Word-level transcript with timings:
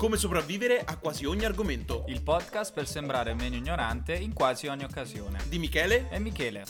Come 0.00 0.16
sopravvivere 0.16 0.80
a 0.82 0.96
quasi 0.96 1.26
ogni 1.26 1.44
argomento. 1.44 2.06
Il 2.08 2.22
podcast 2.22 2.72
per 2.72 2.86
sembrare 2.86 3.34
meno 3.34 3.54
ignorante 3.56 4.14
in 4.14 4.32
quasi 4.32 4.66
ogni 4.66 4.82
occasione. 4.82 5.40
Di 5.46 5.58
Michele 5.58 6.08
e 6.10 6.18
Michele. 6.18 6.64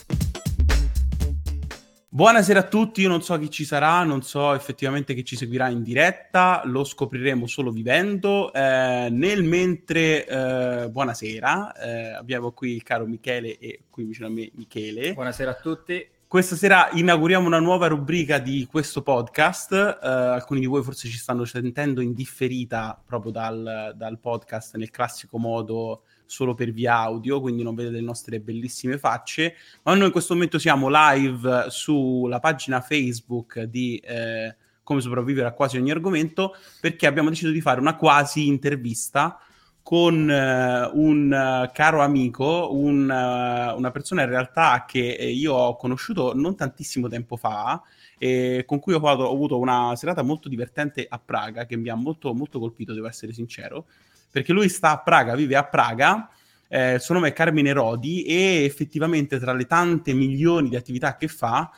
Buonasera 2.09 2.59
a 2.59 2.63
tutti, 2.63 2.99
io 2.99 3.07
non 3.07 3.21
so 3.21 3.39
chi 3.39 3.49
ci 3.49 3.63
sarà, 3.63 4.03
non 4.03 4.21
so 4.21 4.53
effettivamente 4.53 5.13
chi 5.13 5.23
ci 5.23 5.37
seguirà 5.37 5.69
in 5.69 5.81
diretta, 5.81 6.63
lo 6.65 6.83
scopriremo 6.83 7.47
solo 7.47 7.71
vivendo. 7.71 8.51
Eh, 8.51 9.07
nel 9.09 9.43
mentre, 9.43 10.27
eh, 10.27 10.89
buonasera, 10.89 11.71
eh, 11.71 12.09
abbiamo 12.09 12.51
qui 12.51 12.75
il 12.75 12.83
caro 12.83 13.05
Michele 13.05 13.57
e 13.59 13.83
qui 13.89 14.03
vicino 14.03 14.27
a 14.27 14.29
me 14.29 14.51
Michele. 14.55 15.13
Buonasera 15.13 15.51
a 15.51 15.55
tutti. 15.55 16.05
Questa 16.31 16.55
sera 16.55 16.87
inauguriamo 16.93 17.45
una 17.45 17.59
nuova 17.59 17.87
rubrica 17.87 18.37
di 18.37 18.65
questo 18.65 19.01
podcast. 19.01 19.71
Uh, 20.01 20.05
alcuni 20.05 20.61
di 20.61 20.65
voi 20.65 20.81
forse 20.81 21.09
ci 21.09 21.17
stanno 21.17 21.43
sentendo 21.43 21.99
in 21.99 22.13
differita 22.13 22.97
proprio 23.05 23.33
dal, 23.33 23.91
dal, 23.97 24.17
podcast 24.17 24.77
nel 24.77 24.91
classico 24.91 25.37
modo 25.37 26.03
solo 26.25 26.53
per 26.53 26.71
via 26.71 26.95
audio, 26.99 27.41
quindi 27.41 27.63
non 27.63 27.75
vedete 27.75 27.95
le 27.95 28.01
nostre 28.01 28.39
bellissime 28.39 28.97
facce. 28.97 29.55
Ma 29.83 29.93
noi 29.93 30.05
in 30.05 30.11
questo 30.13 30.33
momento 30.33 30.57
siamo 30.57 30.87
live 30.89 31.65
sulla 31.67 32.39
pagina 32.39 32.79
Facebook 32.79 33.63
di 33.63 33.97
eh, 33.97 34.55
Come 34.83 35.01
sopravvivere 35.01 35.47
a 35.49 35.51
quasi 35.51 35.75
ogni 35.75 35.91
argomento 35.91 36.55
perché 36.79 37.07
abbiamo 37.07 37.27
deciso 37.27 37.51
di 37.51 37.59
fare 37.59 37.81
una 37.81 37.97
quasi 37.97 38.47
intervista 38.47 39.37
con 39.83 40.13
uh, 40.29 40.99
un 40.99 41.31
uh, 41.31 41.71
caro 41.73 42.01
amico, 42.01 42.69
un, 42.71 43.03
uh, 43.03 43.77
una 43.77 43.91
persona 43.91 44.23
in 44.23 44.29
realtà 44.29 44.85
che 44.87 44.99
io 44.99 45.53
ho 45.53 45.75
conosciuto 45.75 46.33
non 46.35 46.55
tantissimo 46.55 47.07
tempo 47.07 47.35
fa 47.35 47.81
e 48.17 48.63
con 48.67 48.79
cui 48.79 48.93
ho, 48.93 48.99
fatto, 48.99 49.23
ho, 49.23 49.33
avuto 49.33 49.57
una 49.57 49.95
serata 49.95 50.21
molto 50.21 50.47
divertente 50.47 51.05
a 51.09 51.19
Praga 51.19 51.65
che 51.65 51.75
mi 51.75 51.89
ha 51.89 51.95
molto, 51.95 52.33
molto 52.33 52.59
colpito, 52.59 52.93
devo 52.93 53.07
essere 53.07 53.33
sincero, 53.33 53.87
perché 54.31 54.53
lui 54.53 54.69
sta 54.69 54.91
a 54.91 54.99
Praga, 54.99 55.35
vive 55.35 55.55
a 55.55 55.63
Praga, 55.63 56.29
eh, 56.67 56.93
il 56.93 57.01
suo 57.01 57.15
nome 57.15 57.29
è 57.29 57.33
Carmine 57.33 57.73
Rodi 57.73 58.23
e 58.23 58.63
effettivamente 58.63 59.39
tra 59.39 59.53
le 59.53 59.65
tante 59.65 60.13
milioni 60.13 60.69
di 60.69 60.75
attività 60.75 61.17
che 61.17 61.27
fa, 61.27 61.71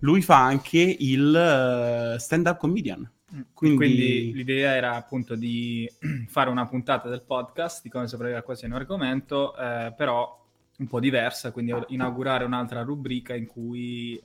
lui 0.00 0.22
fa 0.22 0.44
anche 0.44 0.78
il 0.78 2.14
stand-up 2.18 2.58
comedian. 2.58 3.10
Mm. 3.34 3.40
Quindi... 3.52 3.76
Quindi... 3.76 4.32
l'idea 4.34 4.74
era 4.74 4.94
appunto 4.94 5.34
di 5.34 5.90
fare 6.28 6.50
una 6.50 6.66
puntata 6.66 7.08
del 7.08 7.22
podcast 7.22 7.82
di 7.82 7.88
come 7.88 8.06
sopravvivere 8.06 8.42
a 8.42 8.44
quasi 8.44 8.64
un 8.66 8.72
argomento, 8.72 9.56
eh, 9.56 9.92
però 9.96 10.36
un 10.78 10.86
po' 10.86 11.00
diversa, 11.00 11.50
quindi 11.50 11.74
inaugurare 11.88 12.44
un'altra 12.44 12.82
rubrica 12.82 13.34
in 13.34 13.46
cui 13.46 14.16
eh, 14.16 14.22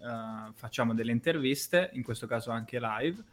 facciamo 0.54 0.94
delle 0.94 1.12
interviste, 1.12 1.90
in 1.94 2.04
questo 2.04 2.28
caso 2.28 2.52
anche 2.52 2.80
live. 2.80 3.24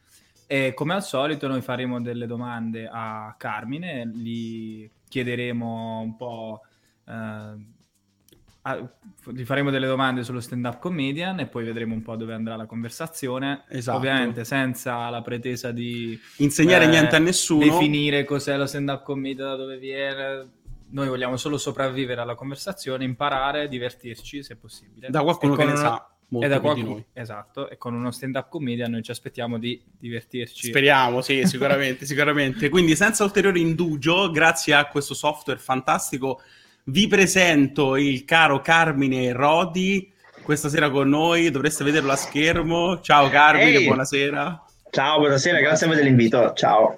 E 0.47 0.75
come 0.75 0.95
al 0.95 1.05
solito 1.05 1.47
noi 1.47 1.61
faremo 1.61 2.01
delle 2.01 2.27
domande 2.27 2.89
a 2.91 3.35
Carmine, 3.39 4.07
gli 4.09 4.89
chiederemo 5.07 6.01
un 6.01 6.17
po' 6.17 6.63
eh, 7.07 7.55
gli 9.33 9.45
faremo 9.45 9.71
delle 9.71 9.87
domande 9.87 10.23
sullo 10.23 10.41
stand-up 10.41 10.81
comedian 10.81 11.41
e 11.41 11.47
poi 11.47 11.65
vedremo 11.65 11.95
un 11.95 12.03
po' 12.03 12.17
dove 12.17 12.35
andrà 12.35 12.57
la 12.57 12.67
conversazione. 12.67 13.65
Esatto. 13.69 13.97
Ovviamente 13.97 14.45
senza 14.45 15.09
la 15.09 15.23
pretesa 15.23 15.71
di 15.71 16.19
insegnare 16.39 16.85
eh, 16.85 16.89
niente 16.89 17.17
a 17.17 17.21
nessuno, 17.21 17.65
definire 17.65 18.25
cos'è 18.25 18.57
lo 18.57 18.67
stand-up 18.67 19.03
comedian, 19.03 19.49
da 19.49 19.57
dove 19.57 19.79
viene. 19.79 20.49
Noi 20.91 21.09
vogliamo 21.09 21.37
solo 21.37 21.57
sopravvivere 21.57 22.21
alla 22.21 22.35
conversazione, 22.35 23.05
imparare, 23.05 23.69
divertirci 23.69 24.43
se 24.43 24.57
possibile. 24.57 25.09
Da 25.09 25.23
qualcuno 25.23 25.55
che 25.55 25.65
ne 25.65 25.77
sa. 25.77 26.05
Molto 26.33 26.47
da 26.47 26.61
qualcuno, 26.61 27.07
esatto, 27.13 27.69
e 27.69 27.77
con 27.77 27.93
uno 27.93 28.13
stand-up 28.13 28.49
comedian 28.51 28.93
noi 28.93 29.03
ci 29.03 29.11
aspettiamo 29.11 29.59
di 29.59 29.83
divertirci. 29.99 30.69
Speriamo, 30.69 31.23
sì, 31.23 31.43
sicuramente, 31.47 32.07
sicuramente. 32.07 32.69
Quindi 32.69 32.95
senza 32.95 33.25
ulteriore 33.25 33.59
indugio, 33.59 34.31
grazie 34.31 34.75
a 34.75 34.87
questo 34.87 35.13
software 35.13 35.59
fantastico 35.59 36.41
vi 36.85 37.07
presento 37.07 37.97
il 37.97 38.25
caro 38.25 38.61
Carmine 38.61 39.33
Rodi, 39.33 40.13
questa 40.43 40.69
sera 40.69 40.91
con 40.91 41.09
noi, 41.09 41.51
dovreste 41.51 41.85
vederlo 41.85 42.13
a 42.13 42.17
schermo. 42.17 43.01
Ciao 43.01 43.29
Carmine, 43.29 43.77
Ehi. 43.77 43.85
buonasera. 43.85 44.65
Ciao, 44.91 45.19
buonasera, 45.19 45.61
grazie 45.61 45.87
a 45.87 45.89
voi 45.89 45.99
dell'invito. 45.99 46.53
Ciao. 46.55 46.97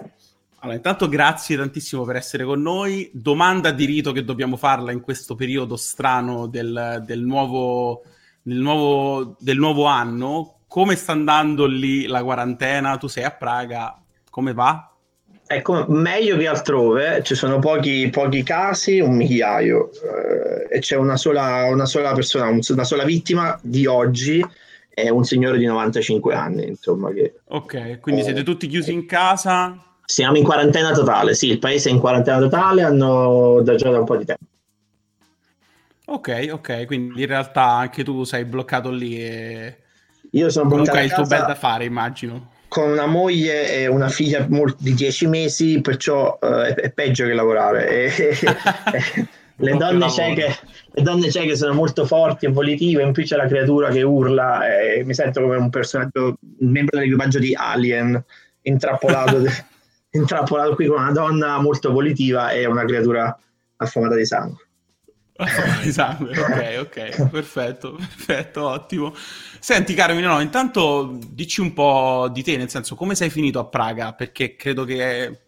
Allora, 0.60 0.76
intanto 0.76 1.08
grazie 1.08 1.56
tantissimo 1.56 2.04
per 2.04 2.16
essere 2.16 2.44
con 2.44 2.62
noi. 2.62 3.10
Domanda 3.12 3.72
di 3.72 3.84
rito 3.84 4.12
che 4.12 4.24
dobbiamo 4.24 4.56
farla 4.56 4.92
in 4.92 5.00
questo 5.00 5.34
periodo 5.34 5.76
strano 5.76 6.46
del, 6.46 7.02
del, 7.04 7.20
nuovo, 7.20 8.02
del, 8.40 8.58
nuovo, 8.58 9.36
del 9.40 9.58
nuovo 9.58 9.86
anno. 9.86 10.58
Come 10.68 10.94
sta 10.94 11.12
andando 11.12 11.66
lì 11.66 12.06
la 12.06 12.22
quarantena? 12.22 12.96
Tu 12.96 13.08
sei 13.08 13.24
a 13.24 13.32
Praga, 13.32 14.00
come 14.30 14.54
va? 14.54 14.91
Ecco, 15.54 15.84
meglio 15.88 16.38
che 16.38 16.46
altrove, 16.46 17.22
ci 17.22 17.34
sono 17.34 17.58
pochi, 17.58 18.08
pochi 18.08 18.42
casi, 18.42 19.00
un 19.00 19.14
migliaio, 19.14 19.90
eh, 19.90 20.76
e 20.76 20.78
c'è 20.78 20.96
una 20.96 21.18
sola, 21.18 21.66
una 21.66 21.84
sola 21.84 22.12
persona, 22.12 22.48
una 22.48 22.84
sola 22.84 23.04
vittima 23.04 23.58
di 23.62 23.84
oggi, 23.84 24.42
è 24.88 25.10
un 25.10 25.24
signore 25.24 25.58
di 25.58 25.66
95 25.66 26.34
anni, 26.34 26.68
insomma. 26.68 27.12
Che, 27.12 27.40
ok, 27.48 28.00
quindi 28.00 28.22
eh, 28.22 28.24
siete 28.24 28.42
tutti 28.42 28.66
chiusi 28.66 28.92
in 28.94 29.04
casa? 29.04 29.76
Siamo 30.06 30.38
in 30.38 30.44
quarantena 30.44 30.92
totale, 30.92 31.34
sì, 31.34 31.48
il 31.48 31.58
paese 31.58 31.90
è 31.90 31.92
in 31.92 32.00
quarantena 32.00 32.38
totale, 32.38 32.82
hanno 32.82 33.60
da 33.62 33.74
già 33.74 33.90
da 33.90 33.98
un 33.98 34.06
po' 34.06 34.16
di 34.16 34.24
tempo. 34.24 34.44
Ok, 36.06 36.48
ok, 36.50 36.86
quindi 36.86 37.20
in 37.20 37.26
realtà 37.26 37.64
anche 37.64 38.02
tu 38.02 38.24
sei 38.24 38.46
bloccato 38.46 38.90
lì 38.90 39.22
e... 39.22 39.76
Io 40.30 40.48
sono 40.48 40.70
Comunque 40.70 40.98
hai 40.98 41.04
il 41.04 41.12
tuo 41.12 41.24
bel 41.24 41.44
da 41.44 41.54
fare, 41.54 41.84
immagino 41.84 42.51
con 42.72 42.88
una 42.88 43.04
moglie 43.04 43.70
e 43.70 43.86
una 43.86 44.08
figlia 44.08 44.48
di 44.78 44.94
10 44.94 45.26
mesi, 45.26 45.82
perciò 45.82 46.38
uh, 46.40 46.46
è, 46.46 46.90
peggio 46.90 47.26
che 47.26 47.34
lavorare. 47.34 48.08
Le, 49.56 49.76
donne 49.76 50.10
cieche, 50.10 50.56
le, 50.90 51.02
donne 51.02 51.30
cieche, 51.30 51.54
sono 51.54 51.74
molto 51.74 52.06
forti 52.06 52.46
e 52.46 52.48
volitive, 52.48 53.02
in 53.02 53.12
più 53.12 53.22
c'è 53.22 53.36
la 53.36 53.46
creatura 53.46 53.90
che 53.90 54.02
urla 54.02 54.66
e 54.66 55.04
mi 55.04 55.12
sento 55.12 55.42
come 55.42 55.56
un 55.56 55.68
personaggio, 55.68 56.38
un 56.58 56.70
membro 56.70 56.98
dell'equipaggio 56.98 57.38
di 57.38 57.54
Alien, 57.54 58.24
intrappolato, 58.62 59.44
intrappolato 60.10 60.74
qui 60.74 60.86
con 60.86 61.00
una 61.00 61.12
donna 61.12 61.60
molto 61.60 61.92
volitiva 61.92 62.50
e 62.50 62.64
una 62.64 62.84
creatura 62.86 63.38
affamata 63.76 64.16
di 64.16 64.24
sangue, 64.24 64.66
ok, 65.44 66.78
ok, 66.80 67.28
perfetto, 67.28 67.92
perfetto, 67.92 68.68
ottimo. 68.68 69.14
Senti 69.58 69.94
Carmine, 69.94 70.26
no, 70.26 70.40
intanto 70.40 71.18
dici 71.28 71.60
un 71.60 71.72
po' 71.72 72.28
di 72.32 72.42
te, 72.42 72.56
nel 72.56 72.70
senso 72.70 72.94
come 72.94 73.14
sei 73.14 73.30
finito 73.30 73.58
a 73.58 73.66
Praga, 73.66 74.12
perché 74.12 74.56
credo 74.56 74.84
che 74.84 75.40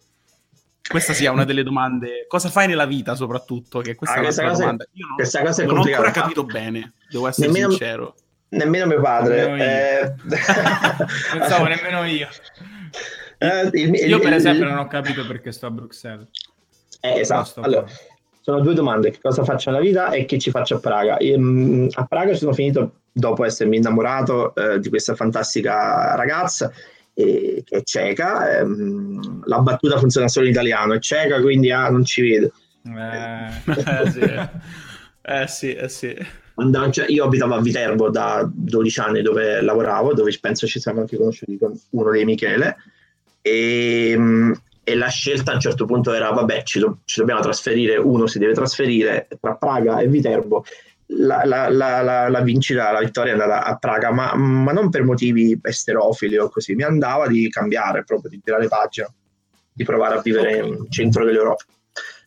questa 0.87 1.13
sia 1.13 1.31
una 1.31 1.45
delle 1.45 1.63
domande. 1.63 2.25
Cosa 2.27 2.49
fai 2.49 2.67
nella 2.67 2.85
vita 2.85 3.15
soprattutto? 3.15 3.79
Che 3.79 3.95
questa 3.95 4.17
ah, 4.17 4.21
è 4.21 4.43
una 4.43 4.57
domanda. 4.57 4.85
Io 4.93 5.07
non, 5.07 5.15
questa 5.15 5.41
cosa 5.41 5.63
è 5.63 5.65
non 5.65 5.77
ho 5.77 5.81
ancora 5.81 6.11
capito 6.11 6.43
bene, 6.43 6.93
devo 7.09 7.27
essere 7.27 7.47
nemmeno, 7.47 7.69
sincero. 7.69 8.15
Nemmeno 8.49 8.85
mio 8.85 9.01
padre. 9.01 9.47
Nemmeno. 9.47 9.63
Eh... 9.63 10.13
Pensavo 11.37 11.65
nemmeno 11.65 12.03
io. 12.05 12.27
Eh, 13.37 13.69
il, 13.73 13.95
il, 13.95 14.09
io 14.09 14.19
per 14.19 14.33
esempio 14.33 14.63
il... 14.63 14.71
non 14.71 14.79
ho 14.79 14.87
capito 14.87 15.25
perché 15.25 15.51
sto 15.51 15.67
a 15.67 15.71
Bruxelles. 15.71 16.27
Eh, 17.01 17.19
esatto. 17.19 17.61
Allora, 17.61 17.85
sono 18.45 18.59
due 18.59 18.75
domande, 18.75 19.09
che 19.09 19.17
cosa 19.19 19.43
faccio 19.43 19.71
nella 19.71 19.81
vita 19.81 20.11
e 20.11 20.25
che 20.25 20.37
ci 20.37 20.51
faccio 20.51 20.75
a 20.75 20.79
Praga. 20.79 21.17
Io, 21.19 21.35
mm, 21.39 21.87
a 21.93 22.05
Praga 22.05 22.35
sono 22.35 22.53
finito 22.53 22.97
dopo 23.11 23.43
essermi 23.43 23.77
innamorato 23.77 24.53
eh, 24.53 24.79
di 24.79 24.87
questa 24.89 25.15
fantastica 25.15 26.13
ragazza 26.13 26.71
eh, 27.15 27.63
che 27.65 27.77
è 27.77 27.81
cieca, 27.81 28.59
ehm, 28.59 29.45
la 29.45 29.61
battuta 29.61 29.97
funziona 29.97 30.27
solo 30.27 30.45
in 30.45 30.51
italiano, 30.51 30.93
è 30.93 30.99
cieca 30.99 31.41
quindi 31.41 31.71
ah, 31.71 31.89
non 31.89 32.05
ci 32.05 32.21
vedo. 32.21 32.51
Eh, 32.83 33.47
eh 33.81 34.11
sì, 34.11 34.21
eh 35.23 35.47
sì, 35.47 35.73
eh 35.73 35.89
sì. 35.89 36.15
Andavo, 36.57 36.91
cioè, 36.91 37.09
io 37.09 37.25
abitavo 37.25 37.55
a 37.55 37.61
Viterbo 37.61 38.11
da 38.11 38.47
12 38.47 38.99
anni 38.99 39.21
dove 39.23 39.59
lavoravo, 39.59 40.13
dove 40.13 40.37
penso 40.39 40.67
ci 40.67 40.79
siamo 40.79 40.99
anche 40.99 41.17
conosciuti 41.17 41.57
con 41.57 41.73
uno 41.89 42.11
dei 42.11 42.25
Michele, 42.25 42.77
e, 43.41 44.13
mm, 44.15 44.51
e 44.87 44.95
la 44.95 45.07
scelta 45.07 45.51
a 45.51 45.55
un 45.55 45.59
certo 45.59 45.85
punto 45.85 46.13
era 46.13 46.29
vabbè 46.29 46.61
ci, 46.61 46.77
do- 46.79 46.99
ci 47.05 47.19
dobbiamo 47.19 47.41
trasferire, 47.41 47.97
uno 47.97 48.27
si 48.27 48.37
deve 48.37 48.53
trasferire 48.53 49.27
tra 49.41 49.55
Praga 49.55 49.99
e 49.99 50.07
Viterbo 50.07 50.63
la, 51.07 51.43
la, 51.43 51.69
la, 51.69 52.29
la, 52.29 52.41
vincita, 52.41 52.91
la 52.91 52.99
vittoria 52.99 53.33
è 53.33 53.39
andata 53.39 53.63
a 53.63 53.77
Praga, 53.77 54.11
ma, 54.11 54.35
ma, 54.35 54.71
non 54.71 54.89
per 54.89 55.03
motivi 55.03 55.57
esterofili 55.61 56.37
o 56.37 56.49
così, 56.49 56.73
mi 56.73 56.83
andava 56.83 57.27
di 57.27 57.49
cambiare 57.49 58.03
proprio, 58.03 58.29
di 58.29 58.41
tirare 58.43 58.67
pagina, 58.67 59.11
di 59.71 59.83
provare 59.83 60.15
a 60.15 60.21
vivere 60.21 60.61
okay. 60.61 60.69
in 60.69 60.89
centro 60.89 61.25
dell'Europa. 61.25 61.63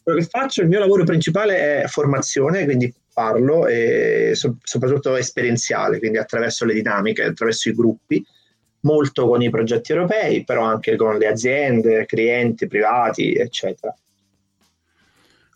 Quello 0.02 0.18
che 0.20 0.26
faccio, 0.26 0.62
il 0.62 0.68
mio 0.68 0.78
lavoro 0.78 1.04
principale 1.04 1.82
è 1.82 1.86
formazione, 1.86 2.64
quindi 2.64 2.92
parlo 3.12 3.66
e 3.66 4.30
so, 4.34 4.56
soprattutto 4.62 5.16
esperienziale, 5.16 5.98
quindi 5.98 6.18
attraverso 6.18 6.64
le 6.64 6.74
dinamiche, 6.74 7.24
attraverso 7.24 7.68
i 7.68 7.74
gruppi, 7.74 8.24
molto 8.80 9.26
con 9.28 9.42
i 9.42 9.50
progetti 9.50 9.92
europei, 9.92 10.44
però 10.44 10.62
anche 10.64 10.96
con 10.96 11.16
le 11.18 11.26
aziende, 11.26 12.06
clienti 12.06 12.66
privati, 12.66 13.34
eccetera. 13.34 13.94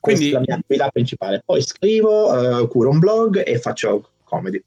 Quindi, 0.00 0.30
Questa 0.30 0.38
è 0.38 0.40
la 0.40 0.40
mia 0.46 0.56
attività 0.56 0.88
principale. 0.90 1.42
Poi 1.44 1.62
scrivo, 1.62 2.32
uh, 2.32 2.68
curo 2.68 2.90
un 2.90 2.98
blog 2.98 3.42
e 3.46 3.58
faccio 3.58 4.10
comedy. 4.24 4.62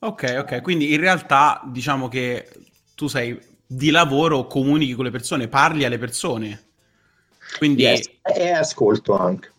Ok, 0.00 0.36
ok. 0.38 0.60
Quindi 0.60 0.92
in 0.92 1.00
realtà 1.00 1.62
diciamo 1.66 2.08
che 2.08 2.48
tu 2.94 3.06
sei 3.06 3.38
di 3.66 3.90
lavoro, 3.90 4.46
comunichi 4.46 4.94
con 4.94 5.04
le 5.04 5.10
persone, 5.10 5.48
parli 5.48 5.84
alle 5.84 5.98
persone. 5.98 6.68
Quindi... 7.56 7.82
Yes. 7.82 8.10
E 8.22 8.50
ascolto 8.50 9.16
anche. 9.16 9.50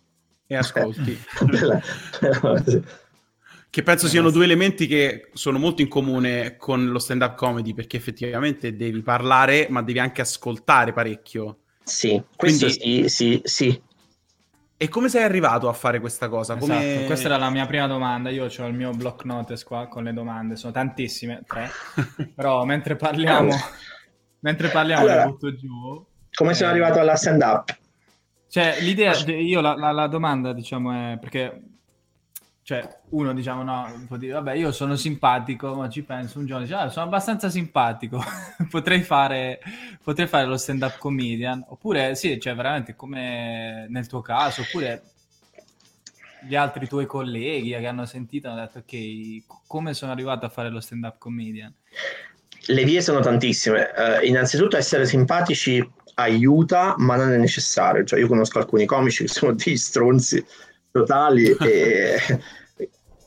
E 0.45 0.56
ascolti. 0.56 1.18
che 3.71 3.83
penso 3.83 4.09
siano 4.09 4.31
due 4.31 4.44
elementi 4.44 4.85
che 4.85 5.29
sono 5.31 5.57
molto 5.57 5.81
in 5.81 5.88
comune 5.88 6.57
con 6.57 6.89
lo 6.89 7.00
stand-up 7.00 7.35
comedy, 7.35 7.73
perché 7.73 7.95
effettivamente 7.95 8.75
devi 8.75 9.01
parlare, 9.01 9.68
ma 9.69 9.81
devi 9.81 9.97
anche 9.97 10.19
ascoltare 10.19 10.91
parecchio. 10.91 11.59
Sì, 11.81 12.21
questo 12.35 12.65
Quindi... 12.65 13.07
sì, 13.07 13.39
sì, 13.39 13.41
sì. 13.45 13.81
E 14.75 14.89
come 14.89 15.07
sei 15.07 15.23
arrivato 15.23 15.69
a 15.69 15.73
fare 15.73 16.01
questa 16.01 16.27
cosa? 16.27 16.57
Come... 16.57 16.85
Esatto, 16.85 17.06
questa 17.06 17.27
era 17.27 17.38
la 17.38 17.50
mia 17.50 17.65
prima 17.65 17.88
domanda. 17.88 18.29
Io 18.29 18.45
ho 18.45 18.65
il 18.65 18.73
mio 18.73 18.91
block 18.91 19.23
notes 19.23 19.63
qua 19.63 19.88
con 19.88 20.03
le 20.03 20.12
domande, 20.12 20.57
sono 20.57 20.73
tantissime, 20.73 21.41
tre. 21.47 21.69
Però 22.35 22.65
mentre 22.65 22.97
parliamo, 22.97 23.56
mentre 24.39 24.68
parliamo 24.68 25.03
allora, 25.03 25.25
butto 25.27 25.56
giù. 25.56 26.06
Come 26.33 26.51
eh... 26.51 26.56
sono 26.56 26.71
arrivato 26.71 27.00
alla 27.00 27.15
stand-up? 27.15 27.77
Cioè, 28.50 28.81
l'idea, 28.81 29.13
io 29.27 29.62
la, 29.62 29.75
la, 29.75 29.91
la 29.91 30.07
domanda, 30.07 30.51
diciamo, 30.51 30.91
è 30.91 31.18
perché 31.18 31.70
cioè, 32.71 32.88
uno 33.09 33.33
diciamo 33.33 33.63
no, 33.63 34.06
può 34.07 34.15
dire 34.15 34.31
vabbè 34.31 34.53
io 34.53 34.71
sono 34.71 34.95
simpatico, 34.95 35.75
ma 35.75 35.89
ci 35.89 36.03
penso 36.03 36.39
un 36.39 36.45
giorno, 36.45 36.63
dice, 36.63 36.75
ah, 36.75 36.88
sono 36.88 37.06
abbastanza 37.06 37.50
simpatico, 37.50 38.23
potrei, 38.71 39.01
fare, 39.01 39.59
potrei 40.01 40.25
fare 40.25 40.45
lo 40.45 40.56
stand 40.56 40.81
up 40.81 40.97
comedian, 40.97 41.65
oppure 41.68 42.15
sì, 42.15 42.39
cioè 42.39 42.56
veramente 42.56 42.95
come 42.95 43.88
nel 43.89 44.07
tuo 44.07 44.21
caso, 44.21 44.62
oppure 44.62 45.01
gli 46.47 46.56
altri 46.56 46.88
tuoi 46.88 47.06
colleghi 47.06 47.71
che 47.71 47.85
hanno 47.85 48.06
sentito 48.06 48.47
hanno 48.47 48.62
detto 48.62 48.77
ok, 48.79 49.68
come 49.68 49.94
sono 49.94 50.13
arrivato 50.13 50.45
a 50.45 50.50
fare 50.50 50.69
lo 50.69 50.79
stand 50.79 51.03
up 51.03 51.18
comedian? 51.18 51.73
Le 52.68 52.83
vie 52.85 53.01
sono 53.01 53.19
tantissime, 53.19 53.81
uh, 53.81 54.25
innanzitutto 54.25 54.77
essere 54.77 55.06
simpatici 55.06 55.85
aiuta, 56.13 56.95
ma 57.00 57.18
non 57.18 57.33
è 57.33 57.38
necessario, 57.38 58.06
cioè 58.06 58.19
io 58.19 58.27
conosco 58.27 58.59
alcuni 58.59 58.85
comici 58.85 59.23
che 59.25 59.29
sono 59.29 59.51
dei 59.51 59.75
stronzi 59.75 60.45
totali 60.89 61.50
e, 61.59 62.18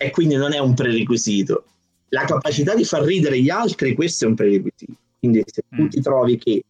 e 0.04 0.10
quindi 0.10 0.34
non 0.36 0.52
è 0.52 0.58
un 0.58 0.74
prerequisito. 0.74 1.64
La 2.08 2.24
capacità 2.24 2.74
di 2.74 2.84
far 2.84 3.02
ridere 3.02 3.40
gli 3.40 3.48
altri, 3.48 3.94
questo 3.94 4.26
è 4.26 4.28
un 4.28 4.34
prerequisito. 4.34 4.92
Quindi 5.18 5.42
se 5.46 5.62
tu 5.68 5.82
mm. 5.82 5.88
ti 5.88 6.00
trovi 6.02 6.36
che 6.36 6.64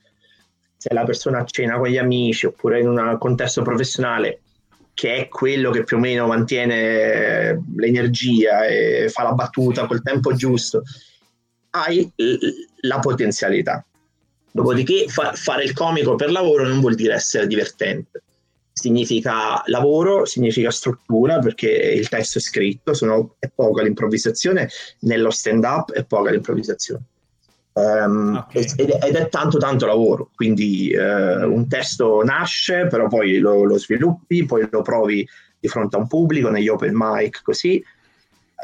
sei 0.76 0.96
la 0.96 1.04
persona 1.04 1.40
a 1.40 1.44
cena 1.44 1.78
con 1.78 1.88
gli 1.88 1.96
amici 1.96 2.46
oppure 2.46 2.80
in 2.80 2.88
un 2.88 3.16
contesto 3.18 3.62
professionale 3.62 4.40
che 4.94 5.16
è 5.16 5.28
quello 5.28 5.72
che 5.72 5.82
più 5.82 5.96
o 5.96 6.00
meno 6.00 6.28
mantiene 6.28 7.60
l'energia 7.76 8.64
e 8.66 9.08
fa 9.08 9.24
la 9.24 9.32
battuta 9.32 9.86
col 9.86 10.02
tempo 10.02 10.34
giusto, 10.34 10.82
hai 11.70 12.08
la 12.82 13.00
potenzialità. 13.00 13.84
Dopodiché 14.52 15.08
fa- 15.08 15.32
fare 15.32 15.64
il 15.64 15.72
comico 15.72 16.14
per 16.14 16.30
lavoro 16.30 16.68
non 16.68 16.78
vuol 16.78 16.94
dire 16.94 17.14
essere 17.14 17.48
divertente 17.48 18.22
significa 18.74 19.62
lavoro, 19.66 20.24
significa 20.24 20.70
struttura 20.72 21.38
perché 21.38 21.68
il 21.70 22.08
testo 22.08 22.38
è 22.38 22.40
scritto, 22.40 22.92
sono, 22.92 23.36
è 23.38 23.48
poca 23.54 23.82
l'improvvisazione, 23.82 24.68
nello 25.00 25.30
stand 25.30 25.62
up 25.62 25.92
è 25.92 26.04
poca 26.04 26.30
l'improvvisazione. 26.32 27.02
Um, 27.74 28.44
okay. 28.46 28.66
ed, 28.76 28.98
ed, 29.00 29.14
è 29.16 29.28
tanto 29.28 29.58
tanto 29.58 29.86
lavoro, 29.86 30.30
quindi 30.34 30.92
uh, 30.94 31.50
un 31.50 31.66
testo 31.68 32.22
nasce, 32.22 32.86
però 32.88 33.08
poi 33.08 33.38
lo, 33.38 33.64
lo, 33.64 33.78
sviluppi, 33.78 34.44
poi 34.44 34.68
lo 34.70 34.82
provi 34.82 35.26
di 35.58 35.68
fronte 35.68 35.96
a 35.96 36.00
un 36.00 36.06
pubblico, 36.06 36.50
negli 36.50 36.68
open 36.68 36.92
mic, 36.94 37.42
così. 37.42 37.82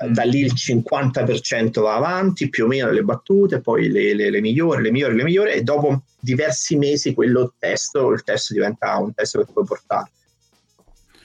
Da 0.09 0.23
lì 0.23 0.41
il 0.41 0.53
50% 0.55 1.81
va 1.81 1.95
avanti, 1.95 2.49
più 2.49 2.65
o 2.65 2.67
meno 2.67 2.91
le 2.91 3.03
battute, 3.03 3.61
poi 3.61 3.89
le, 3.89 4.15
le, 4.15 4.31
le 4.31 4.41
migliori, 4.41 4.83
le 4.83 4.91
migliori, 4.91 5.15
le 5.15 5.25
migliori, 5.25 5.53
e 5.53 5.63
dopo 5.63 6.03
diversi 6.19 6.77
mesi 6.77 7.13
quello 7.13 7.55
testo, 7.59 8.11
il 8.13 8.23
testo 8.23 8.55
diventa 8.55 8.97
un 8.97 9.13
testo 9.13 9.45
che 9.45 9.53
puoi 9.53 9.65
portare. 9.67 10.11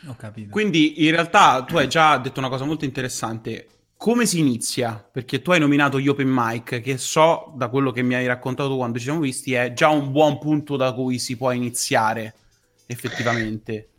Ho 0.08 0.16
capito. 0.18 0.50
Quindi 0.52 1.06
in 1.06 1.12
realtà 1.12 1.64
tu 1.64 1.78
hai 1.78 1.88
già 1.88 2.18
detto 2.18 2.40
una 2.40 2.50
cosa 2.50 2.66
molto 2.66 2.86
interessante. 2.86 3.68
Come 3.98 4.26
si 4.26 4.40
inizia? 4.40 5.04
Perché 5.10 5.42
tu 5.42 5.52
hai 5.52 5.60
nominato 5.60 6.00
gli 6.00 6.10
open 6.10 6.28
mic, 6.30 6.82
che 6.82 6.98
so 6.98 7.54
da 7.56 7.70
quello 7.70 7.92
che 7.92 8.04
mi 8.04 8.14
hai 8.14 8.28
raccontato 8.28 8.76
quando 8.76 8.98
ci 8.98 9.06
siamo 9.06 9.22
visti, 9.22 9.54
è 9.54 9.74
già 9.74 9.88
un 9.88 10.12
buon 10.12 10.38
punto 10.38 10.76
da 10.76 10.92
cui 10.94 11.18
si 11.18 11.38
può 11.38 11.52
iniziare 11.52 12.34
effettivamente. 12.88 13.90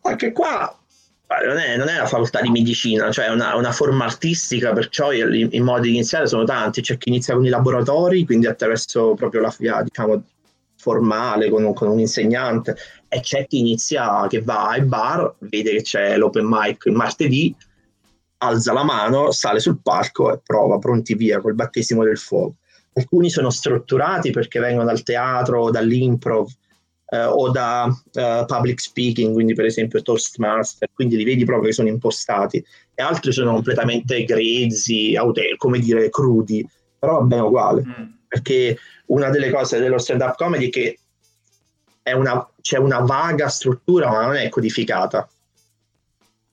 Anche 0.00 0.32
qua 0.32 0.83
non 1.46 1.58
è, 1.58 1.76
non 1.76 1.88
è 1.88 1.96
una 1.96 2.06
facoltà 2.06 2.40
di 2.40 2.50
medicina, 2.50 3.10
cioè 3.10 3.26
è 3.26 3.30
una, 3.30 3.56
una, 3.56 3.72
forma 3.72 4.04
artistica, 4.04 4.72
perciò 4.72 5.12
i, 5.12 5.48
i, 5.50 5.60
modi 5.60 5.88
di 5.88 5.94
iniziare 5.94 6.26
sono 6.26 6.44
tanti. 6.44 6.80
C'è 6.80 6.98
chi 6.98 7.08
inizia 7.08 7.34
con 7.34 7.44
i 7.44 7.48
laboratori, 7.48 8.24
quindi 8.24 8.46
attraverso 8.46 9.14
proprio 9.14 9.40
la 9.40 9.54
via, 9.58 9.82
diciamo, 9.82 10.22
formale, 10.76 11.48
con, 11.50 11.72
con, 11.72 11.88
un 11.88 11.98
insegnante, 11.98 12.76
e 13.08 13.20
c'è 13.20 13.46
chi 13.46 13.60
inizia 13.60 14.26
che 14.28 14.42
va 14.42 14.68
ai 14.68 14.82
bar, 14.82 15.34
vede 15.38 15.72
che 15.72 15.82
c'è 15.82 16.16
l'open 16.16 16.46
mic 16.46 16.84
il 16.86 16.92
martedì, 16.92 17.54
alza 18.38 18.72
la 18.72 18.84
mano, 18.84 19.30
sale 19.30 19.60
sul 19.60 19.80
palco 19.82 20.32
e 20.32 20.40
prova, 20.44 20.78
pronti 20.78 21.14
via 21.14 21.40
col 21.40 21.54
battesimo 21.54 22.04
del 22.04 22.18
fuoco. 22.18 22.56
Alcuni 22.94 23.30
sono 23.30 23.50
strutturati 23.50 24.30
perché 24.30 24.60
vengono 24.60 24.84
dal 24.84 25.02
teatro, 25.02 25.70
dall'improv, 25.70 26.48
eh, 27.08 27.24
o 27.24 27.50
da 27.50 27.84
uh, 27.86 28.44
public 28.46 28.80
speaking, 28.80 29.32
quindi 29.32 29.54
per 29.54 29.66
esempio 29.66 30.02
Toastmaster, 30.02 30.88
quindi 30.92 31.16
li 31.16 31.24
vedi 31.24 31.44
proprio 31.44 31.68
che 31.68 31.74
sono 31.74 31.88
impostati, 31.88 32.64
e 32.94 33.02
altri 33.02 33.32
sono 33.32 33.52
completamente 33.52 34.24
grezzi, 34.24 35.14
aute- 35.16 35.54
come 35.56 35.78
dire, 35.78 36.08
crudi, 36.10 36.66
però 36.98 37.18
va 37.18 37.24
bene 37.24 37.42
uguale, 37.42 37.84
mm. 37.86 38.04
perché 38.28 38.78
una 39.06 39.30
delle 39.30 39.50
cose 39.50 39.78
dello 39.78 39.98
stand-up 39.98 40.36
comedy 40.36 40.68
è 40.68 40.70
che 40.70 40.98
è 42.02 42.12
una, 42.12 42.46
c'è 42.60 42.78
una 42.78 43.00
vaga 43.00 43.48
struttura, 43.48 44.10
ma 44.10 44.26
non 44.26 44.36
è 44.36 44.48
codificata. 44.48 45.28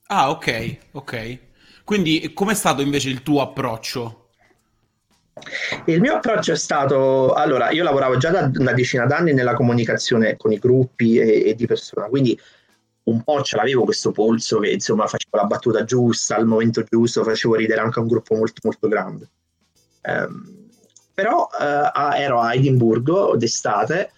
Ah, 0.07 0.29
ok, 0.29 0.77
ok. 0.91 1.37
Quindi 1.83 2.31
com'è 2.33 2.53
stato 2.53 2.81
invece 2.81 3.09
il 3.09 3.21
tuo 3.21 3.41
approccio? 3.41 4.20
Il 5.85 6.01
mio 6.01 6.15
approccio 6.15 6.51
è 6.51 6.57
stato, 6.57 7.33
allora, 7.33 7.71
io 7.71 7.83
lavoravo 7.83 8.17
già 8.17 8.29
da 8.31 8.51
una 8.55 8.73
decina 8.73 9.05
d'anni 9.05 9.33
nella 9.33 9.53
comunicazione 9.53 10.35
con 10.37 10.51
i 10.51 10.59
gruppi 10.59 11.17
e, 11.17 11.49
e 11.49 11.55
di 11.55 11.65
persona, 11.65 12.07
quindi 12.07 12.37
un 13.03 13.23
po' 13.23 13.41
ce 13.41 13.55
l'avevo 13.55 13.83
questo 13.83 14.11
polso 14.11 14.59
che 14.59 14.69
insomma 14.69 15.07
facevo 15.07 15.37
la 15.37 15.45
battuta 15.45 15.83
giusta, 15.83 16.35
al 16.35 16.45
momento 16.45 16.83
giusto, 16.83 17.23
facevo 17.23 17.55
ridere 17.55 17.81
anche 17.81 17.99
un 17.99 18.07
gruppo 18.07 18.35
molto 18.35 18.61
molto 18.63 18.87
grande. 18.87 19.29
Um, 20.03 20.69
però 21.13 21.47
uh, 21.51 22.13
ero 22.15 22.41
a 22.41 22.53
Edimburgo 22.53 23.35
d'estate 23.35 24.11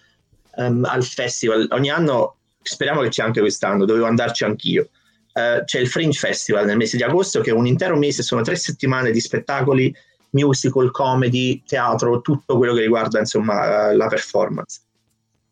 um, 0.56 0.84
al 0.84 1.02
festival, 1.02 1.66
ogni 1.70 1.90
anno, 1.90 2.36
speriamo 2.62 3.00
che 3.02 3.08
c'è 3.08 3.22
anche 3.22 3.40
quest'anno, 3.40 3.84
dovevo 3.84 4.06
andarci 4.06 4.44
anch'io. 4.44 4.88
Uh, 5.32 5.64
c'è 5.64 5.80
il 5.80 5.88
Fringe 5.88 6.18
Festival 6.18 6.64
nel 6.66 6.76
mese 6.76 6.96
di 6.96 7.02
agosto 7.02 7.40
che 7.40 7.50
è 7.50 7.54
un 7.54 7.66
intero 7.66 7.96
mese, 7.96 8.22
sono 8.22 8.42
tre 8.42 8.54
settimane 8.56 9.10
di 9.10 9.20
spettacoli 9.20 9.94
musical, 10.34 10.90
comedy, 10.90 11.62
teatro, 11.64 12.20
tutto 12.20 12.56
quello 12.56 12.74
che 12.74 12.82
riguarda 12.82 13.18
insomma 13.18 13.92
la 13.92 14.06
performance. 14.06 14.80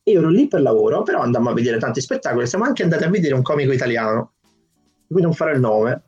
Io 0.04 0.18
ero 0.18 0.28
lì 0.28 0.48
per 0.48 0.60
lavoro, 0.60 1.02
però 1.02 1.20
andammo 1.20 1.50
a 1.50 1.54
vedere 1.54 1.78
tanti 1.78 2.00
spettacoli, 2.00 2.46
siamo 2.46 2.64
anche 2.64 2.82
andati 2.82 3.04
a 3.04 3.08
vedere 3.08 3.34
un 3.34 3.42
comico 3.42 3.72
italiano, 3.72 4.32
di 5.06 5.14
cui 5.14 5.22
non 5.22 5.32
farò 5.32 5.52
il 5.52 5.60
nome, 5.60 6.02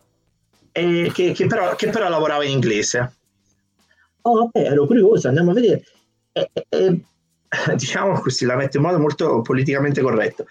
che, 0.73 1.11
che, 1.12 1.47
però, 1.47 1.75
che, 1.76 1.88
però, 1.90 2.09
lavorava 2.09 2.45
in 2.45 2.50
inglese. 2.50 3.12
Oh, 4.23 4.35
vabbè, 4.35 4.71
ero 4.71 4.87
curioso, 4.87 5.28
andiamo 5.28 5.52
a 5.52 5.54
vedere. 5.54 5.85
E, 6.33 6.50
e, 6.69 7.00
diciamo 7.76 8.19
così, 8.21 8.45
la 8.45 8.57
metto 8.57 8.78
in 8.78 8.83
modo 8.83 8.99
molto 8.99 9.40
politicamente 9.43 10.02
corretto. 10.02 10.47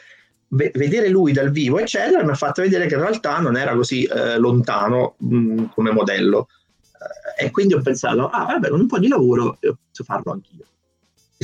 Vedere 0.48 1.10
lui 1.10 1.34
dal 1.34 1.50
vivo, 1.50 1.80
eccetera, 1.80 2.24
mi 2.24 2.30
ha 2.30 2.36
fatto 2.36 2.62
vedere 2.62 2.86
che 2.86 2.94
in 2.94 3.02
realtà 3.02 3.40
non 3.40 3.58
era 3.58 3.76
così 3.76 4.04
eh, 4.04 4.38
lontano 4.38 5.16
mh, 5.18 5.66
come 5.74 5.92
modello 5.92 6.48
e 7.36 7.52
quindi 7.52 7.74
ho 7.74 7.82
pensato, 7.82 8.28
ah 8.28 8.46
vabbè, 8.46 8.70
con 8.70 8.80
un 8.80 8.88
po' 8.88 9.00
di 9.00 9.08
lavoro 9.08 9.58
posso 9.60 10.04
farlo 10.04 10.32
anch'io. 10.32 10.66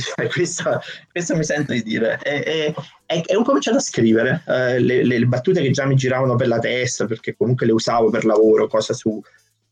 Cioè, 0.00 0.28
questo, 0.28 0.80
questo, 1.10 1.36
mi 1.36 1.44
sento 1.44 1.72
di 1.72 1.82
dire. 1.82 2.18
E, 2.22 2.74
e, 3.06 3.22
e 3.26 3.36
ho 3.36 3.42
cominciato 3.42 3.76
a 3.76 3.80
scrivere 3.80 4.42
eh, 4.46 4.78
le, 4.80 5.04
le, 5.04 5.26
battute 5.26 5.60
che 5.60 5.70
già 5.70 5.84
mi 5.84 5.94
giravano 5.94 6.36
per 6.36 6.48
la 6.48 6.58
testa, 6.58 7.06
perché 7.06 7.36
comunque 7.36 7.66
le 7.66 7.72
usavo 7.72 8.08
per 8.08 8.24
lavoro, 8.24 8.66
cosa 8.66 8.94
su 8.94 9.20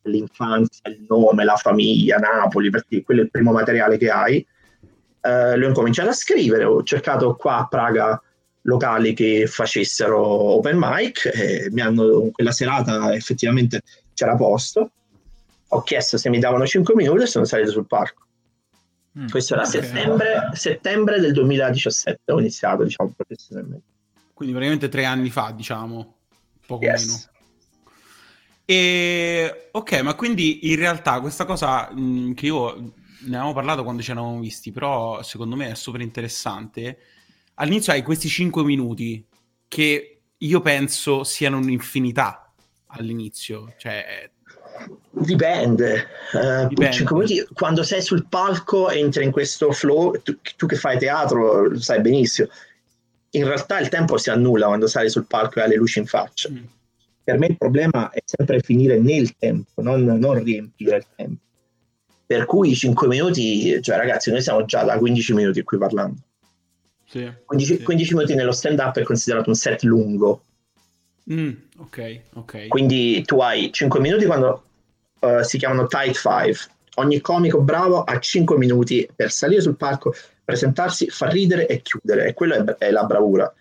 l'infanzia, 0.03 0.91
il 0.91 1.05
nome, 1.09 1.45
la 1.45 1.57
famiglia, 1.57 2.17
Napoli, 2.19 2.71
perché 2.71 3.03
quello 3.03 3.21
è 3.21 3.25
il 3.25 3.31
primo 3.31 3.53
materiale 3.53 3.97
che 3.97 4.11
hai. 4.11 4.47
Eh, 5.21 5.57
le 5.57 5.67
ho 5.67 5.73
cominciato 5.73 6.11
a 6.11 6.15
scrivere, 6.15 6.65
ho 6.65 6.83
cercato 6.83 7.35
qua 7.35 7.59
a 7.59 7.67
Praga 7.67 8.23
locali 8.63 9.15
che 9.15 9.47
facessero 9.47 10.19
open 10.21 10.77
mic 10.79 11.71
mi 11.71 11.81
hanno, 11.81 12.29
quella 12.33 12.51
serata 12.51 13.15
effettivamente 13.15 13.81
c'era 14.13 14.35
posto 14.35 14.91
ho 15.69 15.83
chiesto 15.83 16.17
se 16.17 16.31
mi 16.31 16.39
davano 16.39 16.67
5 16.67 16.95
minuti 16.95 17.23
e 17.23 17.27
sono 17.27 17.45
salito 17.45 17.71
sul 17.71 17.87
palco. 17.87 18.27
Mm, 19.19 19.29
Questo 19.29 19.55
era 19.55 19.67
okay. 19.67 19.83
settembre, 19.83 20.51
settembre, 20.53 21.21
del 21.21 21.33
2017, 21.33 22.33
ho 22.33 22.39
iniziato, 22.39 22.85
diciamo, 22.85 23.13
professionalmente. 23.17 23.87
Quindi 24.33 24.55
praticamente 24.55 24.89
tre 24.89 25.05
anni 25.05 25.31
fa, 25.31 25.51
diciamo, 25.51 26.17
poco 26.67 26.85
yes. 26.85 27.07
meno. 27.07 27.37
E 28.65 29.69
ok, 29.73 30.01
ma 30.03 30.15
quindi 30.15 30.71
in 30.71 30.77
realtà 30.77 31.21
questa 31.21 31.45
cosa 31.45 31.91
mh, 31.91 32.01
mm, 32.01 32.33
che 32.33 32.47
io 32.47 32.75
ne 33.21 33.35
avevamo 33.35 33.55
parlato 33.55 33.83
quando 33.83 34.03
ci 34.03 34.11
eravamo 34.11 34.39
visti, 34.39 34.71
però 34.71 35.23
secondo 35.23 35.57
me 35.57 35.71
è 35.71 35.75
super 35.75 36.01
interessante. 36.01 36.99
all'inizio 37.55 37.93
hai 37.93 38.03
questi 38.03 38.29
5 38.29 38.63
minuti 38.63 39.27
che 39.67 40.21
io 40.37 40.61
penso 40.61 41.25
siano 41.25 41.57
un'infinità 41.57 42.53
all'inizio, 42.89 43.75
cioè 43.79 44.31
Dipende. 45.11 46.07
Uh, 46.33 46.69
Dipende. 46.69 47.05
Minuti, 47.11 47.47
quando 47.53 47.83
sei 47.83 48.03
sul 48.03 48.27
palco 48.29 48.91
entri 48.91 49.25
in 49.25 49.31
questo 49.31 49.73
flow, 49.73 50.21
tu, 50.23 50.39
tu, 50.57 50.67
che 50.67 50.77
fai 50.77 50.99
teatro 50.99 51.69
lo 51.69 51.81
sai 51.81 52.01
benissimo. 52.01 52.49
In 53.31 53.45
realtà 53.45 53.79
il 53.81 53.89
tempo 53.89 54.17
si 54.17 54.31
annulla 54.31 54.67
quando 54.67 54.87
sali 54.87 55.11
sul 55.11 55.27
palco 55.27 55.59
e 55.59 55.63
hai 55.63 55.69
le 55.69 55.77
luci 55.77 55.99
in 55.99 56.07
faccia. 56.07 56.51
Mm. 56.51 56.65
Per 57.25 57.39
me 57.39 57.47
il 57.47 57.59
problema 57.59 58.11
è 58.11 58.23
sempre 58.25 58.61
finire 58.61 58.99
nel 58.99 59.37
tempo, 59.37 59.83
non, 59.83 60.03
non 60.03 60.43
riempire 60.43 60.97
il 60.97 61.07
tempo. 61.15 61.43
Per 62.25 62.47
cui 62.47 62.75
5 62.75 63.07
minuti, 63.07 63.83
cioè 63.83 63.97
ragazzi, 63.97 64.31
noi 64.31 64.41
siamo 64.41 64.65
già 64.65 64.83
da 64.83 64.97
15 64.99 65.35
minuti 65.35 65.63
qui 65.63 65.79
parlando. 65.79 66.21
Sì, 67.07 67.31
15, 67.45 67.77
sì. 67.77 67.83
15 67.83 68.15
minuti 68.15 68.35
nello 68.35 68.53
stand 68.53 68.79
up 68.79 68.99
è 68.99 69.03
considerato 69.03 69.49
un 69.49 69.57
set 69.57 69.83
lungo. 69.83 70.43
Mm, 71.31 71.53
ok, 71.79 72.21
ok. 72.35 72.69
Quindi 72.69 73.23
tu 73.25 73.41
hai 73.41 73.71
5 73.73 74.01
minuti 74.01 74.25
quando 74.25 74.68
uh, 75.21 75.43
si 75.43 75.59
chiamano 75.59 75.87
tight 75.87 76.15
five. 76.15 76.57
Ogni 76.97 77.21
comico 77.21 77.61
bravo 77.61 78.03
ha 78.03 78.19
5 78.19 78.57
minuti 78.57 79.09
per 79.15 79.31
salire 79.31 79.61
sul 79.61 79.77
palco, 79.77 80.13
presentarsi, 80.45 81.09
far 81.09 81.31
ridere 81.31 81.67
e 81.67 81.81
chiudere. 81.81 82.27
E 82.27 82.35
quella 82.35 82.57
è, 82.57 82.87
è 82.87 82.91
la 82.91 83.05
bravura. 83.05 83.53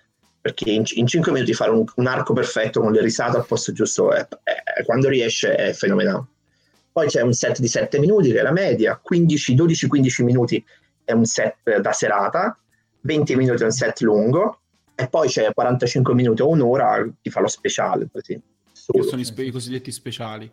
Perché 0.42 0.70
in, 0.72 0.84
in 0.96 1.08
5 1.08 1.32
minuti 1.32 1.54
fare 1.54 1.72
un, 1.72 1.84
un, 1.96 2.08
arco 2.08 2.34
perfetto 2.34 2.80
con 2.82 2.92
le 2.92 3.02
risate 3.02 3.38
al 3.38 3.46
posto 3.46 3.74
giusto, 3.74 4.12
è, 4.12 4.28
è, 4.44 4.84
quando 4.86 5.10
riesce 5.10 5.54
è 5.56 5.74
fenomenale. 5.74 6.26
Poi 6.92 7.08
c'è 7.08 7.22
un 7.22 7.34
set 7.34 7.60
di 7.60 7.68
7 7.68 8.00
minuti 8.00 8.32
che 8.32 8.40
è 8.40 8.42
la 8.42 8.52
media, 8.52 9.00
15, 9.02 9.56
12-15 9.56 10.24
minuti 10.24 10.66
è 11.04 11.12
un 11.12 11.26
set 11.26 11.80
da 11.80 11.92
serata, 11.92 12.58
20 13.02 13.36
minuti 13.36 13.62
è 13.62 13.66
un 13.66 13.72
set 13.72 14.02
lungo, 14.02 14.62
e 14.96 15.08
poi 15.08 15.28
c'è 15.28 15.54
45 15.54 16.16
minuti 16.16 16.42
o 16.42 16.48
un'ora 16.48 17.08
ti 17.22 17.30
fa 17.30 17.40
lo 17.40 17.48
speciale. 17.48 18.08
Così, 18.12 18.42
sono 18.72 19.22
i, 19.22 19.46
i 19.46 19.52
cosiddetti 19.52 19.92
speciali. 19.92 20.52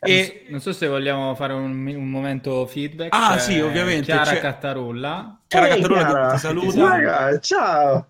E... 0.00 0.46
Non 0.48 0.60
so 0.60 0.72
se 0.72 0.86
vogliamo 0.86 1.34
fare 1.34 1.52
un, 1.52 1.86
un 1.86 2.10
momento 2.10 2.66
feedback. 2.66 3.14
Ah, 3.14 3.32
cioè, 3.32 3.38
sì, 3.38 3.60
ovviamente. 3.60 4.04
Chiara 4.04 4.30
c'è... 4.30 4.40
Cattarulla. 4.40 5.40
Chiara 5.46 5.68
Cattarulla 5.68 6.04
Chiara. 6.04 6.32
ti 6.32 6.38
saluta. 6.38 7.38
Ciao. 7.40 8.06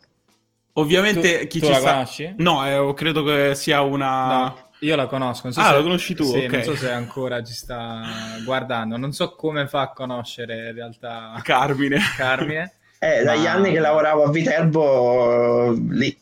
Ovviamente 0.75 1.41
tu, 1.41 1.47
chi 1.47 1.59
tu 1.61 1.67
ci 1.67 1.73
la 1.73 1.79
sta... 1.79 1.93
conosci? 1.93 2.35
No, 2.39 2.67
eh, 2.67 2.95
credo 2.95 3.23
che 3.25 3.55
sia 3.55 3.81
una... 3.81 4.27
No. 4.27 4.65
Io 4.81 4.95
la 4.95 5.07
conosco. 5.07 5.51
So 5.51 5.61
ah, 5.61 5.69
se... 5.69 5.73
la 5.73 5.83
conosci 5.83 6.15
tu? 6.15 6.25
Sì, 6.25 6.37
okay. 6.37 6.49
non 6.49 6.63
so 6.63 6.77
se 6.77 6.91
ancora 6.91 7.43
ci 7.43 7.55
sta 7.55 8.03
guardando. 8.45 8.99
Non 8.99 9.13
so 9.13 9.35
come 9.35 9.67
fa 9.69 9.81
a 9.81 9.93
conoscere 9.93 10.69
in 10.69 10.75
realtà 10.75 11.41
Carmine. 11.43 11.99
Carmine. 12.17 12.75
eh, 12.99 13.23
dagli 13.23 13.45
ma... 13.45 13.53
anni 13.53 13.73
che 13.73 13.79
lavoravo 13.79 14.25
a 14.25 14.31
Viterbo 14.31 15.71
lì. 15.89 16.15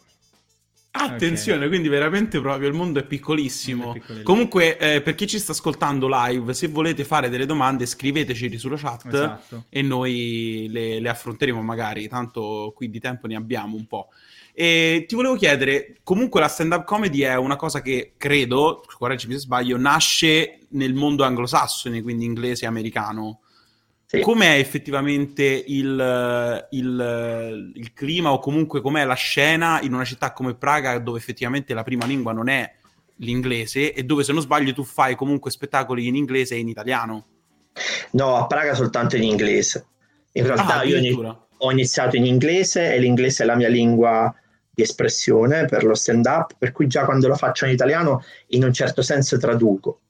Attenzione, 0.96 1.58
okay. 1.58 1.68
quindi 1.68 1.88
veramente 1.88 2.40
proprio 2.40 2.68
il 2.68 2.74
mondo 2.74 3.00
è 3.00 3.04
piccolissimo. 3.04 3.94
È. 3.94 4.22
Comunque, 4.22 4.78
eh, 4.78 5.02
per 5.02 5.16
chi 5.16 5.26
ci 5.26 5.40
sta 5.40 5.50
ascoltando 5.50 6.08
live, 6.08 6.54
se 6.54 6.68
volete 6.68 7.02
fare 7.02 7.28
delle 7.28 7.46
domande, 7.46 7.84
scriveteci 7.84 8.56
sulla 8.56 8.76
chat 8.76 9.06
esatto. 9.06 9.64
e 9.70 9.82
noi 9.82 10.68
le, 10.70 11.00
le, 11.00 11.08
affronteremo 11.08 11.60
magari, 11.62 12.06
tanto 12.06 12.72
qui 12.76 12.90
di 12.90 13.00
tempo 13.00 13.26
ne 13.26 13.34
abbiamo 13.34 13.74
un 13.76 13.86
po'. 13.86 14.08
E 14.52 15.04
ti 15.08 15.16
volevo 15.16 15.34
chiedere, 15.34 15.96
comunque 16.04 16.40
la 16.40 16.46
stand-up 16.46 16.84
comedy 16.84 17.22
è 17.22 17.34
una 17.36 17.56
cosa 17.56 17.82
che 17.82 18.12
credo, 18.16 18.84
correggimi 18.96 19.34
se 19.34 19.40
sbaglio, 19.40 19.76
nasce 19.76 20.60
nel 20.70 20.94
mondo 20.94 21.24
anglosassone, 21.24 22.02
quindi 22.02 22.24
inglese 22.24 22.66
e 22.66 22.68
americano. 22.68 23.40
Sì. 24.14 24.20
Com'è 24.20 24.58
effettivamente 24.58 25.42
il, 25.44 26.66
il, 26.70 27.72
il, 27.74 27.92
clima 27.92 28.32
o 28.32 28.38
comunque 28.38 28.80
com'è 28.80 29.04
la 29.04 29.14
scena 29.14 29.80
in 29.80 29.92
una 29.92 30.04
città 30.04 30.32
come 30.32 30.54
Praga 30.54 30.98
dove 30.98 31.18
effettivamente 31.18 31.74
la 31.74 31.82
prima 31.82 32.06
lingua 32.06 32.32
non 32.32 32.48
è 32.48 32.72
l'inglese 33.16 33.92
e 33.92 34.02
dove 34.04 34.24
se 34.24 34.32
non 34.32 34.42
sbaglio 34.42 34.72
tu 34.72 34.84
fai 34.84 35.14
comunque 35.14 35.50
spettacoli 35.50 36.06
in 36.06 36.16
inglese 36.16 36.54
e 36.54 36.58
in 36.58 36.68
italiano? 36.68 37.26
No, 38.12 38.36
a 38.36 38.46
Praga 38.46 38.74
soltanto 38.74 39.16
in 39.16 39.24
inglese. 39.24 39.86
In 40.32 40.46
realtà 40.46 40.80
ah, 40.80 40.84
io 40.84 41.46
ho 41.56 41.70
iniziato 41.70 42.16
in 42.16 42.26
inglese 42.26 42.92
e 42.92 42.98
l'inglese 42.98 43.42
è 43.42 43.46
la 43.46 43.56
mia 43.56 43.68
lingua 43.68 44.34
di 44.70 44.82
espressione 44.82 45.66
per 45.66 45.84
lo 45.84 45.94
stand 45.94 46.26
up, 46.26 46.56
per 46.58 46.72
cui 46.72 46.88
già 46.88 47.04
quando 47.04 47.28
lo 47.28 47.36
faccio 47.36 47.64
in 47.64 47.72
italiano 47.72 48.24
in 48.48 48.64
un 48.64 48.72
certo 48.72 49.02
senso 49.02 49.38
traduco. 49.38 50.00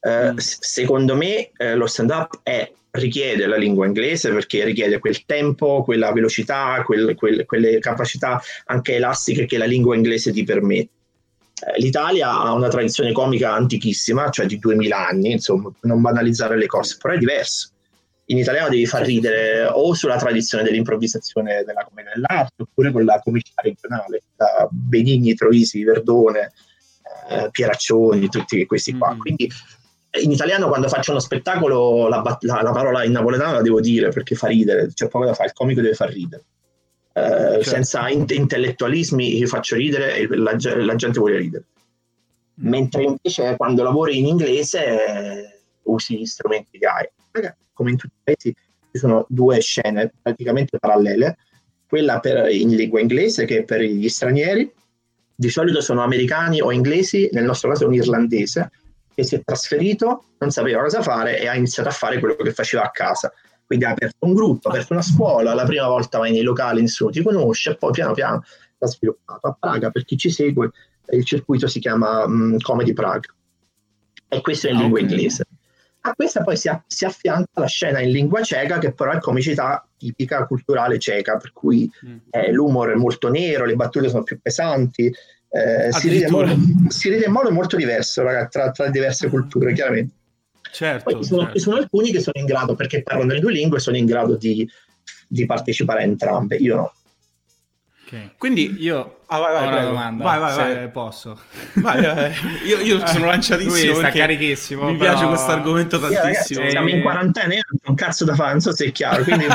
Eh, 0.00 0.32
mm. 0.32 0.36
Secondo 0.36 1.16
me 1.16 1.50
eh, 1.56 1.74
lo 1.74 1.86
stand 1.86 2.10
up 2.10 2.40
è 2.42 2.70
richiede 2.94 3.46
la 3.46 3.56
lingua 3.56 3.86
inglese 3.86 4.30
perché 4.32 4.64
richiede 4.64 4.98
quel 4.98 5.24
tempo, 5.24 5.82
quella 5.82 6.12
velocità, 6.12 6.82
quel, 6.84 7.14
quel, 7.16 7.44
quelle 7.44 7.78
capacità 7.78 8.40
anche 8.66 8.94
elastiche 8.94 9.46
che 9.46 9.58
la 9.58 9.64
lingua 9.64 9.96
inglese 9.96 10.32
ti 10.32 10.44
permette. 10.44 10.90
Eh, 11.66 11.80
L'Italia 11.80 12.30
ha 12.30 12.52
una 12.52 12.68
tradizione 12.68 13.12
comica 13.12 13.52
antichissima, 13.52 14.30
cioè 14.30 14.46
di 14.46 14.58
2000 14.58 15.08
anni, 15.08 15.32
insomma, 15.32 15.72
non 15.82 16.00
banalizzare 16.00 16.56
le 16.56 16.66
cose, 16.66 16.96
però 17.00 17.14
è 17.14 17.18
diverso. 17.18 17.70
In 18.26 18.38
italiano 18.38 18.70
devi 18.70 18.86
far 18.86 19.04
ridere 19.04 19.66
o 19.66 19.92
sulla 19.92 20.16
tradizione 20.16 20.64
dell'improvvisazione 20.64 21.62
della 21.64 21.84
commedia 21.84 22.12
dell'arte, 22.14 22.62
oppure 22.62 22.90
con 22.90 23.04
la 23.04 23.20
comicità 23.22 23.60
regionale, 23.62 24.22
da 24.36 24.68
Benigni, 24.70 25.34
Troisi, 25.34 25.84
Verdone, 25.84 26.52
eh, 27.28 27.48
Pieraccioni, 27.50 28.28
tutti 28.28 28.64
questi 28.66 28.96
qua. 28.96 29.14
Mm. 29.14 29.18
Quindi 29.18 29.50
in 30.22 30.30
italiano 30.30 30.68
quando 30.68 30.88
faccio 30.88 31.10
uno 31.10 31.20
spettacolo 31.20 32.08
la, 32.08 32.22
la, 32.40 32.62
la, 32.62 32.70
parola 32.70 33.04
in 33.04 33.12
napoletano 33.12 33.54
la 33.54 33.62
devo 33.62 33.80
dire 33.80 34.10
perché 34.10 34.34
fa 34.34 34.46
ridere, 34.46 34.92
c'è 34.92 35.08
poco 35.08 35.24
da 35.24 35.34
fare, 35.34 35.48
il 35.48 35.54
comico 35.54 35.80
deve 35.80 35.94
far 35.94 36.10
ridere. 36.10 36.44
Eh, 37.12 37.20
certo. 37.20 37.62
Senza 37.62 38.08
in- 38.08 38.24
intellettualismi 38.28 39.36
io 39.36 39.46
faccio 39.46 39.76
ridere 39.76 40.16
e 40.16 40.26
la, 40.36 40.56
la, 40.58 40.94
gente 40.94 41.18
vuole 41.18 41.36
ridere. 41.36 41.64
Mm. 42.60 42.68
Mentre 42.68 43.02
invece 43.02 43.56
quando 43.56 43.82
lavori 43.82 44.18
in 44.18 44.26
inglese 44.26 44.84
eh, 44.86 45.60
usi 45.84 46.18
gli 46.18 46.26
strumenti 46.26 46.78
che 46.78 46.86
hai. 46.86 47.08
Come 47.72 47.90
in 47.90 47.96
tutti 47.96 48.14
i 48.14 48.22
paesi 48.22 48.54
ci 48.92 48.98
sono 48.98 49.26
due 49.28 49.60
scene 49.60 50.12
praticamente 50.22 50.78
parallele, 50.78 51.36
quella 51.88 52.20
per, 52.20 52.48
in 52.50 52.70
lingua 52.74 53.00
inglese 53.00 53.44
che 53.44 53.58
è 53.58 53.64
per 53.64 53.80
gli 53.80 54.08
stranieri, 54.08 54.72
di 55.34 55.48
solito 55.48 55.80
sono 55.80 56.02
americani 56.02 56.60
o 56.60 56.70
inglesi, 56.70 57.28
nel 57.32 57.44
nostro 57.44 57.70
caso 57.70 57.84
è 57.84 57.86
un 57.88 57.94
irlandese, 57.94 58.70
che 59.14 59.22
si 59.24 59.34
è 59.36 59.42
trasferito, 59.44 60.24
non 60.38 60.50
sapeva 60.50 60.82
cosa 60.82 61.02
fare 61.02 61.38
e 61.38 61.46
ha 61.46 61.54
iniziato 61.54 61.88
a 61.88 61.92
fare 61.92 62.18
quello 62.18 62.36
che 62.36 62.52
faceva 62.52 62.82
a 62.84 62.90
casa. 62.90 63.32
Quindi 63.66 63.84
ha 63.86 63.90
aperto 63.90 64.26
un 64.26 64.34
gruppo, 64.34 64.68
ha 64.68 64.72
aperto 64.72 64.92
una 64.92 65.02
scuola, 65.02 65.54
la 65.54 65.64
prima 65.64 65.86
volta 65.86 66.18
vai 66.18 66.32
nei 66.32 66.42
locali, 66.42 66.80
nessuno 66.80 67.10
ti 67.10 67.22
conosce, 67.22 67.70
e 67.70 67.76
poi 67.76 67.92
piano 67.92 68.12
piano 68.12 68.42
l'ha 68.78 68.86
sviluppato. 68.86 69.46
A 69.46 69.56
Praga, 69.58 69.90
per 69.90 70.04
chi 70.04 70.16
ci 70.16 70.30
segue, 70.30 70.70
il 71.10 71.24
circuito 71.24 71.66
si 71.66 71.80
chiama 71.80 72.24
um, 72.24 72.58
Comedy 72.58 72.92
Prague. 72.92 73.28
E 74.28 74.40
questo 74.40 74.66
è 74.66 74.70
in 74.70 74.78
lingua 74.78 75.00
okay. 75.00 75.10
inglese. 75.10 75.44
A 76.06 76.12
questa 76.12 76.42
poi 76.42 76.56
si, 76.56 76.68
a- 76.68 76.82
si, 76.86 77.06
affianca 77.06 77.60
la 77.60 77.66
scena 77.66 78.00
in 78.00 78.10
lingua 78.10 78.42
ceca, 78.42 78.78
che 78.78 78.92
però 78.92 79.12
è 79.12 79.18
comicità 79.18 79.86
tipica 79.96 80.46
culturale 80.46 80.98
ceca, 80.98 81.38
per 81.38 81.52
cui 81.52 81.90
mm. 82.06 82.16
eh, 82.30 82.52
l'umore 82.52 82.92
è 82.92 82.96
molto 82.96 83.30
nero, 83.30 83.64
le 83.64 83.74
battute 83.74 84.10
sono 84.10 84.22
più 84.22 84.38
pesanti, 84.40 85.10
eh, 85.54 85.92
si, 85.92 86.08
ride 86.08 86.28
modo, 86.28 86.52
si, 86.88 87.08
ride 87.08 87.26
in 87.26 87.32
modo 87.32 87.52
molto 87.52 87.76
diverso 87.76 88.24
ragazzi, 88.24 88.58
tra, 88.58 88.72
tra 88.72 88.88
diverse 88.88 89.28
culture, 89.28 89.72
chiaramente. 89.72 90.12
Certo, 90.72 91.12
Poi 91.12 91.22
ci 91.22 91.28
sono, 91.28 91.42
certo. 91.42 91.56
ci 91.56 91.62
sono, 91.62 91.76
alcuni 91.76 92.10
che 92.10 92.18
sono 92.18 92.40
in 92.40 92.46
grado, 92.46 92.74
perché 92.74 93.04
parlano 93.04 93.32
le 93.32 93.38
due 93.38 93.52
lingue, 93.52 93.78
sono 93.78 93.96
in 93.96 94.04
grado 94.04 94.36
di, 94.36 94.68
di 95.28 95.46
partecipare 95.46 96.00
a 96.00 96.02
entrambe. 96.02 96.56
Io 96.56 96.74
no. 96.74 96.92
Okay. 98.04 98.32
Quindi 98.36 98.82
io 98.82 99.20
ah, 99.26 99.38
vai, 99.38 99.52
vai, 99.52 99.64
ho 99.64 99.68
una 99.68 99.84
domanda, 99.84 100.24
vai, 100.24 100.40
vai, 100.40 100.52
se 100.52 100.74
vai. 100.74 100.90
posso. 100.90 101.38
Vai, 101.74 102.02
vai. 102.02 102.32
Io, 102.66 102.80
io 102.80 102.98
sono 103.06 103.26
lanciatissimo. 103.26 103.92
Lui 103.92 103.94
sta 103.94 104.10
carichissimo. 104.10 104.90
Mi 104.90 104.96
però... 104.96 105.12
piace 105.12 105.28
questo 105.28 105.52
argomento 105.52 106.00
tantissimo. 106.00 106.18
Io, 106.18 106.26
ragazzi, 106.26 106.70
siamo 106.70 106.88
in 106.88 107.00
quarantena, 107.00 107.54
non 107.54 107.78
un 107.84 107.94
cazzo 107.94 108.24
da 108.24 108.34
fare, 108.34 108.50
non 108.50 108.60
so 108.60 108.74
se 108.74 108.86
è 108.86 108.92
chiaro. 108.92 109.22
Quindi... 109.22 109.46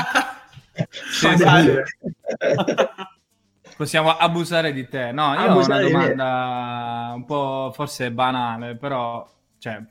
Possiamo 3.79 4.09
abusare 4.09 4.74
di 4.74 4.89
te. 4.89 5.13
No, 5.13 5.33
io 5.36 5.51
abusare 5.51 5.86
ho 5.86 5.88
una 5.88 6.07
domanda 6.09 7.12
un 7.15 7.24
po' 7.24 7.71
forse 7.74 8.12
banale, 8.12 8.75
però, 8.75 9.25
cioè, 9.57 9.81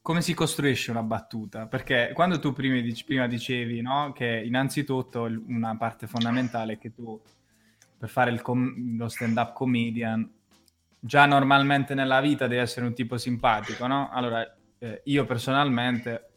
come 0.00 0.22
si 0.22 0.32
costruisce 0.32 0.90
una 0.92 1.02
battuta? 1.02 1.66
Perché 1.66 2.12
quando 2.14 2.38
tu 2.38 2.54
prima, 2.54 2.80
dic- 2.80 3.04
prima 3.04 3.26
dicevi, 3.26 3.82
no, 3.82 4.12
che 4.14 4.42
innanzitutto 4.42 5.28
una 5.46 5.76
parte 5.76 6.06
fondamentale 6.06 6.72
è 6.72 6.78
che 6.78 6.94
tu, 6.94 7.20
per 7.98 8.08
fare 8.08 8.40
com- 8.40 8.96
lo 8.96 9.08
stand-up 9.10 9.52
comedian, 9.52 10.26
già 10.98 11.26
normalmente 11.26 11.92
nella 11.92 12.22
vita 12.22 12.46
devi 12.46 12.62
essere 12.62 12.86
un 12.86 12.94
tipo 12.94 13.18
simpatico, 13.18 13.86
no? 13.86 14.08
Allora, 14.10 14.56
eh, 14.78 15.02
io 15.04 15.26
personalmente 15.26 16.30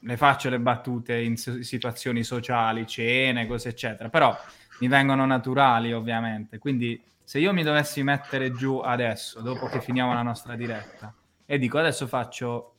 le 0.00 0.16
faccio 0.16 0.48
le 0.48 0.58
battute 0.58 1.20
in 1.20 1.36
situazioni 1.36 2.24
sociali, 2.24 2.84
cene, 2.84 3.46
cose 3.46 3.68
eccetera, 3.68 4.08
però 4.08 4.36
mi 4.80 4.88
vengono 4.88 5.26
naturali 5.26 5.92
ovviamente. 5.92 6.58
Quindi 6.58 7.00
se 7.22 7.38
io 7.38 7.52
mi 7.52 7.62
dovessi 7.62 8.02
mettere 8.02 8.52
giù 8.52 8.78
adesso, 8.78 9.40
dopo 9.40 9.66
che 9.66 9.80
finiamo 9.80 10.14
la 10.14 10.22
nostra 10.22 10.54
diretta, 10.54 11.12
e 11.44 11.58
dico 11.58 11.78
adesso 11.78 12.06
faccio 12.06 12.74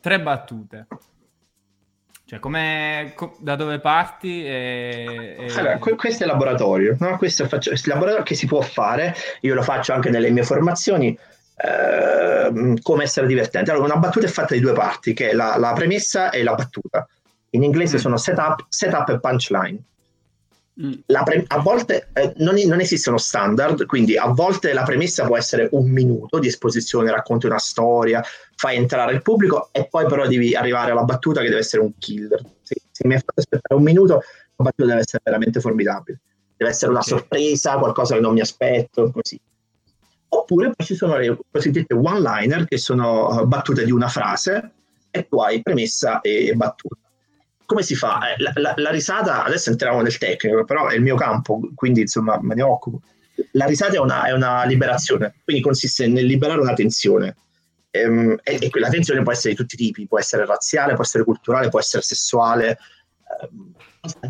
tre 0.00 0.20
battute, 0.20 0.86
Cioè, 2.24 2.40
come, 2.40 3.14
da 3.38 3.56
dove 3.56 3.78
parti? 3.78 4.44
E, 4.44 5.36
e... 5.38 5.52
Allora, 5.54 5.78
questo 5.78 6.24
è 6.24 6.26
il 6.26 6.32
laboratorio, 6.32 6.96
no? 6.98 7.16
questo, 7.18 7.46
faccio, 7.46 7.68
questo 7.70 7.88
è 7.88 7.92
il 7.92 7.98
laboratorio 7.98 8.24
che 8.24 8.34
si 8.34 8.46
può 8.46 8.60
fare, 8.60 9.14
io 9.42 9.54
lo 9.54 9.62
faccio 9.62 9.92
anche 9.92 10.10
nelle 10.10 10.30
mie 10.30 10.42
formazioni, 10.42 11.16
eh, 11.56 12.74
come 12.80 13.02
essere 13.04 13.26
divertente. 13.26 13.70
Allora, 13.70 13.86
una 13.86 13.98
battuta 13.98 14.26
è 14.26 14.30
fatta 14.30 14.54
di 14.54 14.60
due 14.60 14.72
parti, 14.72 15.12
che 15.12 15.30
è 15.30 15.32
la, 15.32 15.56
la 15.58 15.72
premessa 15.74 16.30
e 16.30 16.42
la 16.42 16.54
battuta. 16.54 17.06
In 17.50 17.62
inglese 17.62 17.96
mm. 17.96 18.00
sono 18.00 18.16
setup, 18.16 18.64
setup 18.68 19.10
e 19.10 19.20
punchline. 19.20 19.78
Mm. 20.84 20.92
Pre- 21.06 21.44
a 21.46 21.60
volte 21.60 22.08
eh, 22.12 22.32
non, 22.38 22.56
non, 22.66 22.80
esistono 22.80 23.16
standard, 23.16 23.86
quindi 23.86 24.16
a 24.16 24.26
volte 24.26 24.72
la 24.72 24.82
premessa 24.82 25.24
può 25.24 25.36
essere 25.36 25.68
un 25.72 25.88
minuto 25.88 26.40
di 26.40 26.48
esposizione, 26.48 27.12
racconti 27.12 27.46
una 27.46 27.58
storia, 27.58 28.22
fai 28.56 28.76
entrare 28.76 29.12
il 29.12 29.22
pubblico 29.22 29.68
e 29.70 29.86
poi 29.88 30.06
però 30.06 30.26
devi 30.26 30.56
arrivare 30.56 30.90
alla 30.90 31.04
battuta 31.04 31.40
che 31.40 31.48
deve 31.48 31.60
essere 31.60 31.82
un 31.82 31.96
killer. 31.98 32.42
Se, 32.62 32.74
se 32.90 33.06
mi 33.06 33.14
hai 33.14 33.20
fatto 33.20 33.40
aspettare 33.40 33.74
un 33.76 33.84
minuto, 33.84 34.14
la 34.14 34.64
battuta 34.64 34.88
deve 34.88 35.00
essere 35.00 35.22
veramente 35.24 35.60
formidabile. 35.60 36.20
Deve 36.56 36.70
essere 36.70 36.90
una 36.90 37.00
okay. 37.00 37.18
sorpresa, 37.18 37.76
qualcosa 37.76 38.14
che 38.16 38.20
non 38.20 38.32
mi 38.32 38.40
aspetto, 38.40 39.12
così. 39.12 39.40
Oppure 40.28 40.72
poi 40.74 40.86
ci 40.86 40.94
sono 40.96 41.16
le 41.16 41.38
cosiddette 41.50 41.94
one-liner, 41.94 42.66
che 42.66 42.78
sono 42.78 43.28
uh, 43.28 43.46
battute 43.46 43.84
di 43.84 43.92
una 43.92 44.08
frase, 44.08 44.72
e 45.10 45.28
tu 45.28 45.38
hai 45.40 45.62
premessa 45.62 46.20
e 46.22 46.52
battuta 46.54 47.01
come 47.72 47.82
si 47.82 47.94
fa? 47.94 48.20
Eh, 48.32 48.42
la, 48.42 48.52
la, 48.56 48.74
la, 48.76 48.90
risata, 48.90 49.44
adesso 49.44 49.70
entriamo 49.70 50.02
nel 50.02 50.16
tecnico, 50.18 50.64
però 50.64 50.88
è 50.88 50.94
il 50.94 51.02
mio 51.02 51.16
campo, 51.16 51.60
quindi 51.74 52.02
insomma 52.02 52.38
me 52.40 52.54
ne 52.54 52.62
occupo. 52.62 53.00
La 53.52 53.64
risata 53.64 53.94
è 53.94 53.98
una, 53.98 54.24
è 54.24 54.32
una 54.32 54.64
liberazione, 54.64 55.34
quindi 55.42 55.62
consiste 55.62 56.06
nel 56.06 56.26
liberare 56.26 56.60
una 56.60 56.74
tensione. 56.74 57.36
Ehm, 57.90 58.38
e, 58.42 58.58
e, 58.60 58.70
la 58.78 58.88
tensione 58.88 59.22
può 59.22 59.32
essere 59.32 59.50
di 59.50 59.56
tutti 59.56 59.74
i 59.74 59.78
tipi, 59.78 60.06
può 60.06 60.18
essere 60.18 60.46
razziale, 60.46 60.94
può 60.94 61.02
essere 61.02 61.24
culturale, 61.24 61.68
può 61.68 61.78
essere 61.78 62.02
sessuale. 62.02 62.78
Ehm, 63.42 63.72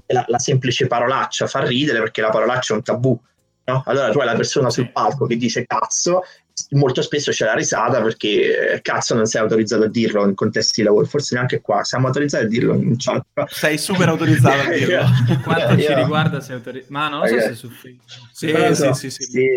la, 0.06 0.24
la, 0.28 0.38
semplice 0.38 0.86
parolaccia 0.86 1.46
fa 1.46 1.64
ridere 1.64 1.98
perché 1.98 2.20
la 2.20 2.30
parolaccia 2.30 2.74
è 2.74 2.76
un 2.76 2.82
tabù. 2.82 3.18
No? 3.64 3.82
Allora 3.86 4.10
tu 4.10 4.18
hai 4.18 4.26
la 4.26 4.34
persona 4.34 4.70
sul 4.70 4.90
palco 4.90 5.26
che 5.26 5.36
dice 5.36 5.66
cazzo 5.66 6.22
molto 6.70 7.02
spesso 7.02 7.30
c'è 7.30 7.44
la 7.44 7.54
risata 7.54 8.00
perché 8.02 8.74
eh, 8.74 8.82
cazzo 8.82 9.14
non 9.14 9.26
sei 9.26 9.40
autorizzato 9.40 9.84
a 9.84 9.88
dirlo 9.88 10.24
in 10.26 10.34
contesti 10.34 10.80
di 10.80 10.86
lavoro, 10.86 11.06
forse 11.06 11.34
neanche 11.34 11.60
qua, 11.60 11.82
siamo 11.84 12.06
autorizzati 12.06 12.44
a 12.44 12.48
dirlo 12.48 12.74
in 12.74 12.94
chat. 12.96 13.24
Sei 13.48 13.78
super 13.78 14.08
autorizzato 14.08 14.68
a 14.68 14.72
dirlo. 14.72 15.04
Quanto 15.42 15.78
ci 15.78 15.94
riguarda 15.94 16.40
sei 16.40 16.56
autorizzato? 16.56 16.92
Ma 16.92 17.08
non 17.08 17.20
lo 17.20 17.26
so 17.26 17.34
okay. 17.34 17.46
se 17.48 17.54
su 17.54 17.68
Facebook. 17.68 18.10
Sì, 18.32 18.48
sì, 18.74 18.94
sì, 18.94 19.10
sì, 19.10 19.22
sì. 19.22 19.48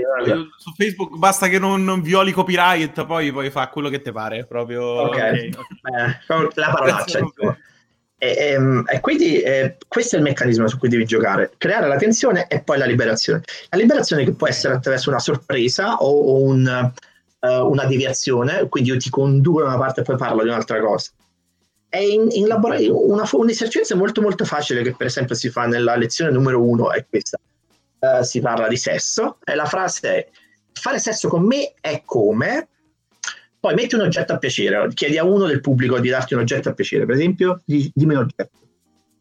Su 0.58 0.72
Facebook 0.76 1.18
basta 1.18 1.48
che 1.48 1.60
non, 1.60 1.84
non, 1.84 2.02
violi 2.02 2.32
copyright, 2.32 3.06
poi 3.06 3.32
puoi 3.32 3.50
fare 3.50 3.70
quello 3.72 3.90
che 3.90 4.02
ti 4.02 4.12
pare, 4.12 4.46
proprio... 4.46 4.84
Ok, 4.84 5.16
okay. 5.16 5.48
Eh, 5.48 6.20
la 6.56 6.70
parolaccia. 6.72 7.20
E, 8.34 8.52
ehm, 8.54 8.84
e, 8.88 9.00
quindi 9.00 9.40
eh, 9.42 9.78
questo 9.88 10.16
è 10.16 10.20
il 10.20 10.24
meccanismo 10.24 10.68
su 10.68 10.78
cui 10.80 10.90
devi 10.90 11.06
giocare, 11.06 11.52
creare 11.58 11.88
la 11.88 11.98
tensione 11.98 12.48
e 12.48 12.62
poi 12.62 12.78
la 12.78 12.86
liberazione. 12.86 13.44
La 13.70 13.78
liberazione 13.78 14.24
che 14.24 14.34
può 14.34 14.48
essere 14.48 14.74
attraverso 14.74 15.10
una 15.10 15.20
sorpresa 15.20 15.98
o, 15.98 16.08
o 16.08 16.42
un, 16.42 16.92
uh, 17.40 17.48
una 17.70 17.86
deviazione, 17.86 18.68
quindi 18.68 18.90
io 18.90 18.98
ti 18.98 19.10
conduco 19.10 19.62
da 19.62 19.68
una 19.68 19.78
parte 19.78 20.02
e 20.02 20.04
poi 20.04 20.18
parlo 20.18 20.42
di 20.42 20.50
un'altra 20.50 20.80
cosa. 20.80 21.12
E 21.90 22.08
in, 22.08 22.28
in 22.32 22.48
laboratorio 22.48 23.10
una, 23.10 23.28
un 23.32 23.50
esercizio 23.50 23.96
molto 23.96 24.22
molto 24.22 24.44
facile 24.44 24.82
che 24.82 24.96
per 24.96 25.08
esempio 25.08 25.36
si 25.36 25.50
fa 25.50 25.66
nella 25.66 25.96
lezione 25.96 26.32
numero 26.32 26.62
uno 26.62 26.92
è 26.92 27.06
questa. 27.08 27.38
Uh, 28.00 28.24
si 28.24 28.40
parla 28.40 28.68
di 28.68 28.78
sesso 28.78 29.38
e 29.44 29.56
la 29.56 29.66
frase 29.66 30.16
è 30.16 30.28
fare 30.74 31.00
sesso 31.00 31.30
con 31.30 31.44
me 31.44 31.74
è 31.80 32.02
come 32.06 32.68
poi 33.66 33.74
metti 33.74 33.96
un 33.96 34.02
oggetto 34.02 34.32
a 34.32 34.38
piacere, 34.38 34.88
chiedi 34.94 35.18
a 35.18 35.24
uno 35.24 35.48
del 35.48 35.60
pubblico 35.60 36.00
di 36.00 36.10
darti 36.10 36.36
un 36.36 36.42
oggetto 36.42 36.70
a 36.70 36.74
piacere, 36.74 37.08
per 37.08 37.16
esempio, 37.16 37.64
dimmi 37.66 38.14
un 38.14 38.18
oggetto. 38.18 38.60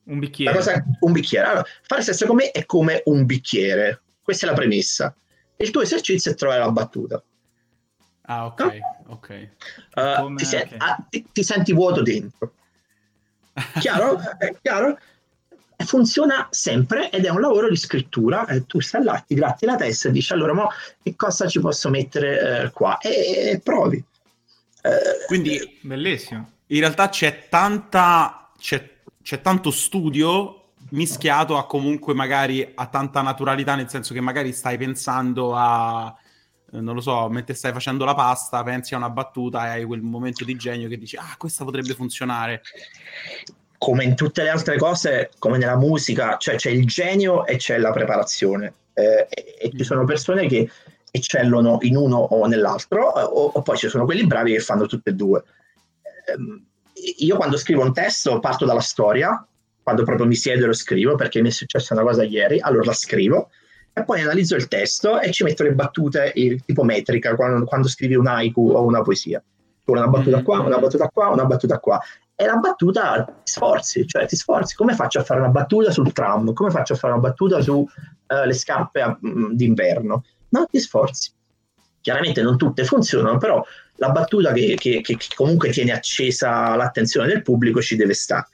Un 0.05 0.19
bicchiere. 0.19 0.55
Cosa, 0.55 0.85
un 1.01 1.13
bicchiere. 1.13 1.47
Allora, 1.47 1.67
fare 1.81 2.03
sesso 2.03 2.27
con 2.27 2.37
me 2.37 2.51
è 2.51 2.67
come 2.67 3.01
un 3.07 3.25
bicchiere. 3.25 4.03
Questa 4.23 4.45
è 4.45 4.51
la 4.51 4.55
premessa. 4.55 5.17
Il 5.57 5.71
tuo 5.71 5.81
esercizio 5.81 6.31
è 6.31 6.35
trovare 6.35 6.61
la 6.61 6.71
battuta. 6.71 7.25
Ah, 8.27 8.45
ok. 8.45 8.61
No? 8.61 9.15
okay. 9.15 9.51
Uh, 9.95 10.35
ti, 10.35 10.45
sen- 10.45 10.67
okay. 10.67 10.77
ah, 10.79 11.07
ti, 11.09 11.27
ti, 11.33 11.43
senti 11.43 11.73
vuoto 11.73 12.03
dentro. 12.03 12.53
Chiaro? 13.81 14.21
è 14.37 14.55
chiaro? 14.61 14.99
funziona 15.87 16.49
sempre 16.51 17.11
ed 17.11 17.25
è 17.25 17.31
un 17.31 17.41
lavoro 17.41 17.71
di 17.71 17.77
scrittura. 17.77 18.45
Eh, 18.45 18.67
tu 18.67 18.79
stai 18.81 19.03
là, 19.05 19.25
ti 19.27 19.35
gratti 19.35 19.65
la 19.65 19.77
testa 19.77 20.11
e 20.11 20.13
dici 20.13 20.35
allora, 20.35 20.53
mo, 20.53 20.69
che 21.03 21.17
cosa 21.17 21.47
ci 21.47 21.61
posso 21.61 21.89
mettere 21.89 22.65
eh, 22.65 22.71
qua? 22.73 22.99
E, 22.99 23.53
e 23.53 23.61
provi. 23.65 24.05
Quindi, 25.27 25.79
bellissimo. 25.81 26.51
In 26.69 26.81
realtà 26.81 27.09
c'è 27.09 27.49
tanta, 27.49 28.51
c'è, 28.59 28.91
c'è 29.23 29.41
tanto 29.41 29.71
studio 29.71 30.73
mischiato 30.91 31.57
a 31.57 31.67
comunque 31.67 32.15
magari 32.15 32.73
a 32.75 32.87
tanta 32.87 33.23
naturalità, 33.23 33.75
nel 33.75 33.89
senso 33.89 34.15
che 34.15 34.21
magari 34.21 34.53
stai 34.53 34.77
pensando 34.77 35.55
a, 35.55 36.15
non 36.71 36.95
lo 36.95 37.01
so, 37.01 37.29
mentre 37.29 37.55
stai 37.55 37.73
facendo 37.73 38.05
la 38.05 38.15
pasta, 38.15 38.63
pensi 38.63 38.95
a 38.95 38.99
una 38.99 39.11
battuta 39.11 39.67
e 39.67 39.71
hai 39.71 39.85
quel 39.85 40.03
momento 40.03 40.45
di 40.45 40.57
genio 40.57 40.89
che 40.89 40.99
dici, 40.99 41.17
ah, 41.17 41.35
questa 41.39 41.65
potrebbe 41.65 41.95
funzionare. 41.95 42.63
Come 43.79 44.05
in 44.05 44.15
tutte 44.15 44.43
le 44.43 44.49
altre 44.49 44.79
cose, 44.79 45.31
come 45.39 45.59
nella 45.59 45.77
musica, 45.77 46.37
cioè 46.39 46.57
c'è 46.57 46.71
il 46.71 46.87
genio 46.87 47.45
e 47.47 47.57
c'è 47.57 47.79
la 47.79 47.93
preparazione. 47.93 48.75
Eh, 48.95 49.27
e, 49.29 49.57
e, 49.59 49.71
ci 49.71 49.77
mm. 49.77 49.81
sono 49.81 50.05
persone 50.05 50.47
che 50.47 50.71
eccellono 51.17 51.79
in 51.83 51.97
uno 51.97 52.17
o 52.17 52.45
nell'altro, 52.47 53.07
o, 53.07 53.53
o, 53.55 53.63
poi 53.63 53.77
ci 53.77 53.89
sono 53.89 54.05
quelli 54.05 54.27
bravi 54.27 54.53
che 54.53 54.59
fanno 54.59 54.87
tutte 54.87 55.11
e 55.11 55.13
due. 55.13 55.45
Eh, 56.03 56.63
io 57.19 57.37
quando 57.37 57.57
scrivo 57.57 57.83
un 57.83 57.93
testo 57.93 58.41
parto 58.41 58.65
dalla 58.65 58.81
storia, 58.81 59.47
quando 59.81 60.03
proprio 60.03 60.27
mi 60.27 60.35
siedo 60.35 60.65
e 60.65 60.67
lo 60.67 60.73
scrivo, 60.73 61.15
perché 61.15 61.41
mi 61.41 61.49
è 61.49 61.53
successa 61.53 61.95
una 61.95 62.03
cosa 62.03 62.25
ieri, 62.25 62.59
allora 62.59 62.87
la 62.87 62.93
scrivo, 62.95 63.51
e 63.93 64.03
poi 64.03 64.23
analizzo 64.23 64.57
il 64.57 64.67
testo 64.67 65.21
e 65.21 65.31
ci 65.31 65.45
metto 65.45 65.63
le 65.63 65.73
battute 65.73 66.33
tipo 66.67 66.83
metrica, 66.83 67.37
quando, 67.37 67.65
quando 67.65 67.87
scrivi 67.87 68.17
un 68.17 68.27
haiku 68.27 68.73
o 68.73 68.85
una 68.85 69.03
poesia. 69.03 69.41
Una 69.85 70.09
battuta 70.09 70.43
qua, 70.43 70.61
una 70.61 70.79
battuta 70.79 71.09
qua, 71.09 71.29
una 71.29 71.45
battuta 71.45 71.79
qua. 71.79 72.01
E 72.35 72.45
la 72.45 72.57
battuta 72.57 73.23
ti 73.23 73.53
sforzi, 73.53 74.05
cioè 74.05 74.27
ti 74.27 74.35
sforzi. 74.35 74.75
Come 74.75 74.95
faccio 74.95 75.21
a 75.21 75.23
fare 75.23 75.39
una 75.39 75.51
battuta 75.51 75.93
sul 75.93 76.13
tram? 76.13 76.53
Come 76.55 76.71
faccio 76.71 76.95
a 76.95 76.97
fare 76.97 77.13
una 77.13 77.23
battuta 77.23 77.61
sulle 77.61 77.87
uh, 78.27 78.51
scarpe 78.51 79.19
mh, 79.21 79.53
d'inverno? 79.53 80.25
No? 80.59 80.67
ti 80.71 80.81
sforzi. 80.81 81.31
Chiaramente 82.01 82.43
non 82.43 82.57
tutte 82.57 82.85
funzionano, 82.85 83.39
però 83.39 83.65
la 83.97 84.11
battuta 84.11 84.53
che, 84.53 84.75
che, 84.79 85.01
che 85.01 85.17
comunque 85.35 85.71
tiene 85.71 85.93
accesa 85.93 86.75
l'attenzione 86.75 87.29
del 87.29 87.43
pubblico 87.43 87.81
ci 87.81 87.97
deve 87.97 88.15
stare. 88.15 88.49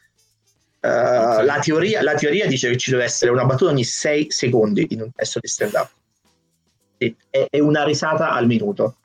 Uh, 0.80 1.44
la, 1.44 1.58
teoria, 1.60 2.02
la, 2.02 2.14
teoria, 2.14 2.46
dice 2.46 2.70
che 2.70 2.76
ci 2.78 2.90
deve 2.90 3.04
essere 3.04 3.30
una 3.30 3.44
battuta 3.44 3.70
ogni 3.70 3.84
6 3.84 4.30
secondi 4.30 4.86
in 4.90 5.02
un 5.02 5.10
testo 5.12 5.38
di 5.40 5.48
stand-up. 5.48 5.90
E, 6.96 7.16
è, 7.28 7.58
una 7.58 7.84
risata 7.84 8.30
al 8.30 8.46
minuto. 8.46 8.96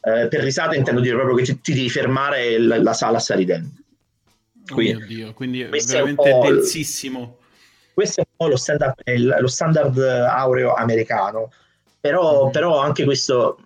Uh, 0.00 0.28
per 0.28 0.40
risata 0.40 0.74
intendo 0.74 1.00
dire 1.00 1.14
proprio 1.14 1.36
che 1.36 1.44
ti, 1.44 1.60
ti 1.60 1.72
devi 1.72 1.88
fermare 1.88 2.48
e 2.48 2.58
la, 2.58 2.82
la 2.82 2.92
sala 2.92 3.18
sta 3.18 3.34
ridendo. 3.34 3.70
Quindi, 4.66 5.02
oh 5.02 5.06
Dio, 5.06 5.32
quindi 5.34 5.60
è 5.62 5.68
veramente 5.68 6.30
è 6.30 6.38
densissimo. 6.40 7.38
Questo 7.94 8.22
è 8.22 8.24
un 8.26 8.36
po' 8.36 8.48
lo 8.48 8.56
standard, 8.56 8.94
lo 9.04 9.46
standard 9.46 9.98
aureo 9.98 10.74
americano 10.74 11.52
però, 12.04 12.48
mm. 12.48 12.50
però 12.50 12.78
anche 12.80 13.02
questo 13.04 13.56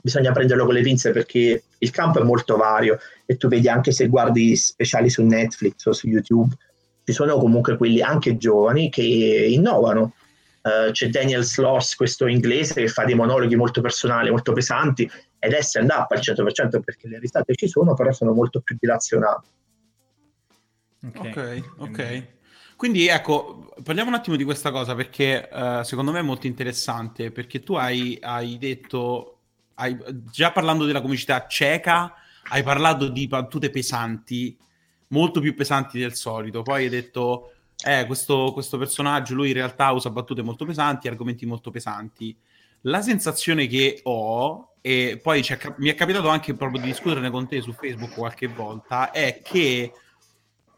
bisogna 0.00 0.32
prenderlo 0.32 0.64
con 0.64 0.72
le 0.72 0.80
pinze 0.80 1.10
perché 1.10 1.64
il 1.76 1.90
campo 1.90 2.20
è 2.20 2.22
molto 2.22 2.56
vario 2.56 2.98
e 3.26 3.36
tu 3.36 3.48
vedi 3.48 3.68
anche 3.68 3.92
se 3.92 4.08
guardi 4.08 4.56
speciali 4.56 5.10
su 5.10 5.22
Netflix 5.22 5.84
o 5.84 5.92
su 5.92 6.08
YouTube, 6.08 6.54
ci 7.04 7.12
sono 7.12 7.36
comunque 7.36 7.76
quelli 7.76 8.00
anche 8.00 8.38
giovani 8.38 8.88
che 8.88 9.02
innovano. 9.02 10.14
Uh, 10.62 10.92
c'è 10.92 11.08
Daniel 11.08 11.42
Sloss, 11.42 11.96
questo 11.96 12.26
inglese, 12.26 12.74
che 12.74 12.88
fa 12.88 13.04
dei 13.04 13.16
monologhi 13.16 13.56
molto 13.56 13.80
personali, 13.80 14.30
molto 14.30 14.52
pesanti 14.52 15.10
ed 15.38 15.52
è 15.52 15.60
stand 15.60 15.90
up 15.90 16.10
al 16.12 16.20
100% 16.20 16.80
perché 16.80 17.08
le 17.08 17.18
risate 17.18 17.54
ci 17.54 17.68
sono, 17.68 17.94
però 17.94 18.12
sono 18.12 18.32
molto 18.32 18.60
più 18.60 18.76
dilazionate. 18.78 19.48
Ok, 21.04 21.18
ok. 21.18 21.64
okay. 21.78 22.28
Quindi 22.82 23.06
ecco, 23.06 23.72
parliamo 23.84 24.08
un 24.08 24.16
attimo 24.16 24.34
di 24.34 24.42
questa 24.42 24.72
cosa 24.72 24.96
perché 24.96 25.48
uh, 25.52 25.84
secondo 25.84 26.10
me 26.10 26.18
è 26.18 26.22
molto 26.22 26.48
interessante, 26.48 27.30
perché 27.30 27.62
tu 27.62 27.74
hai, 27.74 28.18
hai 28.20 28.58
detto, 28.58 29.38
hai, 29.74 29.96
già 30.32 30.50
parlando 30.50 30.84
della 30.84 31.00
comicità 31.00 31.46
cieca, 31.46 32.12
hai 32.48 32.64
parlato 32.64 33.06
di 33.06 33.28
battute 33.28 33.70
pesanti, 33.70 34.58
molto 35.10 35.38
più 35.38 35.54
pesanti 35.54 36.00
del 36.00 36.14
solito, 36.14 36.62
poi 36.62 36.82
hai 36.82 36.88
detto, 36.88 37.52
eh, 37.86 38.04
questo, 38.04 38.50
questo 38.52 38.78
personaggio, 38.78 39.34
lui 39.34 39.50
in 39.50 39.54
realtà 39.54 39.92
usa 39.92 40.10
battute 40.10 40.42
molto 40.42 40.64
pesanti, 40.64 41.06
argomenti 41.06 41.46
molto 41.46 41.70
pesanti. 41.70 42.36
La 42.80 43.00
sensazione 43.00 43.68
che 43.68 44.00
ho, 44.02 44.72
e 44.80 45.20
poi 45.22 45.46
mi 45.76 45.88
è 45.88 45.94
capitato 45.94 46.28
anche 46.30 46.52
proprio 46.54 46.80
di 46.80 46.88
discuterne 46.88 47.30
con 47.30 47.46
te 47.46 47.60
su 47.60 47.72
Facebook 47.72 48.12
qualche 48.12 48.48
volta, 48.48 49.12
è 49.12 49.40
che 49.40 49.92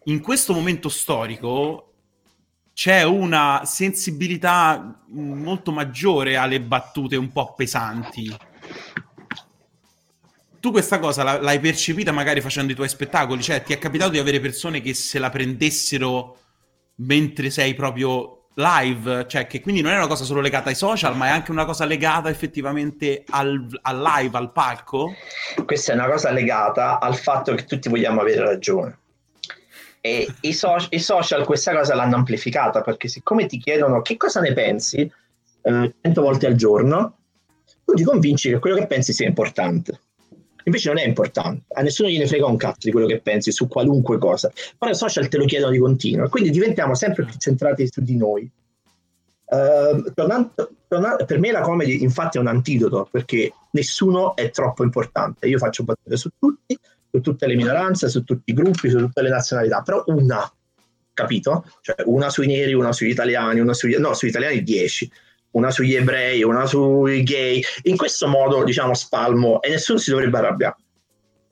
in 0.05 0.21
questo 0.21 0.53
momento 0.53 0.91
storico 0.91 1.89
c'è 2.75 3.05
una 3.05 3.63
sensibilità 3.65 5.01
molto 5.11 5.71
maggiore 5.71 6.37
alle 6.37 6.61
battute 6.61 7.17
un 7.17 7.31
po' 7.31 7.55
pesanti. 7.55 8.37
tu 10.59 10.71
questa 10.71 10.99
cosa 10.99 11.41
l'hai 11.41 11.61
percepita 11.61 12.11
magari 12.11 12.41
facendo 12.41 12.73
i 12.73 12.75
tuoi 12.75 12.89
spettacoli? 12.89 13.43
Cioè, 13.43 13.63
ti 13.63 13.73
è 13.73 13.79
capitato 13.79 14.11
di 14.11 14.19
avere 14.19 14.41
persone 14.41 14.81
che 14.81 14.93
se 14.93 15.19
la 15.19 15.31
prendessero 15.31 16.39
mentre 16.97 17.51
sei 17.51 17.75
proprio 17.75 18.47
live? 18.55 19.27
Cioè, 19.29 19.47
che 19.47 19.61
quindi 19.61 19.81
non 19.81 19.93
è 19.93 19.97
una 19.97 20.07
cosa 20.07 20.25
solo 20.25 20.41
legata 20.41 20.71
ai 20.71 20.75
social, 20.75 21.17
ma 21.17 21.27
è 21.27 21.31
anche 21.31 21.53
una 21.53 21.67
cosa 21.67 21.85
legata 21.85 22.29
effettivamente 22.29 23.25
al, 23.29 23.67
al 23.83 24.01
live, 24.01 24.37
al 24.37 24.53
palco? 24.53 25.15
Questa 25.65 25.93
è 25.93 25.95
una 25.95 26.09
cosa 26.09 26.31
legata 26.31 26.99
al 26.99 27.15
fatto 27.15 27.55
che 27.55 27.67
tutti 27.67 27.89
vogliamo 27.89 28.21
avere 28.23 28.45
ragione. 28.45 28.99
E 30.07 30.29
i, 30.43 30.53
so- 30.53 30.87
i 30.91 30.99
social 30.99 31.47
questa 31.47 31.75
cosa 31.75 31.95
l'hanno 31.95 32.17
amplificata 32.17 32.83
perché 32.83 33.09
siccome 33.09 33.47
ti 33.47 33.57
chiedono 33.57 34.03
che 34.03 34.19
cosa 34.19 34.41
ne 34.41 34.53
pensi 34.53 35.11
eh, 35.63 35.95
100 35.99 36.21
volte 36.21 36.47
al 36.47 36.57
giorno, 36.57 37.17
tu 37.87 37.95
ti 37.95 38.03
convinci 38.05 38.51
che 38.51 38.59
quello 38.59 38.77
che 38.77 38.87
pensi 38.87 39.15
sia 39.15 39.27
importante. 39.27 39.99
Invece 40.65 40.89
non 40.89 40.99
è 40.99 41.07
importante, 41.07 41.65
a 41.73 41.81
nessuno 41.81 42.11
gliene 42.11 42.27
frega 42.27 42.45
un 42.45 42.59
cazzo 42.59 42.81
di 42.83 42.91
quello 42.91 43.07
che 43.07 43.23
pensi 43.23 43.51
su 43.51 43.67
qualunque 43.67 44.19
cosa. 44.19 44.53
Ora 44.77 44.91
i 44.93 44.95
social 44.95 45.27
te 45.29 45.39
lo 45.39 45.47
chiedono 45.47 45.73
di 45.73 45.79
continuo, 45.79 46.29
quindi 46.29 46.51
diventiamo 46.51 46.95
sempre 46.95 47.25
più 47.25 47.37
centrati 47.39 47.87
su 47.91 48.03
di 48.03 48.17
noi. 48.19 48.51
Uh, 49.47 50.13
tornando, 50.13 50.71
tornando, 50.87 51.25
per 51.25 51.39
me 51.39 51.51
la 51.51 51.61
comedy 51.61 52.03
infatti 52.03 52.37
è 52.37 52.41
un 52.41 52.49
antidoto 52.49 53.09
perché 53.11 53.53
nessuno 53.71 54.37
è 54.37 54.51
troppo 54.51 54.83
importante. 54.83 55.47
Io 55.47 55.57
faccio 55.57 55.83
battute 55.83 56.17
su 56.19 56.29
tutti, 56.39 56.79
su 57.15 57.21
tutte 57.21 57.47
le 57.47 57.55
minoranze, 57.55 58.09
su 58.09 58.25
tutti 58.25 58.51
i 58.51 58.55
gruppi, 58.55 58.91
su 58.91 58.99
tutte 58.99 59.23
le 59.23 59.29
nazionalità, 59.29 59.83
però 59.83 60.03
una, 60.07 60.53
capito? 61.13 61.65
Cioè 61.81 61.97
una 62.07 62.29
sui 62.29 62.49
neri, 62.49 62.75
una 62.75 62.93
sugli 62.93 63.11
italiani, 63.11 63.61
una 63.61 63.73
sugli... 63.73 63.95
no, 63.97 64.15
sugli 64.15 64.31
italiani 64.31 64.63
10 64.63 65.11
una 65.55 65.71
sugli 65.71 65.95
ebrei, 65.95 66.43
una 66.43 66.67
sui 66.67 67.23
gay. 67.23 67.63
In 67.83 67.97
questo 67.97 68.27
modo, 68.27 68.65
diciamo, 68.65 68.93
spalmo 68.93 69.63
e 69.63 69.71
nessuno 69.71 69.99
si 69.99 70.11
dovrebbe 70.11 70.39
arrabbiare. 70.39 70.77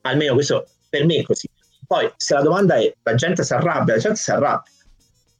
Almeno 0.00 0.34
questo 0.34 0.66
per 0.88 1.06
me 1.06 1.18
è 1.18 1.22
così. 1.22 1.48
Poi, 1.86 2.10
se 2.16 2.34
la 2.34 2.42
domanda 2.42 2.74
è 2.74 2.92
la 3.00 3.14
gente 3.14 3.44
si 3.44 3.52
arrabbia, 3.52 3.94
la 3.94 4.00
gente 4.00 4.18
si 4.18 4.32
arrabbia. 4.32 4.72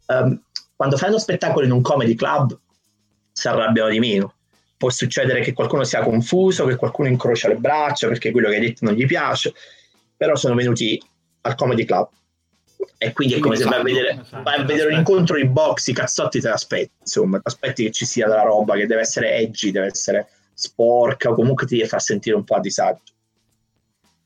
Um, 0.07 0.41
quando 0.77 0.97
fai 0.97 1.09
uno 1.09 1.19
spettacolo 1.19 1.67
in 1.67 1.73
un 1.73 1.83
comedy 1.83 2.15
club 2.15 2.57
si 3.33 3.49
arrabbiano 3.49 3.91
di 3.91 3.99
meno. 3.99 4.35
Può 4.77 4.91
succedere 4.91 5.41
che 5.41 5.53
qualcuno 5.53 5.83
sia 5.83 6.03
confuso, 6.03 6.65
che 6.65 6.77
qualcuno 6.77 7.09
incrocia 7.09 7.49
le 7.49 7.57
braccia 7.57 8.07
perché 8.07 8.31
quello 8.31 8.49
che 8.49 8.55
hai 8.55 8.61
detto 8.61 8.85
non 8.85 8.95
gli 8.95 9.07
piace, 9.07 9.55
però 10.23 10.37
sono 10.37 10.55
venuti 10.55 11.03
al 11.41 11.57
comedy 11.57 11.85
club 11.85 12.09
e 12.97 13.13
quindi 13.13 13.35
è 13.35 13.39
come 13.41 13.57
se 13.57 13.65
vai 13.65 13.81
a 13.81 13.83
vedere, 13.83 14.25
vai 14.45 14.61
a 14.61 14.63
vedere 14.63 14.93
un 14.93 14.99
incontro 14.99 15.35
di 15.35 15.49
box, 15.49 15.89
i 15.89 15.93
cazzotti 15.93 16.41
te 16.41 16.49
l'aspetti, 16.49 16.93
insomma, 17.01 17.39
ti 17.39 17.43
aspetti 17.47 17.83
che 17.83 17.91
ci 17.91 18.07
sia 18.07 18.29
della 18.29 18.43
roba 18.43 18.77
che 18.77 18.87
deve 18.87 19.01
essere 19.01 19.35
edgy, 19.35 19.73
deve 19.73 19.87
essere 19.87 20.29
sporca 20.55 21.31
o 21.31 21.35
comunque 21.35 21.67
ti 21.67 21.75
deve 21.75 21.89
far 21.89 22.01
sentire 22.01 22.37
un 22.37 22.45
po' 22.45 22.55
a 22.55 22.61
disagio. 22.61 23.03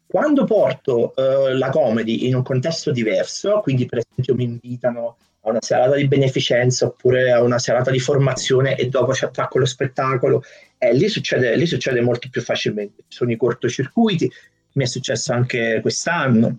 Quando 0.06 0.44
porto 0.44 1.14
uh, 1.16 1.56
la 1.56 1.70
comedy 1.70 2.26
in 2.26 2.34
un 2.34 2.42
contesto 2.42 2.90
diverso, 2.90 3.60
quindi 3.60 3.86
per 3.86 4.04
esempio 4.06 4.34
mi 4.34 4.44
invitano 4.44 5.16
a 5.40 5.48
una 5.48 5.62
serata 5.62 5.94
di 5.94 6.08
beneficenza 6.08 6.84
oppure 6.84 7.32
a 7.32 7.40
una 7.40 7.58
serata 7.58 7.90
di 7.90 8.00
formazione 8.00 8.76
e 8.76 8.90
dopo 8.90 9.14
ci 9.14 9.24
attacco 9.24 9.58
lo 9.58 9.64
spettacolo, 9.64 10.42
eh, 10.76 10.92
lì, 10.92 11.08
succede, 11.08 11.56
lì 11.56 11.64
succede 11.64 12.02
molto 12.02 12.28
più 12.30 12.42
facilmente. 12.42 13.04
Ci 13.08 13.16
sono 13.16 13.32
i 13.32 13.36
cortocircuiti, 13.36 14.30
mi 14.76 14.84
è 14.84 14.86
successo 14.86 15.32
anche 15.32 15.80
quest'anno, 15.82 16.58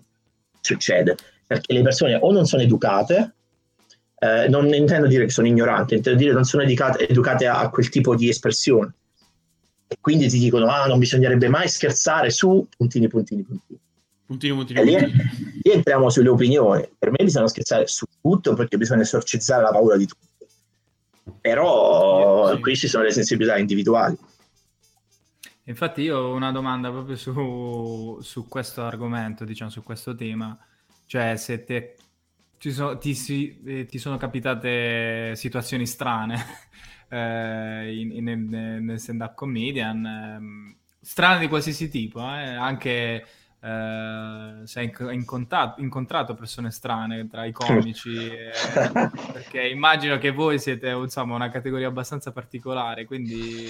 succede 0.60 1.16
perché 1.48 1.72
le 1.72 1.80
persone 1.80 2.14
o 2.14 2.30
non 2.30 2.44
sono 2.44 2.60
educate, 2.60 3.32
eh, 4.18 4.48
non 4.48 4.72
intendo 4.74 5.06
dire 5.06 5.24
che 5.24 5.30
sono 5.30 5.46
ignoranti, 5.46 5.94
intendo 5.94 6.18
dire 6.18 6.30
che 6.30 6.36
non 6.36 6.44
sono 6.44 6.62
educate, 6.62 7.08
educate 7.08 7.46
a, 7.46 7.60
a, 7.60 7.70
quel 7.70 7.88
tipo 7.88 8.14
di 8.14 8.28
espressione. 8.28 8.92
E 9.86 9.96
quindi 9.98 10.28
ti 10.28 10.38
dicono, 10.38 10.66
ah, 10.66 10.86
non 10.86 10.98
bisognerebbe 10.98 11.48
mai 11.48 11.66
scherzare 11.68 12.28
su 12.28 12.68
puntini, 12.76 13.08
puntini, 13.08 13.42
puntini. 13.42 13.80
Puntini, 14.26 14.54
puntini, 14.54 14.78
e 14.78 14.84
lì, 14.84 14.96
lì 15.62 15.72
entriamo 15.72 16.10
sulle 16.10 16.28
opinioni. 16.28 16.86
Per 16.98 17.10
me 17.12 17.24
bisogna 17.24 17.48
scherzare 17.48 17.86
su 17.86 18.04
tutto 18.20 18.52
perché 18.52 18.76
bisogna 18.76 19.00
esorcizzare 19.00 19.62
la 19.62 19.70
paura 19.70 19.96
di 19.96 20.06
tutti. 20.06 20.26
Però 21.40 22.48
sì, 22.50 22.56
sì. 22.56 22.60
qui 22.60 22.76
ci 22.76 22.88
sono 22.88 23.04
le 23.04 23.12
sensibilità 23.12 23.56
individuali. 23.56 24.18
Infatti 25.68 26.00
io 26.00 26.16
ho 26.18 26.34
una 26.34 26.50
domanda 26.50 26.90
proprio 26.90 27.14
su, 27.14 28.18
su 28.22 28.48
questo 28.48 28.84
argomento, 28.84 29.44
diciamo, 29.44 29.70
su 29.70 29.82
questo 29.82 30.14
tema. 30.14 30.58
Cioè, 31.04 31.36
se 31.36 31.62
te, 31.64 31.96
ci 32.56 32.72
so, 32.72 32.96
ti, 32.96 33.14
si, 33.14 33.60
eh, 33.66 33.84
ti, 33.84 33.98
sono 33.98 34.16
capitate 34.16 35.36
situazioni 35.36 35.86
strane 35.86 36.42
eh, 37.10 38.00
in, 38.00 38.28
in, 38.28 38.48
nel 38.48 38.98
stand-up 38.98 39.34
comedian, 39.34 40.06
eh, 40.06 40.76
strane 41.02 41.38
di 41.40 41.48
qualsiasi 41.48 41.90
tipo, 41.90 42.20
eh, 42.20 42.54
anche 42.54 43.26
eh, 43.60 44.60
se 44.64 44.80
hai 44.80 44.90
incontrato, 45.12 45.82
incontrato, 45.82 46.34
persone 46.34 46.70
strane 46.70 47.28
tra 47.28 47.44
i 47.44 47.52
comici, 47.52 48.16
eh, 48.32 48.52
perché 49.32 49.68
immagino 49.68 50.16
che 50.16 50.30
voi 50.30 50.58
siete 50.58 50.88
insomma 50.88 51.34
una 51.34 51.50
categoria 51.50 51.88
abbastanza 51.88 52.32
particolare, 52.32 53.04
quindi 53.04 53.66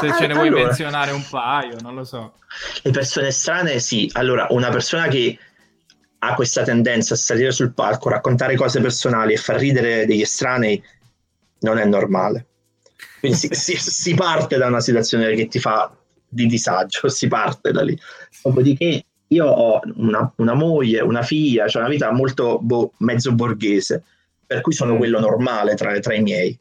se 0.00 0.12
ce 0.18 0.26
ne 0.26 0.34
vuoi 0.34 0.48
allora, 0.48 0.64
menzionare 0.64 1.12
un 1.12 1.24
paio, 1.28 1.76
non 1.80 1.94
lo 1.94 2.04
so. 2.04 2.34
Le 2.82 2.90
persone 2.90 3.30
strane, 3.30 3.78
sì. 3.80 4.08
Allora, 4.14 4.46
una 4.50 4.70
persona 4.70 5.08
che 5.08 5.38
ha 6.18 6.34
questa 6.34 6.62
tendenza 6.62 7.14
a 7.14 7.16
salire 7.16 7.50
sul 7.50 7.72
palco, 7.72 8.08
raccontare 8.08 8.54
cose 8.54 8.80
personali 8.80 9.32
e 9.32 9.36
far 9.36 9.56
ridere 9.56 10.06
degli 10.06 10.20
estranei 10.20 10.82
non 11.60 11.78
è 11.78 11.84
normale. 11.84 12.46
Quindi 13.18 13.38
si, 13.38 13.48
si, 13.50 13.76
si, 13.78 14.14
parte 14.14 14.56
da 14.56 14.66
una 14.66 14.80
situazione 14.80 15.34
che 15.34 15.48
ti 15.48 15.58
fa 15.58 15.94
di 16.28 16.46
disagio, 16.46 17.08
si 17.08 17.28
parte 17.28 17.72
da 17.72 17.82
lì. 17.82 17.98
Dopodiché 18.42 19.04
io 19.28 19.46
ho 19.46 19.80
una, 19.96 20.32
una 20.36 20.54
moglie, 20.54 21.00
una 21.00 21.22
figlia, 21.22 21.66
cioè 21.66 21.82
una 21.82 21.90
vita 21.90 22.12
molto 22.12 22.58
bo- 22.60 22.92
mezzo 22.98 23.32
borghese, 23.32 24.02
per 24.46 24.60
cui 24.60 24.72
sono 24.72 24.94
mm. 24.94 24.98
quello 24.98 25.20
normale 25.20 25.74
tra, 25.74 25.98
tra 26.00 26.14
i 26.14 26.22
miei. 26.22 26.58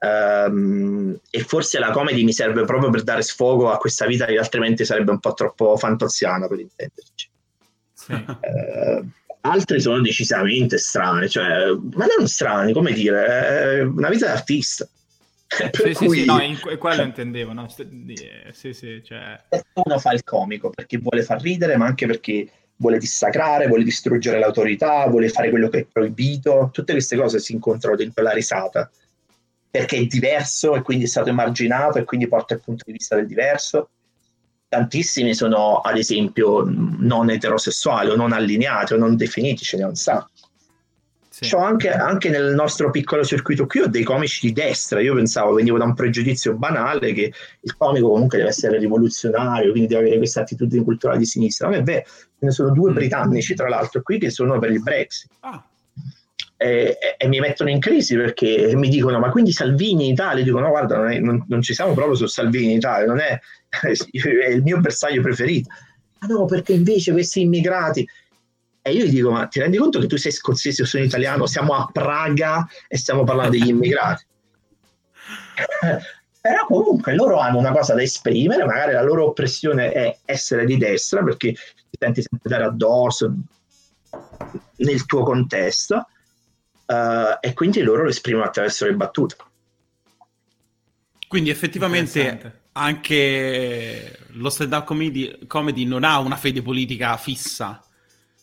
Um, 0.00 1.18
e 1.28 1.40
forse 1.40 1.80
la 1.80 1.90
comedy 1.90 2.22
mi 2.22 2.32
serve 2.32 2.64
proprio 2.64 2.88
per 2.88 3.02
dare 3.02 3.22
sfogo 3.22 3.70
a 3.70 3.78
questa 3.78 4.06
vita 4.06 4.26
che 4.26 4.38
altrimenti 4.38 4.84
sarebbe 4.84 5.10
un 5.10 5.18
po' 5.18 5.34
troppo 5.34 5.76
fantoziana 5.76 6.46
per 6.46 6.60
intenderci. 6.60 7.28
Sì. 7.92 8.12
Uh, 8.12 9.08
altre 9.40 9.80
sono 9.80 10.00
decisamente 10.00 10.78
strane, 10.78 11.28
cioè, 11.28 11.72
ma 11.94 12.06
non 12.16 12.28
strane, 12.28 12.72
come 12.72 12.92
dire, 12.92 13.26
è 13.26 13.80
una 13.80 14.08
vita 14.08 14.26
d'artista. 14.26 14.88
Per 15.48 15.96
sì, 15.96 16.04
cui... 16.04 16.20
sì, 16.20 16.24
no, 16.26 16.40
in 16.42 16.58
quello 16.78 17.02
intendevo, 17.02 17.52
no? 17.52 17.68
Sì, 17.68 18.72
sì, 18.72 19.02
cioè... 19.02 19.40
Uno 19.72 19.98
fa 19.98 20.12
il 20.12 20.22
comico 20.22 20.70
perché 20.70 20.98
vuole 20.98 21.22
far 21.22 21.40
ridere, 21.40 21.76
ma 21.76 21.86
anche 21.86 22.06
perché 22.06 22.48
vuole 22.76 22.98
dissacrare, 22.98 23.66
vuole 23.66 23.82
distruggere 23.82 24.38
l'autorità, 24.38 25.08
vuole 25.08 25.28
fare 25.28 25.50
quello 25.50 25.68
che 25.68 25.80
è 25.80 25.86
proibito. 25.90 26.68
Tutte 26.72 26.92
queste 26.92 27.16
cose 27.16 27.40
si 27.40 27.52
incontrano 27.52 27.96
dentro 27.96 28.22
la 28.22 28.32
risata 28.32 28.88
perché 29.70 29.96
è 29.96 30.04
diverso 30.04 30.74
e 30.74 30.82
quindi 30.82 31.04
è 31.04 31.08
stato 31.08 31.28
emarginato 31.28 31.98
e 31.98 32.04
quindi 32.04 32.28
porta 32.28 32.54
il 32.54 32.60
punto 32.60 32.84
di 32.86 32.92
vista 32.92 33.16
del 33.16 33.26
diverso. 33.26 33.90
Tantissimi 34.68 35.34
sono, 35.34 35.80
ad 35.80 35.96
esempio, 35.96 36.62
non 36.66 37.30
eterosessuali 37.30 38.10
o 38.10 38.16
non 38.16 38.32
allineati 38.32 38.94
o 38.94 38.96
non 38.98 39.16
definiti, 39.16 39.64
ce 39.64 39.76
ne 39.78 39.84
un 39.84 39.94
sacco. 39.94 40.30
Sì. 41.30 41.54
Anche, 41.54 41.90
anche, 41.90 42.30
nel 42.30 42.52
nostro 42.54 42.90
piccolo 42.90 43.22
circuito 43.24 43.66
qui 43.66 43.80
ho 43.80 43.86
dei 43.86 44.02
comici 44.02 44.48
di 44.48 44.52
destra. 44.52 45.00
Io 45.00 45.14
pensavo, 45.14 45.54
venivo 45.54 45.78
da 45.78 45.84
un 45.84 45.94
pregiudizio 45.94 46.56
banale 46.56 47.12
che 47.12 47.32
il 47.60 47.76
comico 47.76 48.08
comunque 48.08 48.38
deve 48.38 48.50
essere 48.50 48.78
rivoluzionario, 48.78 49.70
quindi 49.70 49.88
deve 49.88 50.02
avere 50.02 50.16
questa 50.16 50.40
attitudine 50.40 50.82
culturale 50.82 51.18
di 51.18 51.26
sinistra. 51.26 51.68
Non 51.68 51.78
è 51.78 51.82
vero, 51.82 52.02
ce 52.06 52.12
ne 52.38 52.50
sono 52.50 52.70
due 52.70 52.90
mm. 52.90 52.94
britannici, 52.94 53.54
tra 53.54 53.68
l'altro, 53.68 54.02
qui 54.02 54.18
che 54.18 54.30
sono 54.30 54.58
per 54.58 54.72
il 54.72 54.82
Brexit. 54.82 55.30
Ah 55.40 55.64
e, 56.60 56.98
e, 57.16 57.28
mi 57.28 57.38
mettono 57.38 57.70
in 57.70 57.78
crisi 57.78 58.16
perché 58.16 58.74
mi 58.74 58.88
dicono 58.88 59.20
ma 59.20 59.30
quindi 59.30 59.52
Salvini 59.52 60.06
in 60.06 60.12
Italia? 60.12 60.42
Dico 60.42 60.58
no 60.58 60.70
guarda 60.70 60.96
non, 60.96 61.12
è, 61.12 61.18
non, 61.20 61.44
non, 61.46 61.62
ci 61.62 61.72
siamo 61.72 61.94
proprio 61.94 62.16
su 62.16 62.26
Salvini 62.26 62.72
in 62.72 62.78
Italia, 62.78 63.06
non 63.06 63.20
è, 63.20 63.38
è 63.80 64.48
il 64.48 64.62
mio 64.64 64.80
bersaglio 64.80 65.22
preferito. 65.22 65.70
Ma 66.18 66.26
no 66.26 66.44
perché 66.46 66.72
invece 66.72 67.12
questi 67.12 67.42
immigrati... 67.42 68.06
E 68.82 68.92
io 68.92 69.04
gli 69.04 69.10
dico 69.10 69.30
ma 69.30 69.46
ti 69.46 69.60
rendi 69.60 69.76
conto 69.76 70.00
che 70.00 70.06
tu 70.06 70.16
sei 70.16 70.32
scozzese 70.32 70.82
o 70.82 70.84
sono 70.84 71.04
italiano? 71.04 71.46
Siamo 71.46 71.74
a 71.74 71.88
Praga 71.92 72.66
e 72.88 72.96
stiamo 72.96 73.22
parlando 73.22 73.52
degli 73.52 73.68
immigrati. 73.68 74.24
Però 76.40 76.66
comunque 76.66 77.14
loro 77.14 77.38
hanno 77.38 77.58
una 77.58 77.72
cosa 77.72 77.94
da 77.94 78.02
esprimere, 78.02 78.64
magari 78.64 78.92
la 78.92 79.02
loro 79.02 79.26
oppressione 79.26 79.92
è 79.92 80.18
essere 80.24 80.64
di 80.64 80.76
destra 80.76 81.22
perché 81.22 81.52
ti 81.52 81.98
senti 81.98 82.22
sempre 82.22 82.48
dare 82.48 82.64
addosso 82.64 83.32
nel 84.76 85.04
tuo 85.04 85.22
contesto 85.22 86.06
uh, 86.88 87.38
e 87.40 87.52
quindi 87.52 87.82
loro 87.82 88.04
lo 88.04 88.08
esprimono 88.08 88.44
attraverso 88.44 88.86
le 88.86 88.94
battute. 88.94 89.36
Quindi 91.28 91.50
effettivamente 91.50 92.62
anche 92.72 94.18
lo 94.32 94.48
stand-up 94.48 94.84
comedy, 94.84 95.46
comedy, 95.46 95.84
non 95.84 96.04
ha 96.04 96.18
una 96.20 96.36
fede 96.36 96.62
politica 96.62 97.16
fissa, 97.18 97.82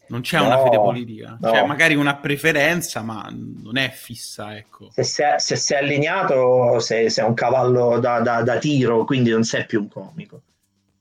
non 0.08 0.22
c'è 0.22 0.38
no, 0.38 0.46
una 0.46 0.62
fede 0.62 0.78
politica, 0.78 1.38
no. 1.40 1.52
c'è 1.52 1.66
magari 1.66 1.96
una 1.96 2.16
preferenza, 2.18 3.02
ma 3.02 3.28
non 3.32 3.78
è 3.78 3.90
fissa. 3.90 4.56
Ecco. 4.56 4.90
Se, 4.92 5.04
sei, 5.04 5.40
se 5.40 5.56
sei 5.56 5.80
allineato, 5.80 6.80
sei, 6.80 7.10
sei 7.10 7.26
un 7.26 7.34
cavallo 7.34 7.98
da, 8.00 8.20
da, 8.20 8.44
da, 8.44 8.58
tiro, 8.58 9.04
quindi 9.04 9.32
non 9.32 9.44
sei 9.44 9.66
più 9.66 9.82
un 9.82 9.88
comico. 9.88 10.42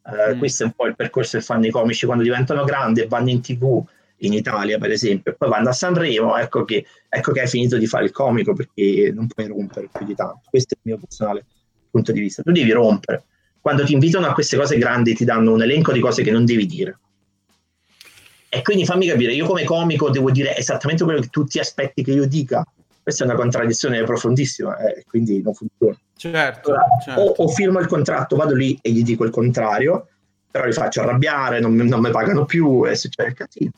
Uh, 0.04 0.34
mm. 0.34 0.38
Questo 0.38 0.62
è 0.62 0.66
un 0.66 0.72
po' 0.72 0.86
il 0.86 0.96
percorso 0.96 1.36
che 1.36 1.44
fanno 1.44 1.66
i 1.66 1.70
comici 1.70 2.06
quando 2.06 2.22
diventano 2.24 2.64
grandi 2.64 3.00
e 3.00 3.08
vanno 3.08 3.30
in 3.30 3.42
tv 3.42 3.84
in 4.18 4.32
Italia, 4.32 4.78
per 4.78 4.90
esempio, 4.90 5.32
e 5.32 5.34
poi 5.34 5.48
vanno 5.48 5.68
a 5.68 5.72
Sanremo, 5.72 6.36
ecco 6.36 6.64
che, 6.64 6.84
ecco 7.08 7.32
che 7.32 7.40
hai 7.40 7.48
finito 7.48 7.76
di 7.76 7.86
fare 7.86 8.04
il 8.04 8.10
comico 8.12 8.54
perché 8.54 9.12
non 9.14 9.26
puoi 9.26 9.46
rompere 9.48 9.88
più 9.92 10.06
di 10.06 10.14
tanto. 10.14 10.42
Questo 10.48 10.74
è 10.74 10.78
il 10.82 10.90
mio 10.92 10.98
personale 10.98 11.44
punto 11.90 12.12
di 12.12 12.20
vista. 12.20 12.42
Tu 12.42 12.52
devi 12.52 12.70
rompere. 12.72 13.24
Quando 13.60 13.84
ti 13.84 13.92
invitano 13.92 14.26
a 14.26 14.32
queste 14.32 14.56
cose 14.56 14.76
grandi 14.78 15.14
ti 15.14 15.24
danno 15.24 15.52
un 15.52 15.62
elenco 15.62 15.92
di 15.92 16.00
cose 16.00 16.22
che 16.22 16.30
non 16.30 16.44
devi 16.44 16.66
dire. 16.66 16.98
E 18.48 18.62
quindi 18.62 18.84
fammi 18.84 19.06
capire, 19.06 19.32
io 19.32 19.46
come 19.46 19.64
comico 19.64 20.10
devo 20.10 20.30
dire 20.30 20.56
esattamente 20.56 21.02
quello 21.02 21.20
che 21.20 21.28
tutti 21.28 21.58
aspetti 21.58 22.02
che 22.02 22.12
io 22.12 22.26
dica. 22.26 22.64
Questa 23.02 23.24
è 23.24 23.26
una 23.26 23.36
contraddizione 23.36 24.02
profondissima, 24.04 24.78
eh, 24.78 25.04
quindi 25.06 25.42
non 25.42 25.52
funziona. 25.52 25.98
Certo, 26.16 26.70
allora, 26.70 26.84
certo. 27.04 27.20
O, 27.20 27.44
o, 27.44 27.48
firmo 27.48 27.78
il 27.80 27.86
contratto, 27.86 28.36
vado 28.36 28.54
lì 28.54 28.78
e 28.80 28.92
gli 28.92 29.02
dico 29.02 29.24
il 29.24 29.30
contrario, 29.30 30.08
però 30.50 30.64
li 30.64 30.72
faccio 30.72 31.02
arrabbiare, 31.02 31.60
non, 31.60 31.74
non 31.74 32.00
mi 32.00 32.10
pagano 32.10 32.46
più 32.46 32.86
e 32.86 32.94
succede 32.96 33.28
il 33.28 33.34
casino 33.34 33.72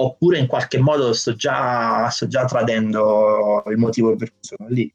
oppure 0.00 0.38
in 0.38 0.46
qualche 0.46 0.78
modo 0.78 1.12
sto 1.12 1.34
già, 1.34 2.08
sto 2.10 2.28
già 2.28 2.44
tradendo 2.44 3.62
il 3.66 3.76
motivo 3.76 4.14
per 4.14 4.30
cui 4.30 4.38
sono 4.40 4.68
lì. 4.68 4.92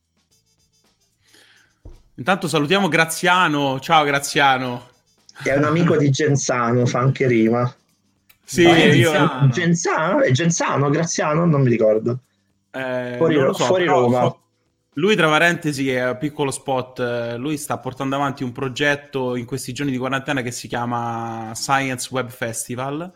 Intanto 2.15 2.47
salutiamo 2.47 2.87
Graziano. 2.87 3.79
Ciao 3.79 4.03
Graziano. 4.03 4.89
È 5.43 5.53
un 5.55 5.63
amico 5.63 5.97
di 5.97 6.09
Genzano, 6.09 6.85
fa 6.85 6.99
anche 6.99 7.27
rima. 7.27 7.73
Sì, 8.45 8.63
no, 8.63 8.75
io... 8.75 9.11
Genzano. 9.11 9.49
Genzano? 9.49 10.21
È 10.21 10.31
Genzano, 10.31 10.89
Graziano? 10.89 11.45
Non 11.45 11.61
mi 11.61 11.69
ricordo. 11.69 12.19
Eh, 12.71 13.15
fuori, 13.17 13.35
so, 13.35 13.53
fuori 13.53 13.85
Roma. 13.85 14.21
So. 14.21 14.41
Lui, 14.93 15.15
tra 15.15 15.27
parentesi, 15.27 15.89
è 15.89 16.11
un 16.11 16.17
piccolo 16.17 16.51
spot. 16.51 17.35
Lui 17.37 17.57
sta 17.57 17.77
portando 17.77 18.15
avanti 18.15 18.43
un 18.43 18.51
progetto 18.51 19.35
in 19.35 19.45
questi 19.45 19.73
giorni 19.73 19.91
di 19.91 19.97
quarantena 19.97 20.41
che 20.41 20.51
si 20.51 20.67
chiama 20.67 21.51
Science 21.55 22.09
Web 22.11 22.29
Festival 22.29 23.11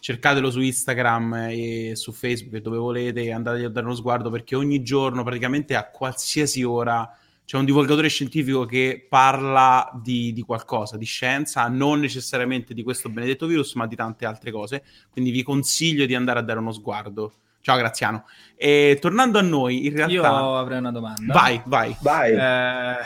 cercatelo 0.00 0.50
su 0.50 0.60
Instagram 0.60 1.48
e 1.50 1.92
su 1.94 2.12
Facebook 2.12 2.58
dove 2.58 2.78
volete 2.78 3.22
e 3.22 3.32
andate 3.32 3.64
a 3.64 3.68
dare 3.68 3.86
uno 3.86 3.94
sguardo 3.94 4.30
perché 4.30 4.54
ogni 4.54 4.82
giorno 4.82 5.22
praticamente 5.22 5.74
a 5.74 5.88
qualsiasi 5.88 6.62
ora 6.62 7.10
c'è 7.48 7.56
un 7.56 7.64
divulgatore 7.64 8.08
scientifico 8.08 8.66
che 8.66 9.06
parla 9.08 9.90
di, 10.02 10.34
di, 10.34 10.42
qualcosa, 10.42 10.98
di 10.98 11.06
scienza, 11.06 11.66
non 11.68 11.98
necessariamente 11.98 12.74
di 12.74 12.82
questo 12.82 13.08
benedetto 13.08 13.46
virus, 13.46 13.72
ma 13.72 13.86
di 13.86 13.96
tante 13.96 14.26
altre 14.26 14.50
cose. 14.50 14.84
Quindi 15.08 15.30
vi 15.30 15.42
consiglio 15.42 16.04
di 16.04 16.14
andare 16.14 16.40
a 16.40 16.42
dare 16.42 16.58
uno 16.58 16.72
sguardo. 16.72 17.32
Ciao 17.62 17.78
Graziano. 17.78 18.26
E 18.54 18.98
tornando 19.00 19.38
a 19.38 19.42
noi, 19.42 19.86
in 19.86 19.94
realtà... 19.94 20.12
Io 20.12 20.58
avrei 20.58 20.76
una 20.76 20.92
domanda. 20.92 21.32
Vai, 21.32 21.62
vai. 21.64 21.96
vai. 22.02 22.32
Eh, 22.32 23.04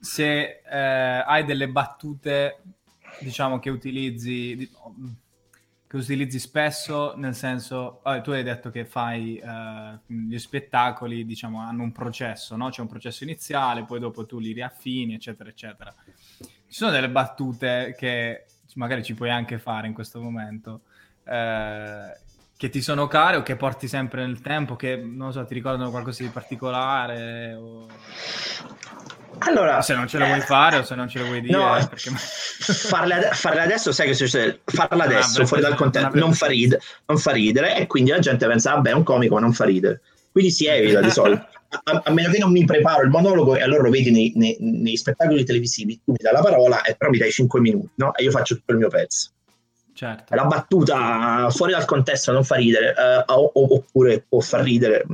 se 0.00 0.60
eh, 0.68 1.24
hai 1.24 1.44
delle 1.44 1.68
battute, 1.68 2.62
diciamo, 3.20 3.60
che 3.60 3.70
utilizzi 3.70 4.68
che 5.90 5.96
utilizzi 5.96 6.38
spesso, 6.38 7.14
nel 7.16 7.34
senso, 7.34 7.98
oh, 8.04 8.20
tu 8.20 8.30
hai 8.30 8.44
detto 8.44 8.70
che 8.70 8.84
fai 8.84 9.42
uh, 9.42 9.98
gli 10.06 10.38
spettacoli, 10.38 11.24
diciamo, 11.24 11.60
hanno 11.60 11.82
un 11.82 11.90
processo, 11.90 12.54
no? 12.54 12.68
C'è 12.68 12.80
un 12.80 12.86
processo 12.86 13.24
iniziale, 13.24 13.84
poi 13.84 13.98
dopo 13.98 14.24
tu 14.24 14.38
li 14.38 14.52
riaffini, 14.52 15.14
eccetera, 15.14 15.50
eccetera. 15.50 15.92
Ci 16.38 16.46
sono 16.68 16.92
delle 16.92 17.10
battute 17.10 17.96
che 17.98 18.44
magari 18.74 19.02
ci 19.02 19.14
puoi 19.14 19.30
anche 19.30 19.58
fare 19.58 19.88
in 19.88 19.92
questo 19.92 20.20
momento, 20.20 20.82
eh, 21.24 22.16
che 22.56 22.68
ti 22.68 22.82
sono 22.82 23.08
care 23.08 23.38
o 23.38 23.42
che 23.42 23.56
porti 23.56 23.88
sempre 23.88 24.24
nel 24.24 24.40
tempo, 24.40 24.76
che, 24.76 24.94
non 24.94 25.32
so, 25.32 25.44
ti 25.44 25.54
ricordano 25.54 25.90
qualcosa 25.90 26.22
di 26.22 26.28
particolare? 26.28 27.54
O... 27.54 27.88
Allora, 29.40 29.80
se 29.80 29.94
non 29.94 30.06
ce 30.06 30.18
lo 30.18 30.26
vuoi 30.26 30.40
fare 30.40 30.76
o 30.76 30.84
se 30.84 30.94
non 30.94 31.08
ce 31.08 31.18
lo 31.18 31.26
vuoi 31.26 31.40
dire, 31.40 31.56
no, 31.56 31.76
eh, 31.76 31.86
perché... 31.86 32.10
farle, 32.16 33.30
farle, 33.32 33.60
adesso, 33.62 33.92
sai 33.92 34.08
che 34.08 34.14
succede? 34.14 34.60
Farla 34.64 35.04
adesso, 35.04 35.46
fuori 35.46 35.62
dal 35.62 35.74
contesto, 35.74 36.10
non 36.18 36.34
fa, 36.34 36.46
ridere, 36.46 36.80
non 37.06 37.18
fa 37.18 37.32
ridere 37.32 37.76
e 37.76 37.86
quindi 37.86 38.10
la 38.10 38.18
gente 38.18 38.46
pensa, 38.46 38.74
vabbè, 38.74 38.90
è 38.90 38.94
un 38.94 39.02
comico, 39.02 39.34
ma 39.34 39.40
non 39.40 39.52
fa 39.52 39.64
ridere. 39.64 40.02
Quindi 40.30 40.50
si 40.50 40.66
evita 40.66 41.00
di 41.00 41.10
solito. 41.10 41.46
A, 41.70 42.02
a, 42.04 42.10
meno 42.10 42.32
che 42.32 42.38
non 42.38 42.50
mi 42.50 42.64
preparo 42.64 43.04
il 43.04 43.10
monologo 43.10 43.54
e 43.54 43.62
allora 43.62 43.82
lo 43.82 43.90
vedi 43.90 44.10
nei, 44.10 44.32
nei, 44.34 44.56
nei, 44.58 44.96
spettacoli 44.96 45.44
televisivi, 45.44 46.00
tu 46.04 46.10
mi 46.10 46.16
dai 46.20 46.32
la 46.32 46.40
parola 46.40 46.82
e 46.82 46.96
però 46.96 47.12
mi 47.12 47.18
dai 47.18 47.30
5 47.30 47.60
minuti, 47.60 47.92
no? 47.94 48.12
E 48.16 48.24
io 48.24 48.32
faccio 48.32 48.56
tutto 48.56 48.72
il 48.72 48.78
mio 48.78 48.88
pezzo. 48.88 49.30
Certo. 49.94 50.34
La 50.34 50.46
battuta 50.46 51.48
fuori 51.50 51.70
dal 51.70 51.84
contesto 51.84 52.32
non 52.32 52.42
fa 52.42 52.56
ridere, 52.56 52.88
eh, 52.88 53.24
oppure 53.26 54.24
può 54.28 54.40
far 54.40 54.62
ridere. 54.62 55.06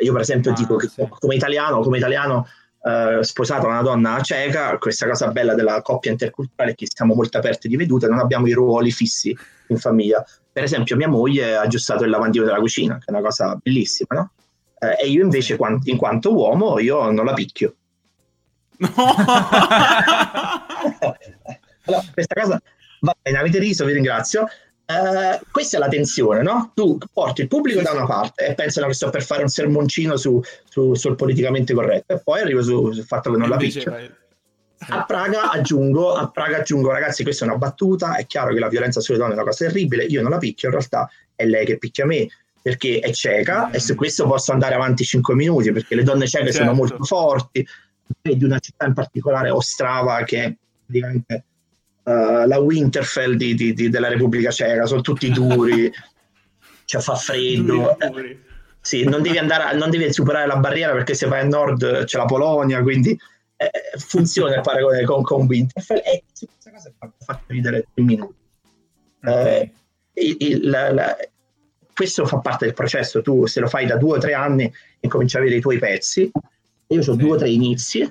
Io 0.00 0.12
per 0.12 0.22
esempio 0.22 0.52
ah, 0.52 0.54
dico 0.54 0.76
che 0.76 0.88
sì. 0.88 1.06
come 1.06 1.34
italiano, 1.34 1.80
come 1.80 1.98
italiano 1.98 2.46
Uh, 2.82 3.20
sposata 3.20 3.66
una 3.66 3.82
donna 3.82 4.22
cieca, 4.22 4.78
questa 4.78 5.06
cosa 5.06 5.30
bella 5.30 5.54
della 5.54 5.82
coppia 5.82 6.10
interculturale 6.10 6.70
è 6.72 6.74
che 6.74 6.86
siamo 6.90 7.14
molto 7.14 7.36
aperti 7.36 7.68
di 7.68 7.76
vedute, 7.76 8.08
non 8.08 8.18
abbiamo 8.18 8.46
i 8.46 8.52
ruoli 8.52 8.90
fissi 8.90 9.36
in 9.68 9.76
famiglia. 9.76 10.24
Per 10.50 10.62
esempio, 10.62 10.96
mia 10.96 11.08
moglie 11.08 11.56
ha 11.56 11.60
aggiustato 11.60 12.04
il 12.04 12.10
lavandino 12.10 12.44
della 12.44 12.58
cucina, 12.58 12.96
che 12.96 13.04
è 13.06 13.10
una 13.10 13.20
cosa 13.20 13.54
bellissima, 13.60 14.14
no? 14.14 14.32
Uh, 14.80 14.94
e 15.02 15.08
io 15.08 15.22
invece, 15.22 15.58
in 15.84 15.96
quanto 15.98 16.34
uomo, 16.34 16.78
io 16.78 17.10
non 17.10 17.26
la 17.26 17.34
picchio. 17.34 17.74
No! 18.78 18.88
allora, 21.84 22.04
questa 22.12 22.40
cosa 22.40 22.62
va 23.00 23.14
bene, 23.20 23.38
avete 23.38 23.58
riso, 23.58 23.84
vi 23.84 23.92
ringrazio. 23.92 24.46
Uh, 24.90 25.40
questa 25.52 25.76
è 25.76 25.80
la 25.80 25.88
tensione, 25.88 26.42
no? 26.42 26.72
Tu 26.74 26.98
porti 27.12 27.42
il 27.42 27.48
pubblico 27.48 27.80
da 27.80 27.92
una 27.92 28.06
parte 28.06 28.48
e 28.48 28.54
pensano 28.54 28.88
che 28.88 28.94
sto 28.94 29.08
per 29.10 29.22
fare 29.22 29.42
un 29.42 29.48
sermoncino 29.48 30.16
su, 30.16 30.42
su, 30.68 30.94
sul 30.94 31.14
politicamente 31.14 31.72
corretto, 31.74 32.14
e 32.14 32.20
poi 32.20 32.40
arrivo 32.40 32.62
su, 32.62 32.90
sul 32.90 33.04
fatto 33.04 33.30
che 33.30 33.36
non 33.36 33.48
la 33.48 33.56
picchio. 33.56 34.18
A 34.88 35.04
Praga, 35.04 35.50
aggiungo, 35.50 36.14
a 36.14 36.28
Praga 36.30 36.58
aggiungo, 36.58 36.90
ragazzi, 36.90 37.22
questa 37.22 37.44
è 37.44 37.48
una 37.48 37.58
battuta, 37.58 38.16
è 38.16 38.26
chiaro 38.26 38.52
che 38.52 38.58
la 38.58 38.68
violenza 38.68 39.00
sulle 39.00 39.18
donne 39.18 39.32
è 39.32 39.34
una 39.34 39.44
cosa 39.44 39.66
terribile, 39.66 40.04
io 40.04 40.22
non 40.22 40.30
la 40.30 40.38
picchio, 40.38 40.68
in 40.68 40.74
realtà 40.74 41.08
è 41.34 41.44
lei 41.44 41.66
che 41.66 41.78
picchia 41.78 42.06
me, 42.06 42.26
perché 42.62 42.98
è 42.98 43.12
cieca 43.12 43.68
mm. 43.68 43.74
e 43.74 43.80
su 43.80 43.94
questo 43.94 44.26
posso 44.26 44.52
andare 44.52 44.74
avanti 44.74 45.04
5 45.04 45.34
minuti, 45.34 45.70
perché 45.70 45.94
le 45.94 46.02
donne 46.02 46.26
cieche 46.26 46.50
certo. 46.50 46.64
sono 46.64 46.74
molto 46.74 47.04
forti, 47.04 47.64
e 48.22 48.36
di 48.36 48.44
una 48.44 48.58
città 48.58 48.86
in 48.86 48.94
particolare, 48.94 49.50
Ostrava, 49.50 50.24
che 50.24 50.44
è 50.44 50.54
praticamente 50.86 51.44
uh, 52.10 52.46
la 52.46 52.58
Winterfell 52.58 53.34
di, 53.34 53.54
di, 53.54 53.72
di, 53.72 53.88
della 53.88 54.08
Repubblica 54.08 54.50
Ceca, 54.50 54.86
sono 54.86 55.00
tutti 55.00 55.30
duri, 55.32 55.90
cioè 56.84 57.00
fa 57.00 57.14
freddo. 57.14 57.96
Duri, 58.10 58.48
sì, 58.80 59.04
non 59.04 59.22
devi, 59.22 59.38
andare, 59.38 59.76
non 59.76 59.90
devi 59.90 60.12
superare 60.12 60.46
la 60.46 60.56
barriera 60.56 60.92
perché 60.92 61.14
se 61.14 61.26
vai 61.26 61.40
a 61.40 61.44
nord 61.44 62.04
c'è 62.04 62.16
la 62.16 62.24
Polonia, 62.24 62.82
quindi 62.82 63.10
eh, 63.56 63.70
funziona 63.98 64.56
il 64.56 64.62
paragone 64.62 65.04
con, 65.04 65.22
con 65.22 65.46
Winterfell 65.46 65.98
e 66.04 66.24
questa 66.34 66.70
cosa 66.70 66.92
fa, 66.98 67.12
fa 67.18 67.42
ridere 67.46 67.86
in 67.94 68.04
minuti. 68.04 68.34
Eh, 69.22 69.72
il, 70.14 70.36
il, 70.38 70.70
la, 70.70 70.92
la, 70.92 71.16
questo 71.94 72.24
fa 72.24 72.38
parte 72.38 72.64
del 72.64 72.74
processo, 72.74 73.20
tu 73.20 73.46
se 73.46 73.60
lo 73.60 73.66
fai 73.66 73.84
da 73.84 73.96
due 73.96 74.16
o 74.16 74.20
tre 74.20 74.32
anni 74.32 74.72
incominci 75.00 75.36
a 75.36 75.40
avere 75.40 75.56
i 75.56 75.60
tuoi 75.60 75.78
pezzi, 75.78 76.30
io 76.86 76.98
ho 76.98 77.02
sì. 77.02 77.16
due 77.16 77.32
o 77.32 77.36
tre 77.36 77.50
inizi 77.50 78.10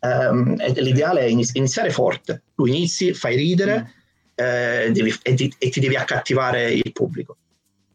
Um, 0.00 0.56
l'ideale 0.56 1.20
è 1.20 1.24
iniziare 1.26 1.90
forte. 1.90 2.42
Tu 2.54 2.66
inizi, 2.66 3.12
fai 3.12 3.36
ridere 3.36 3.80
mm. 3.80 3.84
eh, 4.34 4.90
devi, 4.92 5.14
e, 5.22 5.34
ti, 5.34 5.54
e, 5.58 5.68
ti, 5.68 5.80
devi 5.80 5.96
accattivare 5.96 6.72
il 6.72 6.92
pubblico. 6.92 7.36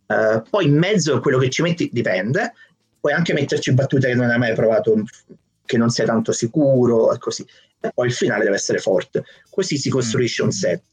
Uh, 0.05 0.43
poi 0.47 0.65
in 0.65 0.77
mezzo 0.77 1.19
quello 1.19 1.39
che 1.39 1.49
ci 1.49 1.63
metti 1.63 1.89
dipende, 1.91 2.53
puoi 2.99 3.13
anche 3.13 3.33
metterci 3.33 3.73
battute 3.73 4.07
che 4.07 4.13
non 4.13 4.29
hai 4.29 4.37
mai 4.37 4.53
provato, 4.53 5.03
che 5.65 5.77
non 5.77 5.89
sei 5.89 6.05
tanto 6.05 6.31
sicuro 6.31 7.11
e 7.11 7.17
così. 7.17 7.43
E 7.79 7.91
poi 7.91 8.07
il 8.07 8.13
finale 8.13 8.43
deve 8.43 8.55
essere 8.55 8.77
forte. 8.77 9.23
Così 9.49 9.77
si 9.77 9.89
costruisce 9.89 10.43
mm. 10.43 10.45
un 10.45 10.51
set. 10.51 10.83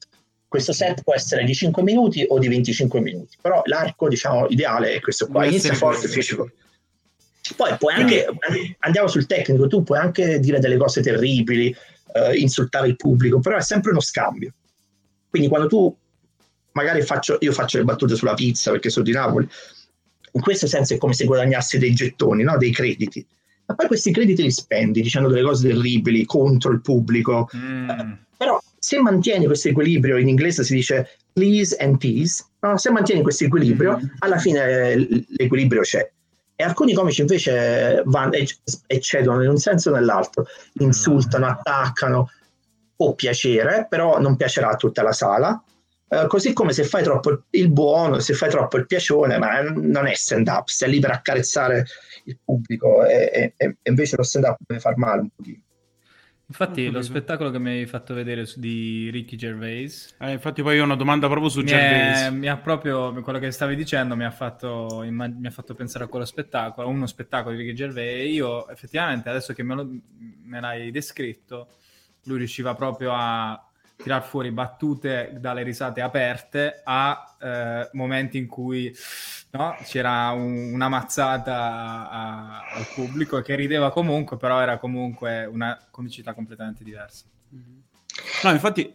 Questo 0.49 0.73
set 0.73 1.03
può 1.03 1.15
essere 1.15 1.45
di 1.45 1.55
5 1.55 1.83
minuti 1.83 2.25
o 2.27 2.39
di 2.39 2.49
25 2.49 3.01
minuti, 3.01 3.37
però 3.41 3.63
l'arco 3.65 4.09
diciamo 4.09 4.47
ideale 4.49 4.95
è 4.95 5.01
questo 5.01 5.27
qua. 5.27 5.45
Inizia 5.47 5.75
forte, 5.75 6.09
finisce 6.09 6.35
forte. 6.35 6.55
Poi 7.57 7.77
puoi 7.77 7.95
anche, 7.95 8.27
andiamo 8.81 9.09
sul 9.09 9.27
tecnico, 9.27 9.67
tu 9.67 9.83
puoi 9.83 9.99
anche 9.99 10.39
dire 10.39 10.61
delle 10.61 10.77
cose 10.77 11.03
terribili, 11.03 11.75
eh, 12.15 12.37
insultare 12.37 12.87
il 12.87 12.97
pubblico, 12.97 13.41
però 13.41 13.57
è 13.57 13.63
sempre 13.63 13.91
uno 13.91 14.01
scambio. 14.01 14.53
Quindi 15.29 15.49
quando 15.49 15.67
tu, 15.67 15.95
magari 16.73 17.03
faccio, 17.03 17.39
io 17.41 17.53
faccio 17.53 17.79
le 17.79 17.85
battute 17.85 18.15
sulla 18.15 18.35
pizza 18.35 18.71
perché 18.71 18.91
sono 18.91 19.05
di 19.05 19.13
Napoli, 19.13 19.49
in 20.33 20.41
questo 20.41 20.67
senso 20.67 20.95
è 20.95 20.99
come 20.99 21.15
se 21.15 21.25
guadagnassi 21.25 21.79
dei 21.79 21.95
gettoni, 21.95 22.43
no? 22.43 22.57
dei 22.57 22.71
crediti. 22.71 23.27
Ma 23.67 23.75
poi 23.75 23.87
questi 23.87 24.13
crediti 24.13 24.43
li 24.43 24.51
spendi 24.51 25.01
dicendo 25.01 25.29
delle 25.29 25.43
cose 25.43 25.69
terribili 25.69 26.25
contro 26.25 26.73
il 26.73 26.81
pubblico. 26.81 27.49
Mm. 27.57 27.91
Eh, 27.91 28.19
però 28.37 28.61
se 28.79 29.01
mantieni 29.01 29.47
questo 29.47 29.69
equilibrio, 29.69 30.17
in 30.17 30.29
inglese 30.29 30.65
si 30.65 30.75
dice 30.75 31.17
please 31.33 31.77
and 31.77 31.99
tease, 31.99 32.45
no? 32.61 32.77
se 32.77 32.91
mantieni 32.91 33.23
questo 33.23 33.45
equilibrio, 33.45 33.99
mm. 33.99 34.07
alla 34.19 34.39
fine 34.39 34.91
eh, 34.91 35.27
l'equilibrio 35.37 35.83
c'è. 35.83 36.11
E 36.63 36.65
alcuni 36.65 36.95
comici 36.95 37.23
invece 37.23 38.05
vanno, 38.05 38.35
eccedono 38.87 39.43
in 39.43 39.49
un 39.49 39.57
senso 39.57 39.91
o 39.91 39.95
nell'altro, 39.95 40.47
insultano, 40.75 41.49
attaccano, 41.49 42.31
può 42.95 43.15
piacere, 43.15 43.89
però 43.91 44.21
non 44.21 44.37
piacerà 44.37 44.71
a 44.71 44.77
tutta 44.77 45.03
la 45.03 45.11
sala. 45.11 45.61
Uh, 46.07 46.29
così 46.29 46.53
come 46.53 46.73
se 46.73 46.85
fai 46.85 47.03
troppo 47.03 47.43
il 47.51 47.69
buono, 47.69 48.21
se 48.21 48.35
fai 48.35 48.49
troppo 48.49 48.77
il 48.77 48.87
piacione, 48.87 49.39
ma 49.39 49.61
non 49.63 50.07
è 50.07 50.15
stand 50.15 50.47
up, 50.47 50.69
stai 50.69 50.91
lì 50.91 51.01
per 51.01 51.11
accarezzare 51.11 51.85
il 52.27 52.39
pubblico 52.45 53.05
e, 53.07 53.55
e, 53.57 53.77
e 53.77 53.77
invece 53.83 54.15
lo 54.15 54.23
stand 54.23 54.45
up 54.45 54.59
deve 54.65 54.79
far 54.79 54.97
male 54.97 55.23
un 55.23 55.29
pochino. 55.35 55.63
Infatti, 56.53 56.91
lo 56.91 57.01
spettacolo 57.01 57.51
che 57.51 57.59
mi 57.59 57.71
hai 57.71 57.87
fatto 57.87 58.13
vedere 58.13 58.47
di 58.57 59.09
Ricky 59.11 59.37
Gervais. 59.37 60.15
Eh, 60.19 60.33
infatti, 60.33 60.61
poi 60.61 60.79
ho 60.79 60.85
una 60.85 60.97
domanda 60.97 61.27
proprio 61.27 61.49
su 61.49 61.61
mi 61.61 61.69
Gervais. 61.69 62.27
È, 62.27 62.31
mi 62.31 62.47
ha 62.47 62.59
proprio 62.59 63.11
quello 63.23 63.39
che 63.39 63.51
stavi 63.51 63.75
dicendo, 63.75 64.15
mi 64.17 64.25
ha, 64.25 64.31
fatto, 64.31 65.03
mi 65.03 65.47
ha 65.47 65.51
fatto 65.51 65.75
pensare 65.75 66.05
a 66.05 66.09
quello 66.09 66.27
spettacolo, 66.27 66.89
uno 66.89 67.07
spettacolo 67.07 67.57
di 67.57 67.63
Ricky 67.63 67.75
Gervais. 67.75 68.31
Io, 68.31 68.69
effettivamente, 68.69 69.31
adesso 69.31 69.55
che 69.55 69.63
me, 69.63 69.75
lo, 69.75 69.89
me 70.45 70.61
l'hai 70.61 70.91
descritto, 70.91 71.69
lui 72.25 72.37
riusciva 72.37 72.75
proprio 72.75 73.13
a 73.15 73.72
tirar 74.03 74.25
fuori 74.25 74.51
battute 74.51 75.37
dalle 75.39 75.63
risate 75.63 76.01
aperte 76.01 76.81
a 76.85 77.37
eh, 77.41 77.89
momenti 77.93 78.39
in 78.39 78.47
cui 78.47 78.95
no, 79.51 79.77
c'era 79.85 80.31
un, 80.31 80.73
una 80.73 80.89
mazzata 80.89 82.11
a, 82.11 82.69
al 82.71 82.87
pubblico 82.95 83.41
che 83.41 83.55
rideva 83.55 83.91
comunque, 83.91 84.37
però 84.37 84.61
era 84.61 84.79
comunque 84.79 85.45
una 85.45 85.79
comicità 85.91 86.35
completamente 86.35 86.85
diversa. 86.85 87.25
No, 88.45 88.51
infatti, 88.51 88.93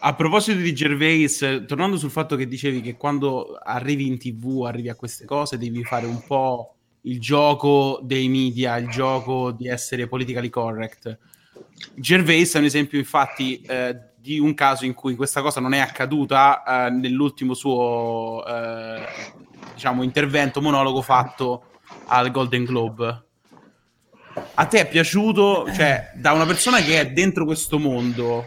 a 0.00 0.14
proposito 0.14 0.58
di 0.58 0.74
Gervais, 0.74 1.64
tornando 1.66 1.96
sul 1.98 2.10
fatto 2.10 2.36
che 2.36 2.46
dicevi 2.46 2.80
che 2.80 2.96
quando 2.96 3.58
arrivi 3.62 4.06
in 4.06 4.18
tv, 4.18 4.64
arrivi 4.66 4.88
a 4.88 4.94
queste 4.94 5.24
cose, 5.24 5.58
devi 5.58 5.82
fare 5.84 6.06
un 6.06 6.22
po' 6.26 6.74
il 7.02 7.20
gioco 7.20 8.00
dei 8.02 8.28
media, 8.28 8.76
il 8.76 8.88
gioco 8.88 9.52
di 9.52 9.68
essere 9.68 10.06
politically 10.06 10.48
correct. 10.48 11.18
Gervais 11.94 12.54
è 12.54 12.58
un 12.58 12.64
esempio, 12.64 12.98
infatti, 12.98 13.60
eh, 13.60 14.09
di 14.20 14.38
un 14.38 14.52
caso 14.54 14.84
in 14.84 14.92
cui 14.92 15.14
questa 15.14 15.40
cosa 15.40 15.60
non 15.60 15.72
è 15.72 15.78
accaduta 15.78 16.62
eh, 16.62 16.90
nell'ultimo 16.90 17.54
suo 17.54 18.44
eh, 18.46 19.06
diciamo, 19.72 20.02
intervento 20.02 20.60
monologo 20.60 21.00
fatto 21.00 21.70
al 22.06 22.30
Golden 22.30 22.64
Globe. 22.64 23.24
A 24.54 24.66
te 24.66 24.80
è 24.80 24.88
piaciuto, 24.88 25.72
cioè, 25.72 26.12
da 26.14 26.32
una 26.32 26.44
persona 26.44 26.80
che 26.80 27.00
è 27.00 27.10
dentro 27.10 27.46
questo 27.46 27.78
mondo, 27.78 28.46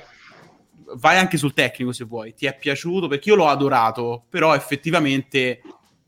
vai 0.97 1.17
anche 1.17 1.37
sul 1.37 1.53
tecnico 1.53 1.91
se 1.91 2.05
vuoi, 2.05 2.35
ti 2.35 2.45
è 2.45 2.55
piaciuto? 2.55 3.07
Perché 3.07 3.29
io 3.29 3.35
l'ho 3.35 3.47
adorato, 3.47 4.25
però 4.29 4.53
effettivamente... 4.55 5.61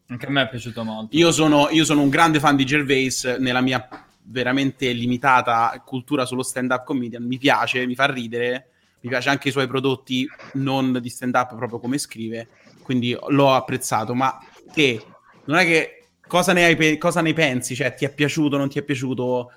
Anche 0.07 0.27
a 0.27 0.29
me 0.29 0.43
è 0.43 0.49
piaciuto 0.49 0.83
molto. 0.83 1.15
Io 1.17 1.31
sono, 1.31 1.69
io 1.71 1.83
sono 1.83 2.01
un 2.01 2.09
grande 2.09 2.39
fan 2.39 2.55
di 2.55 2.65
Gervais 2.65 3.23
nella 3.39 3.61
mia 3.61 3.87
veramente 4.21 4.91
limitata 4.91 5.81
cultura 5.83 6.25
sullo 6.25 6.43
stand-up 6.43 6.83
comedian. 6.85 7.23
Mi 7.23 7.39
piace, 7.39 7.85
mi 7.87 7.95
fa 7.95 8.05
ridere, 8.05 8.69
mi 9.05 9.11
piace 9.11 9.29
anche 9.29 9.49
i 9.49 9.51
suoi 9.51 9.67
prodotti 9.67 10.27
non 10.53 10.97
di 10.99 11.09
stand-up 11.09 11.55
proprio 11.55 11.79
come 11.79 11.99
scrive, 11.99 12.47
quindi 12.81 13.15
l'ho 13.27 13.53
apprezzato. 13.53 14.15
Ma 14.15 14.35
te, 14.73 14.99
non 15.45 15.59
è 15.59 15.63
che 15.63 16.07
cosa 16.27 16.53
ne, 16.53 16.65
hai, 16.65 16.97
cosa 16.97 17.21
ne 17.21 17.33
pensi? 17.33 17.75
Cioè, 17.75 17.93
ti 17.93 18.03
è 18.03 18.11
piaciuto, 18.11 18.57
non 18.57 18.67
ti 18.67 18.79
è 18.79 18.81
piaciuto? 18.81 19.51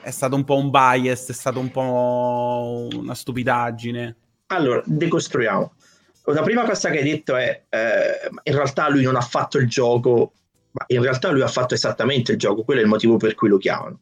È 0.00 0.10
stato 0.10 0.36
un 0.36 0.44
po' 0.44 0.56
un 0.56 0.70
bias, 0.70 1.28
è 1.28 1.34
stato 1.34 1.60
un 1.60 1.70
po' 1.70 2.88
una 2.90 3.14
stupidaggine. 3.14 4.16
Allora, 4.46 4.82
decostruiamo. 4.86 5.74
La 6.24 6.42
prima 6.42 6.64
cosa 6.64 6.88
che 6.88 6.98
hai 6.98 7.04
detto 7.04 7.36
è 7.36 7.64
eh, 7.68 8.30
in 8.42 8.54
realtà 8.54 8.88
lui 8.88 9.02
non 9.02 9.16
ha 9.16 9.20
fatto 9.20 9.58
il 9.58 9.68
gioco, 9.68 10.32
ma 10.70 10.84
in 10.88 11.02
realtà 11.02 11.30
lui 11.30 11.42
ha 11.42 11.48
fatto 11.48 11.74
esattamente 11.74 12.32
il 12.32 12.38
gioco, 12.38 12.64
quello 12.64 12.80
è 12.80 12.84
il 12.84 12.88
motivo 12.88 13.18
per 13.18 13.34
cui 13.34 13.50
lo 13.50 13.58
chiamano. 13.58 13.98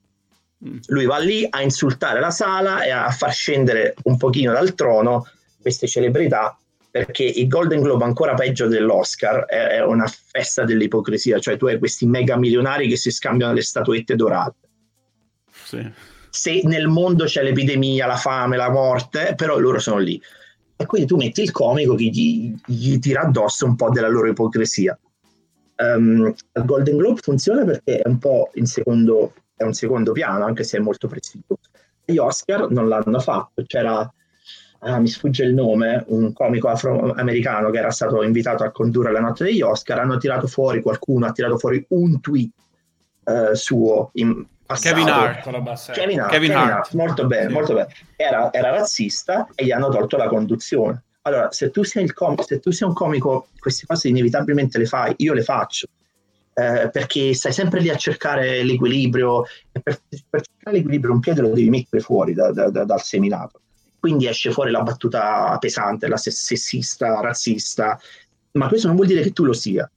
Mm. 0.64 0.78
Lui 0.86 1.04
va 1.04 1.18
lì 1.18 1.46
a 1.48 1.62
insultare 1.62 2.20
la 2.20 2.30
sala 2.30 2.82
e 2.82 2.90
a 2.90 3.10
far 3.10 3.32
scendere 3.32 3.94
un 4.04 4.16
pochino 4.16 4.52
dal 4.52 4.74
trono 4.74 5.26
queste 5.60 5.86
celebrità 5.86 6.56
perché 6.90 7.24
il 7.24 7.46
Golden 7.46 7.82
Globe 7.82 8.04
ancora 8.04 8.32
peggio 8.32 8.68
dell'Oscar 8.68 9.44
è 9.44 9.82
una 9.84 10.06
festa 10.06 10.64
dell'ipocrisia, 10.64 11.38
cioè 11.38 11.58
tu 11.58 11.66
hai 11.66 11.78
questi 11.78 12.06
mega 12.06 12.38
milionari 12.38 12.88
che 12.88 12.96
si 12.96 13.10
scambiano 13.10 13.52
le 13.52 13.60
statuette 13.60 14.16
dorate. 14.16 14.68
Sì. 15.64 15.92
Se 16.30 16.62
nel 16.64 16.88
mondo 16.88 17.24
c'è 17.24 17.42
l'epidemia, 17.42 18.06
la 18.06 18.16
fame, 18.16 18.56
la 18.56 18.70
morte, 18.70 19.34
però 19.36 19.58
loro 19.58 19.78
sono 19.78 19.98
lì. 19.98 20.18
E 20.74 20.86
quindi 20.86 21.06
tu 21.06 21.16
metti 21.16 21.42
il 21.42 21.50
comico 21.50 21.94
che 21.94 22.04
gli, 22.04 22.54
gli 22.64 22.98
tira 22.98 23.22
addosso 23.22 23.66
un 23.66 23.76
po' 23.76 23.90
della 23.90 24.08
loro 24.08 24.28
ipocrisia. 24.28 24.98
Um, 25.76 26.34
il 26.54 26.64
Golden 26.64 26.96
Globe 26.96 27.20
funziona 27.20 27.64
perché 27.64 28.00
è 28.00 28.08
un 28.08 28.18
po' 28.18 28.50
in 28.54 28.64
secondo, 28.64 29.34
è 29.56 29.64
un 29.64 29.72
secondo 29.72 30.12
piano, 30.12 30.44
anche 30.44 30.64
se 30.64 30.76
è 30.76 30.80
molto 30.80 31.08
prestigioso. 31.08 31.60
Gli 32.04 32.18
Oscar 32.18 32.70
non 32.70 32.88
l'hanno 32.88 33.18
fatto, 33.18 33.64
c'era 33.66 34.08
ah, 34.80 35.00
mi 35.00 35.08
sfugge 35.08 35.44
il 35.44 35.54
nome, 35.54 36.04
un 36.08 36.32
comico 36.32 36.68
afroamericano 36.68 37.70
che 37.70 37.78
era 37.78 37.90
stato 37.90 38.22
invitato 38.22 38.62
a 38.62 38.70
condurre 38.70 39.12
la 39.12 39.20
notte 39.20 39.44
degli 39.44 39.62
Oscar, 39.62 39.98
hanno 39.98 40.18
tirato 40.18 40.46
fuori, 40.46 40.82
qualcuno 40.82 41.26
ha 41.26 41.32
tirato 41.32 41.58
fuori 41.58 41.84
un 41.88 42.20
tweet 42.20 42.50
eh, 43.24 43.54
suo 43.54 44.10
in 44.14 44.44
passato. 44.64 44.94
Kevin 44.94 45.08
Hart. 45.08 45.92
Kevin 45.92 46.20
Hart, 46.20 46.30
Kevin 46.30 46.52
Hart, 46.52 46.70
Hart. 46.70 46.92
molto 46.94 47.26
bene, 47.26 47.48
sì. 47.48 47.52
molto 47.52 47.74
bene. 47.74 47.88
Era, 48.16 48.52
era, 48.52 48.70
razzista 48.70 49.48
e 49.54 49.64
gli 49.64 49.72
hanno 49.72 49.88
tolto 49.88 50.16
la 50.16 50.28
conduzione. 50.28 51.02
Allora, 51.22 51.50
se 51.50 51.70
tu, 51.70 51.82
sei 51.82 52.12
com- 52.12 52.38
se 52.40 52.60
tu 52.60 52.70
sei 52.70 52.86
un 52.86 52.94
comico, 52.94 53.48
queste 53.58 53.86
cose 53.86 54.08
inevitabilmente 54.08 54.78
le 54.78 54.86
fai, 54.86 55.14
io 55.18 55.32
le 55.32 55.42
faccio. 55.42 55.88
Eh, 56.58 56.88
perché 56.90 57.34
stai 57.34 57.52
sempre 57.52 57.80
lì 57.80 57.90
a 57.90 57.96
cercare 57.96 58.62
l'equilibrio 58.62 59.44
e 59.72 59.80
per, 59.80 60.00
per 60.30 60.40
cercare 60.40 60.78
l'equilibrio 60.78 61.12
un 61.12 61.20
piede 61.20 61.42
lo 61.42 61.48
devi 61.48 61.68
mettere 61.68 62.00
fuori 62.00 62.32
da, 62.32 62.50
da, 62.50 62.70
da, 62.70 62.84
dal 62.84 63.02
seminato 63.02 63.60
quindi 64.06 64.28
esce 64.28 64.52
fuori 64.52 64.70
la 64.70 64.82
battuta 64.82 65.56
pesante, 65.58 66.06
la 66.06 66.16
sessista, 66.16 67.20
razzista, 67.20 67.98
ma 68.52 68.68
questo 68.68 68.86
non 68.86 68.94
vuol 68.94 69.08
dire 69.08 69.20
che 69.20 69.32
tu 69.32 69.44
lo 69.44 69.52
sia. 69.52 69.90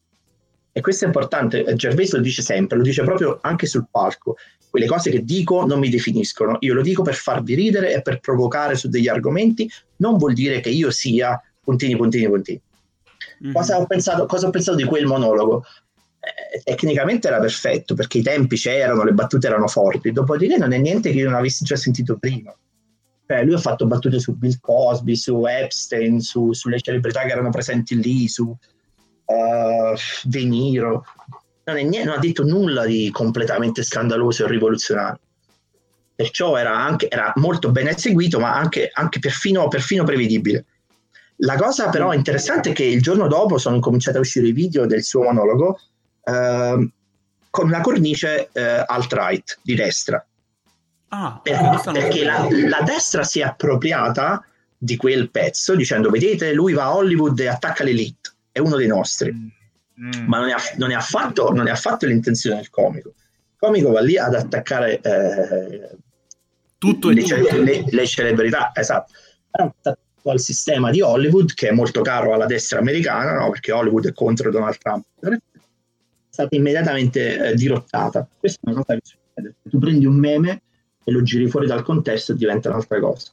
E 0.72 0.82
questo 0.82 1.04
è 1.04 1.08
importante, 1.08 1.76
Gervais 1.76 2.14
lo 2.14 2.20
dice 2.20 2.42
sempre, 2.42 2.78
lo 2.78 2.84
dice 2.84 3.04
proprio 3.04 3.38
anche 3.42 3.68
sul 3.68 3.88
palco. 3.90 4.36
Quelle 4.68 4.88
cose 4.88 5.12
che 5.12 5.24
dico 5.24 5.64
non 5.66 5.78
mi 5.78 5.90
definiscono, 5.90 6.58
io 6.62 6.74
lo 6.74 6.82
dico 6.82 7.04
per 7.04 7.14
farvi 7.14 7.54
ridere 7.54 7.94
e 7.94 8.02
per 8.02 8.20
provocare 8.20 8.76
su 8.76 8.88
degli 8.88 9.08
argomenti, 9.08 9.70
non 9.98 10.18
vuol 10.18 10.34
dire 10.34 10.60
che 10.60 10.70
io 10.70 10.90
sia 10.90 11.40
puntini, 11.62 11.96
puntini, 11.96 12.28
puntini. 12.28 12.62
Mm-hmm. 13.44 13.54
Cosa, 13.54 13.78
ho 13.80 13.86
pensato, 13.86 14.26
cosa 14.26 14.48
ho 14.48 14.50
pensato 14.50 14.78
di 14.78 14.86
quel 14.86 15.06
monologo? 15.06 15.64
Eh, 16.20 16.62
tecnicamente 16.64 17.28
era 17.28 17.40
perfetto 17.40 17.94
perché 17.94 18.18
i 18.18 18.24
tempi 18.24 18.58
c'erano, 18.58 19.04
le 19.04 19.14
battute 19.14 19.48
erano 19.48 19.68
forti, 19.68 20.12
dopodiché 20.12 20.58
non 20.58 20.74
è 20.74 20.78
niente 20.78 21.12
che 21.12 21.18
io 21.18 21.30
non 21.30 21.40
avessi 21.40 21.64
già 21.64 21.76
sentito 21.76 22.18
prima. 22.18 22.54
Cioè, 23.26 23.44
lui 23.44 23.54
ha 23.54 23.60
fatto 23.60 23.86
battute 23.86 24.20
su 24.20 24.36
Bill 24.36 24.58
Cosby, 24.60 25.16
su 25.16 25.46
Epstein, 25.46 26.20
su, 26.20 26.52
sulle 26.52 26.82
celebrità 26.82 27.22
che 27.22 27.32
erano 27.32 27.52
presenti 27.52 28.02
lì, 28.02 28.28
su 28.28 28.44
uh, 28.48 29.96
De 30.24 30.44
Niro. 30.44 31.06
Non, 31.66 31.76
niente, 31.76 32.04
non, 32.06 32.18
ha 32.18 32.20
detto 32.20 32.44
nulla 32.44 32.86
di 32.86 33.12
completamente 33.12 33.84
scandaloso 33.84 34.46
e 34.46 34.48
rivoluzionario. 34.48 35.20
Perciò 36.16 36.58
era, 36.58 36.76
anche, 36.76 37.08
era 37.08 37.32
molto 37.36 37.72
ben 37.72 37.88
eseguito, 37.88 38.40
ma 38.40 38.56
anche, 38.56 38.90
anche 38.92 39.20
perfino, 39.20 39.68
perfino, 39.68 40.04
prevedibile. 40.04 40.66
La 41.42 41.56
cosa 41.56 41.90
però 41.90 42.12
interessante 42.14 42.72
è 42.72 42.74
che 42.74 42.84
il 42.84 43.02
giorno 43.02 43.28
dopo 43.28 43.58
sono 43.60 43.80
cominciati 43.80 44.18
a 44.18 44.22
uscire 44.22 44.48
i 44.48 44.52
video 44.52 44.86
del 44.88 45.04
suo 45.04 45.22
monologo 45.22 45.80
uh, 46.30 46.90
con 47.50 47.68
una 47.68 47.82
cornice 47.82 48.50
uh, 48.54 48.84
alt-right 48.86 49.60
di 49.62 49.76
destra 49.76 50.24
Ah, 51.10 51.40
perché, 51.42 51.92
perché 51.92 52.24
la, 52.24 52.48
la, 52.50 52.82
destra 52.84 53.24
si 53.24 53.40
è 53.40 53.44
appropriata 53.44 54.46
di 54.78 54.96
quel 54.96 55.32
pezzo 55.32 55.76
dicendo 55.76 56.10
vedete 56.12 56.54
lui 56.54 56.74
va 56.74 56.84
a 56.84 56.96
Hollywood 56.96 57.40
e 57.40 57.48
attacca 57.48 57.84
l'elite, 57.84 58.30
è 58.52 58.60
uno 58.60 58.76
dei 58.76 58.88
nostri. 58.88 59.34
Mm. 59.34 59.48
mm. 60.06 60.28
Ma 60.28 60.40
non 60.40 60.50
è, 60.50 60.56
non, 60.78 60.92
è 60.92 60.94
affatto, 60.94 61.52
non 61.52 61.68
è, 61.68 61.72
affatto, 61.72 62.06
l'intenzione 62.06 62.58
del 62.58 62.70
comico. 62.70 63.10
Il 63.10 63.58
comico 63.58 63.92
va 63.92 64.02
lì 64.02 64.18
ad 64.20 64.36
attaccare 64.36 65.02
eh, 65.02 65.90
tutto 66.78 67.10
le, 67.10 67.24
le, 67.24 67.86
le, 67.90 68.08
celebrità, 68.08 68.70
esatto. 68.76 69.14
Al 70.24 70.40
sistema 70.40 70.92
di 70.92 71.02
Hollywood 71.02 71.56
che 71.56 71.70
è 71.70 71.72
molto 71.72 72.02
caro 72.02 72.36
alla 72.36 72.46
destra 72.46 72.78
americana, 72.78 73.34
no? 73.34 73.50
perché 73.50 73.72
Hollywood 73.72 74.10
è 74.10 74.14
contro 74.14 74.52
Donald 74.52 74.78
Trump, 74.78 75.06
stata 76.40 76.56
immediatamente 76.56 77.50
eh, 77.50 77.54
dirottata. 77.56 78.28
Questa 78.40 78.60
è 78.64 78.70
una 78.70 78.84
cosa 78.84 78.94
che 78.94 79.02
succede. 79.04 79.56
Tu 79.70 79.78
prendi 79.78 80.06
un 80.06 80.16
meme 80.16 80.62
e 81.04 81.12
lo 81.12 81.22
giri 81.22 81.48
fuori 81.48 81.68
dal 81.68 81.84
contesto 81.84 82.32
e 82.32 82.36
diventa 82.36 82.70
un'altra 82.70 83.00
cosa. 83.00 83.32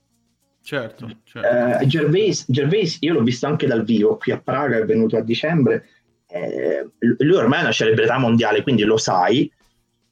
Certo, 0.63 1.09
certo. 1.23 1.81
Eh, 1.81 1.87
Gervais, 1.87 2.45
Gervais, 2.49 2.97
io 3.01 3.13
l'ho 3.13 3.23
visto 3.23 3.47
anche 3.47 3.69
dal 3.69 3.85
vivo 3.85 4.17
qui 4.17 4.33
a 4.33 4.41
Praga, 4.41 4.79
è 4.79 4.85
venuto 4.85 5.17
a 5.17 5.21
dicembre. 5.21 5.87
Eh, 6.27 6.89
lui 6.99 7.37
ormai 7.37 7.61
è 7.61 7.63
una 7.63 7.71
celebrità 7.71 8.19
mondiale, 8.19 8.63
quindi 8.63 8.83
lo 8.83 8.97
sai, 8.97 9.51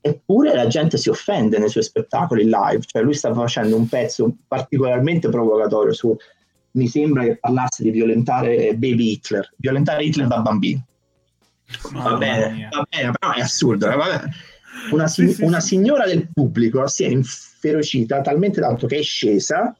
eppure 0.00 0.54
la 0.54 0.68
gente 0.68 0.96
si 0.96 1.08
offende 1.08 1.58
nei 1.58 1.68
suoi 1.68 1.82
spettacoli 1.82 2.44
live. 2.44 2.82
Cioè, 2.86 3.02
lui 3.02 3.14
sta 3.14 3.34
facendo 3.34 3.76
un 3.76 3.88
pezzo 3.88 4.32
particolarmente 4.46 5.28
provocatorio 5.28 5.92
su. 5.92 6.16
Mi 6.72 6.86
sembra 6.86 7.24
che 7.24 7.36
parlasse 7.36 7.82
di 7.82 7.90
violentare 7.90 8.74
Baby 8.74 9.12
Hitler, 9.12 9.48
violentare 9.56 10.04
Hitler 10.04 10.26
da 10.28 10.40
bambino. 10.40 10.84
Va 11.92 12.16
bene, 12.16 12.68
va 12.70 12.86
bene, 12.88 13.12
però 13.18 13.32
è 13.32 13.40
assurdo. 13.40 13.90
Eh, 13.90 14.20
una, 14.90 15.06
si- 15.08 15.28
sì, 15.28 15.34
sì, 15.34 15.42
una 15.42 15.60
signora 15.60 16.06
del 16.06 16.28
pubblico 16.32 16.86
si 16.86 17.04
è 17.04 17.08
inferocita 17.08 18.20
talmente 18.20 18.60
tanto 18.60 18.86
che 18.86 18.98
è 18.98 19.02
scesa 19.02 19.74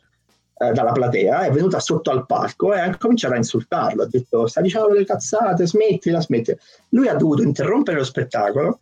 eh, 0.57 0.73
dalla 0.73 0.93
platea, 0.93 1.43
è 1.43 1.51
venuta 1.51 1.81
sotto 1.81 2.11
al 2.11 2.27
palco 2.27 2.73
e 2.73 2.81
ha 2.81 2.97
cominciato 2.97 3.35
a 3.35 3.39
insultarlo. 3.39 4.03
Ha 4.03 4.09
detto: 4.09 4.47
Sta 4.47 4.61
dicendo 4.61 4.89
delle 4.89 5.05
cazzate, 5.05 5.67
smettila, 5.67 6.21
smettila. 6.21 6.57
Lui 6.91 7.09
ha 7.09 7.15
dovuto 7.15 7.43
interrompere 7.43 7.99
lo 7.99 8.05
spettacolo, 8.05 8.81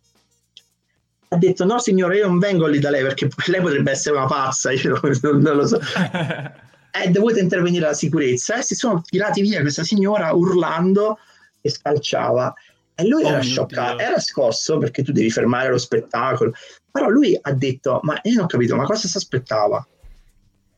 ha 1.33 1.37
detto 1.37 1.65
no 1.65 1.79
signore 1.79 2.17
io 2.17 2.27
non 2.27 2.39
vengo 2.39 2.67
lì 2.67 2.79
da 2.79 2.89
lei 2.89 3.01
perché 3.01 3.27
lei 3.47 3.61
potrebbe 3.61 3.91
essere 3.91 4.15
una 4.15 4.27
pazza, 4.27 4.71
io 4.71 4.99
non, 5.01 5.39
non 5.41 5.55
lo 5.55 5.67
so. 5.67 5.79
è 6.91 7.09
dovuta 7.09 7.39
intervenire 7.39 7.87
la 7.87 7.93
sicurezza 7.93 8.59
e 8.59 8.61
si 8.61 8.75
sono 8.75 9.01
tirati 9.01 9.41
via 9.41 9.61
questa 9.61 9.83
signora 9.83 10.31
urlando 10.33 11.17
e 11.59 11.69
scalciava. 11.69 12.53
E 12.95 13.07
lui 13.07 13.23
oh 13.23 13.29
era 13.29 13.41
scioccato, 13.41 13.99
era 13.99 14.19
scosso 14.19 14.77
perché 14.77 15.03
tu 15.03 15.11
devi 15.11 15.29
fermare 15.29 15.69
lo 15.69 15.77
spettacolo. 15.77 16.53
Però 16.91 17.09
lui 17.09 17.37
ha 17.39 17.51
detto: 17.53 17.99
Ma 18.03 18.19
io 18.23 18.35
non 18.35 18.43
ho 18.43 18.47
capito, 18.47 18.75
ma 18.75 18.85
cosa 18.85 19.07
si 19.07 19.17
aspettava? 19.17 19.85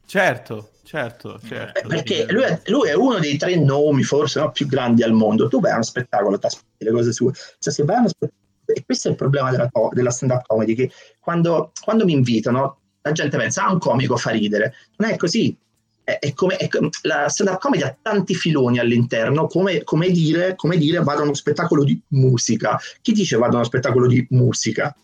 Certo, 0.05 0.71
certo, 0.83 1.39
certo. 1.45 1.79
Eh, 1.79 1.87
perché 1.87 2.25
lui 2.29 2.43
è, 2.43 2.61
lui 2.65 2.89
è, 2.89 2.93
uno 2.93 3.19
dei 3.19 3.37
tre 3.37 3.55
nomi, 3.55 4.03
forse 4.03 4.39
no, 4.39 4.51
più 4.51 4.67
grandi 4.67 5.03
al 5.03 5.11
mondo. 5.11 5.47
Tu 5.47 5.59
vai 5.59 5.71
a 5.71 5.75
uno 5.75 5.83
spettacolo, 5.83 6.37
ti 6.37 6.45
aspetti 6.45 6.85
le 6.85 6.91
cose 6.91 7.11
sue. 7.11 7.33
Cioè, 7.33 7.73
se 7.73 7.83
vai 7.83 7.95
a 7.97 7.99
uno 7.99 8.07
spettacolo, 8.07 8.43
e 8.67 8.83
questo 8.85 9.07
è 9.07 9.11
il 9.11 9.17
problema 9.17 9.51
della, 9.51 9.69
della 9.91 10.11
stand-up 10.11 10.45
comedy, 10.45 10.75
che 10.75 10.91
quando, 11.19 11.71
quando 11.83 12.05
mi 12.05 12.13
invitano, 12.13 12.79
la 13.01 13.11
gente 13.11 13.37
pensa, 13.37 13.65
ah, 13.65 13.73
un 13.73 13.79
comico 13.79 14.15
fa 14.15 14.31
ridere. 14.31 14.73
Non 14.97 15.11
è 15.11 15.17
così 15.17 15.57
è, 16.05 16.19
è 16.19 16.33
come, 16.33 16.55
è, 16.55 16.69
la 17.01 17.27
stand-up 17.27 17.59
comedy 17.59 17.83
ha 17.83 17.97
tanti 17.99 18.35
filoni 18.35 18.79
all'interno, 18.79 19.47
come, 19.47 19.83
come, 19.83 20.09
dire, 20.11 20.55
come 20.55 20.77
dire 20.77 20.99
vado 20.99 21.21
a 21.21 21.23
uno 21.23 21.33
spettacolo 21.33 21.83
di 21.83 21.99
musica. 22.09 22.79
Chi 23.01 23.11
dice 23.11 23.35
vado 23.37 23.53
a 23.53 23.55
uno 23.57 23.65
spettacolo 23.65 24.07
di 24.07 24.25
musica? 24.29 24.95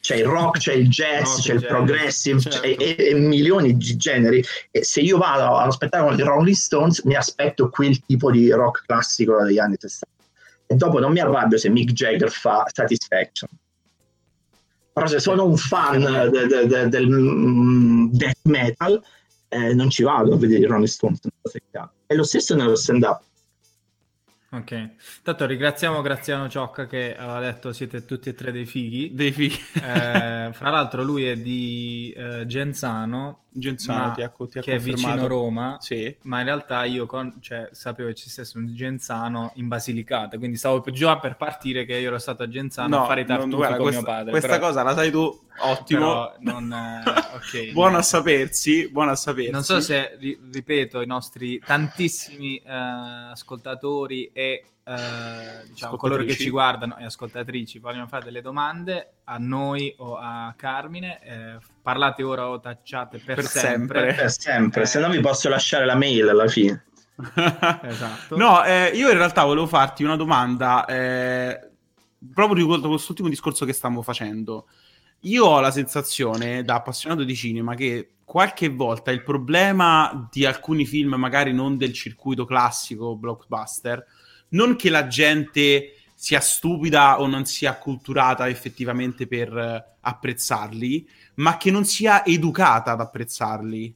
C'è 0.00 0.16
il 0.16 0.26
rock, 0.26 0.58
c'è 0.58 0.74
il 0.74 0.88
jazz, 0.90 1.36
no, 1.36 1.40
c'è 1.40 1.52
il 1.54 1.60
genere. 1.60 1.66
progressive, 1.66 2.38
certo. 2.38 2.60
c'è, 2.60 2.76
e, 2.78 2.96
e, 2.98 3.14
milioni 3.14 3.74
di 3.74 3.96
generi. 3.96 4.44
E 4.70 4.84
se 4.84 5.00
io 5.00 5.16
vado 5.16 5.56
a 5.56 5.62
uno 5.62 5.72
spettacolo 5.72 6.14
di 6.14 6.20
Rolling 6.20 6.54
Stones, 6.54 7.02
mi 7.04 7.14
aspetto 7.14 7.70
quel 7.70 7.98
tipo 8.04 8.30
di 8.30 8.50
rock 8.50 8.84
classico 8.84 9.42
degli 9.42 9.58
anni 9.58 9.76
60. 9.78 10.06
E 10.66 10.74
dopo 10.74 10.98
non 10.98 11.10
mi 11.10 11.20
arrabbio 11.20 11.56
se 11.56 11.70
Mick 11.70 11.92
Jagger 11.92 12.30
fa 12.30 12.66
Satisfaction. 12.70 13.48
Però 14.92 15.06
se 15.06 15.20
sono 15.20 15.46
un 15.46 15.56
fan 15.56 16.30
de, 16.30 16.46
de, 16.46 16.66
de, 16.66 16.88
del 16.88 17.08
mm, 17.08 18.10
death 18.12 18.40
metal, 18.42 19.02
eh, 19.54 19.72
non 19.72 19.88
ci 19.88 20.02
vado 20.02 20.34
a 20.34 20.36
vedere 20.36 20.64
i 20.64 20.66
Rolling 20.66 20.88
Stones. 20.88 21.20
È 22.06 22.14
lo 22.14 22.24
stesso 22.24 22.56
nello 22.56 22.74
stand-up. 22.74 23.22
Ok, 24.50 24.90
tanto 25.22 25.46
ringraziamo 25.46 26.00
Graziano 26.00 26.48
Ciocca 26.48 26.86
che 26.86 27.16
aveva 27.16 27.40
detto 27.40 27.72
siete 27.72 28.04
tutti 28.04 28.28
e 28.28 28.34
tre 28.34 28.52
dei 28.52 28.66
fighi. 28.66 29.12
Dei 29.14 29.32
fighi. 29.32 29.58
eh, 29.74 30.50
fra 30.52 30.70
l'altro 30.70 31.02
lui 31.02 31.24
è 31.24 31.36
di 31.36 32.12
eh, 32.16 32.46
Genzano, 32.46 33.43
Genzano 33.56 34.12
ti 34.14 34.22
ha, 34.22 34.28
ti 34.28 34.58
ha 34.58 34.62
che 34.62 34.74
è 34.74 34.78
vicino 34.78 35.26
Roma, 35.28 35.76
sì. 35.80 36.14
ma 36.22 36.40
in 36.40 36.44
realtà 36.46 36.84
io 36.84 37.06
con, 37.06 37.36
cioè, 37.40 37.68
sapevo 37.70 38.08
che 38.08 38.16
ci 38.16 38.28
stesse 38.28 38.58
un 38.58 38.74
Genzano 38.74 39.52
in 39.54 39.68
Basilicata, 39.68 40.38
quindi 40.38 40.56
stavo 40.56 40.82
già 40.90 41.18
per 41.18 41.36
partire 41.36 41.84
che 41.84 41.96
io 41.96 42.08
ero 42.08 42.18
stato 42.18 42.42
a 42.42 42.48
Genzano 42.48 42.96
no, 42.96 43.02
a 43.04 43.06
fare 43.06 43.20
i 43.20 43.24
tartufi 43.24 43.50
con 43.50 43.76
questa, 43.76 44.00
mio 44.00 44.02
padre. 44.02 44.30
Questa 44.30 44.48
però, 44.48 44.66
cosa 44.66 44.82
la 44.82 44.94
sai 44.94 45.10
tu, 45.10 45.40
ottimo. 45.58 46.32
Non, 46.40 46.72
eh, 46.72 47.02
okay, 47.36 47.70
buono 47.72 47.98
a 47.98 48.02
sapersi, 48.02 48.88
buono 48.90 49.12
a 49.12 49.16
sapersi. 49.16 49.50
Non 49.52 49.62
so 49.62 49.80
se, 49.80 50.18
ripeto, 50.18 51.00
i 51.00 51.06
nostri 51.06 51.60
tantissimi 51.60 52.56
eh, 52.56 52.72
ascoltatori 52.72 54.30
e 54.32 54.64
eh, 54.86 55.66
diciamo, 55.68 55.96
coloro 55.96 56.24
che 56.24 56.36
ci 56.36 56.50
guardano 56.50 56.98
e 56.98 57.04
ascoltatrici 57.04 57.78
vogliono 57.78 58.06
fare 58.06 58.24
delle 58.24 58.42
domande 58.42 59.14
a 59.24 59.38
noi 59.38 59.94
o 59.98 60.16
a 60.16 60.52
Carmine, 60.56 61.20
eh, 61.22 61.58
parlate 61.80 62.22
ora 62.22 62.48
o 62.48 62.60
tacciate 62.60 63.18
per, 63.18 63.36
per 63.36 63.46
sempre. 63.46 63.70
sempre. 63.70 64.14
Per 64.14 64.30
sempre, 64.30 64.82
eh, 64.82 64.86
se 64.86 65.00
no 65.00 65.08
vi 65.08 65.20
posso 65.20 65.48
lasciare 65.48 65.86
la 65.86 65.94
mail 65.94 66.28
alla 66.28 66.48
fine. 66.48 66.84
esatto. 67.82 68.36
No, 68.36 68.62
eh, 68.64 68.90
io 68.94 69.10
in 69.10 69.16
realtà 69.16 69.44
volevo 69.44 69.66
farti 69.66 70.04
una 70.04 70.16
domanda 70.16 70.84
eh, 70.84 71.70
proprio 72.32 72.56
riguardo 72.56 72.86
a 72.86 72.90
quest'ultimo 72.90 73.28
discorso 73.28 73.64
che 73.64 73.72
stiamo 73.72 74.02
facendo. 74.02 74.66
Io 75.20 75.46
ho 75.46 75.60
la 75.60 75.70
sensazione, 75.70 76.62
da 76.62 76.74
appassionato 76.74 77.24
di 77.24 77.34
cinema, 77.34 77.74
che 77.74 78.16
qualche 78.24 78.68
volta 78.68 79.10
il 79.10 79.22
problema 79.22 80.28
di 80.30 80.44
alcuni 80.44 80.84
film, 80.84 81.14
magari 81.14 81.54
non 81.54 81.78
del 81.78 81.94
circuito 81.94 82.44
classico 82.44 83.16
blockbuster, 83.16 84.04
non 84.54 84.76
che 84.76 84.90
la 84.90 85.06
gente 85.06 85.94
sia 86.14 86.40
stupida 86.40 87.20
o 87.20 87.26
non 87.26 87.44
sia 87.44 87.70
acculturata 87.70 88.48
effettivamente 88.48 89.26
per 89.26 89.56
eh, 89.56 89.84
apprezzarli, 90.00 91.06
ma 91.34 91.56
che 91.56 91.70
non 91.70 91.84
sia 91.84 92.24
educata 92.24 92.92
ad 92.92 93.00
apprezzarli. 93.00 93.94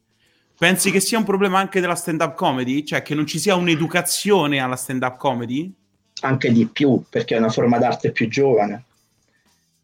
Pensi 0.58 0.90
che 0.90 1.00
sia 1.00 1.18
un 1.18 1.24
problema 1.24 1.58
anche 1.58 1.80
della 1.80 1.94
stand-up 1.94 2.34
comedy? 2.34 2.84
Cioè 2.84 3.02
che 3.02 3.14
non 3.14 3.26
ci 3.26 3.38
sia 3.38 3.54
un'educazione 3.54 4.58
alla 4.58 4.76
stand-up 4.76 5.16
comedy? 5.16 5.72
Anche 6.20 6.52
di 6.52 6.66
più, 6.66 7.02
perché 7.08 7.36
è 7.36 7.38
una 7.38 7.48
forma 7.48 7.78
d'arte 7.78 8.10
più 8.10 8.28
giovane. 8.28 8.84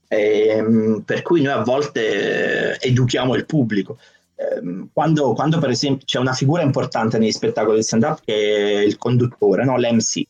E, 0.09 0.49
ehm, 0.49 1.03
per 1.07 1.23
cui 1.23 1.43
noi 1.43 1.53
a 1.53 1.63
volte 1.63 2.77
eh, 2.79 2.89
educhiamo 2.89 3.37
il 3.37 3.47
pubblico. 3.47 3.99
Ehm, 4.35 4.89
quando, 4.93 5.33
quando, 5.33 5.61
per 5.61 5.71
esempio 5.71 6.05
c'è 6.05 6.19
una 6.19 6.33
figura 6.33 6.63
importante 6.63 7.19
negli 7.19 7.31
spettacoli 7.31 7.77
di 7.77 7.85
stand-up 7.85 8.21
che 8.25 8.35
è 8.35 8.81
il 8.81 8.99
conduttore, 8.99 9.65
no? 9.65 9.79
l'MC 9.79 10.25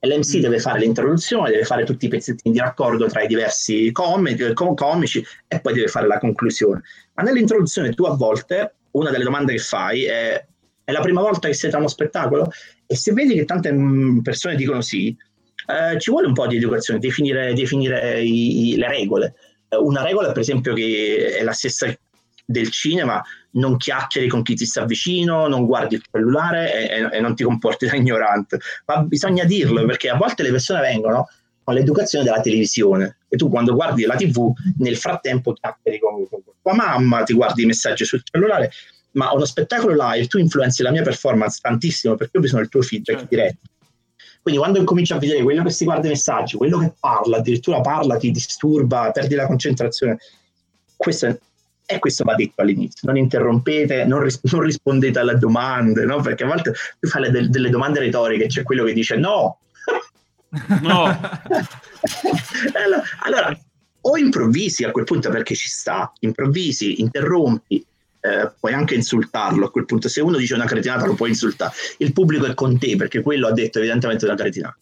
l'MC 0.00 0.38
mm. 0.38 0.40
deve 0.40 0.58
fare 0.58 0.78
l'introduzione, 0.80 1.50
deve 1.50 1.64
fare 1.64 1.84
tutti 1.84 2.06
i 2.06 2.08
pezzettini 2.08 2.54
di 2.54 2.60
raccordo 2.60 3.06
tra 3.06 3.22
i 3.22 3.26
diversi 3.26 3.90
comici, 3.92 4.52
comici 4.52 5.24
e 5.48 5.60
poi 5.60 5.74
deve 5.74 5.88
fare 5.88 6.06
la 6.06 6.18
conclusione. 6.18 6.82
Ma 7.14 7.22
nell'introduzione 7.22 7.92
tu 7.92 8.04
a 8.04 8.14
volte, 8.14 8.74
una 8.92 9.10
delle 9.10 9.24
domande 9.24 9.52
che 9.52 9.58
fai 9.58 10.04
è 10.04 10.44
è 10.86 10.92
la 10.92 11.00
prima 11.00 11.20
volta 11.20 11.48
che 11.48 11.54
siete 11.54 11.74
a 11.74 11.80
uno 11.80 11.88
spettacolo? 11.88 12.48
E 12.86 12.94
se 12.94 13.12
vedi 13.12 13.34
che 13.34 13.44
tante 13.44 13.72
mm, 13.72 14.20
persone 14.20 14.54
dicono 14.54 14.80
sì, 14.82 15.08
eh, 15.66 15.98
ci 15.98 16.12
vuole 16.12 16.28
un 16.28 16.32
po' 16.32 16.46
di 16.46 16.56
educazione, 16.58 17.00
definire, 17.00 17.52
definire 17.54 18.22
i, 18.22 18.68
i, 18.68 18.76
le 18.76 18.86
regole. 18.86 19.34
Eh, 19.68 19.76
una 19.76 20.04
regola, 20.04 20.28
per 20.28 20.42
esempio, 20.42 20.74
che 20.74 21.38
è 21.38 21.42
la 21.42 21.50
stessa 21.50 21.92
del 22.44 22.70
cinema, 22.70 23.20
non 23.56 23.76
chiacchieri 23.76 24.28
con 24.28 24.42
chi 24.42 24.54
ti 24.54 24.64
sta 24.64 24.84
vicino, 24.84 25.46
non 25.48 25.66
guardi 25.66 25.96
il 25.96 26.04
cellulare 26.10 26.72
e, 26.72 27.02
e, 27.02 27.16
e 27.16 27.20
non 27.20 27.34
ti 27.34 27.44
comporti 27.44 27.86
da 27.86 27.96
ignorante. 27.96 28.58
Ma 28.86 29.02
bisogna 29.02 29.44
dirlo 29.44 29.84
perché 29.84 30.08
a 30.08 30.16
volte 30.16 30.42
le 30.42 30.50
persone 30.50 30.80
vengono 30.80 31.28
con 31.62 31.74
l'educazione 31.74 32.24
della 32.24 32.40
televisione 32.40 33.18
e 33.28 33.36
tu 33.36 33.48
quando 33.48 33.74
guardi 33.74 34.04
la 34.04 34.14
tv 34.14 34.52
nel 34.78 34.96
frattempo 34.96 35.52
chiacchieri 35.52 35.98
con, 35.98 36.28
con 36.28 36.42
tua 36.62 36.74
mamma, 36.74 37.22
ti 37.22 37.34
guardi 37.34 37.62
i 37.62 37.66
messaggi 37.66 38.04
sul 38.04 38.22
cellulare, 38.22 38.70
ma 39.12 39.32
uno 39.32 39.44
spettacolo 39.44 39.94
live 39.96 40.26
tu 40.26 40.38
influenzi 40.38 40.82
la 40.82 40.90
mia 40.90 41.02
performance 41.02 41.58
tantissimo 41.60 42.14
perché 42.14 42.38
ho 42.38 42.40
bisogno 42.40 42.62
del 42.62 42.70
tuo 42.70 42.82
feedback 42.82 43.18
certo. 43.18 43.34
diretto. 43.34 43.58
Quindi 44.42 44.60
quando 44.60 44.78
incominci 44.78 45.12
a 45.12 45.18
vedere 45.18 45.42
quello 45.42 45.64
che 45.64 45.70
si 45.70 45.84
guarda 45.84 46.06
i 46.06 46.10
messaggi, 46.10 46.56
quello 46.56 46.78
che 46.78 46.92
parla, 47.00 47.38
addirittura 47.38 47.80
parla, 47.80 48.16
ti 48.16 48.30
disturba, 48.30 49.10
perdi 49.10 49.34
la 49.34 49.46
concentrazione, 49.46 50.18
questo 50.96 51.26
è 51.26 51.38
e 51.86 51.98
questo 52.00 52.24
va 52.24 52.34
detto 52.34 52.60
all'inizio, 52.62 53.06
non 53.06 53.16
interrompete, 53.16 54.04
non, 54.04 54.20
ris- 54.20 54.40
non 54.42 54.62
rispondete 54.62 55.20
alle 55.20 55.38
domande, 55.38 56.04
no? 56.04 56.20
perché 56.20 56.42
a 56.44 56.48
volte 56.48 56.74
tu 56.98 57.08
fai 57.08 57.30
de- 57.30 57.48
delle 57.48 57.70
domande 57.70 58.00
retoriche, 58.00 58.46
c'è 58.46 58.64
quello 58.64 58.84
che 58.84 58.92
dice 58.92 59.16
no. 59.16 59.60
No. 60.80 61.04
allora, 62.74 63.02
allora, 63.20 63.58
o 64.00 64.16
improvvisi 64.16 64.84
a 64.84 64.90
quel 64.90 65.04
punto 65.04 65.30
perché 65.30 65.54
ci 65.54 65.68
sta, 65.68 66.12
improvvisi, 66.20 67.00
interrompi, 67.00 67.84
eh, 68.20 68.50
puoi 68.58 68.72
anche 68.72 68.94
insultarlo 68.94 69.66
a 69.66 69.70
quel 69.70 69.84
punto. 69.84 70.08
Se 70.08 70.20
uno 70.20 70.36
dice 70.36 70.54
una 70.54 70.64
cretinata 70.64 71.06
lo 71.06 71.14
puoi 71.14 71.30
insultare. 71.30 71.72
Il 71.98 72.12
pubblico 72.12 72.46
è 72.46 72.54
con 72.54 72.78
te 72.78 72.96
perché 72.96 73.22
quello 73.22 73.46
ha 73.46 73.52
detto 73.52 73.78
evidentemente 73.78 74.24
una 74.24 74.34
cretinata. 74.34 74.76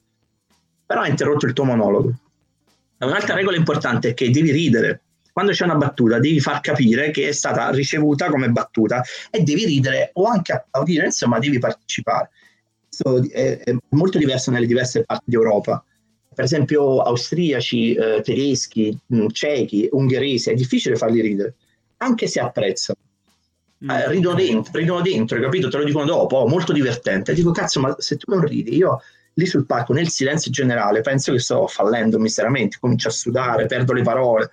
Però 0.86 1.00
ha 1.00 1.08
interrotto 1.08 1.46
il 1.46 1.52
tuo 1.52 1.64
monologo. 1.64 2.12
Un'altra 2.98 3.34
regola 3.34 3.56
importante 3.56 4.10
è 4.10 4.14
che 4.14 4.30
devi 4.30 4.50
ridere 4.50 5.00
quando 5.34 5.50
c'è 5.50 5.64
una 5.64 5.74
battuta 5.74 6.20
devi 6.20 6.38
far 6.38 6.60
capire 6.60 7.10
che 7.10 7.28
è 7.28 7.32
stata 7.32 7.68
ricevuta 7.70 8.30
come 8.30 8.50
battuta 8.50 9.02
e 9.32 9.40
devi 9.40 9.64
ridere 9.64 10.10
o 10.12 10.26
anche 10.26 10.52
applaudire, 10.52 11.06
insomma 11.06 11.40
devi 11.40 11.58
partecipare. 11.58 12.30
Questo 12.86 13.28
è, 13.32 13.58
è 13.58 13.76
molto 13.90 14.16
diverso 14.16 14.52
nelle 14.52 14.66
diverse 14.66 15.02
parti 15.02 15.24
d'Europa. 15.26 15.84
Per 16.32 16.44
esempio 16.44 17.00
austriaci, 17.00 17.94
eh, 17.94 18.20
tedeschi, 18.22 18.96
mh, 19.06 19.22
mm, 19.22 19.26
cechi, 19.30 19.88
ungheresi, 19.90 20.50
è 20.50 20.54
difficile 20.54 20.94
farli 20.94 21.20
ridere, 21.20 21.56
anche 21.96 22.28
se 22.28 22.38
apprezzano. 22.38 22.98
Mm. 23.84 23.90
Eh, 23.90 24.08
ridono, 24.10 24.36
dentro, 24.36 24.78
ridono 24.78 25.00
dentro, 25.00 25.40
capito? 25.40 25.68
Te 25.68 25.78
lo 25.78 25.84
dicono 25.84 26.04
dopo, 26.04 26.36
oh, 26.36 26.48
molto 26.48 26.72
divertente. 26.72 27.32
E 27.32 27.34
dico, 27.34 27.50
cazzo, 27.50 27.80
ma 27.80 27.92
se 27.98 28.16
tu 28.16 28.32
non 28.32 28.46
ridi, 28.46 28.76
io 28.76 29.00
lì 29.34 29.46
sul 29.46 29.66
palco, 29.66 29.92
nel 29.92 30.08
silenzio 30.08 30.52
generale, 30.52 31.00
penso 31.00 31.32
che 31.32 31.40
sto 31.40 31.66
fallendo 31.66 32.20
miseramente, 32.20 32.76
comincio 32.78 33.08
a 33.08 33.10
sudare, 33.10 33.66
perdo 33.66 33.92
le 33.92 34.02
parole. 34.02 34.50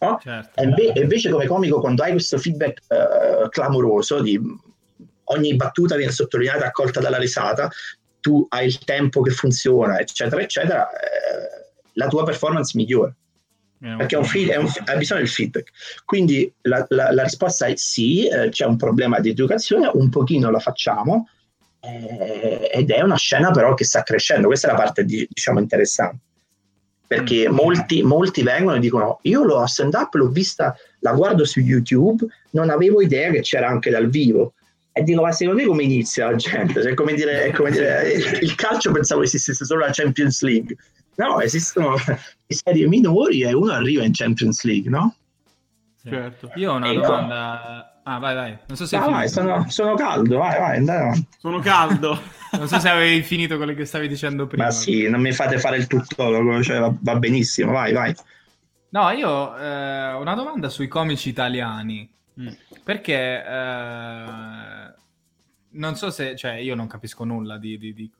No? 0.00 0.18
Certo. 0.22 0.60
E, 0.60 0.64
inve- 0.64 0.92
invece 0.94 1.30
come 1.30 1.46
comico 1.46 1.80
quando 1.80 2.02
hai 2.02 2.12
questo 2.12 2.38
feedback 2.38 2.82
uh, 2.88 3.48
clamoroso 3.48 4.20
di 4.20 4.40
ogni 5.30 5.56
battuta 5.56 5.96
viene 5.96 6.12
sottolineata 6.12 6.64
e 6.64 6.68
accolta 6.68 7.00
dalla 7.00 7.18
risata, 7.18 7.70
tu 8.20 8.46
hai 8.48 8.66
il 8.66 8.78
tempo 8.84 9.20
che 9.20 9.30
funziona, 9.30 9.98
eccetera, 9.98 10.40
eccetera, 10.40 10.88
eh, 10.90 11.72
la 11.92 12.06
tua 12.08 12.24
performance 12.24 12.72
migliora. 12.76 13.14
perché 13.96 14.16
un 14.16 14.24
feed, 14.24 14.56
un, 14.56 14.68
hai 14.86 14.98
bisogno 14.98 15.20
del 15.20 15.28
feedback. 15.28 15.70
Quindi 16.04 16.52
la, 16.62 16.84
la, 16.88 17.12
la 17.12 17.22
risposta 17.22 17.66
è 17.66 17.76
sì, 17.76 18.26
eh, 18.26 18.48
c'è 18.48 18.66
un 18.66 18.76
problema 18.76 19.20
di 19.20 19.30
educazione, 19.30 19.90
un 19.92 20.08
pochino 20.08 20.50
la 20.50 20.58
facciamo, 20.58 21.28
eh, 21.80 22.70
ed 22.72 22.90
è 22.90 23.00
una 23.02 23.16
scena 23.16 23.50
però 23.50 23.74
che 23.74 23.84
sta 23.84 24.02
crescendo. 24.02 24.48
Questa 24.48 24.68
è 24.68 24.70
la 24.72 24.76
parte 24.76 25.04
di, 25.04 25.26
diciamo 25.30 25.60
interessante. 25.60 26.24
Perché 27.08 27.48
mm. 27.48 27.54
molti, 27.54 28.02
molti 28.02 28.42
vengono 28.42 28.76
e 28.76 28.80
dicono 28.80 29.18
io 29.22 29.42
l'ho 29.42 29.58
a 29.60 29.66
stand 29.66 29.94
up, 29.94 30.14
l'ho 30.14 30.28
vista, 30.28 30.76
la 31.00 31.12
guardo 31.12 31.44
su 31.44 31.58
YouTube, 31.58 32.24
non 32.50 32.70
avevo 32.70 33.00
idea 33.00 33.30
che 33.30 33.40
c'era 33.40 33.66
anche 33.66 33.90
dal 33.90 34.08
vivo. 34.08 34.52
E 34.92 35.02
dico, 35.02 35.22
ma 35.22 35.32
secondo 35.32 35.60
me 35.60 35.66
come 35.66 35.84
inizia 35.84 36.30
la 36.30 36.36
gente? 36.36 36.82
Cioè, 36.82 36.94
come 36.94 37.14
dire, 37.14 37.44
è 37.44 37.52
come 37.52 37.70
dire, 37.70 38.10
il 38.40 38.54
calcio 38.54 38.92
pensavo 38.92 39.22
esistesse 39.22 39.64
solo 39.64 39.80
la 39.80 39.92
Champions 39.92 40.42
League. 40.42 40.76
No, 41.16 41.40
esistono 41.40 41.94
le 42.06 42.54
serie 42.54 42.86
minori 42.86 43.42
e 43.42 43.52
uno 43.52 43.72
arriva 43.72 44.04
in 44.04 44.12
Champions 44.12 44.62
League, 44.64 44.90
no? 44.90 45.14
Certo. 46.04 46.50
Io 46.56 46.72
ho 46.72 46.76
una 46.76 46.90
e 46.90 46.94
domanda... 46.94 47.97
Ah, 48.10 48.18
vai, 48.18 48.34
vai. 48.34 48.58
Non 48.68 48.76
so 48.78 48.86
se... 48.86 48.96
Ah, 48.96 49.06
vai, 49.06 49.28
sono, 49.28 49.68
sono, 49.68 49.94
caldo, 49.94 50.38
vai, 50.38 50.58
vai, 50.58 50.78
andai 50.78 50.96
avanti. 50.96 51.26
Sono 51.36 51.58
caldo. 51.58 52.18
non 52.56 52.66
so 52.66 52.78
se 52.78 52.88
avevi 52.88 53.22
finito 53.22 53.58
quello 53.58 53.74
che 53.74 53.84
stavi 53.84 54.08
dicendo 54.08 54.46
prima. 54.46 54.64
Ma 54.64 54.70
sì, 54.70 55.10
non 55.10 55.20
mi 55.20 55.30
fate 55.32 55.58
fare 55.58 55.76
il 55.76 55.86
tuttologo, 55.86 56.62
cioè 56.62 56.80
va, 56.80 56.90
va 56.98 57.16
benissimo, 57.16 57.72
vai, 57.72 57.92
vai. 57.92 58.14
No, 58.90 59.10
io 59.10 59.28
ho 59.28 59.58
eh, 59.58 60.14
una 60.14 60.34
domanda 60.34 60.70
sui 60.70 60.88
comici 60.88 61.28
italiani. 61.28 62.10
Mm. 62.40 62.48
Perché 62.82 63.44
eh, 63.44 64.94
non 65.72 65.94
so 65.94 66.08
se, 66.08 66.34
cioè, 66.34 66.52
io 66.52 66.74
non 66.74 66.86
capisco 66.86 67.24
nulla 67.24 67.58
di, 67.58 67.76
di, 67.76 67.92
di 67.92 68.10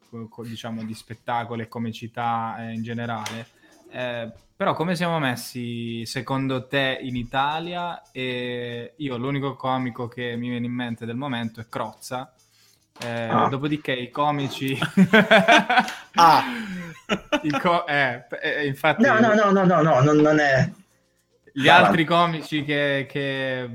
diciamo, 0.45 0.85
di 0.85 0.93
spettacolo 0.93 1.63
e 1.63 1.69
comicità 1.69 2.57
eh, 2.59 2.75
in 2.75 2.83
generale. 2.83 3.47
Eh, 3.91 4.31
però 4.57 4.75
come 4.75 4.97
siamo 4.97 5.19
messi 5.19 6.05
secondo 6.05 6.67
te 6.67 6.99
in 7.01 7.15
Italia? 7.17 8.03
E 8.11 8.95
io 8.97 9.17
l'unico 9.17 9.55
comico 9.55 10.09
che 10.09 10.35
mi 10.37 10.49
viene 10.49 10.67
in 10.67 10.73
mente 10.73 11.07
del 11.07 11.17
momento 11.17 11.61
è 11.61 11.69
Crozza. 11.69 12.33
Eh, 13.01 13.29
ah. 13.29 13.49
Dopodiché 13.49 13.93
i 13.93 14.11
comici... 14.11 14.77
ah! 16.15 16.43
I 17.43 17.51
co- 17.51 17.87
eh, 17.87 18.25
eh, 18.43 18.67
infatti... 18.67 19.03
No, 19.03 19.21
no, 19.21 19.35
no, 19.35 19.51
no, 19.53 19.65
no, 19.65 19.81
no 19.81 20.01
non, 20.01 20.17
non 20.17 20.41
è... 20.41 20.69
Gli 21.53 21.69
altri 21.69 22.05
comici 22.05 22.65
che, 22.65 23.07
che, 23.09 23.69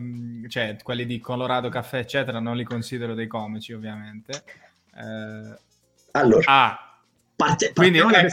cioè 0.48 0.78
quelli 0.84 1.06
di 1.06 1.20
Colorado 1.20 1.70
Caffè, 1.70 2.00
eccetera, 2.00 2.40
non 2.40 2.56
li 2.56 2.64
considero 2.64 3.14
dei 3.14 3.28
comici, 3.28 3.74
ovviamente. 3.74 4.44
Eh... 4.96 5.58
Allora, 6.12 6.44
ah, 6.46 6.93
Parte, 7.36 7.74
Quindi 7.74 7.98
ecco, 7.98 8.10
dammi, 8.12 8.30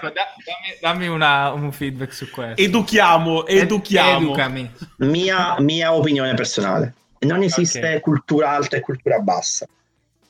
dammi 0.81 1.09
una, 1.09 1.53
un 1.53 1.73
feedback 1.73 2.13
su 2.13 2.29
questo. 2.31 2.61
Educhiamo, 2.61 3.47
educhiamo. 3.47 4.27
Educami. 4.27 4.71
Mia, 4.99 5.59
mia 5.59 5.95
opinione 5.95 6.35
personale. 6.35 6.95
Non 7.21 7.43
esiste 7.43 7.79
okay. 7.79 8.01
cultura 8.01 8.51
alta 8.51 8.77
e 8.77 8.81
cultura 8.81 9.19
bassa. 9.21 9.67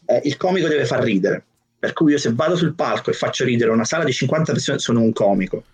Eh, 0.06 0.20
il 0.24 0.36
comico 0.36 0.68
deve 0.68 0.86
far 0.86 1.02
ridere. 1.02 1.44
Per 1.78 1.92
cui 1.92 2.12
io 2.12 2.18
se 2.18 2.32
vado 2.32 2.56
sul 2.56 2.74
palco 2.74 3.10
e 3.10 3.14
faccio 3.14 3.44
ridere 3.44 3.70
una 3.70 3.84
sala 3.84 4.04
di 4.04 4.12
50 4.12 4.52
persone 4.52 4.78
sono 4.78 5.00
un 5.00 5.12
comico. 5.12 5.64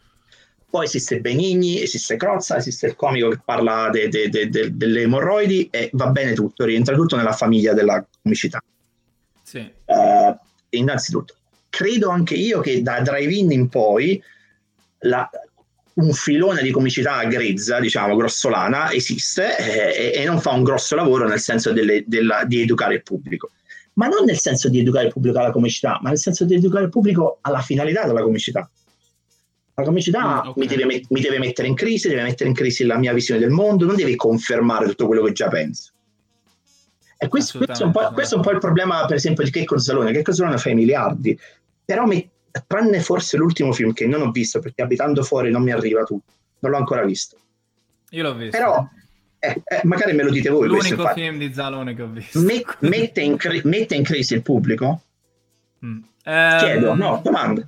Poi 0.69 0.85
esiste 0.85 1.21
Benigni, 1.21 1.83
esiste 1.83 2.17
Crozza, 2.17 2.57
esiste 2.57 2.87
il 2.87 2.97
comico 2.97 3.29
che 3.29 3.41
parla 3.45 3.89
de, 3.91 4.09
de, 4.09 4.29
de, 4.29 4.77
delle 4.77 5.03
emorroidi 5.03 5.69
e 5.71 5.91
va 5.93 6.09
bene 6.09 6.33
tutto, 6.33 6.65
rientra 6.65 6.95
tutto 6.95 7.17
nella 7.17 7.33
famiglia 7.33 7.73
della 7.73 8.05
comicità. 8.23 8.63
Sì. 9.43 9.71
Uh, 9.85 10.37
innanzitutto 10.71 11.35
credo 11.77 12.09
anche 12.09 12.35
io 12.35 12.61
che 12.61 12.81
da 12.81 13.01
drive-in 13.03 13.51
in 13.51 13.68
poi 13.68 14.22
la, 15.01 15.29
un 15.97 16.12
filone 16.14 16.62
di 16.62 16.70
comicità 16.70 17.22
grezza, 17.24 17.79
diciamo, 17.81 18.16
grossolana, 18.16 18.93
esiste 18.93 19.59
eh, 19.59 20.14
e, 20.14 20.22
e, 20.22 20.24
non 20.24 20.41
fa 20.41 20.53
un 20.53 20.62
grosso 20.62 20.97
lavoro 20.97 21.29
nel 21.29 21.39
senso 21.39 21.74
delle, 21.74 22.03
della, 22.07 22.45
di 22.47 22.62
educare 22.62 22.95
il 22.95 23.03
pubblico. 23.03 23.51
Ma 23.95 24.07
non 24.07 24.24
nel 24.24 24.39
senso 24.39 24.70
di 24.70 24.79
educare 24.79 25.09
il 25.09 25.12
pubblico 25.12 25.39
alla 25.39 25.51
comicità, 25.51 25.99
ma 26.01 26.09
nel 26.09 26.18
senso 26.18 26.47
di 26.47 26.55
educare 26.55 26.85
il 26.85 26.91
pubblico 26.91 27.39
alla 27.43 27.61
finalità 27.61 28.07
della 28.07 28.22
comicità. 28.22 28.70
La 29.74 29.85
comicità 29.85 30.45
mm, 30.45 30.49
okay. 30.49 30.53
mi, 30.57 30.66
deve, 30.66 31.03
mi, 31.11 31.20
deve, 31.20 31.39
mettere 31.39 31.68
in 31.68 31.74
crisi, 31.74 32.09
deve 32.09 32.22
mettere 32.22 32.49
in 32.49 32.55
crisi 32.55 32.87
la 32.87 32.97
mia 32.97 33.12
visione 33.12 33.39
del 33.39 33.51
mondo, 33.51 33.85
non 33.85 33.97
deve 33.97 34.16
confermare 34.16 34.87
tutto 34.87 35.07
quello 35.07 35.24
che 35.24 35.33
già 35.33 35.49
penso. 35.49 35.93
E 37.18 37.29
questo, 37.29 37.59
questo, 37.59 37.87
è 37.87 38.12
questo, 38.12 38.35
è 38.35 38.39
un 38.39 38.45
po', 38.45 38.51
il 38.51 38.59
problema, 38.59 39.05
per 39.07 39.16
esempio, 39.16 39.45
di 39.45 39.51
Checco 39.51 39.79
Zalone. 39.79 40.12
Checco 40.12 40.33
Zalone 40.33 40.59
fa 40.59 40.68
i 40.68 40.74
miliardi, 40.74 41.39
però 41.87 42.05
mi, 42.05 42.28
tranne 42.66 43.01
forse 43.01 43.37
l'ultimo 43.37 43.72
film 43.72 43.93
che 43.93 44.07
non 44.07 44.20
ho 44.20 44.30
visto 44.30 44.61
perché 44.61 44.82
abitando 44.82 45.22
fuori 45.22 45.51
non 45.51 45.62
mi 45.62 45.70
arriva 45.70 46.03
tutto, 46.03 46.32
non 46.59 46.72
l'ho 46.72 46.78
ancora 46.78 47.05
visto. 47.05 47.39
Io 48.11 48.22
l'ho 48.22 48.34
visto. 48.34 48.59
Però 48.59 48.89
eh, 49.39 49.62
eh, 49.64 49.80
magari 49.84 50.12
me 50.12 50.24
lo 50.24 50.30
dite 50.30 50.49
voi. 50.49 50.66
L'unico 50.66 51.03
questo, 51.03 51.14
film 51.14 51.39
di 51.39 51.53
Zalone 51.53 51.95
che 51.95 52.03
ho 52.03 52.09
visto. 52.09 52.41
Met, 52.41 52.76
mette, 52.80 53.20
in 53.20 53.37
cri- 53.37 53.62
mette, 53.64 53.95
in 53.95 54.03
crisi 54.03 54.34
il 54.34 54.43
pubblico? 54.43 55.03
Mm. 55.84 55.99
Chiedo, 56.22 56.91
um, 56.91 56.99
no, 56.99 57.20
domanda. 57.22 57.66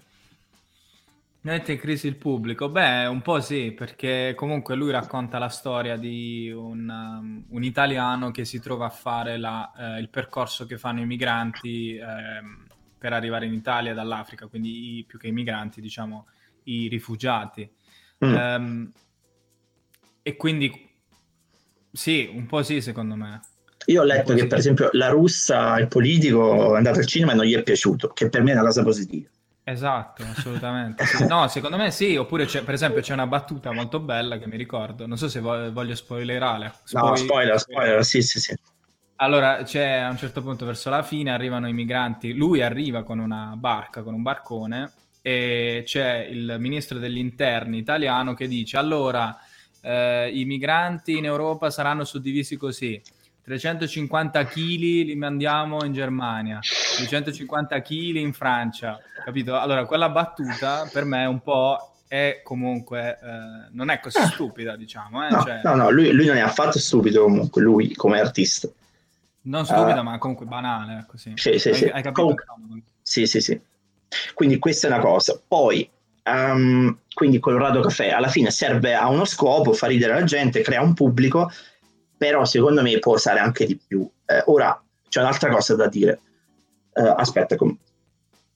Mette 1.43 1.73
in 1.73 1.79
crisi 1.79 2.09
il 2.09 2.17
pubblico? 2.17 2.69
Beh, 2.69 3.07
un 3.07 3.23
po' 3.23 3.41
sì, 3.41 3.73
perché 3.73 4.35
comunque 4.37 4.75
lui 4.75 4.91
racconta 4.91 5.39
la 5.39 5.49
storia 5.49 5.97
di 5.97 6.51
un, 6.51 6.89
um, 6.89 7.45
un 7.49 7.63
italiano 7.63 8.31
che 8.33 8.45
si 8.45 8.61
trova 8.61 8.87
a 8.87 8.91
fare 8.91 9.39
la, 9.39 9.73
eh, 9.79 10.01
il 10.01 10.09
percorso 10.09 10.67
che 10.67 10.79
fanno 10.79 11.01
i 11.01 11.07
migranti 11.07 11.95
eh, 11.95 12.68
per 12.99 13.13
arrivare 13.13 13.47
in 13.47 13.53
Italia 13.53 13.95
dall'Africa, 13.95 14.47
quindi 14.47 14.99
i, 14.99 15.05
più 15.05 15.19
che 15.19 15.29
i 15.29 15.33
migranti, 15.33 15.81
diciamo 15.81 16.27
i 16.65 16.89
rifugiati. 16.89 17.71
Mm. 18.25 18.35
Um, 18.35 18.93
e 20.23 20.37
quindi 20.37 20.91
sì, 21.93 22.31
un 22.33 22.47
po' 22.47 22.63
sì, 22.63 22.81
secondo 22.81 23.15
me. 23.15 23.41
Io 23.87 24.03
ho 24.03 24.05
letto 24.05 24.35
che, 24.35 24.41
sì. 24.41 24.47
per 24.47 24.59
esempio, 24.59 24.91
la 24.93 25.09
russa, 25.09 25.79
il 25.79 25.89
politico, 25.89 26.75
è 26.75 26.77
andato 26.77 26.99
al 26.99 27.07
cinema 27.07 27.33
e 27.33 27.35
non 27.37 27.45
gli 27.47 27.55
è 27.55 27.63
piaciuto, 27.63 28.09
che 28.09 28.29
per 28.29 28.43
me 28.43 28.51
è 28.51 28.55
una 28.55 28.65
cosa 28.65 28.83
positiva. 28.83 29.29
Esatto, 29.65 30.23
assolutamente. 30.23 31.05
Sì. 31.05 31.27
No, 31.27 31.47
secondo 31.49 31.77
me 31.77 31.91
sì, 31.91 32.17
oppure 32.17 32.47
per 32.47 32.75
esempio 32.75 33.01
c'è 33.01 33.13
una 33.13 33.27
battuta 33.27 33.73
molto 33.73 34.01
bella 34.01 34.39
che 34.39 34.47
mi 34.47 34.57
ricordo, 34.57 35.07
non 35.07 35.19
so 35.19 35.29
se 35.29 35.41
voglio 35.41 35.95
spoilerare. 35.95 36.73
Spoil- 36.85 37.09
no, 37.09 37.17
spoiler, 37.17 37.59
spoiler, 37.61 38.05
sì, 38.05 38.23
sì, 38.23 38.41
sì. 38.41 38.55
Allora, 39.21 39.65
c'è 39.65 39.95
a 39.95 40.11
un 40.11 40.17
certo 40.17 40.43
punto 40.43 40.65
verso 40.65 40.91
la 40.91 41.03
fine 41.03 41.33
arrivano 41.33 41.67
i 41.67 41.73
migranti, 41.73 42.35
lui 42.35 42.63
arriva 42.63 43.03
con 43.03 43.19
una 43.19 43.55
barca, 43.57 44.03
con 44.03 44.15
un 44.15 44.23
barcone 44.23 44.93
e 45.21 45.83
c'è 45.85 46.27
il 46.31 46.57
ministro 46.61 46.99
degli 46.99 47.19
interni 47.19 47.79
italiano 47.79 48.35
che 48.35 48.47
dice 48.47 48.77
allora 48.77 49.37
eh, 49.83 50.31
i 50.33 50.45
migranti 50.45 51.17
in 51.17 51.25
Europa 51.25 51.69
saranno 51.71 52.05
suddivisi 52.05 52.57
così 52.57 53.03
350 53.43 54.45
kg 54.45 54.55
li 54.55 55.17
mandiamo 55.17 55.83
in 55.85 55.93
Germania 55.93 56.61
250 56.99 57.83
kg 57.83 58.15
in 58.15 58.33
Francia 58.33 59.01
capito? 59.25 59.59
Allora 59.59 59.85
quella 59.85 60.11
battuta 60.11 60.89
per 60.93 61.05
me 61.05 61.25
un 61.25 61.43
po' 61.43 61.95
è 62.07 62.41
comunque 62.45 63.19
eh, 63.21 63.69
non 63.73 63.91
è 63.91 63.99
così 63.99 64.21
stupida 64.31 64.77
diciamo 64.77 65.27
eh? 65.27 65.31
no, 65.31 65.43
cioè... 65.43 65.61
no, 65.65 65.75
no 65.75 65.91
lui, 65.91 66.13
lui 66.13 66.27
non 66.27 66.37
è 66.37 66.41
affatto 66.41 66.79
stupido 66.79 67.25
comunque 67.25 67.61
lui 67.61 67.95
come 67.95 68.21
artista 68.21 68.69
non 69.43 69.65
stupida, 69.65 70.01
uh, 70.01 70.05
ma 70.05 70.19
comunque 70.19 70.47
banale. 70.47 71.07
Così. 71.09 71.33
Sì, 71.35 71.59
sì, 71.59 71.69
hai, 71.69 71.75
sì. 71.75 71.85
Hai 71.85 72.03
capito? 72.03 72.35
Comunque, 72.47 72.83
sì, 73.03 73.27
sì, 73.27 73.41
sì. 73.41 73.61
Quindi 74.35 74.59
questa 74.59 74.89
è 74.89 74.91
una 74.91 75.01
cosa. 75.01 75.41
Poi, 75.47 75.89
um, 76.25 76.99
quindi 77.15 77.39
Colorado 77.39 77.81
Caffè 77.81 78.11
alla 78.11 78.29
fine 78.29 78.51
serve 78.51 78.95
a 78.95 79.09
uno 79.09 79.25
scopo, 79.25 79.73
fa 79.73 79.87
ridere 79.87 80.15
la 80.15 80.25
gente, 80.25 80.61
crea 80.61 80.81
un 80.81 80.95
pubblico, 80.95 81.51
però 82.17 82.45
secondo 82.45 82.83
me 82.83 82.99
può 82.99 83.15
usare 83.15 83.39
anche 83.39 83.67
di 83.67 83.77
più. 83.77 84.09
Eh, 84.27 84.43
ora, 84.47 84.81
c'è 85.09 85.21
un'altra 85.21 85.51
cosa 85.51 85.75
da 85.75 85.89
dire. 85.89 86.21
Uh, 86.93 87.15
aspetta, 87.17 87.57
com- 87.57 87.77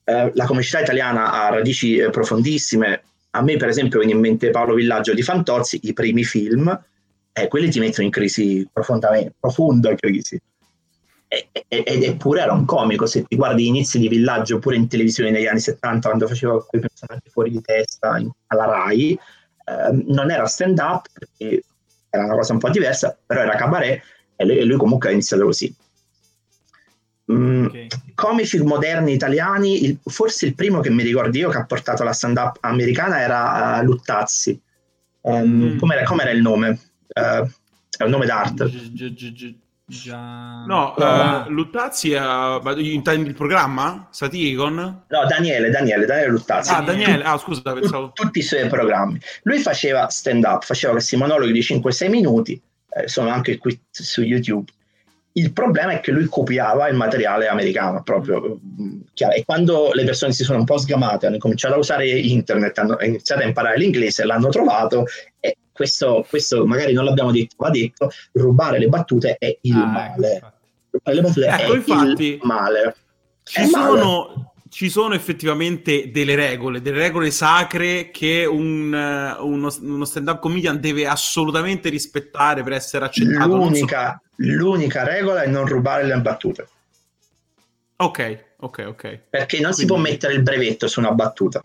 uh, 0.03 0.31
la 0.33 0.45
comicità 0.45 0.81
italiana 0.81 1.31
ha 1.31 1.49
radici 1.49 1.97
eh, 1.97 2.09
profondissime. 2.09 3.03
A 3.31 3.41
me, 3.41 3.57
per 3.57 3.69
esempio, 3.69 3.99
viene 3.99 4.13
in 4.13 4.19
mente 4.19 4.51
Paolo 4.51 4.75
Villaggio 4.75 5.13
di 5.13 5.23
Fantozzi, 5.23 5.79
i 5.83 5.93
primi 5.93 6.23
film, 6.23 6.83
eh, 7.31 7.47
quelli 7.47 7.69
ti 7.69 7.79
mettono 7.79 8.05
in 8.05 8.11
crisi 8.11 8.67
profondamente, 8.71 9.33
profonda 9.39 9.95
crisi 9.95 10.39
eppure 11.67 12.41
era 12.41 12.53
un 12.53 12.65
comico 12.65 13.05
se 13.05 13.23
ti 13.23 13.35
guardi 13.35 13.63
gli 13.63 13.67
inizi 13.67 13.97
di 13.97 14.07
Villaggio 14.07 14.57
oppure 14.57 14.75
in 14.75 14.87
televisione 14.87 15.31
negli 15.31 15.47
anni 15.47 15.59
70 15.59 16.07
quando 16.07 16.27
faceva 16.27 16.63
quei 16.63 16.81
personaggi 16.81 17.29
fuori 17.29 17.49
di 17.49 17.61
testa 17.61 18.17
in, 18.17 18.29
alla 18.47 18.65
RAI 18.65 19.11
eh, 19.11 20.03
non 20.07 20.29
era 20.29 20.45
stand 20.45 20.77
up 20.79 21.07
perché 21.11 21.63
era 22.09 22.25
una 22.25 22.35
cosa 22.35 22.53
un 22.53 22.59
po' 22.59 22.69
diversa 22.69 23.17
però 23.25 23.41
era 23.41 23.55
cabaret 23.55 24.01
e 24.35 24.45
lui, 24.45 24.57
e 24.57 24.63
lui 24.65 24.77
comunque 24.77 25.09
ha 25.09 25.11
iniziato 25.11 25.43
così 25.45 25.75
mm, 27.31 27.65
okay. 27.65 27.87
comici 28.13 28.59
moderni 28.59 29.13
italiani 29.13 29.85
il, 29.85 29.99
forse 30.03 30.45
il 30.45 30.53
primo 30.53 30.81
che 30.81 30.91
mi 30.91 31.03
ricordo 31.03 31.35
io 31.35 31.49
che 31.49 31.57
ha 31.57 31.65
portato 31.65 32.03
la 32.03 32.13
stand 32.13 32.37
up 32.37 32.57
americana 32.61 33.19
era 33.19 33.79
uh, 33.79 33.83
Luttazzi 33.83 34.61
um, 35.21 35.73
mm. 35.73 35.77
com'era, 35.77 36.03
com'era, 36.03 36.29
il 36.29 36.41
nome? 36.41 36.79
Uh, 37.07 37.49
è 37.95 38.03
un 38.03 38.09
nome 38.09 38.25
d'arte 38.25 38.65
G- 38.65 39.13
g- 39.13 39.31
g- 39.31 39.55
Già... 39.93 40.63
No, 40.65 40.95
uh, 40.97 41.49
Luttazzi 41.49 42.11
uh, 42.11 42.77
intendi 42.79 43.29
il 43.29 43.35
programma? 43.35 44.07
Satiricon? 44.09 45.03
No, 45.07 45.25
Daniele, 45.27 45.69
Daniele, 45.69 46.05
Daniele 46.05 46.31
Luttazzi. 46.31 46.73
Ah, 46.73 46.81
Daniele, 46.81 47.23
ah 47.23 47.37
scusa, 47.37 47.61
pensavo... 47.73 48.11
Tutti 48.13 48.39
i 48.39 48.41
suoi 48.41 48.67
programmi. 48.67 49.19
Lui 49.43 49.59
faceva 49.59 50.07
stand 50.07 50.43
up, 50.45 50.63
faceva 50.63 50.93
questi 50.93 51.15
monologhi 51.15 51.51
di 51.51 51.59
5-6 51.59 52.09
minuti, 52.09 52.59
eh, 52.89 53.07
sono 53.07 53.29
anche 53.29 53.57
qui 53.59 53.79
su 53.91 54.21
YouTube, 54.21 54.71
Il 55.33 55.53
problema 55.53 55.93
è 55.93 55.99
che 55.99 56.11
lui 56.11 56.25
copiava 56.25 56.87
il 56.87 56.95
materiale 56.95 57.47
americano 57.47 58.01
proprio. 58.01 58.59
mm, 58.81 59.01
chiaro. 59.13 59.33
E 59.35 59.43
quando 59.45 59.91
le 59.93 60.05
persone 60.05 60.31
si 60.31 60.43
sono 60.43 60.59
un 60.59 60.65
po' 60.65 60.77
sgamate, 60.77 61.27
hanno 61.27 61.37
cominciato 61.37 61.75
a 61.75 61.77
usare 61.77 62.09
internet, 62.09 62.77
hanno 62.79 62.97
iniziato 63.01 63.41
a 63.41 63.45
imparare 63.45 63.77
l'inglese, 63.77 64.25
l'hanno 64.25 64.49
trovato 64.49 65.05
e 65.39 65.57
questo, 65.73 66.25
questo 66.29 66.65
magari 66.65 66.93
non 66.93 67.03
l'abbiamo 67.05 67.31
detto, 67.31 67.55
va 67.57 67.69
detto, 67.69 68.09
rubare 68.33 68.77
le 68.79 68.87
battute 68.87 69.35
è 69.37 69.57
il 69.61 69.73
Ah, 69.75 69.79
ecco, 69.79 70.21
male. 70.21 70.33
infatti. 70.35 70.61
Rubare 70.91 71.15
le 71.15 71.21
battute 71.21 71.47
Ecco, 71.47 71.73
è 71.73 71.75
infatti, 71.75 72.25
il 72.33 72.39
male. 72.43 72.95
Ci 73.43 73.59
È 73.59 73.67
male. 73.69 73.71
sono, 73.99 74.53
ci 74.69 74.89
sono 74.89 75.13
effettivamente 75.15 76.11
delle 76.11 76.35
regole, 76.35 76.81
delle 76.81 76.99
regole 76.99 77.31
sacre 77.31 78.09
che 78.11 78.45
un, 78.45 78.93
eh, 78.93 79.41
uno, 79.41 79.75
uno 79.81 80.05
stand-up 80.05 80.39
comedian 80.39 80.79
deve 80.79 81.05
assolutamente 81.07 81.89
rispettare 81.89 82.63
per 82.63 82.73
essere 82.73 83.05
accettato. 83.05 83.47
non 83.47 83.59
so- 83.63 83.69
L'unica, 83.69 84.21
l'unica 84.37 85.03
regola 85.03 85.41
è 85.43 85.47
non 85.47 85.65
rubare 85.65 86.05
le 86.05 86.17
battute. 86.21 86.67
Ok, 87.97 88.43
ok, 88.59 88.83
ok. 88.87 89.19
perché 89.29 89.59
non 89.59 89.71
si 89.73 89.85
Quindi- 89.85 89.93
può 89.93 89.97
mettere 90.11 90.33
il 90.33 90.41
brevetto 90.41 90.87
su 90.87 90.99
una 90.99 91.11
battuta. 91.11 91.63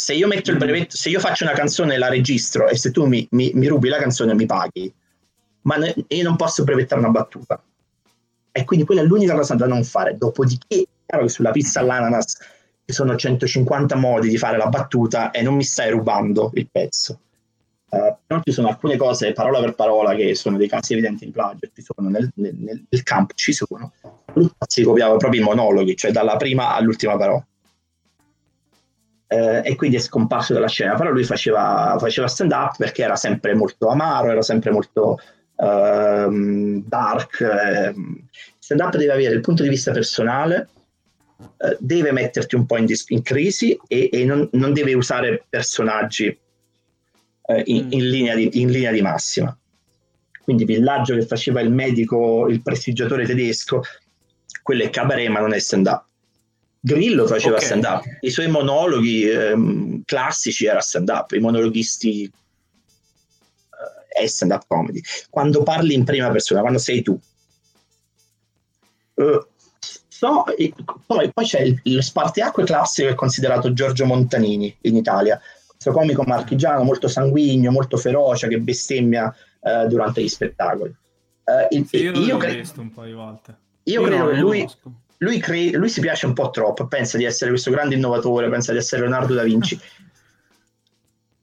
Se 0.00 0.14
io 0.14 0.26
metto 0.26 0.48
il 0.50 0.56
Mm. 0.56 0.60
brevetto, 0.60 0.96
se 0.96 1.10
io 1.10 1.20
faccio 1.20 1.44
una 1.44 1.52
canzone 1.52 1.94
e 1.94 1.98
la 1.98 2.08
registro 2.08 2.68
e 2.68 2.76
se 2.76 2.90
tu 2.90 3.04
mi, 3.04 3.26
mi- 3.32 3.50
mi 3.54 3.66
rubi 3.66 3.90
la 3.90 3.98
canzone 3.98 4.34
mi 4.34 4.46
paghi, 4.46 4.90
ma 5.62 5.76
ne- 5.76 5.94
io 6.08 6.22
non 6.22 6.36
posso 6.36 6.64
brevettare 6.64 7.02
una 7.02 7.10
battuta. 7.10 7.62
E 8.50 8.64
quindi 8.64 8.86
quella 8.86 9.02
è 9.02 9.04
l'unica 9.04 9.34
cosa 9.34 9.54
da 9.56 9.66
non 9.66 9.84
fare. 9.84 10.16
Dopodiché, 10.16 10.80
è 10.80 10.86
chiaro 11.06 11.24
che 11.24 11.28
sulla 11.30 11.50
pizza 11.50 11.80
all'ananas 11.80 12.34
ci 12.86 12.94
sono 12.94 13.14
150 13.14 13.94
modi 13.94 14.30
di 14.30 14.38
fare 14.38 14.56
la 14.56 14.68
battuta 14.68 15.32
e 15.32 15.42
non 15.42 15.54
mi 15.54 15.64
stai 15.64 15.90
rubando 15.90 16.50
il 16.54 16.66
pezzo. 16.72 17.20
Eh, 17.90 18.16
però 18.26 18.40
ci 18.42 18.52
sono 18.52 18.68
alcune 18.68 18.96
cose, 18.96 19.32
parola 19.34 19.60
per 19.60 19.74
parola, 19.74 20.14
che 20.14 20.34
sono 20.34 20.56
dei 20.56 20.66
casi 20.68 20.94
evidenti 20.94 21.26
di 21.26 21.30
plagio, 21.30 21.68
ci 21.74 21.82
sono 21.82 22.08
nel, 22.08 22.30
nel- 22.36 22.56
nel 22.88 23.02
campo, 23.02 23.34
ci 23.34 23.52
sono. 23.52 23.92
Si 24.66 24.82
copiava 24.82 25.16
proprio 25.18 25.42
i 25.42 25.44
monologhi, 25.44 25.94
cioè 25.94 26.10
dalla 26.10 26.36
prima 26.36 26.74
all'ultima 26.74 27.16
parola. 27.18 27.44
Eh, 29.32 29.60
e 29.62 29.76
quindi 29.76 29.96
è 29.96 30.00
scomparso 30.00 30.52
dalla 30.52 30.66
scena, 30.66 30.96
però 30.96 31.10
lui 31.10 31.22
faceva, 31.22 31.96
faceva 32.00 32.26
stand 32.26 32.50
up 32.50 32.74
perché 32.76 33.04
era 33.04 33.14
sempre 33.14 33.54
molto 33.54 33.86
amaro, 33.86 34.28
era 34.30 34.42
sempre 34.42 34.72
molto 34.72 35.20
ehm, 35.56 36.82
dark. 36.84 37.40
ehm. 37.40 38.26
Stand 38.58 38.80
up 38.80 38.96
deve 38.96 39.12
avere 39.12 39.34
il 39.36 39.40
punto 39.40 39.62
di 39.62 39.68
vista 39.68 39.92
personale, 39.92 40.68
eh, 41.58 41.76
deve 41.78 42.10
metterti 42.10 42.56
un 42.56 42.66
po' 42.66 42.76
in, 42.76 42.86
dis- 42.86 43.04
in 43.10 43.22
crisi 43.22 43.78
e, 43.86 44.10
e 44.12 44.24
non, 44.24 44.48
non 44.54 44.72
deve 44.72 44.94
usare 44.94 45.44
personaggi 45.48 46.26
eh, 46.26 47.62
in, 47.66 47.86
Mm. 47.86 47.92
in 47.92 48.10
linea 48.10 48.34
di, 48.34 48.60
in 48.60 48.70
linea 48.72 48.90
di 48.90 49.00
massima. 49.00 49.56
Quindi 50.42 50.64
Villaggio 50.64 51.14
che 51.14 51.24
faceva 51.24 51.60
il 51.60 51.70
medico, 51.70 52.48
il 52.48 52.62
prestigiatore 52.62 53.24
tedesco, 53.24 53.82
quello 54.60 54.82
è 54.82 54.90
cabaret 54.90 55.28
ma 55.28 55.38
non 55.38 55.54
è 55.54 55.60
stand 55.60 55.86
up. 55.86 56.08
Grillo 56.82 57.26
faceva 57.26 57.56
Ok. 57.56 57.62
stand 57.62 57.84
up, 57.84 58.04
i 58.20 58.30
suoi 58.30 58.48
monologhi 58.48 59.28
ehm, 59.28 60.02
classici 60.04 60.64
era 60.64 60.80
stand 60.80 61.08
up, 61.10 61.32
i 61.32 61.38
monologhisti 61.38 62.24
eh, 62.24 64.22
è 64.22 64.26
stand 64.26 64.52
up 64.52 64.64
comedy. 64.66 65.00
Quando 65.28 65.62
parli 65.62 65.92
in 65.94 66.04
prima 66.04 66.30
persona, 66.30 66.60
quando 66.60 66.78
sei 66.78 67.02
tu. 67.02 67.20
Eh, 69.14 69.46
so, 70.08 70.46
e- 70.56 70.72
poi, 71.06 71.30
poi 71.32 71.44
c'è 71.44 71.60
il, 71.60 71.80
lo 71.84 72.00
spartiacque 72.00 72.64
classico 72.64 73.08
che 73.08 73.12
è 73.12 73.16
considerato 73.16 73.72
Giorgio 73.74 74.06
Montanini 74.06 74.74
in 74.82 74.96
Italia, 74.96 75.38
questo 75.66 75.92
comico 75.92 76.22
marchigiano 76.22 76.82
molto 76.82 77.08
sanguigno, 77.08 77.70
molto 77.70 77.96
feroce 77.98 78.48
che 78.48 78.58
bestemmia 78.58 79.34
eh, 79.62 79.86
durante 79.86 80.22
gli 80.22 80.28
spettacoli. 80.28 80.94
Eh, 81.44 81.76
il- 81.76 81.86
Sì, 81.86 81.98
io, 81.98 82.12
io 82.12 82.32
l'ho 82.32 82.38
cre- 82.38 82.56
visto 82.56 82.80
un 82.80 82.90
po' 82.90 83.04
di 83.04 83.12
volte. 83.12 83.54
io 83.84 84.00
Io 84.00 84.06
credo 84.06 84.24
no, 84.24 84.30
che 84.30 84.36
lui, 84.36 84.58
conosco. 84.58 84.92
Lui, 85.22 85.38
cre- 85.38 85.72
lui 85.72 85.88
si 85.88 86.00
piace 86.00 86.26
un 86.26 86.32
po' 86.32 86.50
troppo, 86.50 86.86
pensa 86.86 87.18
di 87.18 87.24
essere 87.24 87.50
questo 87.50 87.70
grande 87.70 87.94
innovatore, 87.94 88.48
pensa 88.48 88.72
di 88.72 88.78
essere 88.78 89.02
Leonardo 89.02 89.34
da 89.34 89.42
Vinci. 89.42 89.78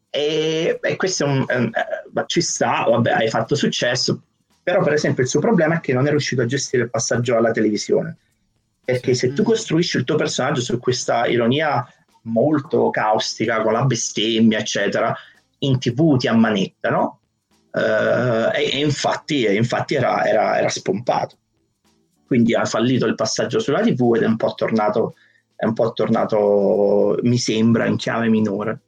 E, 0.10 0.80
e 0.82 0.96
questo 0.96 1.26
è 1.26 1.28
un, 1.28 1.46
eh, 1.48 1.72
ma 2.12 2.26
ci 2.26 2.42
sta, 2.42 2.86
vabbè, 2.90 3.12
hai 3.12 3.30
fatto 3.30 3.54
successo, 3.54 4.20
però 4.64 4.82
per 4.82 4.94
esempio 4.94 5.22
il 5.22 5.30
suo 5.30 5.40
problema 5.40 5.76
è 5.76 5.80
che 5.80 5.94
non 5.94 6.08
è 6.08 6.10
riuscito 6.10 6.42
a 6.42 6.46
gestire 6.46 6.84
il 6.84 6.90
passaggio 6.90 7.38
alla 7.38 7.52
televisione. 7.52 8.18
Perché 8.84 9.14
se 9.14 9.34
tu 9.34 9.44
costruisci 9.44 9.98
il 9.98 10.06
tuo 10.06 10.16
personaggio 10.16 10.62
su 10.62 10.80
questa 10.80 11.28
ironia 11.28 11.86
molto 12.24 12.90
caustica, 12.90 13.62
con 13.62 13.74
la 13.74 13.86
bestemmia, 13.86 14.60
eccetera, 14.60 15.16
in 15.60 15.78
tv 15.78 16.18
ti 16.18 16.28
ammanettano, 16.28 17.20
eh, 17.74 18.50
e, 18.56 18.70
e 18.74 18.80
infatti, 18.80 19.44
e 19.44 19.54
infatti 19.54 19.94
era, 19.94 20.26
era- 20.26 20.58
era 20.58 20.70
spompato. 20.70 21.38
Quindi 22.28 22.54
ha 22.54 22.66
fallito 22.66 23.06
il 23.06 23.16
passaggio 23.16 23.60
sulla 23.60 23.82
TV 23.82 24.14
ed 24.16 24.24
è 24.24 24.28
un 24.28 24.36
po' 24.36 24.54
tornato, 24.54 25.16
è 25.56 25.66
un 25.66 25.74
po' 25.74 25.94
tornato 25.94 27.18
mi 27.24 27.38
sembra, 27.38 27.86
in 27.86 27.96
chiave 27.96 28.28
minore. 28.28 28.82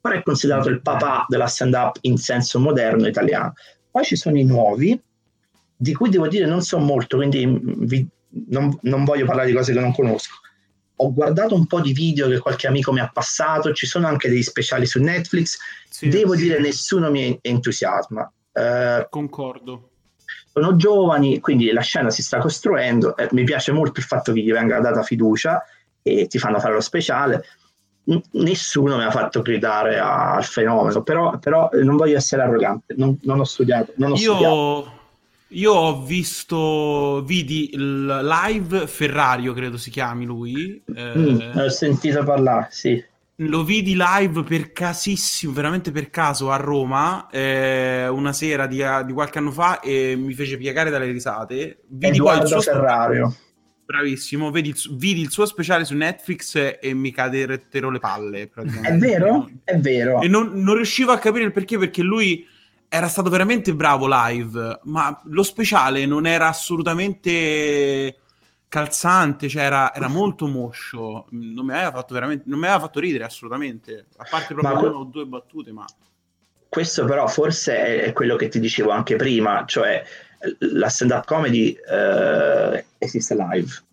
Ora 0.00 0.14
è 0.14 0.22
considerato 0.22 0.70
il 0.70 0.80
papà 0.80 1.26
della 1.28 1.46
stand-up 1.46 1.98
in 2.02 2.16
senso 2.16 2.58
moderno 2.58 3.06
italiano. 3.06 3.52
Poi 3.90 4.04
ci 4.04 4.16
sono 4.16 4.38
i 4.38 4.44
nuovi, 4.44 4.98
di 5.76 5.94
cui 5.94 6.08
devo 6.08 6.26
dire 6.26 6.46
non 6.46 6.62
so 6.62 6.78
molto, 6.78 7.16
quindi 7.16 7.46
vi- 7.62 8.08
non, 8.48 8.76
non 8.82 9.04
voglio 9.04 9.26
parlare 9.26 9.48
di 9.48 9.54
cose 9.54 9.72
che 9.72 9.80
non 9.80 9.92
conosco. 9.92 10.36
Ho 10.96 11.12
guardato 11.12 11.54
un 11.54 11.66
po' 11.66 11.80
di 11.80 11.92
video 11.92 12.28
che 12.28 12.38
qualche 12.38 12.66
amico 12.66 12.92
mi 12.92 13.00
ha 13.00 13.10
passato, 13.12 13.74
ci 13.74 13.86
sono 13.86 14.06
anche 14.06 14.30
degli 14.30 14.42
speciali 14.42 14.86
su 14.86 15.00
Netflix. 15.00 15.58
Sì, 15.90 16.08
Devo 16.08 16.34
dire, 16.34 16.58
nessuno 16.58 17.10
mi 17.10 17.38
entusiasma. 17.42 18.32
Eh, 18.52 19.06
concordo. 19.10 19.90
Sono 20.56 20.76
giovani, 20.76 21.38
quindi 21.40 21.70
la 21.70 21.82
scena 21.82 22.08
si 22.10 22.22
sta 22.22 22.38
costruendo. 22.38 23.14
eh, 23.16 23.28
mi 23.32 23.44
piace 23.44 23.72
molto 23.72 24.00
il 24.00 24.06
fatto 24.06 24.32
che 24.32 24.40
gli 24.40 24.50
venga 24.52 24.80
data 24.80 25.02
fiducia 25.02 25.62
e 26.02 26.26
ti 26.28 26.38
fanno 26.38 26.58
fare 26.58 26.72
lo 26.74 26.80
speciale. 26.80 27.44
N- 28.04 28.20
nessuno 28.32 28.96
mi 28.96 29.04
ha 29.04 29.10
fatto 29.10 29.42
gridare 29.42 29.98
a- 29.98 30.34
al 30.36 30.44
fenomeno, 30.44 31.02
però, 31.02 31.38
però 31.38 31.68
non 31.82 31.96
voglio 31.96 32.16
essere 32.16 32.42
arrogante, 32.42 32.94
non, 32.96 33.18
non 33.22 33.40
ho 33.40 33.44
studiato. 33.44 33.92
Non 33.96 34.12
ho 34.12 34.16
studiato. 34.16 34.54
Io, 34.54 34.92
io 35.48 35.72
ho 35.72 36.02
visto, 36.02 37.22
vidi 37.24 37.74
il 37.74 38.06
live 38.06 38.86
Ferrario, 38.86 39.52
credo 39.52 39.76
si 39.76 39.90
chiami 39.90 40.24
lui. 40.24 40.82
eh, 40.94 41.12
Mm, 41.18 41.58
ho 41.58 41.68
sentito 41.68 42.22
parlare, 42.24 42.68
sì. 42.70 43.02
Lo 43.40 43.64
vidi 43.64 43.94
live 43.94 44.44
per 44.44 44.72
casissimo, 44.72 45.52
veramente 45.52 45.90
per 45.90 46.08
caso 46.08 46.50
a 46.50 46.56
Roma, 46.56 47.28
eh, 47.28 48.08
una 48.08 48.32
sera 48.32 48.66
di, 48.66 48.82
di 49.04 49.12
qualche 49.12 49.38
anno 49.38 49.52
fa 49.52 49.80
e 49.80 50.16
mi 50.16 50.32
fece 50.32 50.56
piegare 50.56 50.88
dalle 50.88 51.10
risate. 51.10 51.82
Vidi 51.88 52.16
poi 52.16 52.38
il 52.38 52.46
suo 52.46 52.62
Ferrario. 52.62 53.36
bravissimo, 53.84 54.50
vedi 54.50 54.74
vidi 54.92 55.20
il 55.20 55.30
suo 55.30 55.44
speciale 55.44 55.84
su 55.84 55.94
Netflix 55.94 56.78
e 56.80 56.94
mi 56.94 57.12
cadettero 57.12 57.90
le 57.90 57.98
palle. 57.98 58.50
È 58.50 58.96
vero? 58.96 59.50
È 59.64 59.76
vero. 59.76 60.22
E 60.22 60.28
non, 60.28 60.52
non 60.54 60.76
riuscivo 60.76 61.12
a 61.12 61.18
capire 61.18 61.44
il 61.44 61.52
perché, 61.52 61.76
perché 61.76 62.02
lui 62.02 62.46
era 62.88 63.08
stato 63.08 63.28
veramente 63.28 63.74
bravo 63.74 64.06
live, 64.08 64.80
ma 64.84 65.20
lo 65.24 65.42
speciale 65.42 66.06
non 66.06 66.26
era 66.26 66.48
assolutamente 66.48 68.16
calzante, 68.68 69.48
cioè 69.48 69.62
era, 69.64 69.94
era 69.94 70.08
molto 70.08 70.46
moscio, 70.46 71.26
non 71.30 71.66
mi 71.66 71.72
aveva 71.72 71.92
fatto 71.92 72.14
veramente, 72.14 72.44
non 72.46 72.58
mi 72.58 72.66
aveva 72.66 72.80
fatto 72.80 73.00
ridere 73.00 73.24
assolutamente, 73.24 74.06
a 74.16 74.26
parte 74.28 74.54
proprio 74.54 74.74
Ma 74.74 74.80
una 74.80 74.98
o 74.98 75.04
due 75.04 75.26
battute, 75.26 75.72
ma... 75.72 75.84
Questo 76.68 77.04
però 77.04 77.26
forse 77.28 77.76
è, 77.76 78.02
è 78.02 78.12
quello 78.12 78.36
che 78.36 78.48
ti 78.48 78.60
dicevo 78.60 78.90
anche 78.90 79.16
prima, 79.16 79.64
cioè 79.66 80.04
la 80.58 80.88
stand-up 80.88 81.24
comedy 81.24 81.72
eh, 81.72 82.84
esiste 82.98 83.34
live. 83.34 83.84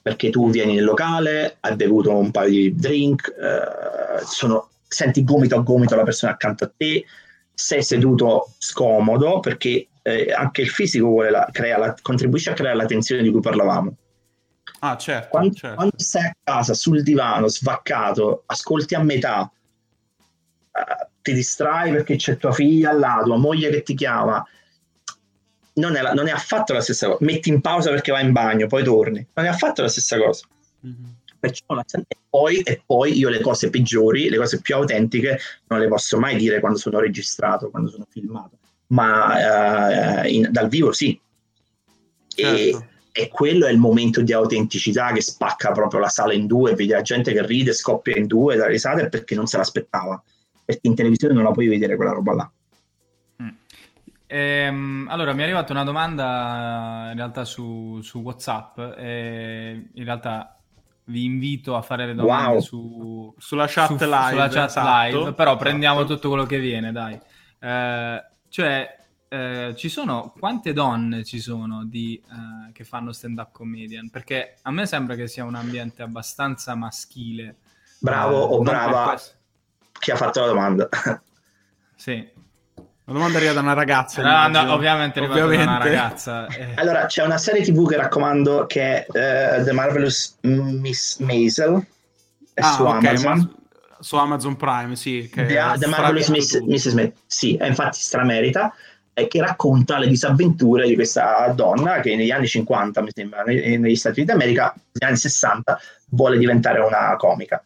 Perché 0.00 0.30
tu 0.30 0.50
vieni 0.50 0.74
nel 0.74 0.84
locale, 0.84 1.58
hai 1.60 1.76
bevuto 1.76 2.16
un 2.16 2.32
paio 2.32 2.50
di 2.50 2.74
drink, 2.74 3.28
eh, 3.28 4.24
sono- 4.24 4.70
senti 4.88 5.22
gomito 5.22 5.54
a 5.56 5.60
gomito 5.60 5.94
la 5.94 6.02
persona 6.02 6.32
accanto 6.32 6.64
a 6.64 6.72
te, 6.76 7.04
sei 7.54 7.82
seduto 7.82 8.52
scomodo 8.58 9.38
perché 9.38 9.86
eh, 10.02 10.32
anche 10.32 10.62
il 10.62 10.68
fisico 10.68 11.06
vuole 11.06 11.30
la- 11.30 11.48
crea 11.50 11.78
la- 11.78 11.94
contribuisce 12.02 12.50
a 12.50 12.54
creare 12.54 12.76
la 12.76 12.86
tensione 12.86 13.22
di 13.22 13.30
cui 13.30 13.40
parlavamo. 13.40 13.96
Ah, 14.80 14.96
certo, 14.96 15.28
Quando, 15.28 15.54
certo. 15.54 15.76
quando 15.76 15.94
stai 15.96 16.24
a 16.24 16.36
casa 16.42 16.74
sul 16.74 17.02
divano, 17.02 17.46
svaccato, 17.48 18.42
ascolti 18.46 18.94
a 18.94 19.02
metà, 19.02 19.50
eh, 20.72 21.06
ti 21.22 21.32
distrai 21.32 21.92
perché 21.92 22.16
c'è 22.16 22.36
tua 22.36 22.52
figlia 22.52 22.92
là, 22.92 23.20
tua 23.24 23.36
moglie 23.36 23.70
che 23.70 23.82
ti 23.82 23.94
chiama, 23.94 24.44
non 25.74 25.94
è, 25.96 26.02
la- 26.02 26.12
non 26.12 26.26
è 26.26 26.30
affatto 26.32 26.72
la 26.72 26.80
stessa 26.80 27.06
cosa. 27.06 27.24
Metti 27.24 27.48
in 27.48 27.60
pausa 27.60 27.90
perché 27.90 28.10
vai 28.12 28.24
in 28.24 28.32
bagno, 28.32 28.66
poi 28.66 28.82
torni. 28.82 29.24
Non 29.34 29.46
è 29.46 29.48
affatto 29.48 29.82
la 29.82 29.88
stessa 29.88 30.18
cosa. 30.18 30.46
Mhm. 30.80 31.14
Perciò 31.38 31.74
la- 31.74 31.84
e, 32.08 32.16
poi, 32.28 32.60
e 32.60 32.82
poi 32.84 33.16
io 33.16 33.28
le 33.28 33.40
cose 33.40 33.70
peggiori, 33.70 34.28
le 34.28 34.36
cose 34.36 34.60
più 34.60 34.74
autentiche, 34.74 35.38
non 35.68 35.80
le 35.80 35.88
posso 35.88 36.18
mai 36.18 36.36
dire 36.36 36.60
quando 36.60 36.78
sono 36.78 36.98
registrato, 36.98 37.70
quando 37.70 37.88
sono 37.90 38.06
filmato, 38.08 38.58
ma 38.92 40.22
eh, 40.24 40.30
in- 40.32 40.48
dal 40.50 40.68
vivo 40.68 40.92
sì. 40.92 41.18
E, 42.34 42.42
Certo. 42.72 42.86
e 43.12 43.28
quello 43.28 43.66
è 43.66 43.70
il 43.70 43.78
momento 43.78 44.22
di 44.22 44.32
autenticità 44.32 45.12
che 45.12 45.20
spacca 45.20 45.72
proprio 45.72 46.00
la 46.00 46.08
sala 46.08 46.32
in 46.32 46.46
due, 46.46 46.74
vedi 46.74 46.92
la 46.92 47.02
gente 47.02 47.32
che 47.32 47.44
ride, 47.44 47.72
scoppia 47.72 48.16
in 48.16 48.26
due 48.26 48.56
da 48.56 48.66
risate 48.66 49.08
perché 49.08 49.34
non 49.34 49.46
se 49.46 49.56
l'aspettava, 49.58 50.22
perché 50.64 50.86
in 50.88 50.94
televisione 50.94 51.34
non 51.34 51.44
la 51.44 51.50
puoi 51.50 51.68
vedere 51.68 51.96
quella 51.96 52.12
roba 52.12 52.34
là. 52.34 52.52
ehm, 54.26 55.06
allora 55.10 55.34
mi 55.34 55.40
è 55.40 55.44
arrivata 55.44 55.72
una 55.72 55.84
domanda 55.84 57.08
in 57.10 57.16
realtà 57.16 57.44
su, 57.44 58.00
su 58.02 58.20
WhatsApp. 58.20 58.78
E 58.96 59.90
in 59.92 60.04
realtà 60.04 60.56
vi 61.06 61.24
invito 61.24 61.76
a 61.76 61.82
fare 61.82 62.06
le 62.06 62.14
domande 62.14 62.52
Wow. 62.56 62.60
su, 62.60 63.34
Sulla 63.36 63.66
chat 63.68 63.88
su- 63.98 64.04
live. 64.04 64.28
sulla 64.30 64.48
chat 64.48 64.68
esatto, 64.68 65.18
live, 65.18 65.32
però 65.34 65.56
prendiamo 65.56 65.98
esatto. 66.00 66.14
tutto 66.14 66.28
quello 66.28 66.44
che 66.46 66.58
viene, 66.58 66.92
dai. 66.92 67.18
Eh, 67.60 68.24
cioè, 68.52 68.98
eh, 69.28 69.72
ci 69.76 69.88
sono 69.88 70.34
quante 70.38 70.74
donne 70.74 71.24
ci 71.24 71.40
sono 71.40 71.86
di, 71.86 72.22
eh, 72.22 72.72
che 72.72 72.84
fanno 72.84 73.12
stand-up 73.12 73.50
comedian? 73.52 74.10
Perché 74.10 74.56
a 74.60 74.70
me 74.70 74.84
sembra 74.84 75.14
che 75.14 75.26
sia 75.26 75.44
un 75.44 75.54
ambiente 75.54 76.02
abbastanza 76.02 76.74
maschile. 76.74 77.56
Bravo 77.98 78.50
Eh, 78.50 78.54
o 78.56 78.58
brava 78.62 79.18
chi 79.98 80.10
ha 80.10 80.16
fatto 80.16 80.40
la 80.40 80.46
domanda. 80.48 80.88
Sì, 81.94 82.28
La 83.04 83.12
domanda 83.14 83.38
arriva 83.38 83.52
da 83.54 83.60
una 83.60 83.72
ragazza. 83.72 84.20
No, 84.22 84.48
no, 84.64 84.72
ovviamente 84.74 85.18
è 85.18 85.22
arrivata 85.22 85.40
da 85.40 85.46
una 85.46 85.54
Ovviamente. 85.54 85.88
ragazza. 85.88 86.46
eh. 86.48 86.74
Allora, 86.76 87.06
c'è 87.06 87.24
una 87.24 87.38
serie 87.38 87.62
TV 87.62 87.88
che 87.88 87.96
raccomando 87.96 88.66
che 88.66 89.06
è 89.06 89.58
eh, 89.58 89.64
The 89.64 89.72
Marvelous 89.72 90.38
Miss 90.42 91.18
Maisel, 91.20 91.84
è 92.54 92.60
Ah, 92.60 92.72
su 92.72 92.82
ok, 92.82 92.92
Amazon. 92.92 93.38
ma 93.38 93.50
su 94.02 94.16
Amazon 94.16 94.56
Prime, 94.56 94.96
sì. 94.96 95.30
Che 95.32 95.46
The, 95.46 95.78
The 95.78 95.86
Marvelous 95.86 96.28
Miss. 96.28 96.58
Mrs. 96.58 96.88
Smith, 96.88 97.14
sì, 97.24 97.56
e 97.56 97.68
infatti 97.68 98.00
stramerita, 98.00 98.74
e 99.14 99.28
che 99.28 99.40
racconta 99.40 99.98
le 99.98 100.08
disavventure 100.08 100.86
di 100.86 100.94
questa 100.94 101.52
donna 101.54 102.00
che 102.00 102.16
negli 102.16 102.30
anni 102.30 102.48
50, 102.48 103.00
mi 103.00 103.10
sembra, 103.14 103.42
ne- 103.44 103.78
negli 103.78 103.96
Stati 103.96 104.20
Uniti 104.20 104.32
d'America, 104.32 104.74
negli 104.74 105.08
anni 105.08 105.16
60, 105.16 105.78
vuole 106.10 106.36
diventare 106.36 106.80
una 106.80 107.14
comica. 107.16 107.62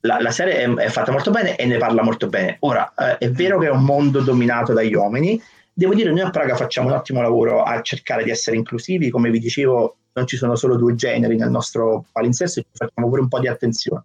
La, 0.00 0.20
la 0.20 0.30
serie 0.30 0.56
è, 0.56 0.74
è 0.74 0.88
fatta 0.88 1.12
molto 1.12 1.30
bene 1.30 1.56
e 1.56 1.66
ne 1.66 1.76
parla 1.76 2.02
molto 2.02 2.28
bene. 2.28 2.56
Ora, 2.60 2.92
eh, 2.96 3.18
è 3.18 3.30
vero 3.30 3.58
che 3.58 3.66
è 3.66 3.70
un 3.70 3.84
mondo 3.84 4.20
dominato 4.20 4.72
dagli 4.72 4.94
uomini, 4.94 5.40
devo 5.72 5.94
dire, 5.94 6.10
noi 6.10 6.20
a 6.20 6.30
Praga 6.30 6.56
facciamo 6.56 6.88
un 6.88 6.94
ottimo 6.94 7.20
lavoro 7.20 7.62
a 7.62 7.80
cercare 7.82 8.24
di 8.24 8.30
essere 8.30 8.56
inclusivi, 8.56 9.10
come 9.10 9.30
vi 9.30 9.38
dicevo, 9.38 9.96
non 10.12 10.26
ci 10.26 10.36
sono 10.36 10.54
solo 10.56 10.76
due 10.76 10.94
generi 10.94 11.36
nel 11.36 11.50
nostro 11.50 12.06
palinsesto, 12.12 12.60
ci 12.60 12.66
facciamo 12.72 13.08
pure 13.08 13.20
un 13.20 13.28
po' 13.28 13.40
di 13.40 13.48
attenzione. 13.48 14.04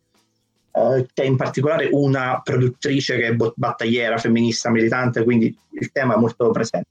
Eh, 0.80 1.08
c'è 1.14 1.26
in 1.26 1.36
particolare 1.36 1.90
una 1.92 2.42
produttrice 2.44 3.18
che 3.18 3.28
è 3.28 3.36
battagliera, 3.36 4.18
femminista, 4.18 4.70
militante, 4.70 5.24
quindi 5.24 5.56
il 5.72 5.92
tema 5.92 6.16
è 6.16 6.18
molto 6.18 6.50
presente. 6.52 6.88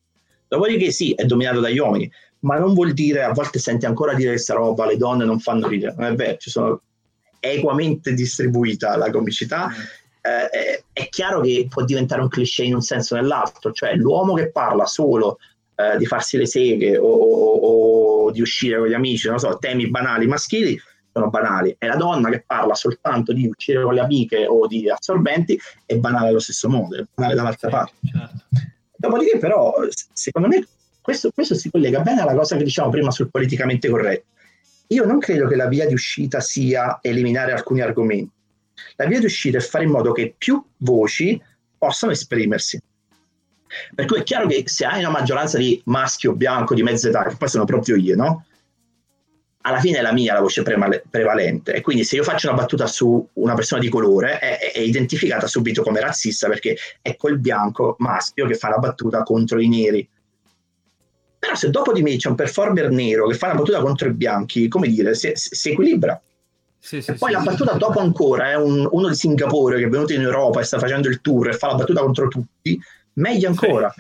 Dopodiché 0.47 0.91
sì, 0.91 1.13
è 1.13 1.25
dominato 1.25 1.61
dagli 1.61 1.79
uomini, 1.79 2.11
ma 2.41 2.59
non 2.59 2.75
vuol 2.75 2.93
dire, 2.93 3.23
a 3.23 3.33
volte 3.33 3.59
senti 3.59 3.87
ancora 3.87 4.15
dire 4.15 4.31
questa 4.31 4.55
roba, 4.55 4.87
le 4.87 4.97
donne 4.97 5.25
non 5.25 5.41
fanno 5.41 5.69
ridere, 5.69 5.95
non 5.97 6.13
è 6.13 6.15
vero, 6.15 6.37
ci 6.37 6.51
sono 6.51 6.81
equamente 7.41 8.15
distribuita 8.15 8.97
la 8.97 9.11
comicità, 9.11 9.71
eh, 10.21 10.49
è, 10.49 10.83
è 10.93 11.09
chiaro 11.09 11.41
che 11.41 11.67
può 11.69 11.85
diventare 11.85 12.21
un 12.21 12.29
cliché 12.29 12.65
in 12.65 12.75
un 12.75 12.81
senso 12.83 13.15
o 13.15 13.19
nell'altro, 13.19 13.73
cioè 13.73 13.95
l'uomo 13.95 14.35
che 14.35 14.51
parla 14.51 14.87
solo 14.87 15.39
eh, 15.77 15.97
di 15.97 16.07
farsi 16.07 16.37
le 16.37 16.47
seghe 16.47 16.97
o, 16.97 17.07
o- 17.07 18.25
o 18.25 18.31
di 18.31 18.41
uscire 18.41 18.79
con 18.79 18.89
gli 18.89 18.95
amici, 18.95 19.29
non 19.29 19.39
so, 19.39 19.57
temi 19.59 19.89
banali 19.89 20.27
maschili 20.27 20.79
sono 21.19 21.31
banali, 21.31 21.75
e 21.79 21.87
la 21.87 21.97
donna 21.97 22.31
che 22.31 22.45
parla 22.47 22.75
soltanto 22.75 23.33
di 23.33 23.47
uscire 23.47 23.83
con 23.83 23.95
le 23.95 24.01
amiche 24.01 24.47
o 24.47 24.67
di 24.67 24.89
assorbenti 24.89 25.59
è 25.85 25.97
banale 25.97 26.29
allo 26.29 26.39
stesso 26.39 26.69
modo, 26.69 26.97
è 26.97 27.05
banale 27.13 27.35
dall'altra 27.35 27.69
parte. 27.69 27.95
certo. 28.11 28.45
Dopodiché, 28.97 29.39
però, 29.39 29.75
secondo 30.13 30.49
me 30.49 30.67
questo, 31.01 31.31
questo 31.31 31.55
si 31.55 31.71
collega 31.71 32.01
bene 32.01 32.21
alla 32.21 32.35
cosa 32.35 32.57
che 32.57 32.65
diciamo 32.65 32.91
prima 32.91 33.11
sul 33.11 33.31
politicamente 33.31 33.89
corretto. 33.89 34.27
Io 34.89 35.05
non 35.05 35.19
credo 35.19 35.47
che 35.47 35.57
la 35.57 35.69
via 35.69 35.87
di 35.87 35.93
uscita 35.93 36.41
sia 36.41 36.99
eliminare 37.03 37.53
alcuni 37.53 37.81
argomenti. 37.81 38.33
La 38.97 39.07
via 39.07 39.19
di 39.19 39.27
uscita 39.27 39.59
è 39.59 39.61
fare 39.61 39.85
in 39.85 39.91
modo 39.91 40.13
che 40.13 40.35
più 40.37 40.63
voci 40.79 41.41
possano 41.77 42.13
esprimersi. 42.13 42.81
Per 43.95 44.07
cui 44.07 44.21
è 44.21 44.23
chiaro 44.23 44.47
che 44.47 44.65
se 44.67 44.85
hai 44.85 45.01
una 45.01 45.11
maggioranza 45.11 45.59
di 45.59 45.81
maschio 45.85 46.35
bianco 46.35 46.75
di 46.75 46.83
mezza 46.83 47.09
età, 47.09 47.25
che 47.25 47.37
poi 47.37 47.49
sono 47.49 47.65
proprio 47.65 47.97
io, 47.97 48.17
no? 48.17 48.47
Alla 49.69 49.81
fine 49.81 49.99
è 49.99 50.01
la 50.01 50.13
mia 50.13 50.33
la 50.33 50.41
voce 50.41 50.63
prevalente 50.63 51.75
e 51.75 51.81
quindi 51.83 52.03
se 52.05 52.17
io 52.17 52.23
faccio 52.23 52.49
una 52.49 52.57
battuta 52.57 52.87
su 52.87 53.29
una 53.35 53.55
persona 53.55 53.81
di 53.83 53.91
colore 53.91 54.39
è, 54.39 54.73
è 54.73 54.79
identificata 54.79 55.47
subito 55.47 55.83
come 55.83 56.01
razzista 56.01 56.49
perché 56.49 56.77
è 57.03 57.17
quel 57.17 57.39
bianco 57.39 57.95
maschio 57.99 58.47
che 58.47 58.55
fa 58.55 58.71
la 58.71 58.79
battuta 58.79 59.23
contro 59.23 59.61
i 59.61 59.69
neri. 59.69 60.09
Però 61.39 61.55
se 61.55 61.71
dopo 61.71 61.93
di 61.93 62.03
me 62.03 62.17
c'è 62.17 62.29
un 62.29 62.35
performer 62.35 62.91
nero 62.91 63.27
che 63.29 63.35
fa 63.35 63.49
la 63.49 63.55
battuta 63.55 63.81
contro 63.81 64.09
i 64.09 64.13
bianchi, 64.13 64.69
come 64.69 64.89
dire, 64.89 65.15
si, 65.15 65.31
si- 65.35 65.71
equilibra. 65.71 66.21
Sì, 66.81 67.03
sì, 67.03 67.11
E 67.11 67.15
poi 67.15 67.31
sì, 67.31 67.37
la 67.37 67.43
battuta 67.43 67.73
dopo 67.75 68.01
ancora 68.01 68.51
è 68.51 68.57
un- 68.57 68.89
uno 68.91 69.09
di 69.09 69.15
Singapore 69.15 69.79
che 69.79 69.85
è 69.85 69.89
venuto 69.89 70.15
in 70.15 70.23
Europa 70.23 70.61
e 70.61 70.65
sta 70.65 70.79
facendo 70.79 71.09
il 71.09 71.21
tour 71.21 71.49
e 71.49 71.53
fa 71.53 71.69
la 71.69 71.75
battuta 71.75 72.01
contro 72.01 72.29
tutti, 72.29 72.81
meglio 73.15 73.49
ancora. 73.49 73.95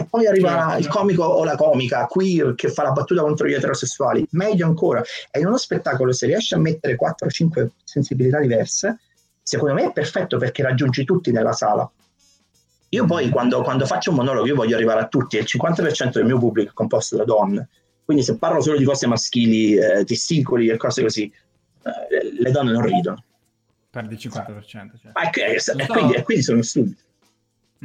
E 0.00 0.06
poi 0.08 0.26
arriva 0.26 0.48
Certo. 0.70 0.78
il 0.78 0.88
comico 0.88 1.24
o 1.24 1.44
la 1.44 1.56
comica 1.56 2.06
queer 2.06 2.54
che 2.54 2.68
fa 2.70 2.82
la 2.84 2.92
battuta 2.92 3.22
contro 3.22 3.46
gli 3.46 3.52
eterosessuali, 3.52 4.26
meglio 4.30 4.66
ancora. 4.66 5.02
In 5.38 5.46
uno 5.46 5.56
spettacolo 5.58 6.12
se 6.12 6.26
riesci 6.26 6.54
a 6.54 6.58
mettere 6.58 6.96
4 6.96 7.26
o 7.26 7.30
5 7.30 7.70
sensibilità 7.84 8.40
diverse, 8.40 8.98
secondo 9.42 9.74
me 9.74 9.84
è 9.86 9.92
perfetto 9.92 10.38
perché 10.38 10.62
raggiungi 10.62 11.04
tutti 11.04 11.30
nella 11.32 11.52
sala. 11.52 11.88
Io 12.92 13.04
poi 13.04 13.28
quando, 13.28 13.62
quando 13.62 13.86
faccio 13.86 14.10
un 14.10 14.16
monologo 14.16 14.46
io 14.46 14.54
voglio 14.56 14.74
arrivare 14.74 15.00
a 15.00 15.06
tutti 15.06 15.36
e 15.36 15.40
il 15.40 15.46
50% 15.46 16.10
del 16.12 16.24
mio 16.24 16.38
pubblico 16.38 16.70
è 16.70 16.74
composto 16.74 17.16
da 17.16 17.24
donne. 17.24 17.68
Quindi 18.04 18.24
se 18.24 18.36
parlo 18.38 18.60
solo 18.60 18.76
di 18.78 18.84
cose 18.84 19.06
maschili, 19.06 19.76
eh, 19.76 20.04
testicoli 20.04 20.68
e 20.68 20.76
cose 20.76 21.02
così, 21.02 21.32
eh, 21.84 22.32
le 22.38 22.50
donne 22.50 22.72
non 22.72 22.82
ridono. 22.82 23.22
Perdi 23.90 24.14
il 24.14 24.20
50%. 24.20 24.98
Cioè. 25.00 25.12
Ma 25.14 25.20
è 25.22 25.30
che- 25.30 25.44
e, 25.44 25.52
Lo 25.54 25.60
so. 25.60 25.92
quindi, 25.92 26.14
e 26.14 26.22
quindi 26.22 26.42
sono 26.42 26.62
stupidi. 26.62 26.96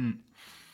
Mm. 0.00 0.10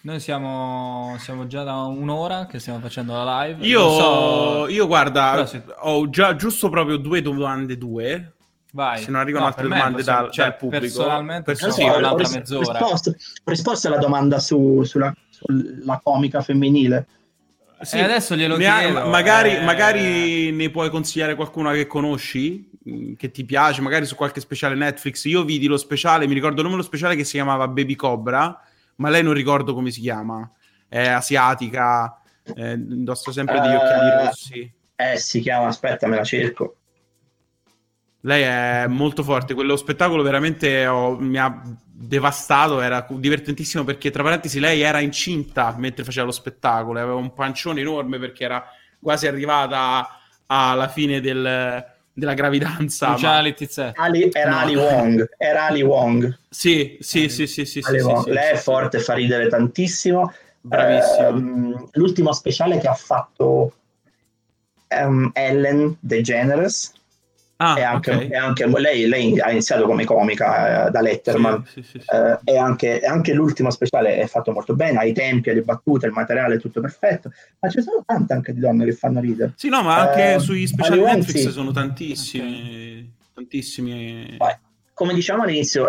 Noi 0.05 0.19
siamo, 0.19 1.15
siamo 1.19 1.47
già 1.47 1.63
da 1.63 1.75
un'ora 1.83 2.47
che 2.47 2.59
stiamo 2.59 2.81
facendo 2.81 3.13
la 3.13 3.45
live. 3.45 3.65
Io, 3.65 3.81
Non 3.81 3.99
so- 4.01 4.69
io 4.69 4.87
guarda, 4.89 5.47
sì. 5.47 5.61
ho 5.83 6.11
già 6.11 6.35
giusto 6.35 6.69
proprio 6.69 6.97
due 6.97 7.23
domande, 7.23 7.79
due. 7.79 8.33
Vai. 8.75 9.03
se 9.03 9.11
non 9.11 9.21
arrivano 9.21 9.45
altre 9.45 9.61
per 9.65 9.71
me 9.71 9.77
domande 9.77 9.99
possiamo- 9.99 10.21
dal- 10.23 10.31
cioè, 10.33 10.45
dal 10.47 10.57
pubblico, 10.57 10.83
Personalmente 10.87 11.43
per- 11.43 11.55
possiamo 11.55 11.75
sì, 11.93 11.99
un'altra 11.99 12.17
ris- 12.25 12.35
mezz'ora. 12.37 12.79
risposto, 12.79 13.11
ho 13.11 13.51
risposto 13.51 13.87
alla 13.89 13.99
domanda 13.99 14.39
su- 14.39 14.83
sulla, 14.85 15.15
sulla 15.29 16.01
comica 16.03 16.41
femminile. 16.41 17.07
Sì, 17.83 17.99
E 17.99 18.03
adesso 18.05 18.35
glielo 18.35 18.57
ne 18.57 18.67
ha- 18.67 18.79
chiedo, 18.79 19.07
magari, 19.09 19.57
eh. 19.57 19.61
magari 19.63 20.53
ne 20.53 20.71
puoi 20.71 20.89
consigliare 20.89 21.35
qualcuna 21.35 21.73
che 21.75 21.87
conosci, 21.87 22.71
mh, 22.83 23.13
che 23.19 23.31
ti 23.31 23.45
piace, 23.45 23.83
magari 23.83 24.07
su 24.07 24.15
qualche 24.15 24.41
speciale 24.41 24.75
Netflix. 24.75 25.25
Io 25.27 25.45
vidi 25.45 25.67
lo 25.67 25.77
speciale, 25.77 26.27
mi 26.27 26.33
ricordo 26.33 26.57
il 26.57 26.63
nome 26.63 26.77
dello 26.77 26.87
speciale 26.87 27.15
che 27.15 27.25
si 27.25 27.33
chiamava 27.33 27.69
Baby 27.69 27.95
Cobra, 27.95 28.59
ma 28.97 29.09
lei 29.11 29.23
non 29.23 29.33
ricordo 29.35 29.75
come 29.75 29.91
si 29.91 30.01
chiama. 30.01 30.51
È 30.89 31.09
asiatica, 31.09 32.21
eh, 32.55 32.73
indossa 32.73 33.33
sempre 33.33 33.61
degli 33.61 33.73
Eh, 33.73 33.77
occhiali 33.77 34.11
rossi. 34.11 34.75
Eh, 34.97 35.17
si 35.19 35.41
chiama, 35.41 35.67
aspetta, 35.69 36.07
me 36.07 36.17
la 36.17 36.25
cerco. 36.25 36.77
Lei 38.25 38.43
è 38.43 38.87
molto 38.87 39.25
forte, 39.25 39.53
quello 39.55 39.75
spettacolo 39.77 40.23
veramente 40.23 40.87
oh, 40.87 41.19
mi 41.19 41.39
ha 41.39 41.61
devastato, 41.85 42.81
era 42.81 43.05
divertentissimo 43.11 43.83
perché 43.83 44.11
tra 44.13 44.23
parentesi 44.23 44.61
lei 44.61 44.81
era 44.81 45.01
incinta 45.01 45.75
mentre 45.77 46.05
faceva 46.05 46.27
lo 46.27 46.33
spettacolo, 46.33 47.01
aveva 47.01 47.17
un 47.17 47.33
pancione 47.35 47.81
enorme 47.81 48.21
perché 48.21 48.45
era 48.45 48.65
quasi 49.01 49.27
arrivata 49.27 50.09
alla 50.47 50.87
fine 50.87 51.21
del- 51.21 51.85
della 52.13 52.35
gravidanza. 52.35 53.17
Ma-. 53.17 53.39
Ali, 53.95 54.31
era 54.33 54.51
No. 54.51 54.57
Ali 54.59 54.77
Wong. 54.77 55.29
Era 55.39 55.67
Ali 55.67 55.83
Wong. 55.83 56.39
Sì, 56.49 56.99
sì, 57.01 57.29
sì, 57.29 57.47
sì, 57.47 57.65
sì, 57.65 57.81
sì, 57.81 57.99
sì, 57.99 58.17
sì, 58.25 58.31
Lei 58.31 58.53
è 58.53 58.57
forte, 58.57 58.99
fa 58.99 59.15
ridere 59.15 59.49
tantissimo. 59.49 60.33
Bravissima. 60.61 61.29
Ehm, 61.29 61.89
l'ultimo 61.93 62.33
speciale 62.33 62.79
che 62.79 62.87
ha 62.87 62.95
fatto 62.95 63.73
ehm, 64.89 65.31
Ellen 65.33 65.97
DeGeneres 66.01 66.93
Ah, 67.65 67.75
è 67.77 67.83
anche, 67.83 68.11
ok. 68.11 68.29
è 68.29 68.35
anche- 68.37 68.67
lei, 68.67 69.07
lei 69.07 69.39
ha 69.39 69.53
iniziato 69.53 69.87
come 69.87 70.05
comica 70.05 70.87
eh, 70.87 70.91
da 70.91 71.01
Letterman 71.01 71.63
Sì, 71.65 71.81
sì, 71.81 71.89
sì, 71.91 71.99
sì. 72.01 72.07
Eh, 72.11 72.39
e 72.53 72.57
anche, 72.59 73.01
anche 73.03 73.33
l'ultimo 73.33 73.71
speciale 73.71 74.17
è 74.17 74.27
fatto 74.27 74.51
molto 74.51 74.75
bene, 74.75 74.99
ha 74.99 75.05
i 75.05 75.13
tempi, 75.13 75.51
ha 75.51 75.53
le 75.53 75.63
battute, 75.63 76.07
il 76.07 76.13
materiale 76.13 76.57
è 76.57 76.59
tutto 76.59 76.81
perfetto, 76.81 77.31
ma 77.61 77.69
ci 77.69 77.81
sono 77.81 78.03
tante 78.05 78.33
anche 78.33 78.53
di 78.53 78.59
donne 78.59 78.85
che 78.85 78.93
fanno 78.93 79.21
ridere. 79.21 79.53
Sì, 79.55 79.69
no, 79.69 79.81
ma 79.85 79.95
anche 80.09 80.35
Eh, 80.35 80.39
sugli 80.41 80.67
speciali 80.67 81.03
Netflix 81.03 81.51
sono 81.51 81.71
tantissimi, 81.71 83.15
tantissimi. 83.33 84.35
Poi, 84.39 84.53
come 84.93 85.15
diciamo 85.15 85.45
all'inizio, 85.45 85.87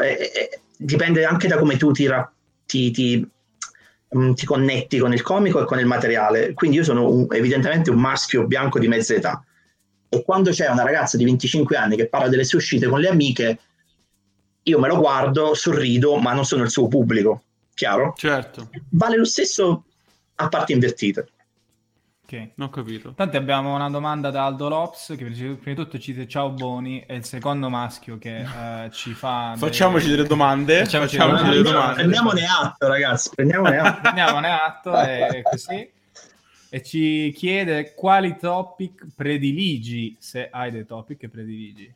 dipende 0.78 1.26
anche 1.26 1.48
da 1.48 1.58
come 1.58 1.78
tu 1.78 1.92
ti, 1.92 2.06
ra- 2.06 2.32
ti- 2.68 2.92
ti, 2.92 3.28
mm, 4.16 4.34
ti 4.34 4.46
connetti 4.46 5.00
con 5.00 5.12
il 5.12 5.24
comico 5.24 5.62
e 5.62 5.66
con 5.66 5.80
il 5.80 5.88
materiale. 5.88 6.54
Quindi 6.54 6.78
io 6.78 6.84
sono 6.84 7.10
un- 7.10 7.26
evidentemente 7.32 7.90
un 7.90 8.00
maschio 8.00 8.46
bianco 8.46 8.78
di 8.78 8.88
mezza 8.88 9.16
età. 9.16 9.44
E 10.14 10.24
quando 10.24 10.52
c'è 10.52 10.70
una 10.70 10.84
ragazza 10.84 11.18
di 11.18 11.24
25 11.24 11.76
anni 11.76 11.96
che 11.96 12.08
parla 12.08 12.28
delle 12.28 12.44
sue 12.44 12.60
uscite 12.60 12.88
con 12.88 13.00
le 13.00 13.10
amiche, 13.10 13.60
io 14.62 14.80
me 14.80 14.88
lo 14.88 15.00
guardo, 15.00 15.56
sorrido, 15.56 16.18
ma 16.18 16.34
non 16.34 16.46
sono 16.46 16.62
il 16.62 16.70
suo 16.70 16.88
pubblico. 16.88 17.42
Chiaro? 17.74 18.14
Certo. 18.16 18.70
Vale 18.90 19.18
lo 19.18 19.26
stesso 19.26 19.86
a 20.36 20.48
parti 20.50 20.74
invertite. 20.74 21.28
Ok, 22.26 22.52
non 22.56 22.68
ho 22.68 22.70
capito. 22.70 23.14
Tanto 23.16 23.38
abbiamo 23.38 23.74
una 23.74 23.90
domanda 23.90 24.30
da 24.30 24.46
Aldo 24.46 24.70
Lops 24.70 25.16
che 25.18 25.26
prima 25.26 25.58
di 25.64 25.74
tutto 25.74 25.98
ci 25.98 26.14
dice 26.14 26.28
ciao 26.28 26.52
Boni, 26.52 27.04
è 27.08 27.14
il 27.14 27.26
secondo 27.26 27.70
maschio 27.70 28.20
che 28.20 28.46
uh, 28.46 28.90
ci 28.92 29.14
fa... 29.14 29.56
Facciamoci 29.58 30.10
delle 30.10 30.28
domande. 30.28 30.84
Facciamoci, 30.84 31.18
Facciamoci 31.18 31.44
delle 31.44 31.56
delle 31.58 31.72
domande. 31.72 31.94
Prendiamone 31.96 32.46
atto, 32.46 32.88
ragazzi, 32.88 33.30
prendiamone 33.34 33.78
atto. 33.80 34.02
Prendiamone 34.02 34.52
atto 34.52 35.02
e 35.02 35.42
così. 35.42 35.92
E 36.74 36.82
ci 36.82 37.32
chiede 37.36 37.94
quali 37.94 38.36
topic 38.36 39.06
prediligi, 39.16 40.16
se 40.18 40.50
hai 40.50 40.72
dei 40.72 40.88
topic 40.88 41.20
che 41.20 41.30
prediligi. 41.30 41.94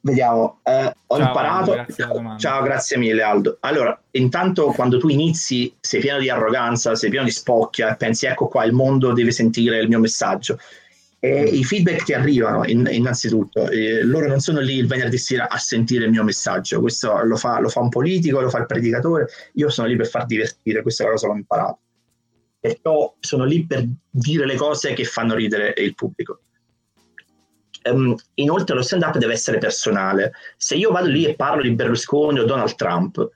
Vediamo, 0.00 0.60
eh, 0.62 0.94
ho 1.06 1.16
Ciao, 1.18 1.26
imparato. 1.26 1.72
Aldo, 1.72 1.72
grazie 1.72 2.06
domanda. 2.06 2.38
Ciao, 2.38 2.62
grazie 2.62 2.96
mille 2.96 3.20
Aldo. 3.20 3.58
Allora, 3.60 4.02
intanto 4.12 4.68
quando 4.68 4.96
tu 4.96 5.08
inizi 5.08 5.76
sei 5.78 6.00
pieno 6.00 6.18
di 6.20 6.30
arroganza, 6.30 6.94
sei 6.94 7.10
pieno 7.10 7.26
di 7.26 7.30
spocchia 7.30 7.92
e 7.92 7.96
pensi 7.96 8.24
ecco 8.24 8.48
qua 8.48 8.64
il 8.64 8.72
mondo 8.72 9.12
deve 9.12 9.30
sentire 9.30 9.78
il 9.78 9.88
mio 9.88 9.98
messaggio. 9.98 10.58
E 11.18 11.42
i 11.42 11.62
feedback 11.62 12.04
ti 12.04 12.14
arrivano 12.14 12.64
in- 12.64 12.88
innanzitutto, 12.90 13.68
Eh, 13.68 14.02
loro 14.04 14.26
non 14.26 14.40
sono 14.40 14.60
lì 14.60 14.76
il 14.76 14.86
venerdì 14.86 15.18
sera 15.18 15.50
a 15.50 15.58
sentire 15.58 16.06
il 16.06 16.10
mio 16.12 16.24
messaggio, 16.24 16.80
questo 16.80 17.22
lo 17.24 17.36
fa, 17.36 17.60
lo 17.60 17.68
fa 17.68 17.80
un 17.80 17.90
politico, 17.90 18.40
lo 18.40 18.48
fa 18.48 18.60
il 18.60 18.66
predicatore, 18.66 19.28
io 19.52 19.68
sono 19.68 19.86
lì 19.86 19.96
per 19.96 20.06
far 20.06 20.24
divertire, 20.24 20.80
questa 20.80 21.02
è 21.02 21.06
la 21.08 21.12
cosa 21.12 21.26
che 21.26 21.32
ho 21.34 21.36
imparato. 21.36 21.78
Perciò 22.66 23.14
sono 23.20 23.44
lì 23.44 23.66
per 23.66 23.86
dire 24.10 24.46
le 24.46 24.56
cose 24.56 24.92
che 24.92 25.04
fanno 25.04 25.34
ridere 25.34 25.74
il 25.78 25.94
pubblico. 25.94 26.40
Ehm, 27.82 28.14
inoltre 28.34 28.74
lo 28.74 28.82
stand 28.82 29.02
up 29.02 29.18
deve 29.18 29.32
essere 29.32 29.58
personale. 29.58 30.32
Se 30.56 30.74
io 30.74 30.90
vado 30.90 31.08
lì 31.08 31.24
e 31.24 31.34
parlo 31.34 31.62
di 31.62 31.70
Berlusconi 31.70 32.40
o 32.40 32.44
Donald 32.44 32.74
Trump, 32.74 33.30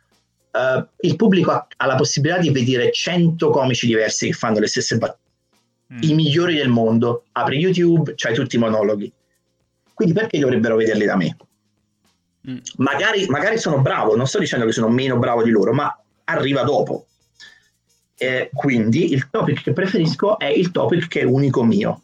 eh, 0.52 0.86
il 1.00 1.16
pubblico 1.16 1.50
ha, 1.52 1.66
ha 1.76 1.86
la 1.86 1.94
possibilità 1.94 2.40
di 2.40 2.50
vedere 2.50 2.90
100 2.90 3.50
comici 3.50 3.86
diversi 3.86 4.26
che 4.26 4.32
fanno 4.32 4.58
le 4.58 4.66
stesse 4.66 4.98
battute, 4.98 5.18
Mm. 5.92 5.98
i 6.02 6.14
migliori 6.14 6.54
del 6.54 6.68
mondo. 6.68 7.24
Apri 7.32 7.58
YouTube, 7.58 8.12
c'hai 8.14 8.34
tutti 8.34 8.56
i 8.56 8.58
monologhi. 8.58 9.12
Quindi 9.92 10.14
perché 10.14 10.38
dovrebbero 10.38 10.76
vederli 10.76 11.04
da 11.04 11.16
me? 11.16 11.36
Mm. 12.48 12.58
Magari, 12.76 13.26
magari 13.26 13.58
sono 13.58 13.80
bravo, 13.80 14.16
non 14.16 14.26
sto 14.26 14.38
dicendo 14.38 14.64
che 14.66 14.72
sono 14.72 14.88
meno 14.88 15.18
bravo 15.18 15.42
di 15.42 15.50
loro, 15.50 15.72
ma 15.72 15.94
arriva 16.24 16.62
dopo. 16.62 17.06
Eh, 18.22 18.50
quindi 18.52 19.14
il 19.14 19.30
topic 19.30 19.62
che 19.62 19.72
preferisco 19.72 20.38
è 20.38 20.44
il 20.44 20.70
topic 20.72 21.08
che 21.08 21.20
è 21.20 21.24
unico 21.24 21.64
mio. 21.64 22.02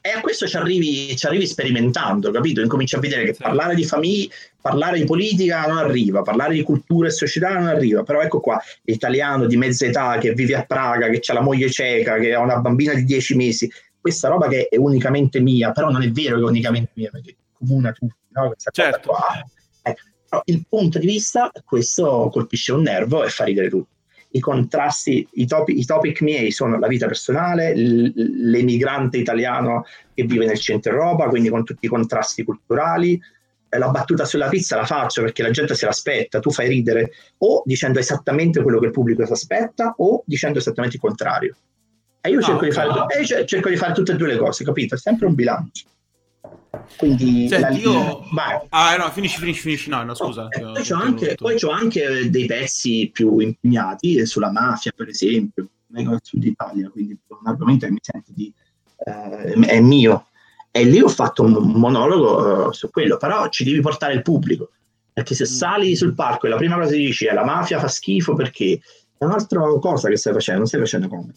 E 0.00 0.10
a 0.10 0.20
questo 0.20 0.48
ci 0.48 0.56
arrivi, 0.56 1.14
ci 1.14 1.26
arrivi 1.26 1.46
sperimentando, 1.46 2.32
capito? 2.32 2.60
Incominci 2.60 2.96
a 2.96 2.98
vedere 2.98 3.26
che 3.26 3.34
parlare 3.38 3.76
di 3.76 3.84
famiglia, 3.84 4.34
parlare 4.60 4.98
di 4.98 5.04
politica 5.04 5.66
non 5.66 5.76
arriva, 5.76 6.22
parlare 6.22 6.54
di 6.54 6.62
cultura 6.62 7.06
e 7.06 7.10
società 7.10 7.52
non 7.52 7.68
arriva, 7.68 8.02
però 8.02 8.22
ecco 8.22 8.40
qua, 8.40 8.60
l'italiano 8.84 9.46
di 9.46 9.56
mezza 9.56 9.86
età 9.86 10.18
che 10.18 10.32
vive 10.32 10.56
a 10.56 10.64
Praga, 10.64 11.08
che 11.10 11.20
ha 11.24 11.34
la 11.34 11.42
moglie 11.42 11.70
cieca, 11.70 12.18
che 12.18 12.34
ha 12.34 12.40
una 12.40 12.58
bambina 12.58 12.94
di 12.94 13.04
10 13.04 13.36
mesi, 13.36 13.70
questa 14.00 14.28
roba 14.28 14.48
che 14.48 14.66
è 14.68 14.76
unicamente 14.78 15.38
mia, 15.38 15.70
però 15.70 15.90
non 15.90 16.02
è 16.02 16.10
vero 16.10 16.38
che 16.38 16.42
è 16.42 16.48
unicamente 16.48 16.90
mia, 16.94 17.10
perché 17.10 17.36
comuna 17.52 17.90
a 17.90 17.92
tutti, 17.92 18.14
no? 18.30 18.46
Questa 18.48 18.70
cosa 18.70 18.90
Certo. 18.90 19.08
qua. 19.10 19.44
Ecco, 19.82 20.00
però 20.28 20.42
il 20.46 20.64
punto 20.68 20.98
di 20.98 21.06
vista, 21.06 21.52
questo 21.64 22.30
colpisce 22.32 22.72
un 22.72 22.82
nervo 22.82 23.22
e 23.22 23.28
fa 23.28 23.44
ridere 23.44 23.68
tutti. 23.68 23.98
I 24.32 24.40
contrasti, 24.40 25.26
i, 25.32 25.46
topi- 25.46 25.78
i 25.78 25.84
topic 25.84 26.20
miei 26.22 26.50
sono 26.52 26.78
la 26.78 26.86
vita 26.86 27.06
personale, 27.06 27.74
l- 27.76 28.12
l'emigrante 28.50 29.16
italiano 29.16 29.84
che 30.14 30.22
vive 30.24 30.46
nel 30.46 30.58
centro 30.58 30.92
Europa, 30.92 31.28
quindi 31.28 31.48
con 31.48 31.64
tutti 31.64 31.86
i 31.86 31.88
contrasti 31.88 32.44
culturali. 32.44 33.20
Eh, 33.68 33.78
La 33.78 33.88
battuta 33.88 34.24
sulla 34.24 34.48
pizza 34.48 34.76
la 34.76 34.84
faccio 34.84 35.22
perché 35.22 35.42
la 35.42 35.50
gente 35.50 35.74
se 35.74 35.86
l'aspetta, 35.86 36.38
tu 36.38 36.50
fai 36.50 36.68
ridere 36.68 37.10
o 37.38 37.62
dicendo 37.64 37.98
esattamente 37.98 38.62
quello 38.62 38.78
che 38.78 38.86
il 38.86 38.92
pubblico 38.92 39.24
si 39.26 39.32
aspetta 39.32 39.94
o 39.98 40.22
dicendo 40.26 40.58
esattamente 40.58 40.96
il 40.96 41.02
contrario. 41.02 41.56
E 42.20 42.30
io 42.30 42.40
cerco, 42.40 42.62
di 42.64 42.68
ok. 42.68 42.74
fare, 42.74 43.24
cer- 43.24 43.44
cerco 43.46 43.68
di 43.68 43.76
fare 43.76 43.94
tutte 43.94 44.12
e 44.12 44.16
due 44.16 44.28
le 44.28 44.36
cose, 44.36 44.62
capito? 44.62 44.94
È 44.94 44.98
sempre 44.98 45.26
un 45.26 45.34
bilancio. 45.34 45.86
Quindi 46.96 47.48
Senti, 47.48 47.82
la- 47.82 47.90
io... 47.90 48.24
vai. 48.32 48.58
Ah, 48.70 48.96
no, 48.96 49.10
finisci, 49.10 49.38
finisci, 49.38 49.60
finisci. 49.62 49.90
No, 49.90 50.02
no, 50.02 50.14
scusa. 50.14 50.44
Ho- 50.44 50.72
poi, 50.72 50.82
c'ho 50.82 50.96
ho 50.96 51.00
anche, 51.00 51.34
poi 51.34 51.56
c'ho 51.58 51.70
anche 51.70 52.30
dei 52.30 52.46
pezzi 52.46 53.10
più 53.12 53.38
impegnati 53.38 54.16
eh, 54.16 54.26
sulla 54.26 54.50
mafia, 54.50 54.92
per 54.94 55.08
esempio, 55.08 55.68
vengo 55.86 56.10
dal 56.10 56.20
sud 56.22 56.44
Italia, 56.44 56.88
quindi 56.90 57.12
è 57.12 57.32
un 57.32 57.46
argomento 57.46 57.86
che 57.86 57.92
mi 57.92 57.98
sento 58.00 58.32
di, 58.34 58.52
eh, 59.04 59.52
è 59.66 59.80
mio. 59.80 60.26
E 60.70 60.84
lì 60.84 61.00
ho 61.00 61.08
fatto 61.08 61.42
un 61.42 61.52
monologo 61.52 62.68
eh, 62.70 62.72
su 62.72 62.90
quello, 62.90 63.16
però 63.16 63.48
ci 63.48 63.64
devi 63.64 63.80
portare 63.80 64.12
il 64.14 64.22
pubblico, 64.22 64.70
perché 65.12 65.34
se 65.34 65.44
Mm. 65.44 65.46
sali 65.46 65.96
sul 65.96 66.14
palco 66.14 66.46
e 66.46 66.48
la 66.50 66.56
prima 66.56 66.76
cosa 66.76 66.90
che 66.90 66.96
dici 66.98 67.26
è 67.26 67.32
la 67.32 67.44
mafia 67.44 67.78
fa 67.80 67.88
schifo 67.88 68.34
perché 68.34 68.80
è 69.18 69.24
un'altra 69.24 69.60
cosa 69.80 70.08
che 70.08 70.16
stai 70.16 70.32
facendo, 70.32 70.60
non 70.60 70.68
stai 70.68 70.80
facendo 70.80 71.08
come. 71.08 71.32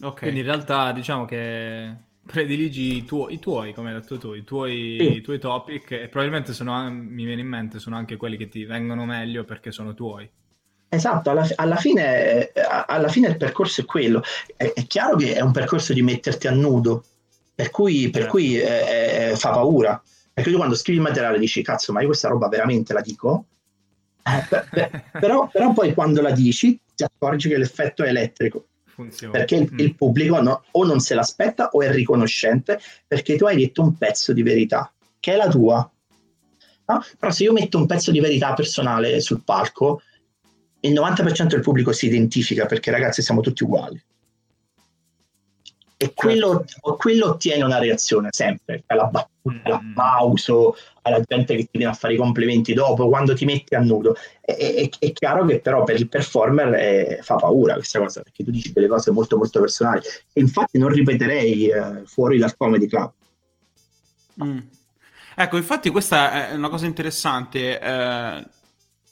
Ok. 0.00 0.20
Quindi 0.20 0.40
in 0.40 0.46
realtà 0.46 0.92
diciamo 0.92 1.24
che 1.24 1.94
prediligi 2.30 2.96
i, 2.98 3.04
tuoi, 3.04 3.34
i 3.34 3.38
tuoi, 3.38 3.72
come 3.72 3.88
hai 3.88 4.00
detto 4.00 4.18
tu, 4.18 4.34
i 4.34 4.44
tuoi, 4.44 4.96
Sì. 5.00 5.16
i 5.16 5.20
tuoi 5.22 5.38
topic 5.38 5.92
e 5.92 6.08
probabilmente 6.08 6.52
sono, 6.52 6.90
mi 6.90 7.24
viene 7.24 7.40
in 7.40 7.48
mente, 7.48 7.78
sono 7.78 7.96
anche 7.96 8.16
quelli 8.16 8.36
che 8.36 8.48
ti 8.48 8.64
vengono 8.64 9.04
meglio 9.06 9.44
perché 9.44 9.72
sono 9.72 9.94
tuoi. 9.94 10.28
Esatto, 10.90 11.30
alla, 11.30 11.46
alla 11.56 11.76
fine, 11.76 12.52
eh, 12.52 12.62
alla 12.86 13.08
fine 13.08 13.28
il 13.28 13.36
percorso 13.36 13.80
è 13.80 13.84
quello. 13.84 14.22
È, 14.56 14.72
è 14.74 14.86
chiaro 14.86 15.16
che 15.16 15.34
è 15.34 15.40
un 15.40 15.52
percorso 15.52 15.92
di 15.92 16.02
metterti 16.02 16.46
a 16.46 16.52
nudo, 16.52 17.04
per 17.54 17.70
cui, 17.70 18.10
per 18.10 18.22
Certo. 18.22 18.36
cui 18.36 18.58
eh, 18.58 19.30
eh, 19.30 19.36
fa 19.36 19.50
paura. 19.50 20.00
Perché 20.32 20.50
tu 20.50 20.56
quando 20.56 20.76
scrivi 20.76 20.98
il 20.98 21.04
materiale 21.04 21.38
dici, 21.38 21.62
cazzo, 21.62 21.92
ma 21.92 22.00
io 22.00 22.06
questa 22.06 22.28
roba 22.28 22.48
veramente 22.48 22.92
la 22.92 23.00
dico? 23.00 23.46
Eh, 24.22 24.44
per- 24.48 24.68
per- 24.70 25.04
però, 25.18 25.48
però 25.48 25.72
poi 25.72 25.92
quando 25.94 26.20
la 26.22 26.30
dici 26.30 26.78
ti 26.94 27.04
accorgi 27.04 27.48
che 27.48 27.58
l'effetto 27.58 28.02
è 28.04 28.08
elettrico, 28.08 28.66
Funziona. 28.98 29.32
perché 29.32 29.54
il, 29.54 29.68
Mm. 29.72 29.78
il 29.78 29.94
pubblico 29.94 30.42
no- 30.42 30.64
o 30.72 30.84
non 30.84 30.98
se 30.98 31.14
l'aspetta 31.14 31.68
o 31.70 31.82
è 31.82 31.90
riconoscente 31.92 32.80
perché 33.06 33.36
tu 33.36 33.44
hai 33.44 33.56
detto 33.56 33.80
un 33.82 33.96
pezzo 33.96 34.32
di 34.32 34.42
verità, 34.42 34.92
che 35.20 35.34
è 35.34 35.36
la 35.36 35.46
tua. 35.48 35.88
No? 36.86 37.04
Però 37.16 37.30
se 37.30 37.44
io 37.44 37.52
metto 37.52 37.78
un 37.78 37.86
pezzo 37.86 38.10
di 38.10 38.18
verità 38.18 38.54
personale 38.54 39.20
sul 39.20 39.42
palco, 39.44 40.02
il 40.80 40.92
90% 40.92 41.54
del 41.54 41.60
pubblico 41.60 41.92
si 41.92 42.06
identifica 42.06 42.66
perché 42.66 42.90
ragazzi 42.90 43.22
siamo 43.22 43.40
tutti 43.40 43.62
uguali. 43.62 44.02
E 46.00 46.12
quello, 46.14 46.64
quello 46.96 47.30
ottiene 47.30 47.64
una 47.64 47.78
reazione 47.78 48.28
sempre, 48.30 48.84
alla 48.86 49.04
battuta, 49.06 49.36
Mm. 49.48 49.60
all'applauso, 49.64 50.76
alla 51.02 51.20
gente 51.26 51.56
che 51.56 51.62
ti 51.62 51.78
viene 51.78 51.90
a 51.92 51.94
fare 51.94 52.12
i 52.12 52.16
complimenti 52.18 52.74
dopo, 52.74 53.08
quando 53.08 53.34
ti 53.34 53.44
metti 53.46 53.74
a 53.74 53.80
nudo. 53.80 54.14
È, 54.40 54.52
è- 54.52 54.88
è 54.98 55.12
chiaro 55.12 55.46
che 55.46 55.60
però 55.60 55.82
per 55.84 55.96
il 55.96 56.06
performer 56.08 56.74
eh, 56.74 57.18
fa 57.22 57.36
paura 57.36 57.72
questa 57.74 57.98
cosa, 57.98 58.20
perché 58.22 58.44
tu 58.44 58.50
dici 58.50 58.72
delle 58.72 58.86
cose 58.88 59.10
molto 59.10 59.36
molto 59.38 59.58
personali. 59.60 60.02
E 60.32 60.40
infatti 60.40 60.76
non 60.78 60.90
ripeterei 60.90 61.68
eh, 61.70 62.02
fuori 62.04 62.38
dal 62.38 62.54
comedy 62.56 62.86
club. 62.86 63.10
Mm. 64.44 64.58
Ecco, 65.34 65.56
infatti 65.56 65.90
questa 65.90 66.50
è 66.50 66.54
una 66.54 66.68
cosa 66.68 66.86
interessante. 66.86 67.80
eh, 67.80 68.44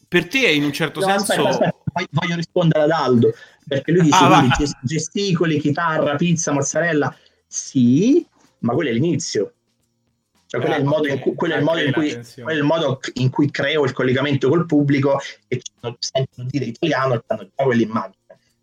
per 0.08 0.28
te, 0.28 0.50
in 0.50 0.64
un 0.64 0.72
certo 0.72 1.00
No, 1.00 1.06
senso... 1.06 1.46
aspetta, 1.48 1.74
aspetta, 1.92 2.08
voglio 2.10 2.36
rispondere 2.36 2.84
ad 2.84 2.90
Aldo, 2.90 3.32
perché 3.66 3.92
lui 3.92 4.02
dice 4.02 4.16
Ah, 4.24 4.42
gesticoli, 4.82 5.58
chitarra, 5.58 6.14
pizza, 6.16 6.52
mozzarella. 6.52 7.14
Sì, 7.46 8.24
ma 8.60 8.74
quello 8.74 8.90
è 8.90 8.92
l'inizio. 8.92 9.52
Cioè, 10.46 10.60
quello, 10.60 10.74
Ah, 10.76 10.78
è 10.78 10.80
il 10.80 10.86
modo 10.86 11.08
ok. 11.08 11.14
in 11.14 11.20
cui, 11.20 11.34
quello 11.34 11.54
è 11.54 11.58
il 11.58 11.64
modo 11.64 11.78
in 11.80 11.92
quella 11.92 12.14
cui- 12.14 12.32
quello 12.34 12.50
è 12.50 12.54
il 12.54 12.62
modo 12.66 13.00
in 13.14 13.30
cui 13.30 13.50
creo 13.50 13.84
il 13.84 13.92
collegamento 13.92 14.48
col 14.48 14.66
pubblico 14.66 15.18
e 15.48 15.60
sentono 15.98 16.48
dire 16.48 16.66
italiano 16.66 17.14
e 17.14 17.22
hanno 17.26 17.48
già 17.54 17.64
quell'immagine. 17.64 18.14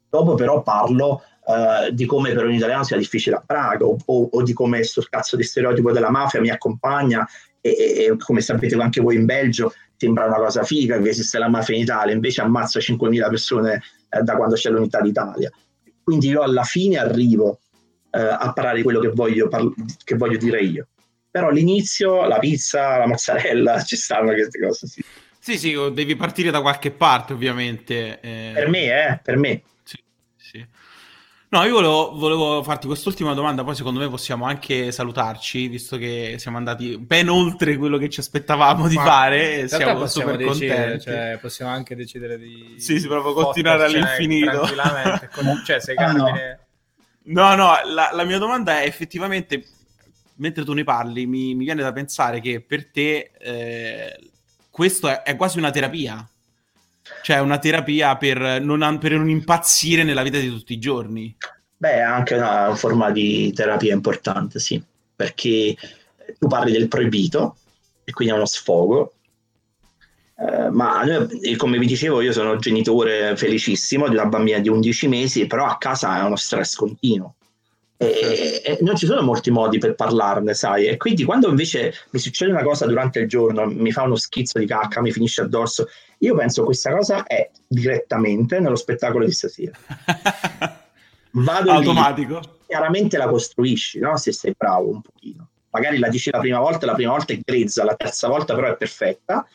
Dopo 0.09 0.35
però 0.35 0.61
parlo 0.61 1.23
eh, 1.45 1.93
di 1.93 2.05
come 2.05 2.31
per 2.31 2.45
un 2.45 2.53
italiano 2.53 2.83
sia 2.85 2.95
difficile 2.95 3.35
a 3.35 3.43
Praga 3.45 3.83
o, 3.85 3.97
o- 4.05 4.29
o 4.31 4.41
di 4.43 4.53
come 4.53 4.77
questo 4.77 5.05
cazzo 5.09 5.35
di 5.35 5.43
stereotipo 5.43 5.91
della 5.91 6.09
mafia 6.09 6.39
mi 6.39 6.49
accompagna 6.49 7.27
e, 7.59 7.69
e- 7.77 8.03
e 8.05 8.15
come 8.17 8.39
sapete 8.39 8.75
anche 8.75 9.01
voi 9.01 9.15
in 9.15 9.25
Belgio 9.25 9.73
sembra 9.97 10.25
una 10.25 10.37
cosa 10.37 10.63
figa 10.63 10.99
che 11.01 11.09
esiste 11.09 11.37
la 11.39 11.49
mafia 11.49 11.75
in 11.75 11.81
Italia, 11.81 12.13
invece 12.13 12.41
ammazza 12.41 12.79
5.000 12.79 13.27
persone 13.29 13.81
eh, 14.13 14.21
da 14.21 14.35
quando 14.35 14.55
c'è 14.55 14.69
l'unità 14.69 15.01
d'Italia. 15.01 15.51
Quindi 16.03 16.27
io 16.29 16.41
alla 16.41 16.63
fine 16.63 16.97
arrivo 16.97 17.59
eh, 18.11 18.19
a 18.19 18.51
parlare 18.53 18.77
di 18.77 18.83
quello 18.83 18.99
che 18.99 19.09
voglio, 19.09 19.47
parl- 19.47 19.73
che 20.03 20.15
voglio 20.15 20.37
dire 20.37 20.61
io. 20.61 20.87
Però 21.31 21.47
all'inizio 21.47 22.25
la 22.25 22.37
pizza, 22.37 22.97
la 22.97 23.07
mozzarella, 23.07 23.81
ci 23.83 23.95
stanno 23.95 24.33
queste 24.33 24.59
cose. 24.59 24.87
Sì. 24.87 25.03
Sì, 25.39 25.57
sì, 25.57 25.75
devi 25.91 26.15
partire 26.15 26.51
da 26.51 26.61
qualche 26.61 26.91
parte, 26.91 27.33
ovviamente. 27.33 28.19
eh. 28.21 28.51
Per 28.53 28.69
me, 28.69 28.85
eh, 28.85 29.19
per 29.21 29.35
me. 29.35 29.61
Sì, 29.83 29.97
sì. 30.37 30.65
No, 31.53 31.63
io 31.65 31.73
volevo, 31.73 32.15
volevo 32.15 32.63
farti 32.63 32.87
quest'ultima 32.87 33.35
domanda, 33.35 33.63
poi 33.63 33.75
secondo 33.75 33.99
me 33.99 34.09
possiamo 34.09 34.45
anche 34.45 34.91
salutarci, 34.91 35.67
visto 35.67 35.97
che 35.97 36.37
siamo 36.39 36.57
andati 36.57 36.97
ben 36.97 37.29
oltre 37.29 37.77
quello 37.77 37.99
che 37.99 38.09
ci 38.09 38.21
aspettavamo 38.21 38.87
di 38.87 38.95
Ma 38.95 39.03
fare 39.03 39.59
e 39.59 39.67
siamo 39.67 39.99
possiamo 39.99 40.31
super 40.31 40.47
decidere, 40.47 40.81
contenti. 40.81 41.03
cioè, 41.03 41.37
possiamo 41.39 41.71
anche 41.71 41.95
decidere 41.95 42.39
di 42.39 42.73
Sì, 42.79 42.99
sì, 42.99 43.05
proprio 43.07 43.33
continuare 43.33 43.83
fottercene 43.85 44.03
all'infinito. 44.15 44.49
tranquillamente. 44.51 45.29
Con- 45.31 45.61
cioè, 45.63 45.79
se 45.79 45.93
Ah, 45.93 46.11
viene- 46.11 46.59
No, 47.25 47.53
no, 47.53 47.71
la, 47.85 48.09
la 48.11 48.23
mia 48.23 48.39
domanda 48.39 48.81
è 48.81 48.87
effettivamente, 48.87 49.63
mentre 50.37 50.63
tu 50.65 50.73
ne 50.73 50.83
parli, 50.83 51.27
mi, 51.27 51.53
mi 51.53 51.65
viene 51.65 51.83
da 51.83 51.91
pensare 51.93 52.39
che 52.41 52.61
per 52.61 52.87
te 52.89 53.29
eh, 53.37 54.19
questo 54.71 55.07
è, 55.07 55.21
è 55.21 55.35
quasi 55.35 55.59
una 55.59 55.69
terapia. 55.69 56.27
Cioè, 57.21 57.39
una 57.39 57.59
terapia 57.59 58.15
per 58.17 58.61
non, 58.61 58.97
per 58.99 59.11
non 59.13 59.29
impazzire 59.29 60.03
nella 60.03 60.23
vita 60.23 60.39
di 60.39 60.49
tutti 60.49 60.73
i 60.73 60.79
giorni. 60.79 61.35
Beh, 61.77 61.95
è 61.95 62.01
anche 62.01 62.35
una 62.35 62.73
forma 62.75 63.11
di 63.11 63.51
terapia 63.53 63.93
importante, 63.93 64.59
sì, 64.59 64.81
perché 65.15 65.75
tu 66.39 66.47
parli 66.47 66.71
del 66.71 66.87
proibito 66.87 67.57
e 68.05 68.11
quindi 68.11 68.33
è 68.33 68.37
uno 68.37 68.45
sfogo, 68.45 69.13
eh, 70.37 70.69
ma 70.69 71.03
come 71.57 71.77
vi 71.77 71.85
dicevo 71.85 72.21
io 72.21 72.31
sono 72.31 72.57
genitore 72.57 73.35
felicissimo 73.35 74.07
di 74.07 74.15
una 74.15 74.25
bambina 74.25 74.59
di 74.59 74.69
11 74.69 75.07
mesi, 75.07 75.47
però 75.47 75.65
a 75.65 75.77
casa 75.77 76.19
è 76.19 76.23
uno 76.23 76.35
stress 76.35 76.75
continuo. 76.75 77.35
E, 78.11 78.61
e, 78.63 78.77
non 78.81 78.95
ci 78.95 79.05
sono 79.05 79.21
molti 79.21 79.51
modi 79.51 79.77
per 79.77 79.95
parlarne, 79.95 80.53
sai, 80.53 80.87
e 80.87 80.97
quindi 80.97 81.23
quando 81.23 81.49
invece 81.49 81.93
mi 82.11 82.19
succede 82.19 82.51
una 82.51 82.63
cosa 82.63 82.85
durante 82.85 83.19
il 83.19 83.27
giorno, 83.27 83.65
mi 83.65 83.91
fa 83.91 84.03
uno 84.03 84.15
schizzo 84.15 84.59
di 84.59 84.65
cacca, 84.65 85.01
mi 85.01 85.11
finisce 85.11 85.41
addosso, 85.41 85.87
io 86.19 86.35
penso 86.35 86.61
che 86.61 86.67
questa 86.67 86.91
cosa 86.91 87.23
è 87.23 87.49
direttamente 87.67 88.59
nello 88.59 88.75
spettacolo 88.75 89.25
di 89.25 89.31
stasera. 89.31 89.71
Vado 91.31 91.71
automatico. 91.71 92.39
Lì, 92.39 92.49
chiaramente 92.67 93.17
la 93.17 93.27
costruisci, 93.27 93.99
no? 93.99 94.17
Se 94.17 94.31
sei 94.31 94.53
bravo 94.57 94.89
un 94.89 95.01
pochino. 95.01 95.49
Magari 95.71 95.97
la 95.97 96.09
dici 96.09 96.29
la 96.31 96.39
prima 96.39 96.59
volta, 96.59 96.85
la 96.85 96.93
prima 96.93 97.11
volta 97.11 97.33
è 97.33 97.39
grezza, 97.43 97.83
la 97.83 97.95
terza 97.95 98.27
volta 98.27 98.53
però 98.53 98.67
è 98.67 98.77
perfetta. 98.77 99.45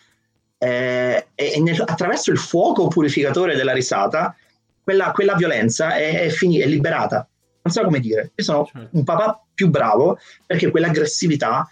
Eh, 0.58 1.26
e 1.34 1.60
nel, 1.60 1.80
attraverso 1.86 2.32
il 2.32 2.38
fuoco 2.38 2.88
purificatore 2.88 3.54
della 3.54 3.72
risata, 3.72 4.34
quella, 4.82 5.12
quella 5.12 5.34
violenza 5.34 5.94
è, 5.94 6.22
è, 6.22 6.28
finita, 6.30 6.64
è 6.64 6.68
liberata 6.68 7.28
non 7.62 7.72
so 7.72 7.82
come 7.82 8.00
dire, 8.00 8.32
io 8.34 8.44
sono 8.44 8.64
certo. 8.64 8.96
un 8.96 9.04
papà 9.04 9.44
più 9.54 9.68
bravo 9.68 10.18
perché 10.46 10.70
quell'aggressività 10.70 11.70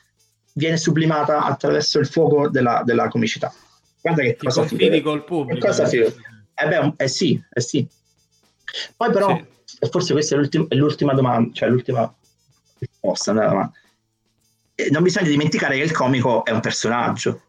viene 0.53 0.77
sublimata 0.77 1.43
attraverso 1.43 1.99
il 1.99 2.07
fuoco 2.07 2.49
della, 2.49 2.83
della 2.85 3.09
comicità. 3.09 3.53
Guarda 4.01 4.23
che 4.23 4.37
Ti 4.37 4.47
cosa 4.47 4.61
confidi 4.61 5.01
col 5.01 5.25
pubblico. 5.25 5.67
Cosa 5.67 5.89
eh, 5.89 6.69
beh, 6.69 6.95
eh 6.97 7.09
sì, 7.09 7.43
eh 7.53 7.61
sì. 7.61 7.87
Poi 8.97 9.11
però, 9.11 9.39
sì. 9.65 9.79
forse 9.91 10.13
questa 10.13 10.35
è 10.35 10.39
l'ultima, 10.39 10.67
è 10.69 10.75
l'ultima 10.75 11.13
domanda, 11.13 11.53
cioè 11.53 11.69
l'ultima 11.69 12.13
risposta. 12.79 13.73
Eh, 14.75 14.91
non 14.91 15.03
bisogna 15.03 15.29
dimenticare 15.29 15.77
che 15.77 15.83
il 15.83 15.93
comico 15.93 16.45
è 16.45 16.51
un 16.51 16.61
personaggio. 16.61 17.43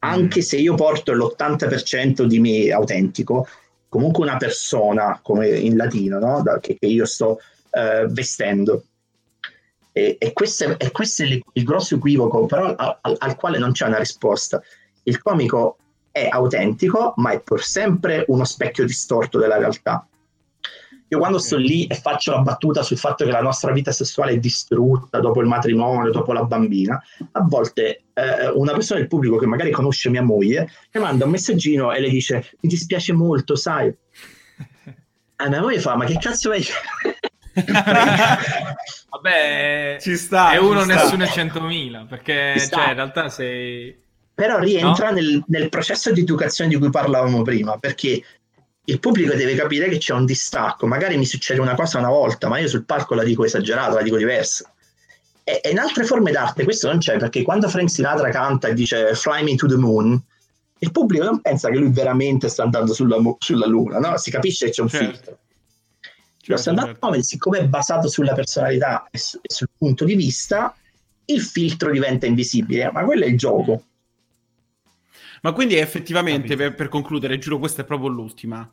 Anche 0.00 0.40
mm. 0.40 0.42
se 0.42 0.56
io 0.56 0.74
porto 0.74 1.12
l'80% 1.12 2.24
di 2.24 2.38
me 2.38 2.70
autentico, 2.70 3.46
comunque 3.88 4.24
una 4.24 4.36
persona, 4.36 5.20
come 5.22 5.48
in 5.48 5.76
latino, 5.76 6.18
no? 6.18 6.42
che, 6.60 6.76
che 6.78 6.86
io 6.86 7.06
sto 7.06 7.38
eh, 7.74 8.06
vestendo. 8.08 8.84
E, 9.92 10.16
e, 10.18 10.32
questo 10.32 10.64
è, 10.64 10.76
e, 10.78 10.90
questo 10.90 11.22
è, 11.22 11.26
il, 11.26 11.64
grosso 11.64 11.94
equivoco, 11.94 12.46
però 12.46 12.74
al, 12.74 13.16
al, 13.18 13.36
quale 13.36 13.58
non 13.58 13.72
c'è 13.72 13.86
una 13.86 13.98
risposta. 13.98 14.60
Il 15.04 15.20
comico 15.22 15.76
è 16.10 16.28
autentico, 16.28 17.14
ma 17.16 17.30
è 17.30 17.40
pur 17.40 17.62
sempre 17.62 18.24
uno 18.28 18.44
specchio 18.44 18.84
distorto 18.84 19.38
della 19.38 19.58
realtà. 19.58 20.06
Io 21.08 21.18
quando 21.18 21.38
sto 21.38 21.56
lì 21.56 21.86
e 21.86 21.94
faccio 21.94 22.32
la 22.32 22.40
battuta 22.40 22.82
sul 22.82 22.96
fatto 22.96 23.24
che 23.24 23.30
la 23.30 23.42
nostra 23.42 23.70
vita 23.72 23.92
sessuale 23.92 24.32
è 24.32 24.38
distrutta 24.38 25.20
dopo 25.20 25.40
il 25.40 25.46
matrimonio, 25.46 26.10
dopo 26.10 26.32
la 26.32 26.44
bambina, 26.44 27.00
a 27.32 27.40
volte 27.42 28.04
eh, 28.14 28.48
una 28.48 28.72
persona 28.72 28.98
del 28.98 29.08
pubblico 29.08 29.36
che 29.36 29.46
magari 29.46 29.70
conosce 29.70 30.08
mia 30.08 30.22
moglie 30.22 30.70
mi 30.92 31.00
manda 31.00 31.24
un 31.24 31.30
messaggino 31.30 31.92
e 31.92 32.00
le 32.00 32.08
dice 32.08 32.50
mi 32.60 32.68
dispiace 32.68 33.12
molto, 33.12 33.54
sai. 33.54 33.94
E 35.36 35.48
mia 35.48 35.60
moglie 35.60 35.80
fa, 35.80 35.96
ma 35.96 36.04
che 36.04 36.16
cazzo 36.16 36.48
vai? 36.48 36.64
Vabbè, 39.10 39.98
ci 40.00 40.16
sta, 40.16 40.52
è 40.52 40.56
uno 40.58 40.84
nessuno 40.84 41.24
è 41.24 41.28
centomila, 41.28 42.06
perché 42.08 42.54
cioè, 42.58 42.88
in 42.88 42.94
realtà 42.94 43.28
sei... 43.28 43.96
Però 44.34 44.58
rientra 44.58 45.10
no? 45.10 45.14
nel, 45.14 45.44
nel 45.46 45.68
processo 45.68 46.12
di 46.12 46.22
educazione 46.22 46.70
di 46.70 46.76
cui 46.76 46.90
parlavamo 46.90 47.42
prima, 47.42 47.78
perché 47.78 48.22
il 48.86 49.00
pubblico 49.00 49.34
deve 49.34 49.54
capire 49.54 49.88
che 49.88 49.98
c'è 49.98 50.12
un 50.12 50.24
distacco. 50.24 50.86
Magari 50.86 51.16
mi 51.16 51.24
succede 51.24 51.60
una 51.60 51.74
cosa 51.74 51.98
una 51.98 52.08
volta, 52.08 52.48
ma 52.48 52.58
io 52.58 52.68
sul 52.68 52.84
palco 52.84 53.14
la 53.14 53.22
dico 53.22 53.44
esagerata, 53.44 53.94
la 53.94 54.02
dico 54.02 54.16
diversa. 54.16 54.72
E, 55.44 55.60
e 55.62 55.70
in 55.70 55.78
altre 55.78 56.04
forme 56.04 56.32
d'arte 56.32 56.64
questo 56.64 56.88
non 56.88 56.98
c'è, 56.98 57.16
perché 57.16 57.42
quando 57.42 57.68
Frank 57.68 57.90
Sinatra 57.90 58.30
canta 58.30 58.68
e 58.68 58.74
dice 58.74 59.14
Fly 59.14 59.42
me 59.44 59.54
to 59.54 59.66
the 59.66 59.76
moon, 59.76 60.20
il 60.78 60.90
pubblico 60.90 61.24
non 61.24 61.40
pensa 61.40 61.70
che 61.70 61.76
lui 61.76 61.90
veramente 61.90 62.48
sta 62.48 62.64
andando 62.64 62.92
sulla, 62.92 63.16
sulla 63.38 63.66
luna, 63.66 63.98
no? 63.98 64.16
Si 64.18 64.30
capisce 64.30 64.66
che 64.66 64.72
c'è 64.72 64.82
un 64.82 64.88
certo. 64.88 65.06
filtro. 65.06 65.38
Lo 66.46 66.56
stand-up 66.56 66.86
certo. 66.86 67.00
comedy, 67.00 67.22
siccome 67.22 67.58
è 67.58 67.66
basato 67.66 68.08
sulla 68.08 68.34
personalità 68.34 69.08
e, 69.10 69.18
su, 69.18 69.38
e, 69.40 69.52
sul 69.52 69.68
punto 69.76 70.04
di 70.04 70.14
vista, 70.14 70.74
il 71.26 71.40
filtro 71.40 71.90
diventa 71.90 72.26
invisibile, 72.26 72.90
ma 72.92 73.04
quello 73.04 73.24
è 73.24 73.28
il 73.28 73.38
gioco. 73.38 73.84
Ma 75.42 75.52
quindi 75.52 75.76
effettivamente, 75.76 76.56
per, 76.56 76.74
per, 76.74 76.88
concludere, 76.88 77.38
giuro 77.38 77.58
questa 77.58 77.82
è 77.82 77.84
proprio 77.84 78.08
l'ultima. 78.08 78.68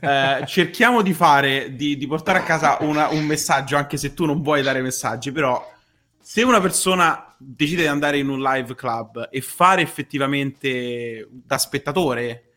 Eh, 0.00 0.44
cerchiamo 0.46 1.02
di 1.02 1.14
fare, 1.14 1.74
di, 1.74 1.96
di 1.96 2.06
portare 2.06 2.38
a 2.38 2.42
casa 2.42 2.78
una, 2.80 3.08
un 3.08 3.24
messaggio, 3.24 3.76
anche 3.76 3.96
se 3.96 4.12
tu 4.12 4.26
non 4.26 4.42
vuoi 4.42 4.62
dare 4.62 4.82
messaggi, 4.82 5.32
però 5.32 5.72
se 6.20 6.42
una 6.42 6.60
persona 6.60 7.34
decide 7.38 7.82
di 7.82 7.88
andare 7.88 8.18
in 8.18 8.28
un 8.28 8.40
live 8.40 8.74
club 8.74 9.28
e 9.30 9.40
fare 9.40 9.82
effettivamente 9.82 11.28
da 11.30 11.58
spettatore, 11.58 12.54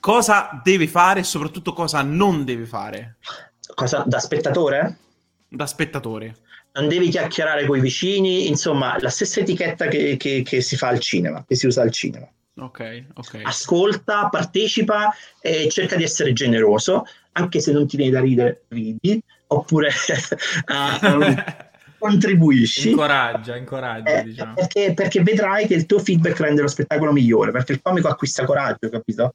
cosa 0.00 0.60
deve 0.62 0.88
fare 0.88 1.20
e 1.20 1.24
soprattutto 1.24 1.72
cosa 1.72 2.02
non 2.02 2.44
deve 2.44 2.66
fare? 2.66 3.18
Cosa, 3.74 4.04
da 4.06 4.18
spettatore? 4.18 4.96
Da 5.48 5.66
spettatore. 5.66 6.36
Non 6.72 6.88
devi 6.88 7.08
chiacchierare 7.08 7.66
con 7.66 7.78
i 7.78 7.80
vicini, 7.80 8.48
insomma, 8.48 8.96
la 9.00 9.10
stessa 9.10 9.40
etichetta 9.40 9.88
che, 9.88 10.16
che, 10.16 10.42
che 10.42 10.60
si 10.60 10.76
fa 10.76 10.88
al 10.88 11.00
cinema, 11.00 11.44
che 11.46 11.56
si 11.56 11.66
usa 11.66 11.82
al 11.82 11.90
cinema. 11.90 12.28
Ok, 12.58 13.04
ok. 13.14 13.40
Ascolta, 13.42 14.28
partecipa 14.28 15.14
e 15.40 15.68
cerca 15.68 15.96
di 15.96 16.04
essere 16.04 16.32
generoso, 16.32 17.04
anche 17.32 17.60
se 17.60 17.72
non 17.72 17.86
ti 17.86 17.96
viene 17.96 18.12
da 18.12 18.20
ridere, 18.20 18.64
ridi, 18.68 19.20
oppure 19.48 19.88
uh, 19.88 21.34
contribuisci. 21.98 22.90
Incoraggia, 22.90 23.56
incoraggia, 23.56 24.20
eh, 24.20 24.24
diciamo. 24.24 24.54
Perché, 24.54 24.94
perché, 24.94 25.22
vedrai 25.22 25.66
che 25.66 25.74
il 25.74 25.86
tuo 25.86 25.98
feedback 25.98 26.40
rende 26.40 26.62
lo 26.62 26.68
spettacolo 26.68 27.12
migliore, 27.12 27.50
perché 27.52 27.72
il 27.72 27.80
comico 27.82 28.08
acquista 28.08 28.44
coraggio, 28.44 28.88
capito? 28.88 29.34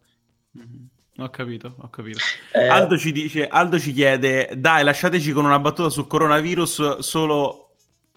Ho 1.17 1.29
capito, 1.29 1.75
ho 1.77 1.89
capito. 1.89 2.19
Eh... 2.51 2.67
Aldo 2.67 2.97
ci 2.97 3.11
dice, 3.11 3.47
Aldo 3.47 3.79
ci 3.79 3.93
chiede, 3.93 4.51
dai, 4.57 4.83
lasciateci 4.83 5.31
con 5.31 5.45
una 5.45 5.59
battuta 5.59 5.89
sul 5.89 6.07
coronavirus 6.07 6.99
solo 6.99 7.69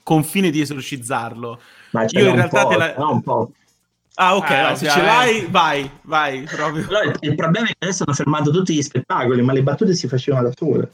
con 0.03 0.25
fine 0.25 0.51
di 0.51 0.61
esorcizzarlo. 0.61 1.61
Ma 1.93 2.07
Io 2.09 2.29
in 2.29 2.35
realtà 2.35 2.67
te 2.67 2.77
la... 2.77 2.95
No, 2.97 3.13
un 3.13 3.23
po'. 3.23 3.53
Ah, 4.15 4.35
ok, 4.35 4.51
eh, 4.51 4.63
no, 4.63 4.75
se 4.75 4.89
ce 4.89 5.01
l'hai, 5.01 5.47
vai, 5.49 5.89
vai. 6.03 6.43
Proprio. 6.43 6.85
Allora, 6.89 7.05
il, 7.05 7.17
il, 7.21 7.35
problema 7.37 7.67
è 7.67 7.71
che 7.71 7.77
adesso 7.79 8.03
hanno 8.03 8.17
fermato 8.17 8.51
tutti 8.51 8.75
gli 8.75 8.83
spettacoli, 8.83 9.43
ma 9.43 9.53
le 9.53 9.63
battute 9.63 9.95
si 9.95 10.09
facevano 10.09 10.49
da 10.49 10.55
sole. 10.57 10.93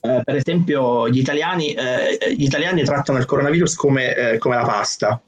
Eh, 0.00 0.22
per 0.24 0.36
esempio, 0.36 1.06
gli 1.10 1.18
italiani, 1.18 1.74
eh, 1.74 2.34
gli 2.34 2.44
italiani, 2.44 2.82
trattano 2.82 3.18
il 3.18 3.26
coronavirus 3.26 3.74
come, 3.74 4.14
eh, 4.14 4.38
come 4.38 4.56
la 4.56 4.64
pasta. 4.64 5.20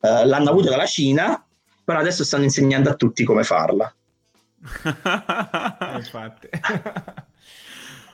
Eh, 0.00 0.24
l'hanno 0.24 0.48
avuto 0.48 0.70
dalla 0.70 0.86
Cina, 0.86 1.44
però 1.84 1.98
adesso 1.98 2.24
stanno 2.24 2.44
insegnando 2.44 2.88
a 2.88 2.94
tutti 2.94 3.24
come 3.24 3.44
farla. 3.44 3.94
Infatti. 5.96 6.48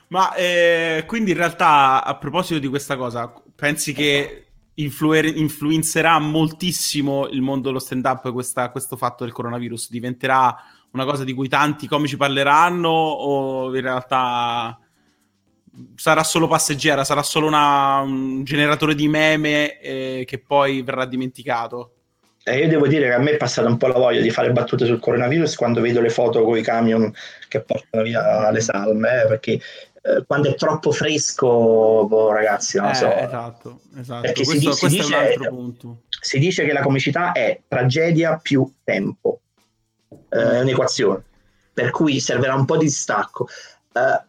Ma 0.09 0.33
eh, 0.35 1.03
quindi 1.05 1.31
in 1.31 1.37
realtà 1.37 2.03
a 2.03 2.15
proposito 2.15 2.59
di 2.59 2.67
questa 2.67 2.95
cosa, 2.95 3.33
pensi 3.55 3.91
che 3.93 4.45
influer- 4.75 5.35
influenzerà 5.35 6.17
moltissimo 6.19 7.27
il 7.27 7.41
mondo 7.41 7.67
dello 7.67 7.79
stand-up 7.79 8.31
questo 8.31 8.95
fatto 8.95 9.25
del 9.25 9.33
coronavirus? 9.33 9.89
Diventerà 9.89 10.55
una 10.91 11.03
cosa 11.03 11.25
di 11.25 11.33
cui 11.33 11.49
tanti 11.49 11.87
comici 11.87 12.15
parleranno 12.15 12.89
o 12.89 13.75
in 13.75 13.81
realtà 13.81 14.79
sarà 15.95 16.23
solo 16.23 16.47
passeggera, 16.47 17.03
sarà 17.03 17.21
solo 17.21 17.47
una, 17.47 17.99
un 17.99 18.43
generatore 18.45 18.95
di 18.95 19.07
meme 19.09 19.79
eh, 19.79 20.23
che 20.25 20.39
poi 20.39 20.81
verrà 20.81 21.05
dimenticato? 21.05 21.96
Eh, 22.47 22.59
io 22.59 22.69
devo 22.69 22.87
dire 22.87 23.09
che 23.09 23.13
a 23.13 23.19
me 23.19 23.31
è 23.31 23.37
passata 23.37 23.67
un 23.67 23.75
po' 23.75 23.87
la 23.87 23.97
voglia 23.97 24.21
di 24.21 24.29
fare 24.29 24.53
battute 24.53 24.85
sul 24.85 25.01
coronavirus 25.01 25.55
quando 25.55 25.81
vedo 25.81 25.99
le 25.99 26.09
foto 26.09 26.45
con 26.45 26.57
i 26.57 26.61
camion 26.61 27.13
che 27.49 27.59
portano 27.59 28.03
via 28.03 28.49
le 28.51 28.61
salme, 28.61 29.23
eh, 29.23 29.27
perché 29.27 29.51
eh, 29.51 30.23
quando 30.25 30.47
è 30.47 30.55
troppo 30.55 30.93
fresco, 30.93 32.05
boh, 32.07 32.31
ragazzi, 32.31 32.77
non 32.77 32.87
lo 32.87 32.93
so. 32.93 33.13
Eh, 33.13 33.23
esatto, 33.23 33.81
esatto. 33.99 34.21
Perché 34.21 34.45
questo, 34.45 34.71
si, 34.71 34.87
si, 34.87 34.95
dice, 34.95 35.37
si, 36.21 36.39
dice, 36.39 36.65
che 36.65 36.71
la 36.71 36.79
comicità 36.79 37.33
è 37.33 37.59
tragedia 37.67 38.39
più 38.41 38.71
tempo, 38.81 39.41
eh, 40.29 40.39
è 40.39 40.61
un'equazione, 40.61 41.21
per 41.73 41.91
cui 41.91 42.21
servirà 42.21 42.53
un 42.53 42.63
po' 42.63 42.77
di 42.77 42.85
distacco. 42.85 43.49
Eh, 43.91 44.23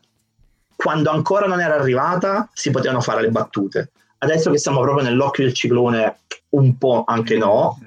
quando 0.75 1.11
ancora 1.11 1.47
non 1.47 1.61
era 1.61 1.77
arrivata, 1.77 2.51
si 2.53 2.71
potevano 2.71 3.01
fare 3.01 3.21
le 3.21 3.31
battute. 3.31 3.93
Adesso 4.19 4.51
che 4.51 4.59
siamo 4.59 4.81
proprio 4.81 5.05
nell'occhio 5.05 5.45
del 5.45 5.55
ciclone, 5.55 6.17
un 6.49 6.77
po' 6.79 7.05
anche 7.07 7.37
no, 7.37 7.79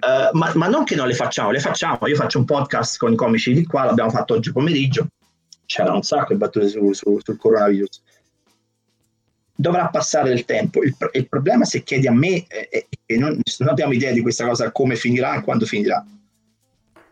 uh, 0.00 0.36
ma, 0.36 0.52
ma, 0.54 0.68
non 0.68 0.84
che 0.84 0.94
non 0.94 1.06
le 1.06 1.14
facciamo, 1.14 1.50
le 1.50 1.60
facciamo. 1.60 2.06
Io 2.06 2.16
faccio 2.16 2.38
un 2.38 2.44
podcast 2.44 2.98
con 2.98 3.12
i 3.12 3.16
comici 3.16 3.52
di 3.52 3.64
qua, 3.64 3.84
l'abbiamo 3.84 4.10
fatto 4.10 4.34
oggi 4.34 4.52
pomeriggio, 4.52 5.08
c'era 5.66 5.92
un 5.92 6.02
sacco 6.02 6.32
di 6.32 6.38
battute 6.38 6.68
su, 6.68 6.92
su, 6.92 7.18
sul 7.22 7.36
coronavirus. 7.36 8.02
Dovrà 9.54 9.88
passare 9.88 10.28
del 10.28 10.44
tempo. 10.44 10.82
Il, 10.82 10.96
il 11.12 11.28
problema, 11.28 11.64
se 11.64 11.82
chiedi 11.82 12.06
a 12.06 12.12
me, 12.12 12.46
che 12.46 13.16
non, 13.16 13.40
non, 13.58 13.68
abbiamo 13.68 13.92
idea 13.92 14.12
di 14.12 14.20
questa 14.20 14.46
cosa, 14.46 14.70
come 14.70 14.94
finirà 14.94 15.36
e 15.36 15.42
quando 15.42 15.66
finirà. 15.66 16.04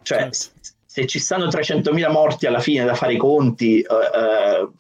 Cioè, 0.02 0.18
certo. 0.18 0.48
se 0.84 1.06
ci 1.06 1.18
stanno 1.18 1.46
300.000 1.46 2.10
morti 2.10 2.46
alla 2.46 2.60
fine 2.60 2.84
da 2.84 2.94
fare 2.94 3.14
i 3.14 3.18
conti, 3.18 3.84
uh, 3.86 4.62
uh, 4.62 4.72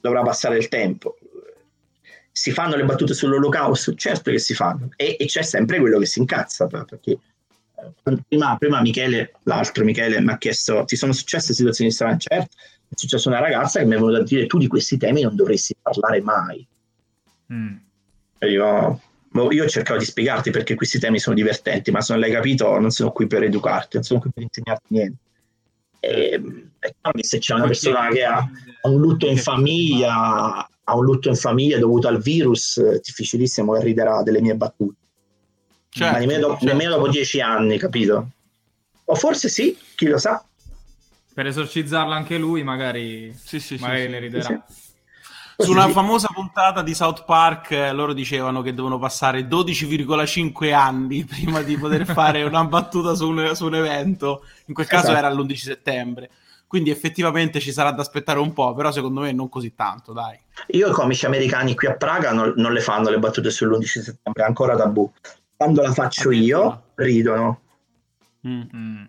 dovrà 0.00 0.22
passare 0.22 0.56
il 0.56 0.68
tempo 0.68 1.16
si 2.36 2.50
fanno 2.50 2.74
le 2.74 2.84
battute 2.84 3.14
sull'olocausto? 3.14 3.94
Certo 3.94 4.32
che 4.32 4.40
si 4.40 4.54
fanno, 4.54 4.88
e, 4.96 5.16
e 5.18 5.26
c'è 5.26 5.42
sempre 5.42 5.78
quello 5.78 6.00
che 6.00 6.06
si 6.06 6.18
incazza, 6.18 6.66
perché 6.66 7.12
eh, 7.12 8.18
prima, 8.26 8.56
prima 8.58 8.80
Michele, 8.80 9.34
l'altro 9.44 9.84
Michele, 9.84 10.20
mi 10.20 10.32
ha 10.32 10.38
chiesto, 10.38 10.84
ti 10.84 10.96
sono 10.96 11.12
successe 11.12 11.54
situazioni 11.54 11.92
strane? 11.92 12.18
Certo, 12.18 12.56
è 12.88 12.94
successa 12.96 13.28
una 13.28 13.38
ragazza 13.38 13.78
che 13.78 13.86
mi 13.86 13.94
è 13.94 13.98
venuta 13.98 14.18
a 14.18 14.22
dire, 14.24 14.46
tu 14.46 14.58
di 14.58 14.66
questi 14.66 14.96
temi 14.96 15.22
non 15.22 15.36
dovresti 15.36 15.76
parlare 15.80 16.20
mai. 16.22 16.66
Mm. 17.52 17.76
Io, 18.40 19.00
boh, 19.30 19.52
io 19.52 19.68
cercavo 19.68 20.00
di 20.00 20.04
spiegarti 20.04 20.50
perché 20.50 20.74
questi 20.74 20.98
temi 20.98 21.20
sono 21.20 21.36
divertenti, 21.36 21.92
ma 21.92 22.00
se 22.00 22.12
non 22.14 22.20
l'hai 22.20 22.32
capito 22.32 22.78
non 22.80 22.90
sono 22.90 23.12
qui 23.12 23.28
per 23.28 23.44
educarti, 23.44 23.94
non 23.94 24.02
sono 24.02 24.18
qui 24.18 24.30
per 24.34 24.42
insegnarti 24.42 24.86
niente. 24.88 25.18
E, 26.00 26.42
e 26.80 27.24
se 27.24 27.38
c'è 27.38 27.54
una 27.54 27.66
persona 27.66 28.08
che 28.08 28.24
ha 28.24 28.44
un 28.82 29.00
lutto 29.00 29.26
in 29.26 29.38
famiglia, 29.38 30.68
ha 30.84 30.96
un 30.96 31.04
lutto 31.04 31.28
in 31.28 31.36
famiglia 31.36 31.78
dovuto 31.78 32.08
al 32.08 32.20
virus, 32.20 32.80
è 32.80 33.00
difficilissimo 33.02 33.72
che 33.72 33.82
riderà 33.82 34.22
delle 34.22 34.40
mie 34.40 34.54
battute. 34.54 34.96
Certo, 35.88 36.12
Ma 36.12 36.18
nemmeno, 36.18 36.48
certo. 36.50 36.64
nemmeno 36.64 36.96
dopo 36.96 37.08
dieci 37.08 37.40
anni, 37.40 37.78
capito? 37.78 38.30
O 39.06 39.14
forse 39.14 39.48
sì, 39.48 39.76
chi 39.94 40.06
lo 40.06 40.18
sa. 40.18 40.44
Per 41.32 41.46
esorcizzarlo 41.46 42.12
anche 42.12 42.36
lui, 42.38 42.62
magari, 42.62 43.34
sì, 43.36 43.60
sì, 43.60 43.76
magari 43.80 44.02
sì, 44.02 44.08
le 44.08 44.18
riderà. 44.18 44.66
Su 45.56 45.70
una 45.70 45.88
famosa 45.88 46.28
puntata 46.32 46.82
di 46.82 46.94
South 46.94 47.24
Park 47.24 47.70
eh, 47.70 47.92
loro 47.92 48.12
dicevano 48.12 48.60
che 48.60 48.74
devono 48.74 48.98
passare 48.98 49.46
12,5 49.46 50.72
anni 50.72 51.24
prima 51.24 51.62
di 51.62 51.76
poter 51.76 52.04
fare 52.12 52.42
una 52.42 52.64
battuta 52.64 53.14
su 53.14 53.28
un, 53.28 53.54
su 53.54 53.66
un 53.66 53.76
evento. 53.76 54.44
In 54.66 54.74
quel 54.74 54.86
caso 54.86 55.12
esatto. 55.12 55.18
era 55.18 55.30
l'11 55.30 55.54
settembre. 55.54 56.30
Quindi 56.74 56.90
effettivamente 56.90 57.60
ci 57.60 57.70
sarà 57.70 57.92
da 57.92 58.02
aspettare 58.02 58.40
un 58.40 58.52
po', 58.52 58.74
però 58.74 58.90
secondo 58.90 59.20
me 59.20 59.30
non 59.30 59.48
così 59.48 59.76
tanto, 59.76 60.12
dai. 60.12 60.36
Io 60.70 60.88
i 60.88 60.92
comici 60.92 61.24
americani 61.24 61.76
qui 61.76 61.86
a 61.86 61.94
Praga 61.94 62.32
non, 62.32 62.52
non 62.56 62.72
le 62.72 62.80
fanno 62.80 63.10
le 63.10 63.20
battute 63.20 63.48
sull'11 63.50 63.84
settembre, 63.84 64.42
è 64.42 64.44
ancora 64.44 64.74
tabù. 64.74 65.08
Quando 65.54 65.82
la 65.82 65.92
faccio 65.92 66.32
io, 66.32 66.86
ridono. 66.96 67.60
Mm-hmm. 68.48 69.04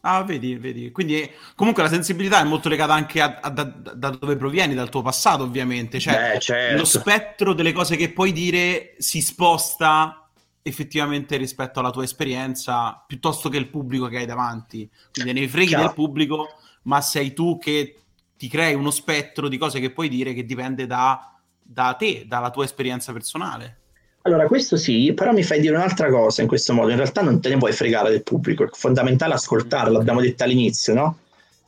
Ah, 0.00 0.22
vedi, 0.22 0.56
vedi. 0.56 0.90
Quindi 0.90 1.30
comunque 1.54 1.82
la 1.82 1.90
sensibilità 1.90 2.40
è 2.40 2.44
molto 2.44 2.70
legata 2.70 2.94
anche 2.94 3.20
a, 3.20 3.40
a, 3.42 3.50
da, 3.50 3.64
da, 3.64 4.08
dove 4.18 4.36
provieni, 4.36 4.72
dal 4.72 4.88
tuo 4.88 5.02
passato, 5.02 5.42
ovviamente. 5.42 6.00
Cioè, 6.00 6.32
Beh, 6.32 6.40
certo. 6.40 6.78
lo 6.78 6.86
spettro 6.86 7.52
delle 7.52 7.72
cose 7.72 7.96
che 7.96 8.10
puoi 8.10 8.32
dire 8.32 8.94
si 8.96 9.20
sposta 9.20 10.30
effettivamente 10.62 11.36
rispetto 11.36 11.78
alla 11.78 11.90
tua 11.90 12.04
esperienza 12.04 13.04
piuttosto 13.06 13.50
che 13.50 13.58
il 13.58 13.68
pubblico 13.68 14.06
che 14.06 14.16
hai 14.16 14.26
davanti. 14.26 14.90
Quindi 15.12 15.38
ne 15.38 15.46
freghi 15.46 15.72
Ciao. 15.72 15.82
del 15.82 15.92
pubblico 15.92 16.48
ma 16.86 17.00
sei 17.00 17.32
tu 17.32 17.58
che 17.58 17.96
ti 18.36 18.48
crei 18.48 18.74
uno 18.74 18.90
spettro 18.90 19.48
di 19.48 19.58
cose 19.58 19.80
che 19.80 19.90
puoi 19.90 20.08
dire 20.08 20.34
che 20.34 20.44
dipende 20.44 20.86
da, 20.86 21.34
da 21.62 21.94
te, 21.98 22.24
dalla 22.26 22.50
tua 22.50 22.64
esperienza 22.64 23.12
personale. 23.12 23.78
Allora, 24.22 24.46
questo 24.46 24.76
sì, 24.76 25.12
però 25.14 25.32
mi 25.32 25.44
fai 25.44 25.60
dire 25.60 25.76
un'altra 25.76 26.10
cosa 26.10 26.42
in 26.42 26.48
questo 26.48 26.72
modo. 26.72 26.90
In 26.90 26.96
realtà 26.96 27.22
non 27.22 27.40
te 27.40 27.48
ne 27.48 27.58
puoi 27.58 27.72
fregare 27.72 28.10
del 28.10 28.24
pubblico, 28.24 28.64
è 28.64 28.68
fondamentale 28.72 29.34
ascoltarlo, 29.34 29.92
mm. 29.92 29.96
l'abbiamo 29.96 30.20
detto 30.20 30.42
all'inizio, 30.42 30.94
no? 30.94 31.18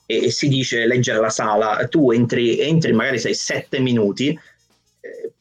E, 0.06 0.24
e 0.24 0.30
si 0.30 0.48
dice 0.48 0.86
leggere 0.86 1.20
la 1.20 1.30
sala, 1.30 1.86
tu 1.88 2.10
entri, 2.10 2.58
entri 2.60 2.92
magari 2.92 3.18
sei 3.18 3.34
sette 3.34 3.78
minuti, 3.78 4.28
eh, 4.30 5.32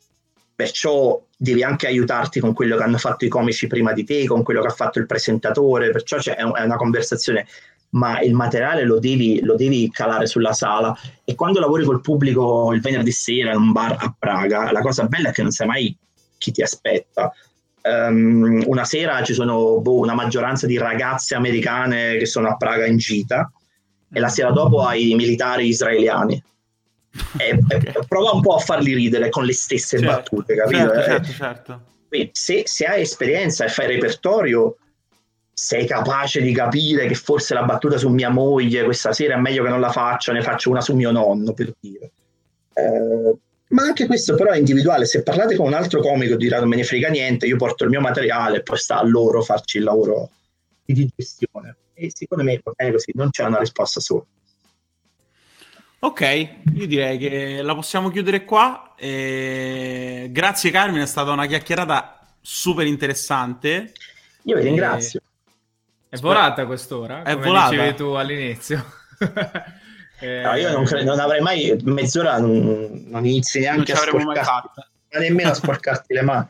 perciò 0.56 1.20
devi 1.36 1.64
anche 1.64 1.88
aiutarti 1.88 2.40
con 2.40 2.54
quello 2.54 2.78
che 2.78 2.84
hanno 2.84 2.98
fatto 2.98 3.26
i 3.26 3.30
comici 3.30 3.68
prima 3.68 3.94
di 3.94 4.04
te, 4.04 4.26
con 4.26 4.44
quello 4.44 4.62
che 4.62 4.68
ha 4.68 4.72
fatto 4.72 5.00
il 5.00 5.08
presentatore, 5.08 5.92
perciò 5.92 6.18
c'è, 6.18 6.36
è 6.36 6.44
una 6.44 6.76
conversazione 6.76 7.48
ma 7.90 8.20
il 8.20 8.34
materiale 8.34 8.84
lo 8.84 9.00
devi, 9.00 9.42
lo 9.42 9.56
devi, 9.56 9.90
calare 9.90 10.26
sulla 10.26 10.54
sala 10.54 10.96
e 11.24 11.36
quando 11.36 11.60
lavori 11.60 11.86
col 11.86 12.02
pubblico 12.02 12.74
il 12.74 12.82
venerdì 12.82 13.12
sera 13.12 13.52
in 13.52 13.60
un 13.60 13.72
bar 13.72 13.96
a 14.00 14.14
Praga, 14.18 14.72
la 14.72 14.82
cosa 14.82 15.06
bella 15.06 15.30
è 15.30 15.32
che 15.32 15.42
non 15.42 15.52
sai 15.52 15.68
mai 15.68 15.98
chi 16.38 16.52
ti 16.52 16.62
aspetta. 16.62 17.32
Um, 17.82 18.64
una 18.66 18.84
sera 18.84 19.24
ci 19.24 19.34
sono 19.34 19.80
boh, 19.80 20.00
una 20.00 20.14
maggioranza 20.14 20.68
di 20.68 20.78
ragazze 20.78 21.36
americane 21.36 22.18
che 22.18 22.26
sono 22.26 22.50
a 22.50 22.58
Praga 22.58 22.86
in 22.86 22.98
gita 22.98 23.50
e 24.12 24.20
la 24.20 24.28
sera 24.28 24.52
dopo 24.52 24.84
hai 24.84 25.12
i 25.12 25.16
militari 25.16 25.68
israeliani. 25.68 26.44
E, 27.38 27.58
okay. 27.64 27.94
prova 28.08 28.32
un 28.32 28.42
po' 28.42 28.56
a 28.56 28.60
farli 28.60 28.94
ridere 28.94 29.30
con 29.30 29.46
le 29.46 29.54
stesse 29.54 29.98
certo, 30.00 30.16
battute, 30.16 30.56
capito? 30.56 30.78
Certo, 30.78 31.02
certo, 31.02 31.32
certo. 31.32 31.82
Se, 32.32 32.64
se 32.66 32.86
hai 32.86 33.02
esperienza 33.02 33.66
e 33.66 33.70
fai 33.70 33.88
repertorio, 33.88 34.78
sei 35.60 35.88
capace 35.88 36.40
di 36.40 36.54
capire 36.54 37.08
che 37.08 37.16
forse 37.16 37.56
la 37.56 37.64
battuta 37.64 37.98
su 37.98 38.10
mia 38.10 38.30
moglie 38.30 38.84
questa 38.84 39.12
sera 39.12 39.34
è 39.34 39.40
meglio 39.40 39.64
che 39.64 39.70
non 39.70 39.80
la 39.80 39.90
faccia, 39.90 40.32
ne 40.32 40.44
faccio 40.44 40.70
una 40.70 40.82
su 40.82 40.94
mio 40.94 41.10
nonno, 41.10 41.52
per 41.54 41.74
dire. 41.80 42.12
Eh, 42.74 43.36
ma 43.70 43.82
anche 43.82 44.06
questo 44.06 44.36
però 44.36 44.52
è 44.52 44.58
individuale, 44.60 45.06
se 45.06 45.24
parlate 45.24 45.56
con 45.56 45.66
un 45.66 45.74
altro 45.74 46.00
comico 46.00 46.36
dirà 46.36 46.60
non 46.60 46.70
me 46.70 46.76
ne 46.76 46.84
frega 46.84 47.10
niente, 47.10 47.48
io 47.48 47.58
porto 47.58 47.86
il 47.86 47.90
mio 47.90 48.02
materiale 48.02 48.58
e 48.58 48.62
poi 48.62 48.78
sta 48.78 49.00
a 49.00 49.04
loro 49.04 49.42
farci 49.42 49.78
il 49.78 49.86
lavoro 49.86 50.30
di 50.86 50.94
digestione. 50.94 51.76
E 51.96 52.12
secondo 52.14 52.44
me 52.44 52.62
va 52.64 52.74
bene 52.76 52.92
così, 52.92 53.12
non 53.16 53.32
c'è 53.32 53.44
una 53.44 53.58
risposta 53.58 54.00
sola. 54.00 54.26
Ok, 56.00 56.22
io 56.76 56.86
direi 56.86 57.18
che 57.18 57.64
la 57.64 57.74
possiamo 57.74 58.10
chiudere 58.10 58.46
qua. 58.46 58.94
E... 58.96 60.30
Grazie 60.30 60.70
Carmine, 60.70 61.02
è 61.02 61.08
stata 61.08 61.32
una 61.32 61.48
chiacchierata 61.48 62.36
super 62.42 62.86
interessante. 62.86 63.94
Io 64.44 64.56
vi 64.56 64.62
ringrazio. 64.62 65.22
È 66.10 66.18
volata 66.18 66.66
quest'ora, 66.66 67.24
è 67.24 67.34
come 67.34 67.46
volata. 67.46 67.70
dicevi 67.70 67.96
tu 67.96 68.06
all'inizio. 68.12 68.86
eh... 70.20 70.42
no, 70.42 70.56
io 70.56 70.72
non, 70.72 70.86
credo, 70.86 71.12
non, 71.12 71.20
avrei 71.20 71.42
mai 71.42 71.78
mezz'ora, 71.84 72.40
non, 72.40 73.06
non 73.08 73.26
inizi 73.26 73.60
neanche 73.60 73.94
non 73.94 74.02
a 74.02 74.06
sporcarti, 74.06 74.82
ma 75.12 75.20
nemmeno 75.20 75.50
a 75.50 75.54
sporcarti 75.54 76.14
le 76.14 76.22
mani. 76.22 76.48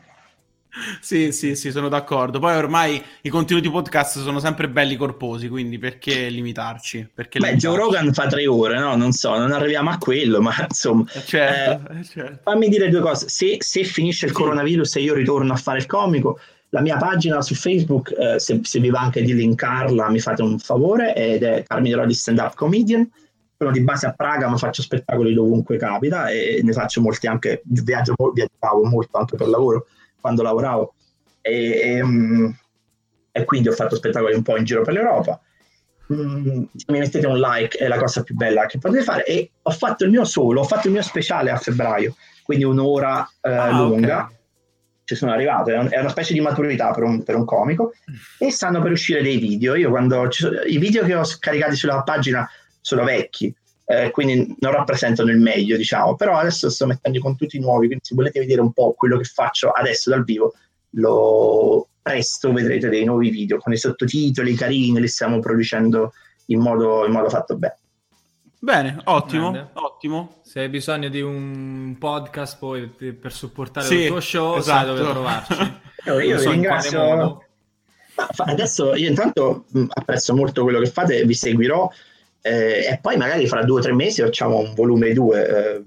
Sì, 1.00 1.32
sì, 1.32 1.56
sì, 1.56 1.70
sono 1.70 1.88
d'accordo. 1.88 2.38
Poi 2.38 2.54
ormai 2.54 3.02
i 3.22 3.28
contenuti 3.28 3.70
podcast 3.70 4.20
sono 4.20 4.38
sempre 4.38 4.68
belli 4.68 4.96
corposi, 4.96 5.48
quindi 5.48 5.78
perché 5.78 6.28
limitarci? 6.28 7.08
Perché 7.12 7.38
Beh, 7.38 7.48
limitarci? 7.48 7.76
Joe 7.76 7.84
Rogan 7.84 8.12
fa 8.12 8.26
tre 8.26 8.46
ore, 8.46 8.78
no? 8.78 8.94
Non 8.96 9.12
so, 9.12 9.36
non 9.36 9.52
arriviamo 9.52 9.90
a 9.90 9.98
quello, 9.98 10.40
ma 10.40 10.54
insomma... 10.68 11.04
Eh, 11.12 11.22
certo, 11.24 11.92
eh, 11.92 12.04
certo. 12.04 12.40
Fammi 12.42 12.68
dire 12.68 12.88
due 12.88 13.00
cose. 13.00 13.28
Se, 13.28 13.56
se 13.58 13.84
finisce 13.84 14.26
il 14.26 14.32
sì. 14.32 14.36
coronavirus 14.36 14.96
e 14.96 15.00
io 15.00 15.14
ritorno 15.14 15.52
a 15.52 15.56
fare 15.56 15.78
il 15.78 15.86
comico, 15.86 16.38
la 16.70 16.80
mia 16.80 16.96
pagina 16.96 17.40
su 17.40 17.54
Facebook, 17.54 18.14
eh, 18.16 18.38
se, 18.38 18.60
se, 18.62 18.80
vi 18.80 18.90
va 18.90 19.00
anche 19.00 19.22
di 19.22 19.34
linkarla, 19.34 20.10
mi 20.10 20.20
fate 20.20 20.42
un 20.42 20.58
favore, 20.58 21.14
ed 21.14 21.42
è 21.42 21.64
Carmine 21.66 21.96
Rodi 21.96 22.14
Stand 22.14 22.38
Up 22.38 22.54
Comedian. 22.54 23.08
Sono 23.56 23.72
di 23.72 23.80
base 23.80 24.06
a 24.06 24.12
Praga, 24.12 24.48
ma 24.48 24.56
faccio 24.56 24.82
spettacoli 24.82 25.34
dovunque 25.34 25.78
capita 25.78 26.28
e 26.28 26.60
ne 26.62 26.72
faccio 26.72 27.00
molti 27.00 27.26
anche, 27.26 27.62
viaggio, 27.64 28.14
viaggiavo 28.32 28.84
molto 28.84 29.18
anche 29.18 29.36
per 29.36 29.48
lavoro 29.48 29.86
quando 30.20 30.42
lavoravo. 30.42 30.94
E, 31.40 31.80
e, 31.80 32.04
mm, 32.04 32.50
e 33.32 33.44
quindi 33.44 33.68
ho 33.68 33.72
fatto 33.72 33.96
spettacoli 33.96 34.34
un 34.34 34.42
po' 34.42 34.56
in 34.56 34.64
giro 34.64 34.82
per 34.82 34.92
l'Europa. 34.92 35.40
Mm, 36.12 36.62
mi 36.86 36.98
mettete 36.98 37.26
un 37.26 37.38
like, 37.38 37.78
è 37.78 37.88
la 37.88 37.98
cosa 37.98 38.22
più 38.22 38.36
bella 38.36 38.66
che 38.66 38.78
potete 38.78 39.02
fare. 39.02 39.24
E 39.24 39.50
ho 39.60 39.70
fatto 39.70 40.04
il 40.04 40.10
mio 40.10 40.24
solo, 40.24 40.60
ho 40.60 40.64
fatto 40.64 40.86
il 40.86 40.92
mio 40.92 41.02
speciale 41.02 41.50
a 41.50 41.56
febbraio, 41.56 42.14
quindi 42.44 42.62
un'ora 42.62 43.28
eh, 43.40 43.50
ah, 43.50 43.70
lunga. 43.70 44.24
Okay 44.24 44.36
ci 45.08 45.14
sono 45.14 45.32
arrivato, 45.32 45.70
è, 45.70 45.78
un, 45.78 45.88
è 45.90 45.98
una 45.98 46.10
specie 46.10 46.34
di 46.34 46.40
maturità 46.40 46.90
per 46.90 47.02
un, 47.02 47.22
per 47.22 47.34
un, 47.34 47.46
comico 47.46 47.94
e 48.36 48.50
stanno 48.50 48.82
per 48.82 48.90
uscire 48.92 49.22
dei 49.22 49.38
video. 49.38 49.74
Io 49.74 49.88
quando 49.88 50.26
sono, 50.28 50.60
i 50.66 50.76
video 50.76 51.02
che 51.02 51.14
ho 51.14 51.24
scaricati 51.24 51.76
sulla 51.76 52.02
pagina 52.02 52.46
sono 52.82 53.04
vecchi, 53.04 53.54
eh, 53.86 54.10
quindi 54.10 54.54
non 54.58 54.72
rappresentano 54.72 55.30
il 55.30 55.38
meglio, 55.38 55.78
diciamo, 55.78 56.14
però 56.14 56.36
adesso 56.36 56.68
sto 56.68 56.84
mettendo 56.84 57.20
con 57.20 57.36
tutti 57.36 57.56
i 57.56 57.60
nuovi, 57.60 57.86
quindi 57.86 58.04
se 58.04 58.14
volete 58.14 58.40
vedere 58.40 58.60
un 58.60 58.70
po' 58.70 58.92
quello 58.92 59.16
che 59.16 59.24
faccio 59.24 59.70
adesso 59.70 60.10
dal 60.10 60.24
vivo, 60.24 60.52
lo 60.90 61.88
presto 62.02 62.52
vedrete 62.52 62.90
dei 62.90 63.06
nuovi 63.06 63.30
video 63.30 63.56
con 63.56 63.72
i 63.72 63.78
sottotitoli 63.78 64.54
carini, 64.54 65.00
li 65.00 65.08
stiamo 65.08 65.38
producendo 65.38 66.12
in 66.48 66.60
modo, 66.60 67.06
in 67.06 67.12
modo 67.12 67.30
fatto 67.30 67.56
bene. 67.56 67.78
Bene, 68.60 69.00
ottimo, 69.04 69.52
Grande. 69.52 69.70
ottimo. 69.74 70.40
Se 70.42 70.60
hai 70.60 70.68
bisogno 70.68 71.08
di 71.08 71.20
un 71.20 71.96
podcast 71.98 72.58
poi 72.58 72.88
per 72.88 73.32
supportare 73.32 73.86
sì, 73.86 73.94
il 73.94 74.08
tuo 74.08 74.20
show, 74.20 74.56
esatto. 74.56 74.86
sai 74.86 74.96
dove 74.96 75.10
trovarci. 75.10 75.80
io, 76.06 76.20
io 76.20 76.38
so 76.38 76.50
ringrazio. 76.50 77.42
Adesso 78.36 78.96
io 78.96 79.08
intanto 79.08 79.66
apprezzo 79.90 80.34
molto 80.34 80.64
quello 80.64 80.80
che 80.80 80.86
fate, 80.86 81.24
vi 81.24 81.34
seguirò 81.34 81.88
eh, 82.40 82.86
e 82.90 82.98
poi 83.00 83.16
magari 83.16 83.46
fra 83.46 83.62
due 83.62 83.78
o 83.80 83.82
tre 83.82 83.92
mesi 83.92 84.22
facciamo 84.22 84.58
un 84.58 84.74
volume 84.74 85.12
2. 85.12 85.46
Eh, 85.46 85.84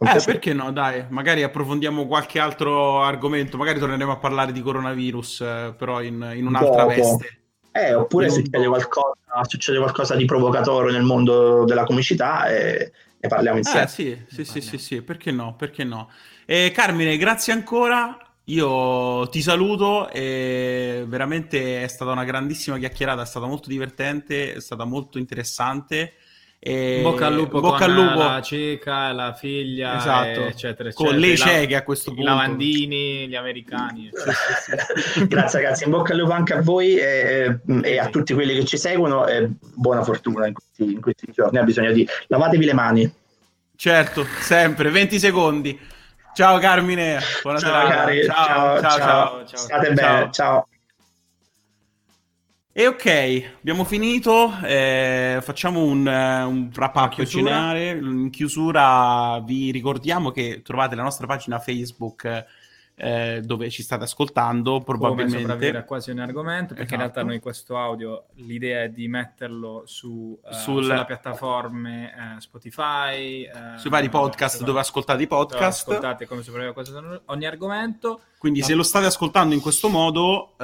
eh, 0.00 0.22
perché 0.24 0.52
no, 0.52 0.70
dai, 0.70 1.04
magari 1.08 1.42
approfondiamo 1.42 2.06
qualche 2.06 2.38
altro 2.38 3.02
argomento, 3.02 3.56
magari 3.56 3.78
torneremo 3.78 4.12
a 4.12 4.16
parlare 4.18 4.52
di 4.52 4.60
coronavirus, 4.60 5.40
eh, 5.40 5.74
però 5.76 6.00
in, 6.00 6.32
in 6.34 6.46
un'altra 6.46 6.84
Dopo. 6.84 6.94
veste. 6.94 7.37
Eh, 7.78 7.94
oppure 7.94 8.28
succede 8.28 8.66
qualcosa, 8.66 9.14
succede 9.46 9.78
qualcosa, 9.78 10.16
di 10.16 10.24
provocatorio 10.24 10.90
nel 10.90 11.02
mondo 11.02 11.64
della 11.64 11.84
comicità 11.84 12.48
e 12.48 12.92
ne 13.20 13.28
parliamo 13.28 13.58
insieme. 13.58 13.84
Eh, 13.84 13.88
sì, 13.88 14.24
sì, 14.28 14.44
sì, 14.44 14.60
sì, 14.60 14.78
sì, 14.78 15.02
perché 15.02 15.30
no, 15.30 15.54
perché 15.56 15.84
no. 15.84 16.10
Eh, 16.44 16.72
Carmine, 16.74 17.16
grazie 17.16 17.52
ancora. 17.52 18.16
Io 18.44 19.28
ti 19.28 19.42
saluto 19.42 20.08
e 20.10 21.04
veramente 21.06 21.82
è 21.82 21.86
stata 21.86 22.12
una 22.12 22.24
grandissima 22.24 22.78
chiacchierata, 22.78 23.20
è 23.20 23.26
stata 23.26 23.46
molto 23.46 23.68
divertente, 23.68 24.54
è 24.54 24.60
stata 24.60 24.84
molto 24.84 25.18
interessante 25.18 26.14
E... 26.60 27.00
Bocca 27.02 27.26
al 27.26 27.34
lupo 27.34 27.60
bocca 27.60 27.86
con 27.86 27.90
al 27.90 27.94
lupo. 27.94 28.18
la 28.18 28.42
cieca, 28.42 29.12
la 29.12 29.32
figlia, 29.32 29.96
esatto. 29.96 30.46
eccetera, 30.46 30.88
eccetera. 30.88 30.92
Con 30.92 31.16
le 31.16 31.36
cieche 31.36 31.76
a 31.76 31.84
questo 31.84 32.10
punto. 32.12 32.24
I 32.24 32.34
lavandini, 32.34 33.28
gli 33.28 33.36
americani. 33.36 34.10
Grazie 35.28 35.62
ragazzi, 35.62 35.84
in 35.84 35.90
bocca 35.90 36.12
al 36.12 36.18
lupo 36.18 36.32
anche 36.32 36.54
a 36.54 36.60
voi 36.60 36.96
e, 36.96 37.60
e 37.82 37.98
a 37.98 38.08
tutti 38.08 38.34
quelli 38.34 38.54
che 38.54 38.64
ci 38.64 38.76
seguono 38.76 39.26
e 39.28 39.48
buona 39.60 40.02
fortuna 40.02 40.48
in 40.48 40.54
questi, 40.54 40.82
in 40.94 41.00
questi 41.00 41.30
giorni. 41.32 41.58
Ha 41.58 41.62
bisogno 41.62 41.92
di 41.92 42.06
lavatevi 42.26 42.64
le 42.64 42.74
mani. 42.74 43.12
Certo, 43.76 44.26
sempre, 44.40 44.90
20 44.90 45.18
secondi. 45.20 45.78
Ciao 46.34 46.58
Carmine, 46.58 47.20
buonasera. 47.42 47.72
Ciao, 47.72 47.88
cari. 47.88 48.24
ciao, 48.24 48.34
ciao, 48.34 48.80
ciao, 48.80 48.98
ciao. 48.98 49.46
ciao. 49.46 49.56
State 49.56 49.92
bene, 49.92 50.28
ciao. 50.32 50.68
E 52.78 52.86
ok, 52.86 53.54
abbiamo 53.58 53.82
finito, 53.82 54.56
eh, 54.62 55.40
facciamo 55.42 55.82
un, 55.82 56.06
un 56.06 56.70
wrap 56.72 56.94
up 56.94 57.22
generale. 57.24 57.90
In 57.90 58.30
chiusura 58.30 59.42
vi 59.44 59.72
ricordiamo 59.72 60.30
che 60.30 60.62
trovate 60.62 60.94
la 60.94 61.02
nostra 61.02 61.26
pagina 61.26 61.58
Facebook 61.58 62.46
eh, 62.94 63.40
dove 63.42 63.68
ci 63.70 63.82
state 63.82 64.04
ascoltando 64.04 64.78
probabilmente. 64.78 65.56
Come 65.56 65.76
a 65.76 65.82
quasi 65.82 66.12
un 66.12 66.20
argomento, 66.20 66.74
perché 66.74 66.82
esatto. 66.82 66.94
in 66.94 67.00
realtà 67.00 67.22
noi 67.24 67.40
questo 67.40 67.76
audio, 67.76 68.26
l'idea 68.34 68.84
è 68.84 68.90
di 68.90 69.08
metterlo 69.08 69.82
su, 69.84 70.38
uh, 70.40 70.52
Sul... 70.52 70.84
sulla 70.84 71.04
piattaforme 71.04 72.12
uh, 72.36 72.38
Spotify, 72.38 73.42
uh, 73.42 73.76
sui 73.76 73.90
vari 73.90 74.08
podcast 74.08 74.62
dove 74.62 74.78
ascoltate 74.78 75.20
i 75.20 75.26
podcast. 75.26 75.84
Dove 75.84 75.96
ascoltate 75.96 76.28
come 76.28 76.42
sopravvivere 76.42 76.70
a 76.70 76.74
quasi 76.74 77.20
ogni 77.24 77.44
argomento. 77.44 78.20
Quindi 78.38 78.60
Ma... 78.60 78.66
se 78.66 78.74
lo 78.74 78.84
state 78.84 79.06
ascoltando 79.06 79.52
in 79.52 79.60
questo 79.60 79.88
modo 79.88 80.54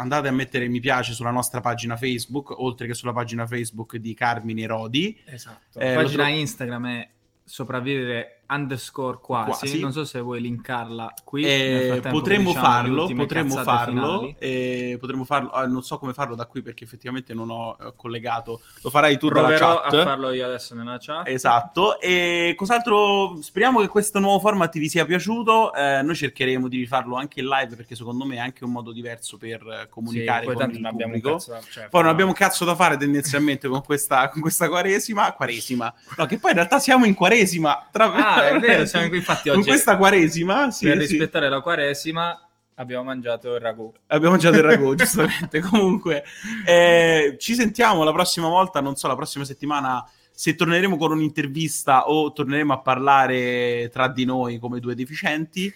andate 0.00 0.28
a 0.28 0.32
mettere 0.32 0.66
mi 0.68 0.80
piace 0.80 1.12
sulla 1.12 1.30
nostra 1.30 1.60
pagina 1.60 1.96
Facebook, 1.96 2.58
oltre 2.58 2.86
che 2.86 2.94
sulla 2.94 3.12
pagina 3.12 3.46
Facebook 3.46 3.96
di 3.96 4.14
Carmine 4.14 4.66
Rodi. 4.66 5.20
Esatto. 5.26 5.78
Eh, 5.78 5.94
la 5.94 6.02
pagina 6.02 6.24
tro- 6.24 6.34
Instagram 6.34 6.86
è 6.86 7.08
sopravvivere 7.44 8.39
underscore 8.50 9.18
quasi. 9.22 9.50
quasi. 9.50 9.80
Non 9.80 9.92
so 9.92 10.04
se 10.04 10.20
vuoi 10.20 10.40
linkarla 10.40 11.14
qui. 11.24 11.44
Eh, 11.44 12.00
potremmo 12.10 12.52
farlo, 12.52 13.06
potremmo 13.14 13.56
farlo, 13.56 14.34
eh, 14.38 14.96
potremmo 15.00 15.24
farlo. 15.24 15.50
Ah, 15.50 15.66
non 15.66 15.82
so 15.82 15.98
come 15.98 16.12
farlo 16.12 16.34
da 16.34 16.46
qui 16.46 16.62
perché 16.62 16.84
effettivamente 16.84 17.32
non 17.32 17.50
ho 17.50 17.76
eh, 17.80 17.92
collegato. 17.96 18.60
Lo 18.82 18.90
farai 18.90 19.18
tu 19.18 19.28
Proverò 19.28 19.58
dalla 19.58 19.80
chat. 19.82 19.94
a 19.94 20.04
farlo 20.04 20.30
io 20.32 20.44
adesso 20.44 20.74
nella 20.74 20.98
chat. 21.00 21.28
Esatto. 21.28 22.00
E 22.00 22.54
cos'altro? 22.56 23.38
Speriamo 23.40 23.80
che 23.80 23.88
questo 23.88 24.18
nuovo 24.18 24.40
format 24.40 24.76
vi 24.76 24.88
sia 24.88 25.04
piaciuto. 25.04 25.72
Eh, 25.74 26.02
noi 26.02 26.14
cercheremo 26.14 26.68
di 26.68 26.78
rifarlo 26.78 27.16
anche 27.16 27.40
in 27.40 27.46
live 27.46 27.76
perché 27.76 27.94
secondo 27.94 28.24
me 28.24 28.36
è 28.36 28.40
anche 28.40 28.64
un 28.64 28.72
modo 28.72 28.92
diverso 28.92 29.36
per 29.36 29.88
comunicare 29.88 30.46
sì, 30.46 30.52
con 30.52 30.70
il 30.70 30.88
pubblico. 30.90 31.32
Cazzo, 31.32 31.58
cioè, 31.70 31.88
poi 31.88 32.02
non 32.02 32.10
abbiamo 32.10 32.30
un 32.30 32.36
cazzo 32.36 32.64
da 32.64 32.74
fare 32.74 32.96
tendenzialmente 32.96 33.68
con 33.68 33.82
questa, 33.82 34.28
con 34.28 34.40
questa 34.40 34.68
quaresima. 34.68 35.32
Quaresima. 35.32 35.92
No, 36.16 36.26
che 36.26 36.38
poi 36.38 36.50
in 36.50 36.56
realtà 36.56 36.78
siamo 36.78 37.04
in 37.04 37.14
quaresima. 37.14 37.88
Tra... 37.90 38.12
Ah, 38.12 38.39
è 38.48 38.58
vero, 38.58 38.84
siamo 38.86 39.08
qui 39.08 39.18
infatti 39.18 39.48
oggi. 39.48 39.60
Con 39.60 39.68
questa 39.68 39.96
quaresima, 39.96 40.70
sì, 40.70 40.86
per 40.86 40.98
rispettare 40.98 41.48
la 41.48 41.60
quaresima, 41.60 42.48
abbiamo 42.74 43.04
mangiato 43.04 43.54
il 43.54 43.60
ragù. 43.60 43.92
Abbiamo 44.08 44.32
mangiato 44.32 44.56
il 44.56 44.62
ragù, 44.62 44.94
giustamente. 44.96 45.60
Comunque, 45.60 46.24
eh, 46.66 47.36
ci 47.38 47.54
sentiamo 47.54 48.04
la 48.04 48.12
prossima 48.12 48.48
volta, 48.48 48.80
non 48.80 48.96
so, 48.96 49.06
la 49.06 49.16
prossima 49.16 49.44
settimana 49.44 50.04
se 50.32 50.54
torneremo 50.54 50.96
con 50.96 51.12
un'intervista 51.12 52.08
o 52.08 52.32
torneremo 52.32 52.72
a 52.72 52.78
parlare 52.80 53.90
tra 53.92 54.08
di 54.08 54.24
noi 54.24 54.58
come 54.58 54.80
due 54.80 54.94
deficienti. 54.94 55.72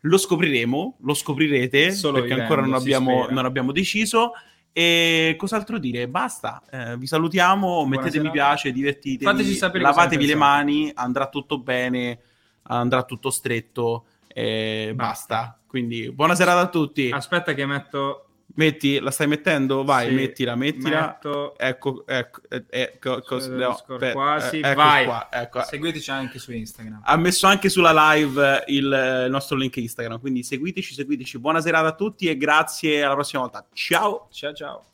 Lo 0.00 0.18
scopriremo, 0.18 0.98
lo 1.00 1.14
scoprirete, 1.14 1.92
Solo 1.92 2.14
perché 2.14 2.34
vivendo, 2.34 2.42
ancora 2.42 2.66
non 2.66 2.74
abbiamo, 2.74 3.26
non 3.30 3.44
abbiamo 3.44 3.72
deciso. 3.72 4.32
E 4.72 5.34
cos'altro 5.36 5.78
dire? 5.78 6.08
Basta, 6.08 6.62
eh, 6.70 6.96
vi 6.96 7.06
salutiamo, 7.06 7.66
Buonasera. 7.66 8.00
mettete 8.02 8.22
mi 8.22 8.30
piace, 8.30 8.72
divertitevi, 8.72 9.58
lavatevi 9.80 10.26
le 10.26 10.34
mani, 10.34 10.90
andrà 10.94 11.28
tutto 11.28 11.58
bene, 11.58 12.18
andrà 12.62 13.02
tutto 13.02 13.30
stretto 13.30 14.06
e 14.26 14.92
basta. 14.94 15.36
basta. 15.36 15.58
Quindi 15.66 16.10
buona 16.10 16.34
serata 16.34 16.60
a 16.60 16.68
tutti. 16.68 17.10
Aspetta 17.10 17.52
che 17.52 17.66
metto 17.66 18.31
Metti, 18.54 18.98
la 18.98 19.10
stai 19.10 19.26
mettendo? 19.26 19.84
Vai, 19.84 20.08
sì, 20.08 20.14
mettila, 20.14 20.54
mettila. 20.54 21.00
Metto... 21.06 21.56
Ecco, 21.58 22.04
ecco, 22.06 22.40
ecco, 22.48 23.22
cos- 23.22 23.46
no, 23.46 23.82
per, 23.98 24.12
quasi. 24.12 24.60
Eh, 24.60 24.68
ecco 24.68 24.82
vai, 24.82 25.04
qua, 25.04 25.28
ecco. 25.30 25.62
seguiteci 25.62 26.10
anche 26.10 26.38
su 26.38 26.52
Instagram. 26.52 27.00
Ha 27.04 27.16
messo 27.16 27.46
anche 27.46 27.68
sulla 27.68 28.12
live 28.12 28.64
il, 28.66 29.24
il 29.24 29.30
nostro 29.30 29.56
link 29.56 29.76
Instagram, 29.76 30.20
quindi 30.20 30.42
seguiteci, 30.42 30.94
seguiteci. 30.94 31.38
Buona 31.38 31.60
serata 31.60 31.88
a 31.88 31.94
tutti 31.94 32.28
e 32.28 32.36
grazie 32.36 33.02
alla 33.02 33.14
prossima 33.14 33.42
volta. 33.42 33.66
Ciao. 33.72 34.28
Ciao, 34.30 34.52
ciao. 34.52 34.91